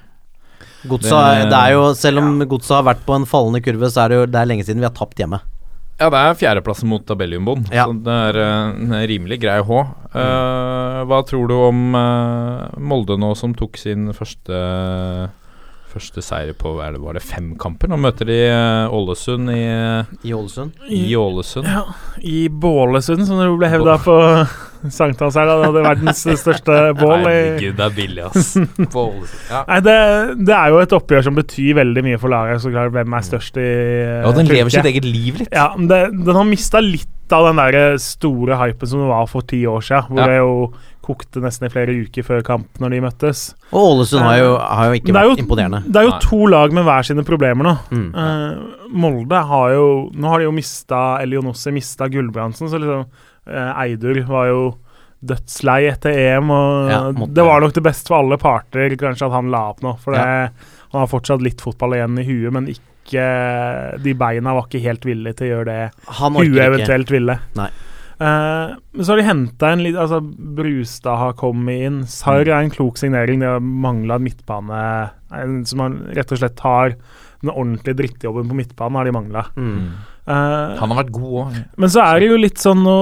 Godsa, 0.89 1.19
det, 1.43 1.51
Det- 1.51 1.73
jo, 1.73 1.83
selv 1.97 2.21
om 2.21 2.39
Godset 2.49 2.77
har 2.77 2.85
vært 2.95 3.05
på 3.05 3.17
en 3.17 3.25
fallende 3.29 3.61
kurve, 3.65 3.89
så 3.93 4.05
er 4.05 4.09
det 4.13 4.17
jo 4.21 4.27
det 4.27 4.41
er 4.41 4.47
lenge 4.53 4.65
siden 4.65 4.81
vi 4.85 4.89
har 4.89 4.95
tapt 4.97 5.17
hjemme. 5.21 5.41
Ja, 5.99 6.09
det 6.11 6.19
er 6.21 6.35
fjerdeplassen 6.35 6.89
mot 6.91 7.05
tabelljumboen, 7.07 7.67
Ja. 7.73 7.87
så 7.87 7.95
det 8.05 8.13
er 8.13 8.39
en 8.43 8.91
rimelig 9.09 9.41
grei 9.41 9.61
H. 9.63 9.81
Eh, 10.15 11.05
hva 11.09 11.21
tror 11.25 11.49
du 11.49 11.55
om 11.55 11.95
uh, 11.95 12.69
Molde 12.79 13.17
nå, 13.19 13.35
som 13.37 13.55
tok 13.55 13.77
sin 13.79 14.13
første 14.13 15.31
Første 15.95 16.23
seier 16.27 16.57
på 16.59 16.73
er 16.83 16.97
det, 16.97 17.01
var 17.05 17.15
det 17.15 17.23
fem 17.23 17.53
kamper? 17.61 17.91
Nå 17.93 17.99
møter 18.03 18.27
de 18.27 18.39
eh, 18.51 18.95
Ålesund 18.95 19.51
i, 19.55 19.61
I 20.27 20.33
Ålesund. 20.35 20.73
i 20.91 21.05
Ålesund. 21.15 21.69
Ja, 21.71 21.85
I 22.19 22.49
Bålesund, 22.51 23.23
som 23.29 23.39
det 23.39 23.47
ble 23.61 23.71
hevda 23.71 23.95
på 24.03 24.17
sankthans 24.99 25.35
her. 25.39 25.47
Det 25.49 25.69
hadde 25.69 25.85
verdens 25.87 26.23
største 26.41 26.79
bål. 26.99 27.21
I, 27.25 27.33
Herregud, 27.33 27.77
det 27.79 27.87
er 27.87 27.97
billig, 27.97 28.25
ass. 28.31 28.53
Bål. 28.95 29.25
Ja. 29.51 29.65
nei, 29.69 29.81
det, 29.87 29.97
det 30.45 30.55
er 30.59 30.69
jo 30.75 30.81
et 30.85 30.97
oppgjør 30.99 31.27
som 31.29 31.35
betyr 31.39 31.75
veldig 31.81 32.05
mye 32.11 32.21
for 32.23 32.29
laget. 32.35 32.63
Så 32.65 32.73
klart, 32.75 32.93
hvem 32.95 33.19
er 33.19 33.27
størst 33.31 33.57
i 33.63 33.69
ja, 34.25 34.33
den 34.37 34.51
lever 34.51 34.71
sitt 34.75 34.85
eget 34.93 35.05
liv 35.09 35.43
litt. 35.43 35.53
Ja, 35.55 35.71
det, 35.79 36.03
Den 36.25 36.35
har 36.41 36.49
mista 36.49 36.83
litt 36.85 37.09
av 37.33 37.47
den 37.49 37.57
der 37.57 37.97
store 37.99 38.59
hypen 38.61 38.87
som 38.91 39.01
det 39.01 39.09
var 39.09 39.25
for 39.31 39.47
ti 39.49 39.63
år 39.67 39.81
siden, 39.83 40.11
hvor 40.13 40.21
Ja. 40.21 40.27
det 40.29 40.43
jo 40.43 40.57
kokte 41.05 41.41
nesten 41.45 41.67
i 41.67 41.73
flere 41.73 41.93
uker 42.05 42.25
før 42.25 42.43
kamp 42.45 42.79
når 42.81 42.95
de 42.95 43.01
møttes. 43.05 43.41
Og 43.73 43.91
Ålesund 43.91 44.23
har 44.25 44.39
jo, 44.39 44.51
har 44.57 44.87
jo 44.89 44.95
ikke 45.01 45.11
Det 45.11 45.17
vært 45.19 45.29
jo- 45.29 45.43
imponerende. 45.45 45.81
Det 45.85 46.01
er 46.01 46.07
jo 46.07 46.13
Nei. 46.15 46.21
to 46.25 46.39
lag 46.53 46.73
med 46.73 46.85
hver 46.87 47.03
sine 47.05 47.25
problemer 47.29 47.67
nå. 47.67 47.75
Mm. 47.93 48.07
Uh, 48.15 48.89
Molde 49.05 49.41
har 49.51 49.73
jo 49.75 49.87
Nå 50.15 50.29
har 50.33 50.39
de 50.41 50.47
jo 50.49 50.53
mista 50.57 51.03
Elionossi, 51.25 51.73
mista 51.77 52.09
Gulbrandsen, 52.09 52.69
så 52.73 52.81
liksom 52.81 53.05
Eidur 53.47 54.23
var 54.29 54.49
jo 54.51 54.63
dødslei 55.25 55.87
etter 55.89 56.17
EM, 56.21 56.51
og 56.53 56.91
Ja, 56.91 57.01
det 57.13 57.45
var 57.47 57.63
nok 57.65 57.75
det 57.77 57.85
beste 57.85 58.13
for 58.13 58.21
alle 58.21 58.39
parter, 58.41 58.93
kanskje, 59.01 59.29
at 59.29 59.37
han 59.37 59.53
la 59.53 59.63
opp 59.73 59.81
nå. 59.85 59.95
For 60.03 60.17
det, 60.17 60.25
han 60.93 61.01
har 61.01 61.11
fortsatt 61.11 61.45
litt 61.45 61.65
fotball 61.65 61.97
igjen 61.97 62.21
i 62.21 62.27
huet, 62.29 62.53
men 62.55 62.69
ikke 62.73 62.85
De 64.01 64.15
beina 64.17 64.55
var 64.57 64.65
ikke 64.65 64.81
helt 64.81 65.03
villige 65.05 65.37
til 65.37 65.47
å 65.47 65.51
gjøre 65.51 65.65
det 65.69 65.81
huet 66.09 66.63
eventuelt 66.65 67.05
ikke. 67.05 67.17
ville. 67.19 67.35
Nei. 67.59 67.67
Eh, 68.15 68.71
men 68.95 69.05
så 69.05 69.13
har 69.13 69.21
de 69.21 69.27
henta 69.27 69.73
en 69.75 69.83
litt 69.85 69.99
Altså, 69.99 70.21
Brustad 70.23 71.19
har 71.21 71.35
kommet 71.37 71.85
inn. 71.89 71.99
Sarr 72.09 72.47
er 72.47 72.63
en 72.63 72.73
klok 72.73 72.97
signering. 73.01 73.43
De 73.43 73.51
har 73.51 73.61
mangla 73.61 74.21
midtbane 74.23 74.81
en 75.35 75.61
som 75.67 75.83
man 75.83 75.99
rett 76.15 76.33
og 76.33 76.41
slett 76.41 76.63
har 76.65 76.95
den 77.45 77.53
ordentlige 77.53 77.99
drittjobben 77.99 78.49
på 78.49 78.57
midtbanen, 78.57 78.97
har 78.97 79.09
de 79.09 79.13
mangla. 79.13 79.45
Mm. 79.59 79.81
Han 80.81 80.93
har 80.93 81.01
vært 81.03 81.13
god 81.13 81.33
òg. 81.43 81.57
men 81.77 81.91
så 81.93 82.01
er 82.01 82.23
det 82.23 82.29
jo 82.31 82.37
litt 82.41 82.61
sånn 82.63 82.81
nå 82.81 82.99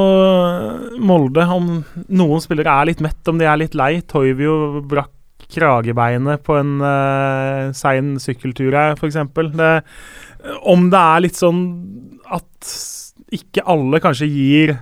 Molde 0.98 1.44
Om 1.54 1.68
noen 2.10 2.42
spillere 2.42 2.74
er 2.80 2.88
litt 2.90 3.02
mett, 3.04 3.20
om 3.30 3.38
de 3.38 3.46
er 3.46 3.60
litt 3.60 3.76
lei. 3.78 3.92
Toivio 4.02 4.82
brakk 4.90 5.12
kragebeinet 5.52 6.42
på 6.46 6.56
en 6.56 6.78
uh, 6.80 7.72
sein 7.76 8.14
sykkeltur 8.22 8.72
her, 8.72 8.96
f.eks. 8.96 9.18
Om 10.62 10.86
det 10.92 11.02
er 11.02 11.24
litt 11.26 11.38
sånn 11.38 11.60
at 12.32 12.72
ikke 13.32 13.64
alle 13.68 14.00
kanskje 14.02 14.28
gir 14.30 14.74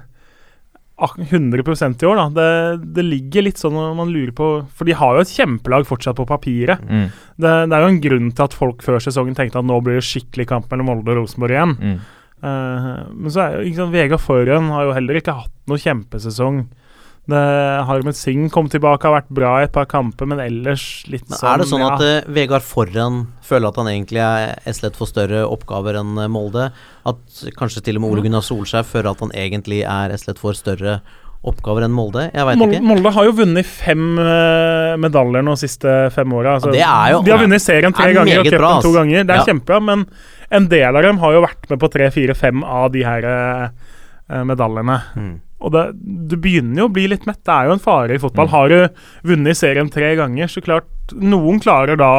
100% 1.01 2.03
i 2.03 2.07
år, 2.07 2.19
da. 2.19 2.27
Det, 2.37 2.85
det 2.97 3.05
ligger 3.07 3.47
litt 3.47 3.61
sånn 3.61 3.73
når 3.73 3.95
man 3.97 4.11
lurer 4.13 4.33
på 4.37 4.49
For 4.77 4.89
de 4.89 4.97
har 4.99 5.17
jo 5.17 5.25
et 5.25 5.33
kjempelag 5.33 5.87
fortsatt 5.89 6.19
på 6.19 6.29
papiret. 6.29 6.83
Mm. 6.85 7.07
Det, 7.41 7.53
det 7.71 7.77
er 7.77 7.85
jo 7.85 7.93
en 7.95 8.03
grunn 8.05 8.31
til 8.35 8.47
at 8.47 8.57
folk 8.57 8.85
før 8.85 9.01
sesongen 9.03 9.37
tenkte 9.39 9.63
at 9.63 9.69
nå 9.69 9.79
blir 9.85 10.01
det 10.01 10.07
skikkelig 10.07 10.49
kamp 10.51 10.69
mellom 10.73 10.91
Molde 10.93 11.15
og 11.15 11.23
Rosenborg 11.23 11.57
igjen. 11.57 11.77
Mm. 11.81 12.01
Eh, 12.43 12.91
men 13.13 13.33
så 13.33 13.45
er 13.45 13.57
jo 13.59 13.69
ikke 13.69 13.83
sant, 13.83 13.95
Vegard 13.95 14.23
Forhen 14.25 14.71
har 14.75 14.89
jo 14.89 14.95
heller 14.97 15.21
ikke 15.21 15.37
hatt 15.43 15.57
noe 15.71 15.81
kjempesesong. 15.81 16.63
Det 17.31 17.41
Harmet 17.87 18.17
Singh 18.19 18.49
kom 18.51 18.67
tilbake, 18.73 19.07
har 19.07 19.21
vært 19.21 19.33
bra 19.37 19.53
i 19.61 19.67
et 19.69 19.75
par 19.75 19.87
kamper, 19.91 20.27
men 20.27 20.41
ellers 20.43 21.05
litt 21.11 21.29
Men 21.29 21.39
sånn 21.39 21.51
er 21.53 21.63
det 21.63 21.69
sånn 21.71 21.85
ja. 21.85 21.91
at 21.95 22.03
uh, 22.03 22.33
Vegard 22.35 22.65
Forhen 22.67 23.21
føler 23.47 23.71
at 23.71 23.79
han 23.79 23.91
egentlig 23.93 24.23
er 24.25 24.77
slett 24.77 24.99
for 24.99 25.11
større 25.11 25.45
oppgaver 25.47 26.01
enn 26.01 26.17
eh, 26.19 26.31
Molde? 26.33 26.71
At 27.07 27.43
kanskje 27.61 27.85
til 27.87 28.01
og 28.01 28.07
med 28.07 28.15
Ole 28.17 28.25
Gunnar 28.27 28.47
Solskjær 28.47 28.89
føler 28.89 29.13
at 29.13 29.23
han 29.23 29.35
egentlig 29.37 29.85
er 29.85 30.17
slett 30.19 30.41
for 30.43 30.59
større 30.59 31.03
oppgaver 31.47 31.87
enn 31.87 31.95
Molde? 31.95 32.27
Jeg 32.33 32.49
veit 32.49 32.65
ikke. 32.67 32.83
Molde 32.89 33.15
har 33.15 33.29
jo 33.29 33.37
vunnet 33.45 33.69
fem 33.69 34.03
uh, 34.19 34.97
medaljer 35.01 35.47
nå 35.47 35.55
de 35.57 35.65
siste 35.69 35.95
fem 36.17 36.37
åra. 36.37 36.59
Altså, 36.59 36.73
de 36.75 36.83
har 36.83 37.45
vunnet 37.45 37.63
serien 37.63 37.95
tre 37.95 38.11
er 38.11 38.19
ganger 38.19 38.43
og 38.43 38.51
cupen 38.51 38.85
to 38.89 38.97
ganger. 38.97 39.25
Det 39.25 39.37
er 39.37 39.45
Ja. 39.45 39.49
kjempebra, 39.53 39.81
men 39.93 40.09
en 40.51 40.67
del 40.71 40.97
av 40.99 41.05
dem 41.07 41.21
har 41.23 41.37
jo 41.37 41.45
vært 41.45 41.71
med 41.71 41.81
på 41.83 41.91
tre, 41.95 42.11
fire, 42.15 42.35
fem 42.35 42.65
av 42.67 42.91
de 42.95 43.05
her 43.07 43.27
eh, 43.31 44.43
medaljene. 44.47 44.99
Mm. 45.17 45.33
Og 45.61 45.75
det, 45.75 45.83
du 46.31 46.37
begynner 46.41 46.85
jo 46.85 46.89
å 46.89 46.93
bli 46.95 47.05
litt 47.13 47.27
mett. 47.29 47.43
Det 47.45 47.53
er 47.53 47.69
jo 47.69 47.75
en 47.77 47.83
fare 47.85 48.17
i 48.17 48.23
fotball. 48.23 48.49
Har 48.53 48.73
du 48.73 48.79
vunnet 49.29 49.59
serien 49.59 49.91
tre 49.93 50.15
ganger, 50.19 50.49
så 50.49 50.63
klart 50.65 51.15
Noen 51.21 51.59
klarer 51.61 51.99
da 52.01 52.13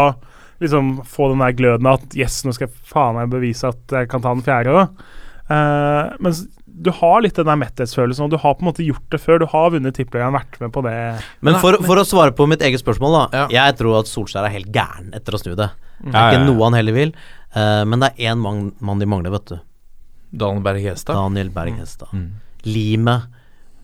liksom 0.62 1.00
få 1.10 1.32
den 1.32 1.42
der 1.42 1.56
gløden 1.58 1.88
at 1.90 2.14
yes, 2.14 2.44
nå 2.46 2.54
skal 2.54 2.68
jeg 2.68 2.76
faen 2.86 3.16
meg 3.18 3.32
bevise 3.32 3.72
at 3.72 3.96
jeg 3.96 4.10
kan 4.12 4.22
ta 4.22 4.34
den 4.36 4.44
fjerde 4.46 4.76
òg. 4.78 5.00
Mens 6.22 6.44
du 6.82 6.90
har 6.96 7.22
litt 7.22 7.36
den 7.38 7.50
der 7.50 7.60
metthetsfølelsen, 7.62 8.26
og 8.26 8.32
du 8.34 8.40
har 8.42 8.56
på 8.58 8.64
en 8.64 8.70
måte 8.70 8.86
gjort 8.86 9.06
det 9.14 9.20
før. 9.22 9.42
Du 9.42 9.48
har 9.52 9.72
vunnet 9.74 9.96
tippeligaen, 9.98 10.34
vært 10.34 10.58
med 10.62 10.72
på 10.74 10.84
det. 10.86 10.96
Men 11.46 11.58
for, 11.62 11.78
for 11.86 12.00
å 12.02 12.06
svare 12.08 12.34
på 12.38 12.48
mitt 12.50 12.64
eget 12.66 12.82
spørsmål, 12.82 13.18
da. 13.18 13.24
Ja. 13.42 13.48
Jeg 13.58 13.78
tror 13.82 14.00
at 14.00 14.10
Solskjær 14.10 14.48
er 14.48 14.56
helt 14.56 14.72
gæren 14.74 15.12
etter 15.18 15.38
å 15.38 15.42
snu 15.42 15.54
det. 15.54 15.70
Det 16.02 16.10
er 16.10 16.16
Ja, 16.16 16.22
ja, 16.22 16.30
ikke 16.32 16.40
ja. 16.40 16.46
noe 16.48 16.66
han 16.66 16.78
heller 16.80 16.96
vil. 16.98 17.12
Eh, 17.54 17.84
men 17.86 18.04
det 18.04 18.14
er 18.14 18.32
én 18.32 18.42
mann, 18.42 19.00
de 19.00 19.10
mangler, 19.10 19.34
vet 19.36 19.54
du. 19.54 19.60
Daniel 20.32 20.64
Berg 20.64 20.84
Hestad. 20.86 21.20
Daniel 21.20 21.52
Berg 21.52 21.78
Hestad. 21.80 22.14
Mm. 22.16 22.32
Limet. 22.64 23.38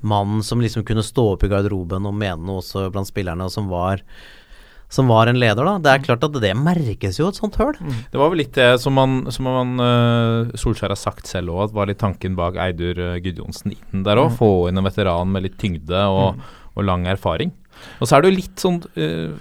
Mannen 0.07 0.43
som 0.45 0.61
liksom 0.61 0.85
kunne 0.85 1.03
stå 1.03 1.33
opp 1.33 1.43
i 1.43 1.49
garderoben 1.51 2.05
og 2.05 2.13
mene 2.15 2.37
noe 2.45 2.61
også 2.61 2.85
blant 2.93 3.09
spillerne, 3.09 3.47
og 3.47 3.51
som 3.51 3.71
var 3.71 4.03
som 4.89 5.09
var 5.11 5.27
en 5.27 5.39
leder, 5.39 5.65
da. 5.67 5.73
Det 5.83 5.91
er 5.91 6.03
klart 6.05 6.23
at 6.23 6.35
det 6.39 6.53
merkes 6.55 7.17
jo, 7.19 7.27
et 7.27 7.35
sånt 7.35 7.57
høl. 7.59 7.73
Det 8.11 8.19
var 8.19 8.31
vel 8.31 8.39
litt 8.39 8.53
det 8.55 8.69
som 8.79 8.95
man, 8.95 9.17
som 9.35 9.49
man 9.49 9.73
uh, 9.83 10.53
Solskjær 10.55 10.93
har 10.93 10.99
sagt 10.99 11.27
selv 11.27 11.51
òg, 11.51 11.65
at 11.65 11.75
var 11.75 11.89
litt 11.91 11.99
tanken 11.99 12.37
bak 12.39 12.55
Eidur 12.63 12.95
uh, 12.95 13.17
Gudjonsen 13.19 13.75
inn 13.75 14.05
der 14.07 14.21
òg. 14.21 14.37
Få 14.39 14.69
inn 14.69 14.79
en 14.79 14.87
veteran 14.87 15.33
med 15.33 15.43
litt 15.43 15.57
tyngde 15.59 16.05
og, 16.07 16.39
og 16.71 16.87
lang 16.87 17.03
erfaring. 17.11 17.51
Og 17.99 18.07
så 18.09 18.17
er 18.17 18.23
det 18.23 18.29
jo 18.31 18.37
litt 18.37 18.61
sånn 18.61 18.77
eh, 18.95 19.31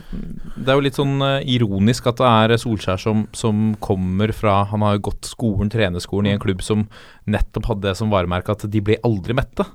Det 0.56 0.70
er 0.72 0.78
jo 0.78 0.84
litt 0.86 0.98
sånn 0.98 1.14
eh, 1.24 1.44
ironisk 1.56 2.06
at 2.10 2.20
det 2.20 2.28
er 2.30 2.54
Solskjær 2.62 3.00
som, 3.02 3.24
som 3.36 3.74
kommer 3.84 4.32
fra 4.36 4.58
Han 4.70 4.84
har 4.86 4.96
jo 4.96 5.04
gått 5.10 5.28
skolen, 5.28 5.70
trenerskolen, 5.72 6.30
i 6.30 6.34
en 6.36 6.42
klubb 6.42 6.62
som 6.64 6.86
nettopp 7.26 7.70
hadde 7.72 7.88
det 7.88 7.96
som 7.98 8.12
varemerke 8.12 8.54
at 8.54 8.64
de 8.70 8.80
blir 8.86 9.00
aldri 9.06 9.34
mette. 9.34 9.66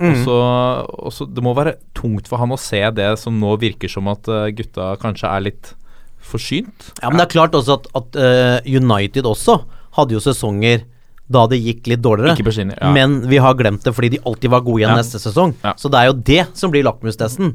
Og 0.00 0.20
så, 0.24 0.36
og 0.86 1.12
så 1.14 1.26
Det 1.26 1.42
må 1.44 1.54
være 1.58 1.76
tungt 1.98 2.30
for 2.30 2.40
han 2.42 2.54
å 2.54 2.60
se 2.60 2.80
det 2.96 3.10
som 3.20 3.36
nå 3.40 3.56
virker 3.60 3.90
som 3.90 4.08
at 4.12 4.30
eh, 4.30 4.48
gutta 4.56 4.94
kanskje 5.02 5.28
er 5.30 5.46
litt 5.50 5.74
forsynt. 6.20 6.92
Ja, 7.00 7.08
men 7.08 7.18
det 7.18 7.28
er 7.30 7.34
klart 7.38 7.54
også 7.56 7.78
at, 7.80 7.86
at 7.96 8.16
United 8.68 9.24
også 9.26 9.62
hadde 9.96 10.14
jo 10.14 10.20
sesonger 10.22 10.84
da 11.30 11.44
det 11.50 11.60
gikk 11.62 11.86
litt 11.92 12.02
dårligere. 12.02 12.34
På. 12.42 12.52
Ja. 12.74 12.90
Men 12.94 13.20
vi 13.30 13.38
har 13.42 13.54
glemt 13.58 13.84
det 13.86 13.92
fordi 13.94 14.16
de 14.16 14.22
alltid 14.26 14.50
var 14.50 14.64
gode 14.66 14.82
igjen 14.82 14.96
Ja. 14.96 14.98
neste 14.98 15.20
sesong. 15.22 15.54
Ja. 15.62 15.74
Så 15.78 15.90
det 15.92 16.00
er 16.00 16.06
jo 16.10 16.16
det 16.26 16.46
som 16.58 16.72
blir 16.72 16.82
lakmustesten. 16.86 17.54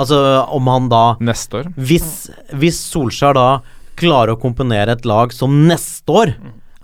Altså 0.00 0.18
om 0.50 0.66
han 0.72 0.88
da 0.90 1.04
Neste 1.20 1.60
år. 1.62 1.72
hvis, 1.78 2.28
hvis 2.52 2.80
Solskjær 2.90 3.34
da 3.38 3.48
klarer 3.96 4.34
å 4.34 4.40
komponere 4.42 4.92
et 4.96 5.04
lag 5.06 5.32
som 5.32 5.52
neste 5.68 6.10
år 6.10 6.32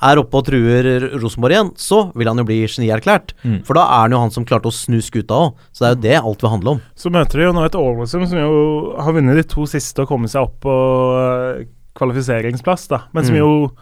er 0.01 0.17
oppe 0.17 0.39
og 0.39 0.47
truer 0.47 1.11
Rosenborg 1.21 1.53
igjen, 1.53 1.71
så 1.77 1.99
vil 2.17 2.31
han 2.31 2.39
jo 2.41 2.45
bli 2.49 2.61
genierklært. 2.71 3.35
Mm. 3.45 3.59
For 3.67 3.75
da 3.77 3.83
er 3.85 4.07
han 4.07 4.15
jo 4.15 4.21
han 4.23 4.31
som 4.33 4.47
klarte 4.49 4.71
å 4.71 4.73
snu 4.73 4.97
skuta 5.05 5.35
òg. 5.37 5.59
Så 5.77 5.83
det 5.83 5.89
er 5.91 5.97
jo 5.97 6.01
det 6.07 6.15
alt 6.31 6.41
vil 6.47 6.53
handle 6.55 6.71
om. 6.77 6.81
Så 6.97 7.11
møter 7.13 7.37
de 7.43 7.45
jo 7.49 7.53
nå 7.53 7.65
et 7.67 7.77
Ålesund 7.77 8.31
som 8.31 8.39
jo 8.41 8.95
har 8.97 9.13
vunnet 9.13 9.37
de 9.37 9.45
to 9.51 9.67
siste 9.69 10.01
og 10.01 10.09
kommet 10.09 10.33
seg 10.33 10.47
opp 10.47 10.57
på 10.65 10.77
eh, 11.21 11.67
kvalifiseringsplass, 12.01 12.89
da. 12.95 13.03
Men 13.13 13.25
som 13.29 13.35
Mm. 13.35 13.41
jo 13.43 13.73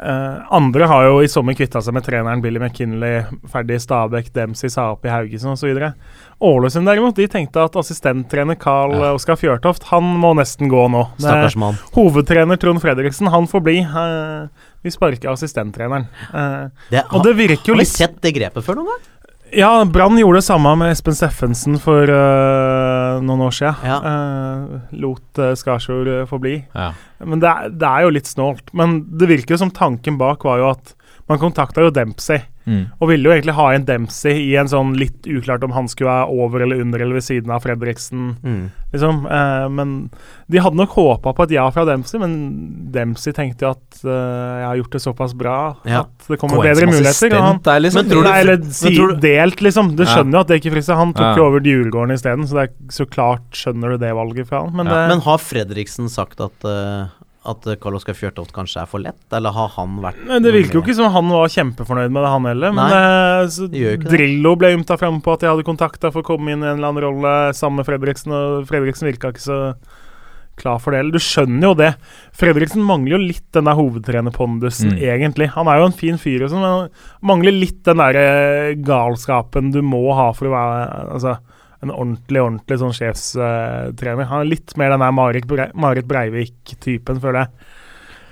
eh, 0.00 0.36
Andre 0.56 0.86
har 0.90 1.06
jo 1.08 1.20
i 1.24 1.28
sommer 1.30 1.56
kvitta 1.58 1.80
seg 1.82 1.94
med 1.96 2.04
treneren 2.06 2.42
Billy 2.44 2.60
McKinley, 2.60 3.24
ferdig 3.52 3.78
Stabæk, 3.82 4.28
Dempsey 4.34 4.70
sa 4.72 4.90
opp 4.92 5.04
i 5.06 5.12
Haugesund 5.12 5.54
osv. 5.56 5.80
Ålesund 6.46 6.86
derimot, 6.88 7.16
de 7.16 7.26
tenkte 7.32 7.64
at 7.64 7.76
assistenttrener 7.80 8.58
Carl 8.60 8.92
Oskar 9.14 9.38
Fjørtoft 9.40 9.88
han 9.92 10.04
må 10.20 10.34
nesten 10.36 10.68
gå 10.72 10.84
nå. 10.92 11.06
Stakkars 11.18 11.56
mann. 11.56 11.78
Hovedtrener 11.96 12.60
Trond 12.60 12.82
Fredriksen, 12.84 13.30
han 13.32 13.48
får 13.48 13.64
bli. 13.66 13.78
Eh, 13.80 14.70
vi 14.84 14.92
sparker 14.94 15.32
assistenttreneren. 15.32 16.06
Eh, 16.32 16.68
Det, 16.92 17.04
og 17.10 17.24
det 17.24 17.36
virker 17.38 17.72
jo 17.72 17.78
har 17.78 17.84
vi 17.84 17.88
sett 17.90 18.20
det 18.22 18.34
grepet 18.36 18.64
før 18.64 18.82
noen 18.82 18.92
gang? 18.94 19.04
ja, 19.56 19.70
Brann 19.86 20.18
gjorde 20.18 20.40
det 20.40 20.44
samme 20.48 20.72
med 20.76 20.90
Espen 20.90 21.14
Steffensen 21.14 21.76
for 21.78 22.02
noen 23.24 23.44
år 23.46 23.54
siden. 23.54 23.86
Ja. 23.86 23.98
Eh, 24.10 24.96
lot 25.02 25.40
uh, 25.42 25.52
Skarsjord 25.58 26.10
øh, 26.12 26.24
få 26.28 26.40
bli. 26.42 26.56
Ja. 26.74 26.90
Men 27.24 27.42
det 27.42 27.50
er, 27.52 27.72
det 27.72 27.90
er 27.90 28.06
jo 28.06 28.14
litt 28.16 28.30
snålt. 28.30 28.72
Men 28.76 28.98
det 29.18 29.30
virker 29.30 29.56
jo 29.56 29.62
som 29.64 29.74
tanken 29.74 30.18
bak 30.20 30.44
var 30.46 30.62
jo 30.62 30.70
at 30.74 30.95
man 31.28 31.38
kontakta 31.38 31.82
jo 31.82 31.90
Dempsey, 31.90 32.42
Mm. 32.66 32.86
og 33.00 33.08
ville 33.08 33.22
jo 33.22 33.30
egentlig 33.30 33.54
ha 33.54 33.68
en 33.74 33.84
Dempsey 33.86 34.40
i 34.50 34.56
en 34.58 34.66
sånn 34.66 34.96
litt 34.98 35.22
uklart 35.30 35.62
om 35.62 35.70
han 35.70 35.86
skulle 35.86 36.10
være 36.10 36.30
over 36.34 36.62
eller 36.64 36.80
under 36.82 36.98
eller 36.98 37.14
ved 37.14 37.22
siden 37.22 37.48
av 37.54 37.62
Fredriksen, 37.62 38.36
Mm. 38.42 38.70
liksom. 38.92 39.20
Eh, 39.30 39.68
men 39.68 40.10
de 40.50 40.58
hadde 40.58 40.74
nok 40.74 40.90
håpa 40.90 41.32
på 41.32 41.44
et 41.44 41.50
ja 41.54 41.70
fra 41.70 41.84
Dempsey, 41.84 42.18
men 42.18 42.90
Dempsey 42.90 43.32
tenkte 43.32 43.62
jo 43.62 43.70
at 43.70 44.00
eh, 44.04 44.10
jeg 44.10 44.66
har 44.66 44.76
gjort 44.82 44.90
det 44.90 45.00
såpass 45.02 45.32
bra 45.38 45.76
Ja. 45.86 46.00
at 46.00 46.26
det 46.26 46.38
kommer 46.40 46.58
bedre 46.62 46.86
muligheter. 46.90 47.38
Han, 47.38 47.60
der, 47.62 47.78
liksom. 47.80 48.02
Men 48.02 48.10
tror 48.10 48.22
du- 48.24 48.28
Nei, 48.30 48.40
eller 48.40 48.56
men 48.58 48.70
si 48.72 48.96
tror 48.96 49.14
du- 49.14 49.20
delt, 49.20 49.60
liksom. 49.62 49.94
Du 49.96 50.02
skjønner 50.04 50.32
jo 50.32 50.40
at 50.40 50.46
det 50.48 50.62
ikke 50.64 50.72
frister. 50.74 50.96
Han 50.96 51.12
tok 51.14 51.22
Ja. 51.22 51.36
jo 51.36 51.44
over 51.46 51.60
Djurgården 51.60 52.12
isteden, 52.18 52.46
så 52.48 52.54
det 52.54 52.70
er 52.70 52.72
så 52.90 53.06
klart 53.08 53.50
skjønner 53.52 53.90
du 53.94 53.98
det 53.98 54.10
valget 54.12 54.46
fra 54.48 54.64
han. 54.64 54.74
Men, 54.74 54.86
Ja. 54.86 55.06
det, 55.06 55.08
Men 55.14 55.20
har 55.20 55.38
Fredriksen 55.38 56.08
sagt 56.10 56.40
at 56.40 56.64
uh, 56.64 57.08
at 57.48 57.66
Karl 57.82 57.96
Oskar 57.98 58.16
Fjørtoft 58.18 58.52
kanskje 58.56 58.82
er 58.82 58.88
for 58.90 59.02
lett, 59.02 59.20
eller 59.32 59.54
har 59.54 59.68
han 59.76 59.98
vært 60.02 60.18
men 60.26 60.42
det 60.42 60.52
virker 60.54 60.78
jo 60.78 60.82
ikke 60.84 60.96
som 60.98 61.12
han 61.14 61.28
var 61.30 61.48
kjempefornøyd 61.52 62.10
med 62.14 62.22
det, 62.26 62.30
han 62.32 62.48
heller. 62.50 62.72
Men 62.76 62.90
Nei, 62.90 63.68
det. 63.74 63.92
Drillo 64.06 64.56
ble 64.58 64.72
ymta 64.76 64.96
fram 65.00 65.20
på 65.24 65.32
at 65.36 65.44
de 65.44 65.50
hadde 65.52 65.66
kontakta 65.66 66.10
for 66.14 66.22
å 66.24 66.28
komme 66.34 66.52
inn 66.52 66.64
i 66.64 66.66
en 66.70 66.78
eller 66.80 66.90
annen 66.90 67.04
rolle 67.06 67.36
sammen 67.56 67.80
med 67.82 67.88
Fredriksen, 67.88 68.34
og 68.34 68.66
Fredriksen 68.70 69.08
virka 69.10 69.30
ikke 69.34 69.44
så 69.46 69.60
klar 70.56 70.78
for 70.80 70.94
det. 70.94 71.00
Eller 71.04 71.12
du 71.12 71.20
skjønner 71.20 71.66
jo 71.68 71.74
det. 71.76 71.90
Fredriksen 72.32 72.80
mangler 72.86 73.18
jo 73.18 73.24
litt 73.26 73.44
den 73.52 73.66
der 73.68 73.76
hovedtrenerpondusen, 73.76 74.94
Mm. 74.94 75.02
egentlig. 75.04 75.50
Han 75.52 75.68
er 75.68 75.78
jo 75.82 75.84
en 75.90 75.92
fin 75.92 76.16
fyr, 76.16 76.46
sånn, 76.48 76.62
men 76.64 76.70
han 76.80 76.88
mangler 77.22 77.52
litt 77.52 77.82
den 77.84 77.98
der 78.00 78.16
eh, 78.16 78.74
galskapen 78.80 79.70
du 79.72 79.82
må 79.82 80.14
ha 80.16 80.30
for 80.32 80.48
å 80.48 80.54
være 80.56 81.12
altså, 81.12 81.36
en 81.86 81.94
ordentlig 81.94 82.42
ordentlig 82.42 82.78
sånn 82.82 82.94
sjefstrener. 82.96 84.28
han 84.28 84.42
er 84.44 84.50
litt 84.50 84.76
mer 84.76 84.92
den 84.94 85.04
der 85.06 85.16
Marit, 85.16 85.48
Brei, 85.48 85.70
Marit 85.74 86.08
Breivik-typen, 86.10 87.22
føler 87.22 87.46
jeg. 87.46 87.72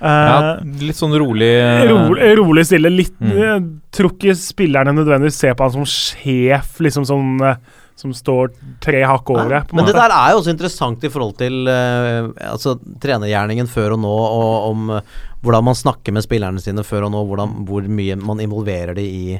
Ja, 0.04 0.56
litt 0.84 0.98
sånn 0.98 1.14
rolig 1.16 1.48
eh, 1.54 1.86
rolig, 1.88 2.26
rolig 2.36 2.66
stille. 2.68 2.90
Litt 2.92 3.12
Mm. 3.24 3.30
Jeg 3.38 3.60
tror 3.94 4.10
ikke 4.12 4.34
spillerne 4.36 4.92
nødvendigvis 4.92 5.38
ser 5.38 5.54
på 5.56 5.64
han 5.64 5.72
som 5.72 5.84
sjef, 5.88 6.74
liksom 6.82 7.06
sånn 7.08 7.38
eh, 7.46 7.60
som 7.96 8.10
står 8.14 8.50
tre 8.82 9.04
hakk 9.06 9.30
over 9.30 9.52
det. 9.52 9.60
Men 9.72 9.86
det 9.86 9.94
der 9.96 10.12
er 10.12 10.32
jo 10.32 10.40
også 10.40 10.52
interessant 10.52 11.04
i 11.06 11.10
forhold 11.14 11.36
til 11.38 11.68
uh, 11.70 12.26
altså, 12.50 12.74
trenergjerningen 13.00 13.70
før 13.70 13.94
og 13.94 14.02
nå, 14.02 14.10
og 14.10 14.66
om 14.72 14.90
uh, 14.96 15.12
hvordan 15.46 15.68
man 15.70 15.78
snakker 15.78 16.16
med 16.16 16.26
spillerne 16.26 16.62
sine 16.62 16.82
før 16.86 17.06
og 17.06 17.14
nå, 17.14 17.22
hvordan, 17.30 17.54
hvor 17.68 17.86
mye 17.86 18.18
man 18.18 18.42
involverer 18.42 18.98
de 18.98 19.06
i 19.06 19.38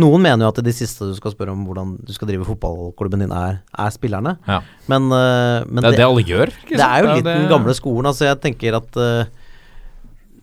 Noen 0.00 0.22
mener 0.24 0.42
jo 0.42 0.50
at 0.50 0.58
de 0.66 0.72
siste 0.74 1.06
du 1.06 1.12
skal 1.14 1.30
spørre 1.36 1.52
om 1.54 1.60
hvordan 1.68 1.92
du 2.02 2.10
skal 2.16 2.26
drive 2.26 2.46
fotballklubben 2.48 3.20
din, 3.22 3.30
er, 3.34 3.60
er 3.78 3.92
spillerne. 3.94 4.32
Ja. 4.48 4.60
Men, 4.90 5.06
uh, 5.12 5.62
men 5.68 5.84
Det 5.84 5.92
er 5.92 5.98
det 6.00 6.06
alle 6.08 6.24
gjør. 6.26 6.50
ikke 6.64 6.76
det 6.80 6.86
er 6.88 6.98
jo 7.04 7.12
litt 7.14 7.24
det- 7.28 7.36
den 7.38 7.48
gamle 7.52 7.74
skolen. 7.78 8.08
Altså 8.10 8.26
jeg 8.26 8.40
tenker 8.42 8.74
at 8.80 8.96
uh, 8.98 9.24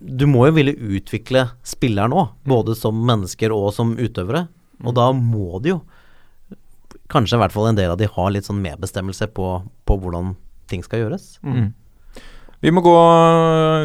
du 0.01 0.25
må 0.25 0.47
jo 0.47 0.55
ville 0.55 0.73
utvikle 0.73 1.49
spilleren 1.67 2.15
òg, 2.15 2.31
både 2.47 2.77
som 2.79 2.95
mennesker 2.95 3.51
og 3.53 3.73
som 3.75 3.91
utøvere. 3.99 4.47
Og 4.83 4.95
da 4.95 5.11
må 5.13 5.59
de 5.61 5.75
jo, 5.75 5.81
kanskje 7.11 7.35
i 7.35 7.41
hvert 7.43 7.51
fall 7.53 7.67
en 7.69 7.75
del 7.77 7.91
av 7.91 7.99
de, 7.99 8.07
har 8.07 8.31
litt 8.31 8.47
sånn 8.47 8.61
medbestemmelse 8.63 9.27
på, 9.35 9.49
på 9.85 9.99
hvordan 9.99 10.31
ting 10.71 10.81
skal 10.81 11.03
gjøres. 11.03 11.35
Mm. 11.43 11.73
Vi 12.61 12.69
må 12.69 12.83
gå 12.85 12.93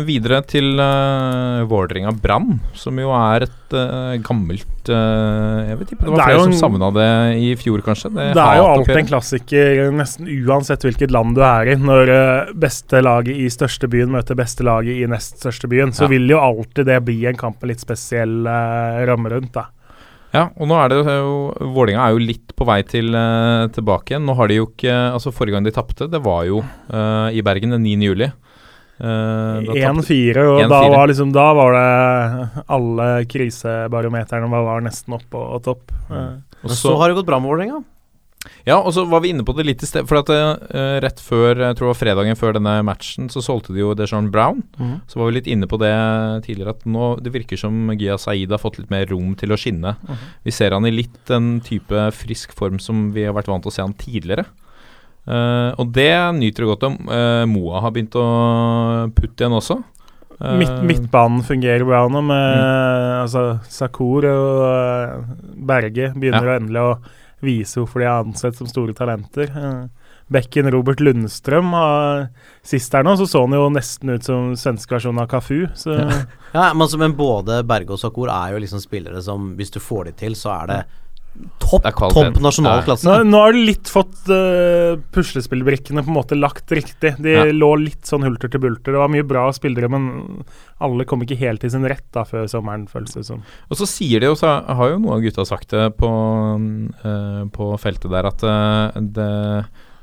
videre 0.04 0.42
til 0.44 0.74
uh, 0.76 1.64
Vålerenga 1.64 2.10
Brann, 2.20 2.58
som 2.76 2.98
jo 3.00 3.08
er 3.16 3.46
et 3.46 3.72
uh, 3.72 4.12
gammelt 4.20 4.90
uh, 4.92 5.64
Jeg 5.64 5.78
vet 5.80 5.94
ikke, 5.94 6.02
det 6.02 6.10
var 6.12 6.18
Det 6.20 6.26
er 6.26 6.28
flere 6.28 6.42
en, 6.42 6.52
som 6.52 6.60
savna 6.60 6.90
det 6.92 7.06
i 7.40 7.54
fjor, 7.56 7.80
kanskje. 7.86 8.10
Det, 8.12 8.26
Det 8.36 8.42
er 8.44 8.60
jo 8.60 8.66
alltid 8.74 9.00
en 9.00 9.08
klassiker, 9.08 9.80
nesten 9.96 10.28
uansett 10.44 10.84
hvilket 10.84 11.14
land 11.16 11.32
du 11.38 11.40
er 11.40 11.72
i. 11.72 11.78
Når 11.80 12.12
uh, 12.12 12.52
beste 12.66 13.00
laget 13.00 13.40
i 13.40 13.48
største 13.52 13.88
byen 13.88 14.12
møter 14.12 14.36
beste 14.36 14.66
laget 14.68 15.00
i 15.00 15.08
nest 15.08 15.40
største 15.40 15.72
byen, 15.72 15.96
så 15.96 16.04
Ja. 16.04 16.12
vil 16.12 16.28
jo 16.36 16.44
alltid 16.44 16.84
det 16.92 17.00
bli 17.08 17.16
en 17.32 17.40
kamp 17.40 17.62
med 17.62 17.72
litt 17.72 17.80
spesiell 17.80 18.44
eh, 18.46 19.00
ramme 19.08 19.32
rundt. 19.32 19.54
da. 19.56 19.70
Ja, 20.36 20.50
og 20.52 20.68
nå 20.68 20.76
er 20.76 20.92
det 20.92 20.98
jo 21.00 21.70
Vålinga 21.72 22.04
er 22.04 22.12
jo 22.12 22.20
litt 22.20 22.52
på 22.52 22.66
vei 22.68 22.82
til, 22.84 23.08
eh, 23.14 23.68
tilbake 23.72 24.12
igjen. 24.12 24.26
Nå 24.28 24.36
har 24.36 24.48
de 24.52 24.58
jo 24.60 24.66
ikke 24.68 24.92
Altså 25.14 25.32
Forrige 25.32 25.56
gang 25.56 25.64
de 25.64 25.72
tapte, 25.72 26.10
det 26.12 26.20
var 26.22 26.44
jo 26.44 26.60
eh, 26.92 27.30
i 27.32 27.40
Bergen 27.40 27.72
den 27.72 27.82
9. 27.82 28.10
juli. 28.10 28.28
Eh, 28.96 29.66
1-4, 29.82 30.44
og 30.48 30.60
1-4. 30.62 30.68
da 30.72 30.80
var, 30.88 31.06
liksom, 31.10 31.32
da 31.34 31.48
var 31.52 31.72
det 31.76 32.62
alle 32.68 33.08
krisebarometerne 33.28 34.48
var, 34.50 34.64
var 34.64 34.80
nesten 34.86 35.14
opp 35.18 35.34
og, 35.36 35.50
og 35.58 35.62
topp. 35.66 35.92
Mm. 36.08 36.42
og 36.64 36.70
så- 36.70 36.90
så 36.90 36.96
har 36.98 37.08
det 37.08 37.16
gått 37.18 37.26
bra 37.26 37.38
med 37.40 37.50
Vålerenga. 37.50 37.84
Ja, 38.64 38.76
og 38.78 38.92
så 38.94 39.02
var 39.08 39.20
vi 39.20 39.30
inne 39.30 39.42
på 39.44 39.54
det 39.56 39.66
litt 39.66 39.82
i 39.82 39.86
sted. 39.86 40.06
For 40.06 40.18
at 40.20 40.28
uh, 40.30 41.00
rett 41.02 41.18
før, 41.18 41.56
jeg 41.58 41.74
tror 41.76 41.88
det 41.88 41.92
var 41.92 41.98
fredagen 41.98 42.36
før 42.38 42.52
denne 42.54 42.76
matchen, 42.86 43.26
så 43.28 43.42
solgte 43.42 43.74
de 43.74 43.80
jo 43.80 43.92
Dejan 43.94 44.30
Brown. 44.30 44.62
Mm. 44.78 45.00
Så 45.08 45.18
var 45.18 45.26
vi 45.30 45.40
litt 45.40 45.48
inne 45.50 45.66
på 45.66 45.78
det 45.82 45.90
tidligere, 46.46 46.70
at 46.76 46.84
nå 46.86 47.20
det 47.20 47.32
virker 47.34 47.58
som 47.58 47.90
Gia 47.98 48.16
Saeed 48.16 48.50
har 48.54 48.58
fått 48.62 48.78
litt 48.78 48.90
mer 48.90 49.04
rom 49.10 49.34
til 49.34 49.50
å 49.50 49.58
skinne. 49.58 49.96
Mm. 50.06 50.16
Vi 50.44 50.50
ser 50.54 50.70
han 50.70 50.86
i 50.86 50.90
litt 50.94 51.18
den 51.26 51.60
type 51.60 52.12
frisk 52.14 52.52
form 52.54 52.78
som 52.78 53.10
vi 53.12 53.24
har 53.26 53.34
vært 53.34 53.48
vant 53.50 53.62
til 53.66 53.70
å 53.70 53.74
se 53.74 53.82
han 53.82 53.94
tidligere. 53.98 54.46
Eh, 55.26 55.70
og 55.74 55.90
det 55.94 56.12
nyter 56.38 56.62
du 56.62 56.70
godt 56.70 56.86
om. 56.86 56.96
Uh, 57.10 57.42
Moa 57.50 57.82
har 57.82 57.92
begynt 57.94 58.14
å 58.18 58.26
putte 59.16 59.42
igjen 59.42 59.56
også. 59.58 59.80
Uh, 60.36 60.54
Midt, 60.60 60.74
midtbanen 60.86 61.42
fungerer 61.46 61.86
bra 61.88 62.04
nå, 62.12 62.22
med 62.22 62.46
Mm. 62.56 63.22
altså, 63.24 63.44
Sakur 63.72 64.26
og 64.28 65.30
Berge 65.66 66.12
begynner 66.14 66.50
å 66.50 66.56
endelig 66.58 66.82
å 66.82 66.98
vise 67.44 67.80
hvorfor 67.80 68.00
de 68.00 68.06
er 68.06 68.24
ansett 68.24 68.58
som 68.58 68.68
store 68.68 68.94
talenter. 68.96 69.50
Bekken 70.32 70.66
Robert 70.74 70.98
Lundstrøm 71.00 71.70
har, 71.76 72.28
Sist 72.66 72.94
her 72.96 73.04
nå 73.06 73.12
så 73.18 73.28
så 73.30 73.44
han 73.44 73.54
jo 73.54 73.68
nesten 73.70 74.10
ut 74.10 74.26
som 74.26 74.54
svenske 74.58 74.96
versjonen 74.96 75.22
av 75.22 75.28
Kafu. 75.30 75.68
Så 75.78 75.94
Ja, 75.94 76.72
men, 76.72 76.82
altså, 76.82 76.98
men 76.98 77.14
både 77.14 77.60
Berge 77.66 77.94
og 77.94 78.00
Sakur 78.02 78.30
er 78.32 78.54
jo 78.54 78.62
liksom 78.62 78.82
spillere 78.82 79.22
som 79.22 79.52
Hvis 79.58 79.70
du 79.74 79.78
får 79.80 80.08
de 80.08 80.12
til, 80.24 80.34
så 80.34 80.54
er 80.56 80.66
det 80.72 80.80
topp, 81.62 81.86
topp 82.14 82.38
nasjonal 82.42 82.82
klasse. 82.86 83.06
nå, 83.06 83.24
nå 83.26 83.40
har 83.42 83.56
du 83.56 83.60
litt 83.66 83.90
fått 83.90 84.28
uh, 84.30 84.96
puslespillbrikkene 85.14 86.04
på 86.04 86.12
en 86.12 86.16
måte 86.16 86.38
lagt 86.38 86.70
riktig. 86.74 87.16
De 87.22 87.34
Ja. 87.36 87.44
lå 87.52 87.72
litt 87.80 88.06
sånn 88.08 88.24
hulter 88.26 88.52
til 88.52 88.62
bulter. 88.62 88.94
Det 88.94 89.02
var 89.02 89.12
mye 89.12 89.26
bra 89.26 89.48
spillere, 89.56 89.90
men 89.92 90.44
alle 90.80 91.04
kom 91.08 91.22
ikke 91.24 91.38
helt 91.40 91.64
til 91.64 91.72
sin 91.74 91.86
rett 91.88 92.06
da 92.14 92.24
før 92.28 92.46
sommeren, 92.50 92.86
føles 92.90 93.16
det 93.16 93.26
som. 93.26 93.42
Og 93.70 93.76
så 93.80 93.88
sier 93.90 94.20
de 94.22 94.30
jo, 94.30 94.38
så 94.38 94.58
har 94.64 94.92
jo 94.92 94.98
noen 95.00 95.18
av 95.18 95.26
gutta 95.26 95.46
sagt 95.48 95.74
det 95.74 95.90
på, 95.98 96.10
uh, 97.04 97.44
på 97.52 97.70
feltet 97.82 98.10
der, 98.12 98.30
at 98.30 98.42
uh, 98.46 98.96
det, 99.00 99.30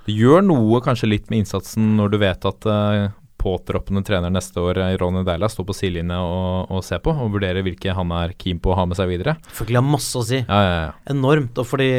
det 0.08 0.16
gjør 0.20 0.44
noe 0.46 0.82
kanskje 0.84 1.10
litt 1.12 1.30
med 1.32 1.44
innsatsen 1.44 1.96
når 1.98 2.14
du 2.14 2.18
vet 2.24 2.50
at 2.50 2.68
uh, 2.70 3.12
påtroppende 3.44 4.02
trener 4.08 4.32
neste 4.34 4.58
år, 4.64 4.80
eh, 4.80 4.96
Ronny 5.02 5.22
Deila, 5.28 5.50
stå 5.52 5.66
på 5.68 5.76
sidelinja 5.76 6.22
og, 6.24 6.72
og 6.72 6.82
se 6.88 6.98
på, 7.04 7.12
og 7.14 7.34
vurdere 7.36 7.62
hvilke 7.66 7.94
han 7.94 8.12
er 8.16 8.34
keen 8.39 8.62
på 8.64 8.72
å 8.72 8.78
ha 8.80 8.86
med 8.88 8.98
seg 8.98 9.12
videre. 9.12 9.36
Selvfølgelig 9.52 9.82
har 9.82 9.88
masse 9.91 10.16
å 10.18 10.26
si. 10.28 10.39
Ja, 10.41 10.62
ja, 10.64 10.74
ja. 10.88 10.91
Enormt. 11.14 11.60
Og 11.62 11.68
fordi 11.68 11.89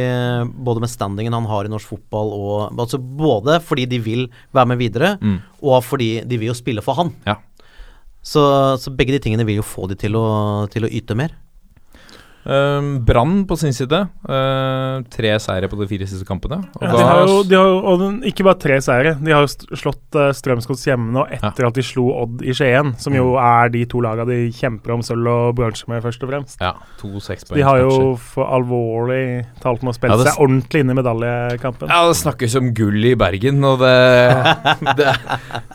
både 0.66 0.82
med 0.86 0.92
standingen 0.92 1.36
han 1.36 1.46
har 1.52 1.68
i 1.68 1.72
norsk 1.72 1.92
fotball, 1.94 2.32
og 2.34 2.80
altså 2.86 2.98
både 2.98 3.60
fordi 3.64 3.86
de 3.94 4.00
vil 4.08 4.26
være 4.56 4.72
med 4.72 4.80
videre, 4.80 5.14
Mm. 5.20 5.38
og 5.62 5.82
fordi 5.84 6.10
de 6.26 6.36
vil 6.40 6.48
jo 6.50 6.56
spille 6.58 6.82
for 6.84 6.96
han. 6.98 7.12
Ja. 7.28 7.36
Så, 8.24 8.40
så 8.80 8.88
begge 8.96 9.12
de 9.12 9.20
tingene 9.20 9.44
vil 9.44 9.58
jo 9.60 9.64
få 9.66 9.84
de 9.90 9.96
til 10.00 10.16
å, 10.16 10.64
til 10.72 10.86
å 10.86 10.90
yte 10.90 11.12
mer. 11.18 11.34
Um, 12.44 12.98
Brann 13.04 13.46
på 13.48 13.56
sin 13.56 13.72
side, 13.72 14.02
uh, 14.28 15.00
tre 15.08 15.30
seire 15.40 15.68
på 15.70 15.78
de 15.80 15.86
fire 15.88 16.08
siste 16.08 16.26
kampene. 16.28 16.58
Og 16.76 16.82
Ja, 16.84 16.90
de 16.92 17.04
har 17.08 17.22
jo, 17.24 17.36
de 17.48 17.56
har, 17.56 17.70
jo- 17.72 17.82
og 17.88 18.02
den, 18.02 18.18
ikke 18.28 18.44
bare 18.44 18.60
tre 18.60 18.76
seire, 18.84 19.14
de 19.16 19.32
har 19.32 19.46
jo 19.46 19.76
slått 19.80 20.18
uh, 20.18 20.28
Strømsgods 20.36 20.84
hjemme 20.84 21.08
nå 21.14 21.24
etter 21.32 21.68
at 21.68 21.78
de 21.78 21.84
slo 21.84 22.10
Odd 22.20 22.44
i 22.44 22.52
Skien, 22.52 22.92
som 23.00 23.16
jo 23.16 23.34
er 23.40 23.72
de 23.72 23.86
to 23.88 24.02
lagene 24.04 24.28
de 24.28 24.52
kjemper 24.52 24.92
om 24.92 25.04
sølv 25.04 25.30
og 25.32 25.54
bronse 25.56 25.88
med, 25.88 26.02
først 26.04 26.26
og 26.26 26.32
fremst. 26.34 26.60
ja, 26.60 26.74
to 27.00 27.08
De 27.54 27.64
har 27.64 27.80
jo 27.80 28.14
for 28.20 28.44
alvorlig 28.58 29.46
talt 29.64 29.82
med 29.82 29.94
å 29.94 29.96
spille 29.96 30.12
Ja, 30.12 30.20
det 30.20 30.34
seg 30.34 30.44
ordentlig 30.44 30.84
inn 30.84 30.92
i 30.92 30.98
medaljekampen. 31.00 31.88
Ja, 31.88 32.02
det 32.10 32.20
snakkes 32.20 32.58
om 32.60 32.74
gull 32.76 33.08
i 33.08 33.14
Bergen, 33.16 33.64
og 33.64 33.80
det, 33.80 33.96
det 35.00 35.16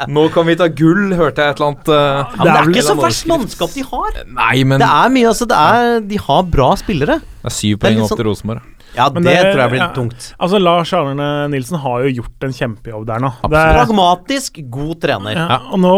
Nå 0.10 0.28
kan 0.34 0.46
vi 0.46 0.58
ta 0.60 0.70
gull, 0.70 1.16
hørte 1.18 1.42
jeg 1.42 1.56
et 1.56 1.60
eller 1.64 1.74
annet. 1.74 1.90
Uh, 1.90 1.98
Ja, 2.00 2.24
er, 2.30 2.46
det 2.46 2.54
er 2.54 2.72
ikke 2.74 2.86
så 2.86 2.96
verst 3.00 3.28
mannskap 3.30 3.74
de 3.74 3.84
har. 3.90 4.22
Nei, 4.38 4.64
men 4.68 4.82
Det 4.82 4.88
er 4.90 5.12
mye, 5.18 5.28
altså. 5.34 5.48
Det 5.50 5.58
er, 5.58 6.00
de 6.06 6.20
har 6.22 6.46
bra 6.50 6.59
spillere. 6.80 7.16
Det 7.20 7.46
er 7.46 7.50
syv 7.56 7.74
er 7.78 7.82
poeng 7.86 8.02
opp 8.04 8.10
sånn- 8.12 8.18
til 8.18 8.26
Rosenborg. 8.30 8.62
Ja, 8.96 9.10
det, 9.10 9.24
det- 9.24 9.42
tror 9.54 9.62
jeg 9.62 9.70
blir 9.70 9.80
ja. 9.84 9.94
tungt. 9.94 10.34
Altså, 10.40 10.60
Lars 10.60 10.94
Arne 10.98 11.48
Nilsen 11.54 11.78
har 11.80 12.02
jo 12.04 12.10
gjort 12.22 12.44
en 12.44 12.54
kjempejobb 12.58 13.06
der 13.06 13.20
nå. 13.20 13.32
Det 13.50 13.60
er- 13.60 13.74
Pragmatisk, 13.78 14.52
god 14.70 15.00
trener. 15.02 15.34
Ja, 15.36 15.58
og 15.72 15.80
nå 15.80 15.96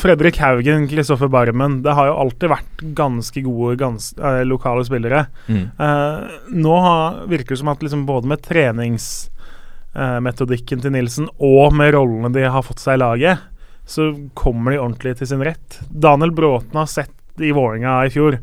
Fredrik 0.00 0.36
Haugen, 0.42 0.88
Kristoffer 0.88 1.28
Barmen 1.30 1.82
Det 1.84 1.92
har 1.94 2.06
jo 2.08 2.14
alltid 2.18 2.48
vært 2.50 2.82
ganske 2.98 3.42
gode 3.44 3.76
gans, 3.78 4.14
eh, 4.18 4.42
lokale 4.44 4.84
spillere. 4.84 5.26
Mm. 5.46 5.70
Eh, 5.78 6.20
nå 6.50 6.80
har, 6.82 7.14
virker 7.30 7.48
det 7.54 7.58
som 7.58 7.68
at 7.68 7.78
liksom 7.80 8.04
både 8.06 8.26
med 8.26 8.42
treningsmetodikken 8.42 10.80
til 10.82 10.90
Nilsen 10.96 11.28
og 11.38 11.72
med 11.76 11.94
rollene 11.94 12.32
de 12.34 12.42
har 12.42 12.62
fått 12.66 12.80
seg 12.82 12.94
i 12.98 13.02
laget, 13.04 13.38
så 13.86 14.08
kommer 14.34 14.72
de 14.72 14.78
ordentlig 14.80 15.16
til 15.18 15.26
sin 15.30 15.42
rett. 15.44 15.78
Daniel 15.92 16.30
Bråten 16.32 16.74
har 16.74 16.86
sett 16.90 17.12
i 17.38 17.52
Vålerenga 17.52 17.98
i 18.06 18.10
fjor. 18.14 18.38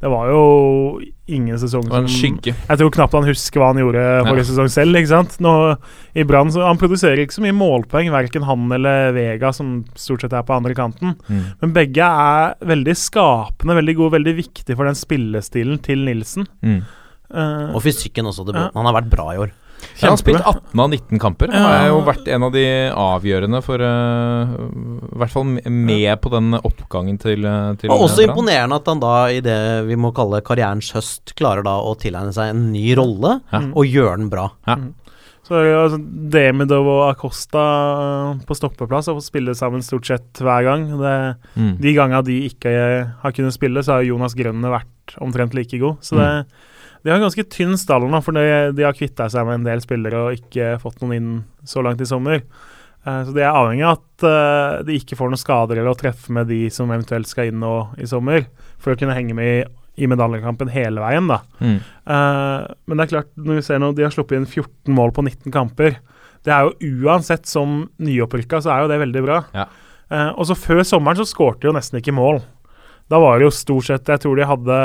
Det 0.00 0.08
var 0.08 0.30
jo 0.32 1.00
ingen 1.28 1.58
sesong 1.60 1.84
som 1.86 2.06
skygge. 2.08 2.54
jeg 2.56 2.78
tror 2.80 2.90
knapt 2.90 3.12
han 3.12 3.26
husker 3.28 3.60
hva 3.60 3.66
han 3.74 3.80
gjorde 3.82 4.04
forrige 4.26 4.44
Ja. 4.46 4.48
sesong 4.48 4.70
selv. 4.72 4.96
ikke 4.96 5.10
sant? 5.10 5.36
Nå, 5.44 5.52
I 6.16 6.24
Brann 6.24 6.48
så 6.50 6.64
Han 6.66 6.78
produserer 6.80 7.20
ikke 7.20 7.36
så 7.36 7.42
mye 7.44 7.52
målpoeng, 7.52 8.08
verken 8.10 8.42
han 8.48 8.64
eller 8.72 9.12
Vega, 9.12 9.52
som 9.52 9.84
stort 9.94 10.22
sett 10.22 10.32
er 10.32 10.42
på 10.42 10.56
andre 10.56 10.74
kanten. 10.74 11.16
Mm. 11.28 11.44
Men 11.60 11.72
begge 11.76 12.00
er 12.00 12.54
veldig 12.64 12.96
skapende, 12.96 13.76
veldig 13.76 13.96
gode, 13.96 14.12
veldig 14.16 14.36
viktige 14.40 14.74
for 14.76 14.84
den 14.88 14.94
spillestilen 14.96 15.80
til 15.82 15.98
Nilsen. 16.08 16.48
Mm. 16.64 16.80
Uh, 17.30 17.74
Og 17.76 17.82
fysikken 17.84 18.24
også. 18.26 18.46
Det, 18.46 18.54
Ja. 18.56 18.70
Han 18.74 18.86
har 18.86 19.02
vært 19.02 19.10
bra 19.10 19.28
i 19.34 19.36
år. 19.38 19.52
Ja, 20.00 20.08
han 20.08 20.10
har 20.14 20.20
spilt 20.20 20.40
18 20.46 20.80
av 20.80 20.90
19 20.90 21.18
kamper. 21.20 21.50
Han 21.52 21.60
Ja. 21.62 21.78
har 21.78 21.88
jo 21.88 22.00
vært 22.06 22.28
en 22.28 22.42
av 22.46 22.52
de 22.52 22.64
avgjørende 22.90 23.62
for 23.62 23.80
uh, 23.80 24.54
I 25.12 25.18
hvert 25.20 25.30
fall 25.34 25.44
med 25.70 26.20
på 26.22 26.30
den 26.32 26.52
oppgangen 26.60 27.18
til, 27.20 27.44
eh, 27.44 27.74
til 27.80 27.90
Og 27.90 28.06
også 28.08 28.24
imponerende 28.28 28.76
at 28.80 28.86
han 28.86 29.00
da 29.00 29.14
i 29.28 29.40
det 29.44 29.58
vi 29.88 29.96
må 29.96 30.12
kalle 30.14 30.40
karrierens 30.42 30.92
høst 30.96 31.34
klarer 31.36 31.62
da 31.64 31.78
å 31.80 31.94
tilegne 31.98 32.32
seg 32.32 32.50
en 32.54 32.72
ny 32.72 32.94
rolle 32.96 33.40
Ja. 33.52 33.60
og 33.74 33.84
gjøre 33.86 34.16
den 34.18 34.28
bra. 34.32 34.48
Så 35.50 35.56
er 35.58 35.64
det 35.64 35.70
jo 35.72 35.78
altså, 35.82 35.98
Demidov 36.30 36.86
og 36.86 37.00
Acosta 37.16 37.62
på 38.46 38.54
stoppeplass 38.54 39.08
og 39.10 39.18
spille 39.24 39.50
sammen 39.58 39.82
stort 39.82 40.06
sett 40.06 40.32
hver 40.38 40.62
gang. 40.62 40.84
Det, 41.00 41.36
Mm. 41.56 41.76
de 41.80 41.94
gangene 41.96 42.24
de 42.24 42.36
ikke 42.48 42.70
har 43.22 43.32
kunnet 43.32 43.52
spille, 43.52 43.82
så 43.82 43.94
har 43.98 44.02
Jonas 44.06 44.34
Grønne 44.34 44.70
vært 44.70 45.16
omtrent 45.20 45.52
like 45.54 45.76
god. 45.80 45.96
Så 46.02 46.16
det, 46.16 46.46
de 47.02 47.10
har 47.10 47.16
en 47.16 47.24
ganske 47.24 47.46
tynn 47.52 47.78
stall 47.80 48.04
nå, 48.10 48.20
for 48.24 48.36
de, 48.36 48.72
de 48.76 48.84
har 48.84 48.96
kvitta 48.96 49.30
seg 49.32 49.46
med 49.48 49.60
en 49.60 49.70
del 49.70 49.82
spillere 49.84 50.26
og 50.26 50.36
ikke 50.36 50.74
fått 50.82 51.00
noen 51.00 51.16
inn 51.16 51.32
så 51.68 51.84
langt 51.84 52.02
i 52.02 52.08
sommer. 52.08 52.42
Eh, 53.06 53.20
så 53.24 53.32
de 53.32 53.44
er 53.44 53.56
avhengig 53.56 53.86
av 53.88 53.96
at 53.96 54.26
eh, 54.28 54.78
de 54.88 54.98
ikke 55.00 55.16
får 55.16 55.32
noen 55.32 55.40
skader 55.40 55.80
eller 55.80 55.94
å 55.94 55.98
treffe 55.98 56.32
med 56.36 56.50
de 56.52 56.66
som 56.72 56.90
eventuelt 56.92 57.30
skal 57.30 57.50
inn 57.50 57.62
nå 57.62 57.74
i 58.00 58.08
sommer, 58.10 58.44
for 58.80 58.92
å 58.92 59.00
kunne 59.00 59.16
henge 59.16 59.36
med 59.36 59.52
i, 59.54 59.64
i 60.04 60.10
medaljekampen 60.10 60.72
hele 60.72 61.02
veien, 61.02 61.28
da. 61.30 61.40
Mm. 61.60 61.78
Uh, 62.08 62.68
men 62.88 62.96
det 62.96 63.04
er 63.04 63.12
klart, 63.14 63.30
når 63.36 63.58
vi 63.58 63.64
ser 63.66 63.80
nå, 63.82 63.90
de 63.96 64.06
har 64.06 64.14
sluppet 64.14 64.38
inn 64.38 64.48
14 64.48 64.94
mål 64.96 65.12
på 65.16 65.24
19 65.26 65.54
kamper. 65.56 65.98
Det 66.46 66.52
er 66.54 66.68
jo 66.68 67.00
uansett 67.04 67.48
som 67.48 67.82
nyopprykka, 68.00 68.62
så 68.64 68.72
er 68.72 68.84
jo 68.84 68.92
det 68.92 69.00
veldig 69.02 69.22
bra. 69.26 69.42
Ja. 69.52 69.66
Og 70.40 70.48
så 70.48 70.56
før 70.58 70.80
sommeren 70.88 71.20
så 71.20 71.26
skårte 71.28 71.62
de 71.62 71.68
jo 71.68 71.74
nesten 71.76 72.00
ikke 72.00 72.14
mål. 72.16 72.40
Da 73.10 73.18
var 73.18 73.38
det 73.38 73.48
jo 73.48 73.54
stort 73.54 73.88
sett 73.88 74.10
Jeg 74.12 74.22
tror 74.22 74.38
de 74.38 74.46
hadde 74.46 74.78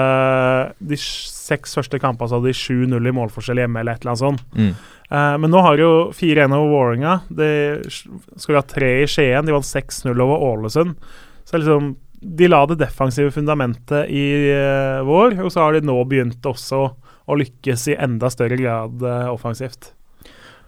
de 0.92 0.98
seks 0.98 1.78
første 1.78 2.00
kampene 2.02 2.30
så 2.30 2.40
hadde 2.40 2.50
de 2.50 2.58
7-0 2.58 3.10
i 3.10 3.14
målforskjell 3.14 3.62
hjemme, 3.62 3.82
eller 3.82 3.96
et 3.96 4.06
eller 4.06 4.16
annet 4.16 4.24
sånt. 4.24 4.46
Mm. 4.58 4.72
Eh, 5.14 5.36
men 5.44 5.54
nå 5.54 5.62
har 5.62 5.78
de 5.78 5.86
jo 5.86 5.94
4-1 6.18 6.56
over 6.58 6.72
Vålerenga. 6.72 7.20
De 7.30 7.50
skulle 7.92 8.62
ha 8.62 8.66
tre 8.66 8.92
i 9.04 9.10
Skien. 9.10 9.46
De 9.46 9.54
vant 9.54 9.68
6-0 9.68 10.10
over 10.16 10.42
Ålesund. 10.50 10.98
Så 11.46 11.62
liksom 11.62 11.94
De 12.26 12.48
la 12.50 12.64
det 12.66 12.80
defensive 12.80 13.30
fundamentet 13.30 14.10
i 14.10 14.24
eh, 14.50 15.04
vår, 15.06 15.36
og 15.46 15.52
så 15.54 15.62
har 15.62 15.76
de 15.76 15.86
nå 15.86 16.00
begynt 16.10 16.48
også 16.48 16.80
å 17.26 17.38
lykkes 17.38 17.84
i 17.92 17.98
enda 18.02 18.32
større 18.34 18.58
grad 18.58 19.04
eh, 19.06 19.28
offensivt. 19.30 19.92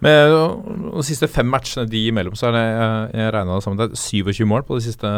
Med 0.05 0.29
de 0.93 1.03
siste 1.05 1.25
fem 1.31 1.47
matchene 1.49 1.87
de 1.89 2.03
imellom, 2.11 2.35
så 2.37 2.51
er 2.51 2.53
det 2.53 2.61
jeg, 2.61 3.05
jeg 3.17 3.31
regna 3.33 3.55
det 3.55 3.63
sammen. 3.65 3.79
Det 3.79 3.87
er 3.87 4.01
27 4.29 4.45
mål 4.49 4.65
på 4.67 4.77
de 4.77 4.83
siste, 4.85 5.13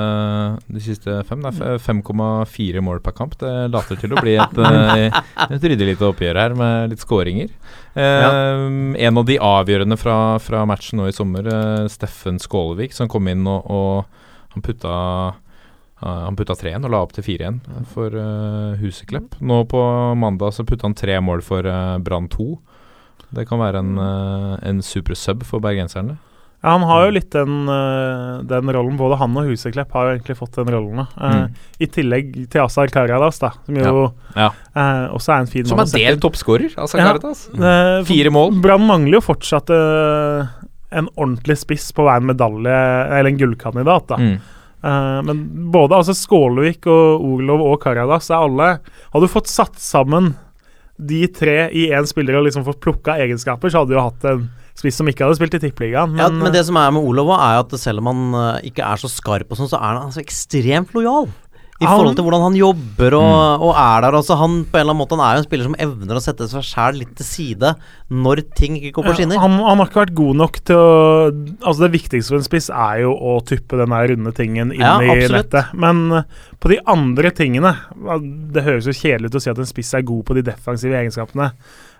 de 0.71 0.83
siste 0.83 1.17
fem. 1.27 1.43
Det 1.43 1.51
er 1.67 1.81
5,4 1.83 2.83
mål 2.87 3.01
per 3.03 3.15
kamp. 3.17 3.35
Det 3.41 3.51
later 3.73 3.99
til 3.99 4.15
å 4.15 4.23
bli 4.23 4.37
et, 4.39 4.61
eh, 4.69 5.19
et 5.49 5.67
ryddig 5.67 5.89
lite 5.91 6.07
oppgjør 6.07 6.39
her 6.39 6.55
med 6.59 6.93
litt 6.93 7.03
skåringer. 7.03 7.51
Eh, 7.99 8.63
En 9.09 9.19
av 9.19 9.27
de 9.27 9.35
avgjørende 9.43 9.99
fra, 9.99 10.15
fra 10.39 10.63
matchen 10.69 11.01
nå 11.01 11.09
i 11.09 11.15
sommer, 11.15 11.51
eh, 11.51 11.91
Steffen 11.91 12.39
Skålevik, 12.39 12.95
som 12.95 13.11
kom 13.11 13.27
inn 13.27 13.43
og, 13.51 13.67
og 13.67 14.55
han 14.55 14.63
putta 14.63 14.95
eh, 15.99 16.23
han 16.23 16.39
putta 16.39 16.55
tre 16.55 16.71
igjen 16.71 16.87
og 16.87 16.95
la 16.95 17.03
opp 17.03 17.11
til 17.17 17.25
fire 17.27 17.43
igjen 17.49 17.85
for 17.91 18.15
uh, 18.15 18.79
Huseklepp. 18.79 19.35
Nå 19.43 19.65
på 19.67 19.81
mandag 20.15 20.55
så 20.55 20.63
putta 20.63 20.87
han 20.87 20.95
tre 20.95 21.19
mål 21.19 21.43
for 21.43 21.67
uh, 21.67 21.99
Brann 21.99 22.31
2. 22.31 22.53
Det 23.35 23.47
kan 23.49 23.59
være 23.61 23.79
en, 23.83 23.93
uh, 23.99 24.57
en 24.65 24.81
super 24.81 25.13
sub 25.15 25.43
for 25.45 25.59
bergenserne. 25.61 26.17
Ja, 26.59 26.73
han 26.75 26.83
har 26.83 27.05
jo 27.05 27.11
litt 27.15 27.29
den, 27.31 27.69
eh, 27.71 28.41
den 28.43 28.67
rollen. 28.75 28.97
Både 28.99 29.15
han 29.15 29.31
og 29.39 29.45
Huseklepp 29.47 29.93
har 29.95 30.09
jo 30.09 30.15
egentlig 30.17 30.35
fått 30.35 30.57
den 30.57 30.67
rollen. 30.73 31.05
Mm. 31.15 31.21
Eh, 31.23 31.35
Mm. 31.39 31.53
I 31.79 31.87
tillegg 31.87 32.33
til 32.51 32.61
Asar 32.65 32.87
Karadas, 32.91 33.39
da, 33.39 33.51
som 33.65 33.75
jo 33.79 34.13
Ja. 34.35 34.49
eh, 34.75 35.07
også 35.07 35.29
er 35.37 35.39
en 35.39 35.47
fin 35.47 35.65
Som 35.65 35.79
er 35.79 35.85
delt 35.85 36.19
toppskårer, 36.19 36.75
Asar 36.77 36.99
Ja. 36.99 37.13
Karadas. 37.13 37.47
Uh, 37.55 38.03
Fire 38.03 38.29
mål. 38.29 38.59
Brann 38.61 38.81
mangler 38.85 39.21
jo 39.21 39.21
fortsatt 39.21 39.69
eh, 39.69 40.47
en 40.91 41.07
ordentlig 41.15 41.55
spiss 41.63 41.93
på 41.93 42.03
hver 42.03 42.17
en 42.17 42.27
medalje, 42.27 42.75
eller 43.07 43.29
en 43.29 43.37
gullkandidat. 43.39 44.07
da. 44.07 44.17
Mm. 44.17 44.39
Eh, 44.83 45.21
men 45.23 45.71
både 45.71 45.91
altså 45.95 46.11
Skålevik 46.13 46.85
og 46.87 47.23
Orlov 47.23 47.61
og 47.71 47.79
Karadas 47.81 48.29
er 48.31 48.35
alle 48.35 48.79
Hadde 49.13 49.21
du 49.21 49.27
fått 49.31 49.47
satt 49.47 49.75
sammen 49.79 50.35
de 50.99 51.21
tre 51.31 51.69
i 51.71 51.89
én 51.95 52.07
spiller 52.09 52.35
og 52.39 52.47
liksom 52.47 52.65
fått 52.67 52.81
plukka 52.83 53.15
egenskaper, 53.23 53.71
så 53.71 53.81
hadde 53.81 53.93
du 53.93 53.97
jo 53.97 54.03
hatt 54.03 54.25
en 54.27 54.47
spiss 54.79 54.99
som 54.99 55.07
ikke 55.11 55.25
hadde 55.25 55.37
spilt 55.39 55.55
i 55.57 55.61
Tippeligaen. 55.63 56.17
Ja, 56.19 56.29
Men, 56.29 56.43
men 56.45 56.55
det 56.55 56.65
som 56.67 56.77
er 56.79 56.91
med 56.95 57.03
Olav, 57.03 57.31
er 57.35 57.61
at 57.63 57.75
selv 57.79 58.03
om 58.03 58.09
han 58.11 58.39
eh, 58.39 58.69
ikke 58.71 58.85
er 58.87 59.01
så 59.01 59.11
skarp, 59.11 59.49
og 59.51 59.59
sånn, 59.59 59.71
så 59.71 59.79
er 59.79 59.95
han 59.97 60.05
altså 60.07 60.23
ekstremt 60.23 60.93
lojal. 60.95 61.27
I 61.79 61.85
Han- 61.87 61.95
forhold 61.95 62.15
til 62.17 62.25
hvordan 62.27 62.41
han 62.43 62.55
jobber 62.59 63.13
og, 63.15 63.61
og 63.63 63.69
er 63.79 64.01
der. 64.03 64.15
Altså 64.19 64.35
han 64.35 64.65
på 64.67 64.75
en 64.75 64.81
eller 64.81 64.91
annen 64.91 64.99
måte 64.99 65.15
Han 65.15 65.21
er 65.23 65.37
jo 65.37 65.43
en 65.43 65.45
spiller 65.47 65.67
som 65.69 65.77
evner 65.79 66.17
å 66.19 66.23
sette 66.23 66.47
seg 66.51 66.65
sjæl 66.67 66.97
litt 66.99 67.13
til 67.15 67.27
side 67.27 67.69
når 68.11 68.41
ting 68.57 68.75
ikke 68.75 68.97
går 68.97 69.07
på 69.07 69.13
skinner. 69.15 69.39
Han, 69.39 69.55
han 69.63 69.79
har 69.79 69.87
ikke 69.87 70.01
vært 70.01 70.15
god 70.17 70.39
nok 70.41 70.59
til 70.67 70.75
å 70.75 70.89
Altså 71.29 71.85
Det 71.85 71.91
viktigste 71.93 72.33
for 72.33 72.39
en 72.41 72.47
spiss 72.49 72.67
er 72.73 73.03
jo 73.05 73.13
å 73.15 73.37
tuppe 73.47 73.79
den 73.79 73.95
der 73.95 74.11
runde 74.11 74.33
tingen 74.35 74.73
inn 74.75 74.83
Ja, 74.83 74.97
i 74.99 75.29
nettet. 75.31 75.71
Men 75.73 76.03
eh, 76.19 76.27
på 76.59 76.73
de 76.73 76.81
andre 76.83 77.31
tingene 77.31 77.71
Det 78.51 78.65
høres 78.67 78.89
jo 78.89 78.97
kjedelig 78.99 79.31
ut 79.31 79.39
å 79.39 79.43
si 79.45 79.53
at 79.53 79.63
en 79.63 79.71
spiss 79.71 79.93
er 79.95 80.03
god 80.03 80.25
på 80.27 80.35
de 80.35 80.43
defensive 80.51 80.99
egenskapene. 80.99 81.53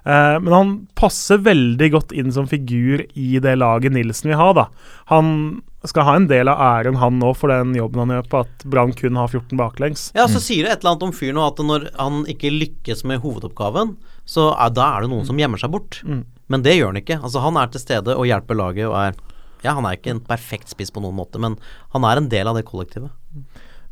Uh, 0.08 0.40
men 0.40 0.54
han 0.56 0.70
passer 0.96 1.42
veldig 1.44 1.90
godt 1.92 2.14
inn 2.16 2.32
som 2.32 2.48
figur 2.48 3.02
i 3.20 3.40
det 3.44 3.56
laget 3.60 3.92
Nilsen 3.96 4.32
vil 4.32 4.40
ha. 4.40 4.52
da 4.56 4.68
Han 5.12 5.62
skal 5.88 6.04
ha 6.04 6.16
en 6.20 6.28
del 6.28 6.50
av 6.52 6.60
æren, 6.60 6.98
han 7.00 7.22
nå, 7.22 7.30
for 7.40 7.52
den 7.54 7.72
jobben 7.78 8.02
han 8.04 8.12
gjør 8.18 8.26
på 8.28 8.42
at 8.44 8.66
Brann 8.68 8.92
kun 8.98 9.16
har 9.16 9.32
14 9.32 9.56
baklengs. 9.60 10.10
Ja, 10.18 10.26
så 10.28 10.42
sier 10.44 10.66
det 10.66 10.74
et 10.74 10.82
eller 10.82 10.98
annet 10.98 11.06
om 11.08 11.14
fyren 11.16 11.40
nå 11.40 11.46
at 11.46 11.62
når 11.64 11.88
han 11.96 12.26
ikke 12.28 12.52
lykkes 12.52 13.06
med 13.08 13.22
hovedoppgaven, 13.24 13.96
så 14.28 14.50
er, 14.58 14.74
da 14.76 14.90
er 14.98 15.06
det 15.06 15.12
noen 15.14 15.28
som 15.30 15.40
gjemmer 15.40 15.62
seg 15.62 15.72
bort. 15.72 16.02
Mm. 16.04 16.26
Men 16.52 16.66
det 16.66 16.76
gjør 16.76 16.92
han 16.92 17.00
ikke. 17.00 17.20
Altså 17.22 17.44
Han 17.46 17.58
er 17.62 17.72
til 17.72 17.84
stede 17.84 18.16
og 18.18 18.28
hjelper 18.28 18.58
laget 18.58 18.90
og 18.90 18.98
er 19.00 19.18
Ja, 19.64 19.74
han 19.76 19.86
er 19.88 19.98
ikke 19.98 20.14
en 20.16 20.22
perfekt 20.24 20.72
spiss 20.72 20.92
på 20.92 21.02
noen 21.04 21.18
måte, 21.18 21.40
men 21.42 21.58
han 21.96 22.06
er 22.08 22.20
en 22.20 22.30
del 22.32 22.48
av 22.48 22.56
det 22.56 22.66
kollektivet. 22.68 23.12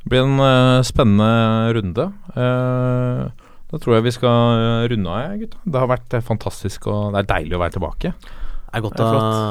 Det 0.04 0.12
blir 0.12 0.24
en 0.24 0.40
uh, 0.40 0.84
spennende 0.88 1.74
runde. 1.76 2.06
Uh, 2.36 3.48
da 3.68 3.80
tror 3.84 3.98
jeg 3.98 4.06
vi 4.06 4.14
skal 4.16 4.62
eh, 4.62 4.86
runde 4.94 5.12
av, 5.12 5.34
gutta. 5.42 5.60
Det 5.68 5.80
har 5.82 5.90
vært 5.92 6.14
fantastisk 6.24 6.88
og 6.88 7.12
det 7.12 7.20
er 7.20 7.32
deilig 7.34 7.58
å 7.58 7.60
være 7.60 7.76
tilbake. 7.76 8.14
Det 8.16 8.80
er 8.80 8.86
godt 8.86 9.02
å 9.04 9.10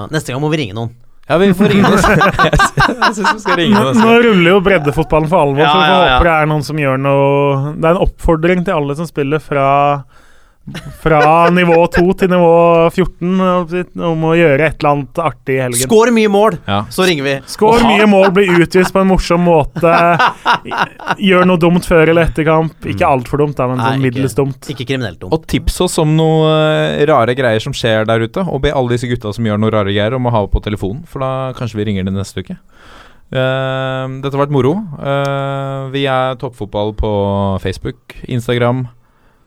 Neste 0.08 0.32
gang 0.32 0.40
må 0.40 0.48
vi 0.54 0.62
ringe 0.62 0.76
noen. 0.78 0.94
Ja, 1.28 1.36
vi 1.42 1.48
får 1.58 1.64
ringe 1.72 1.88
oss. 1.90 2.04
jeg 2.08 3.14
syns 3.16 3.32
vi 3.34 3.40
skal 3.42 3.56
ringe 3.58 3.74
Nå, 3.80 3.88
oss. 3.90 3.98
nå 3.98 4.12
ruller 4.22 4.50
jo 4.52 4.60
breddefotballen 4.62 5.26
for 5.30 5.42
alvor, 5.42 5.62
Ja, 5.64 5.72
så 5.72 5.80
vi 5.80 5.86
får 5.88 5.96
ja, 5.96 6.04
ja. 6.06 6.18
håpe 6.20 6.28
det 6.28 6.34
er 6.36 6.50
noen 6.52 6.62
som 6.68 6.78
gjør 6.78 7.00
noe 7.02 7.72
Det 7.80 7.88
er 7.88 7.96
en 7.96 8.04
oppfordring 8.06 8.62
til 8.68 8.76
alle 8.76 8.94
som 9.00 9.08
spiller 9.10 9.42
fra 9.42 9.66
fra 11.02 11.50
nivå 11.54 11.76
2 11.94 12.04
til 12.18 12.30
nivå 12.32 12.54
14 12.90 14.00
om 14.02 14.24
å 14.26 14.32
gjøre 14.34 14.66
et 14.66 14.80
eller 14.80 14.90
annet 14.90 15.20
artig 15.22 15.54
i 15.54 15.60
helgen. 15.62 15.82
Skår 15.86 16.10
mye 16.16 16.30
mål, 16.32 16.58
Ja. 16.66 16.80
så 16.90 17.06
ringer 17.06 17.26
vi. 17.26 17.34
Skår 17.46 17.84
mye 17.86 18.08
mål, 18.10 18.30
bli 18.34 18.48
utvist 18.64 18.92
på 18.92 19.00
en 19.04 19.10
morsom 19.12 19.44
måte. 19.46 19.92
Gjør 21.22 21.46
noe 21.46 21.62
dumt 21.62 21.86
før 21.86 22.10
eller 22.10 22.26
etter 22.26 22.48
kamp. 22.48 22.74
Ikke 22.82 23.06
altfor 23.06 23.44
dumt, 23.44 23.56
da, 23.56 23.68
men 23.70 23.78
Nei, 23.78 23.92
sånn 23.92 24.04
middels 24.08 24.34
dumt. 24.34 24.70
Ikke 24.74 24.88
kriminelt 24.88 25.20
dumt. 25.22 25.36
Og 25.36 25.46
tips 25.46 25.80
oss 25.86 25.98
om 26.02 26.16
noe 26.18 26.50
eh, 26.50 27.06
rare 27.06 27.36
greier 27.38 27.62
som 27.62 27.74
skjer 27.76 28.08
der 28.10 28.26
ute, 28.26 28.42
og 28.42 28.62
be 28.66 28.74
alle 28.74 28.96
disse 28.96 29.10
gutta 29.10 29.32
som 29.36 29.46
gjør 29.46 29.62
noe 29.62 29.70
rare 29.74 29.94
greier, 29.94 30.18
om 30.18 30.26
å 30.26 30.34
ha 30.34 30.42
det 30.46 30.52
på 30.54 30.64
telefonen, 30.66 31.06
for 31.06 31.22
da 31.22 31.52
kanskje 31.58 31.78
vi 31.78 31.90
ringer 31.92 32.06
dem 32.06 32.18
neste 32.18 32.42
uke. 32.42 32.58
Uh, 33.26 34.06
dette 34.22 34.34
har 34.36 34.44
vært 34.44 34.54
moro. 34.54 34.76
Uh, 35.02 35.90
vi 35.94 36.04
er 36.10 36.36
Toppfotball 36.38 36.92
på 36.98 37.10
Facebook, 37.62 38.14
Instagram. 38.30 38.86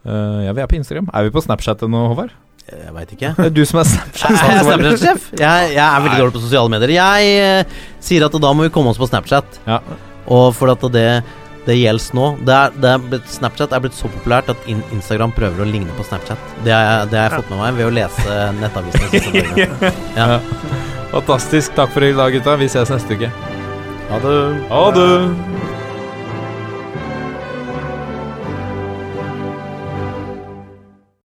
Eh, 0.06 0.44
ja, 0.46 0.54
vi 0.56 0.62
er 0.62 0.70
på 0.70 0.78
Instagram. 0.78 1.10
Er 1.12 1.26
vi 1.26 1.34
på 1.34 1.42
Snapchat 1.44 1.82
ennå, 1.84 2.06
Håvard? 2.12 2.32
Jeg 2.70 2.94
veit 2.94 3.12
ikke. 3.16 3.32
Det 3.36 3.48
er 3.48 3.52
du 3.54 3.64
som 3.66 3.80
er 3.82 3.90
Snapchat. 3.90 4.38
Jeg 4.46 4.64
Snapchat-sjef. 4.68 5.26
Jeg, 5.40 5.74
er 5.74 6.04
veldig 6.04 6.22
dårlig 6.22 6.36
på 6.36 6.44
sosiale 6.44 6.72
medier. 6.72 6.94
Jeg 6.94 7.66
uh, 7.66 7.84
sier 8.04 8.24
at 8.26 8.40
da 8.44 8.54
må 8.54 8.68
vi 8.68 8.72
komme 8.74 8.92
oss 8.92 9.00
på 9.00 9.08
Snapchat. 9.10 9.60
Ja. 9.66 9.80
Og 10.30 10.52
for 10.54 10.70
at 10.72 10.84
det, 10.94 11.08
det 11.66 11.76
gjelder 11.80 12.16
nå 12.16 12.26
det 12.46 12.54
er, 12.54 12.76
det 12.78 12.92
er 12.92 13.02
blitt, 13.02 13.26
Snapchat 13.32 13.74
er 13.74 13.82
blitt 13.82 13.96
så 13.98 14.10
populært 14.12 14.52
at 14.52 14.68
in 14.70 14.84
Instagram 14.94 15.34
prøver 15.36 15.64
å 15.64 15.68
ligne 15.68 15.96
på 15.98 16.06
Snapchat. 16.06 16.54
Det 16.64 16.76
har 16.76 16.86
jeg, 16.86 17.10
det 17.12 17.20
har 17.20 17.26
jeg 17.34 17.42
fått 17.42 17.52
med 17.56 17.64
meg 17.64 17.80
ved 17.80 17.90
å 17.90 17.96
lese 17.98 18.38
nettavisene. 18.60 19.90
Ja. 20.20 20.38
Fantastisk. 21.10 21.74
Takk 21.74 21.90
for 21.90 22.06
i 22.06 22.14
dag, 22.14 22.30
gutta. 22.36 22.54
Vi 22.60 22.70
ses 22.70 22.92
neste 22.94 23.18
uke. 23.18 23.32
Ha 24.12 24.22
det. 24.22 24.38
Ha 24.70 24.86
det. 24.94 25.69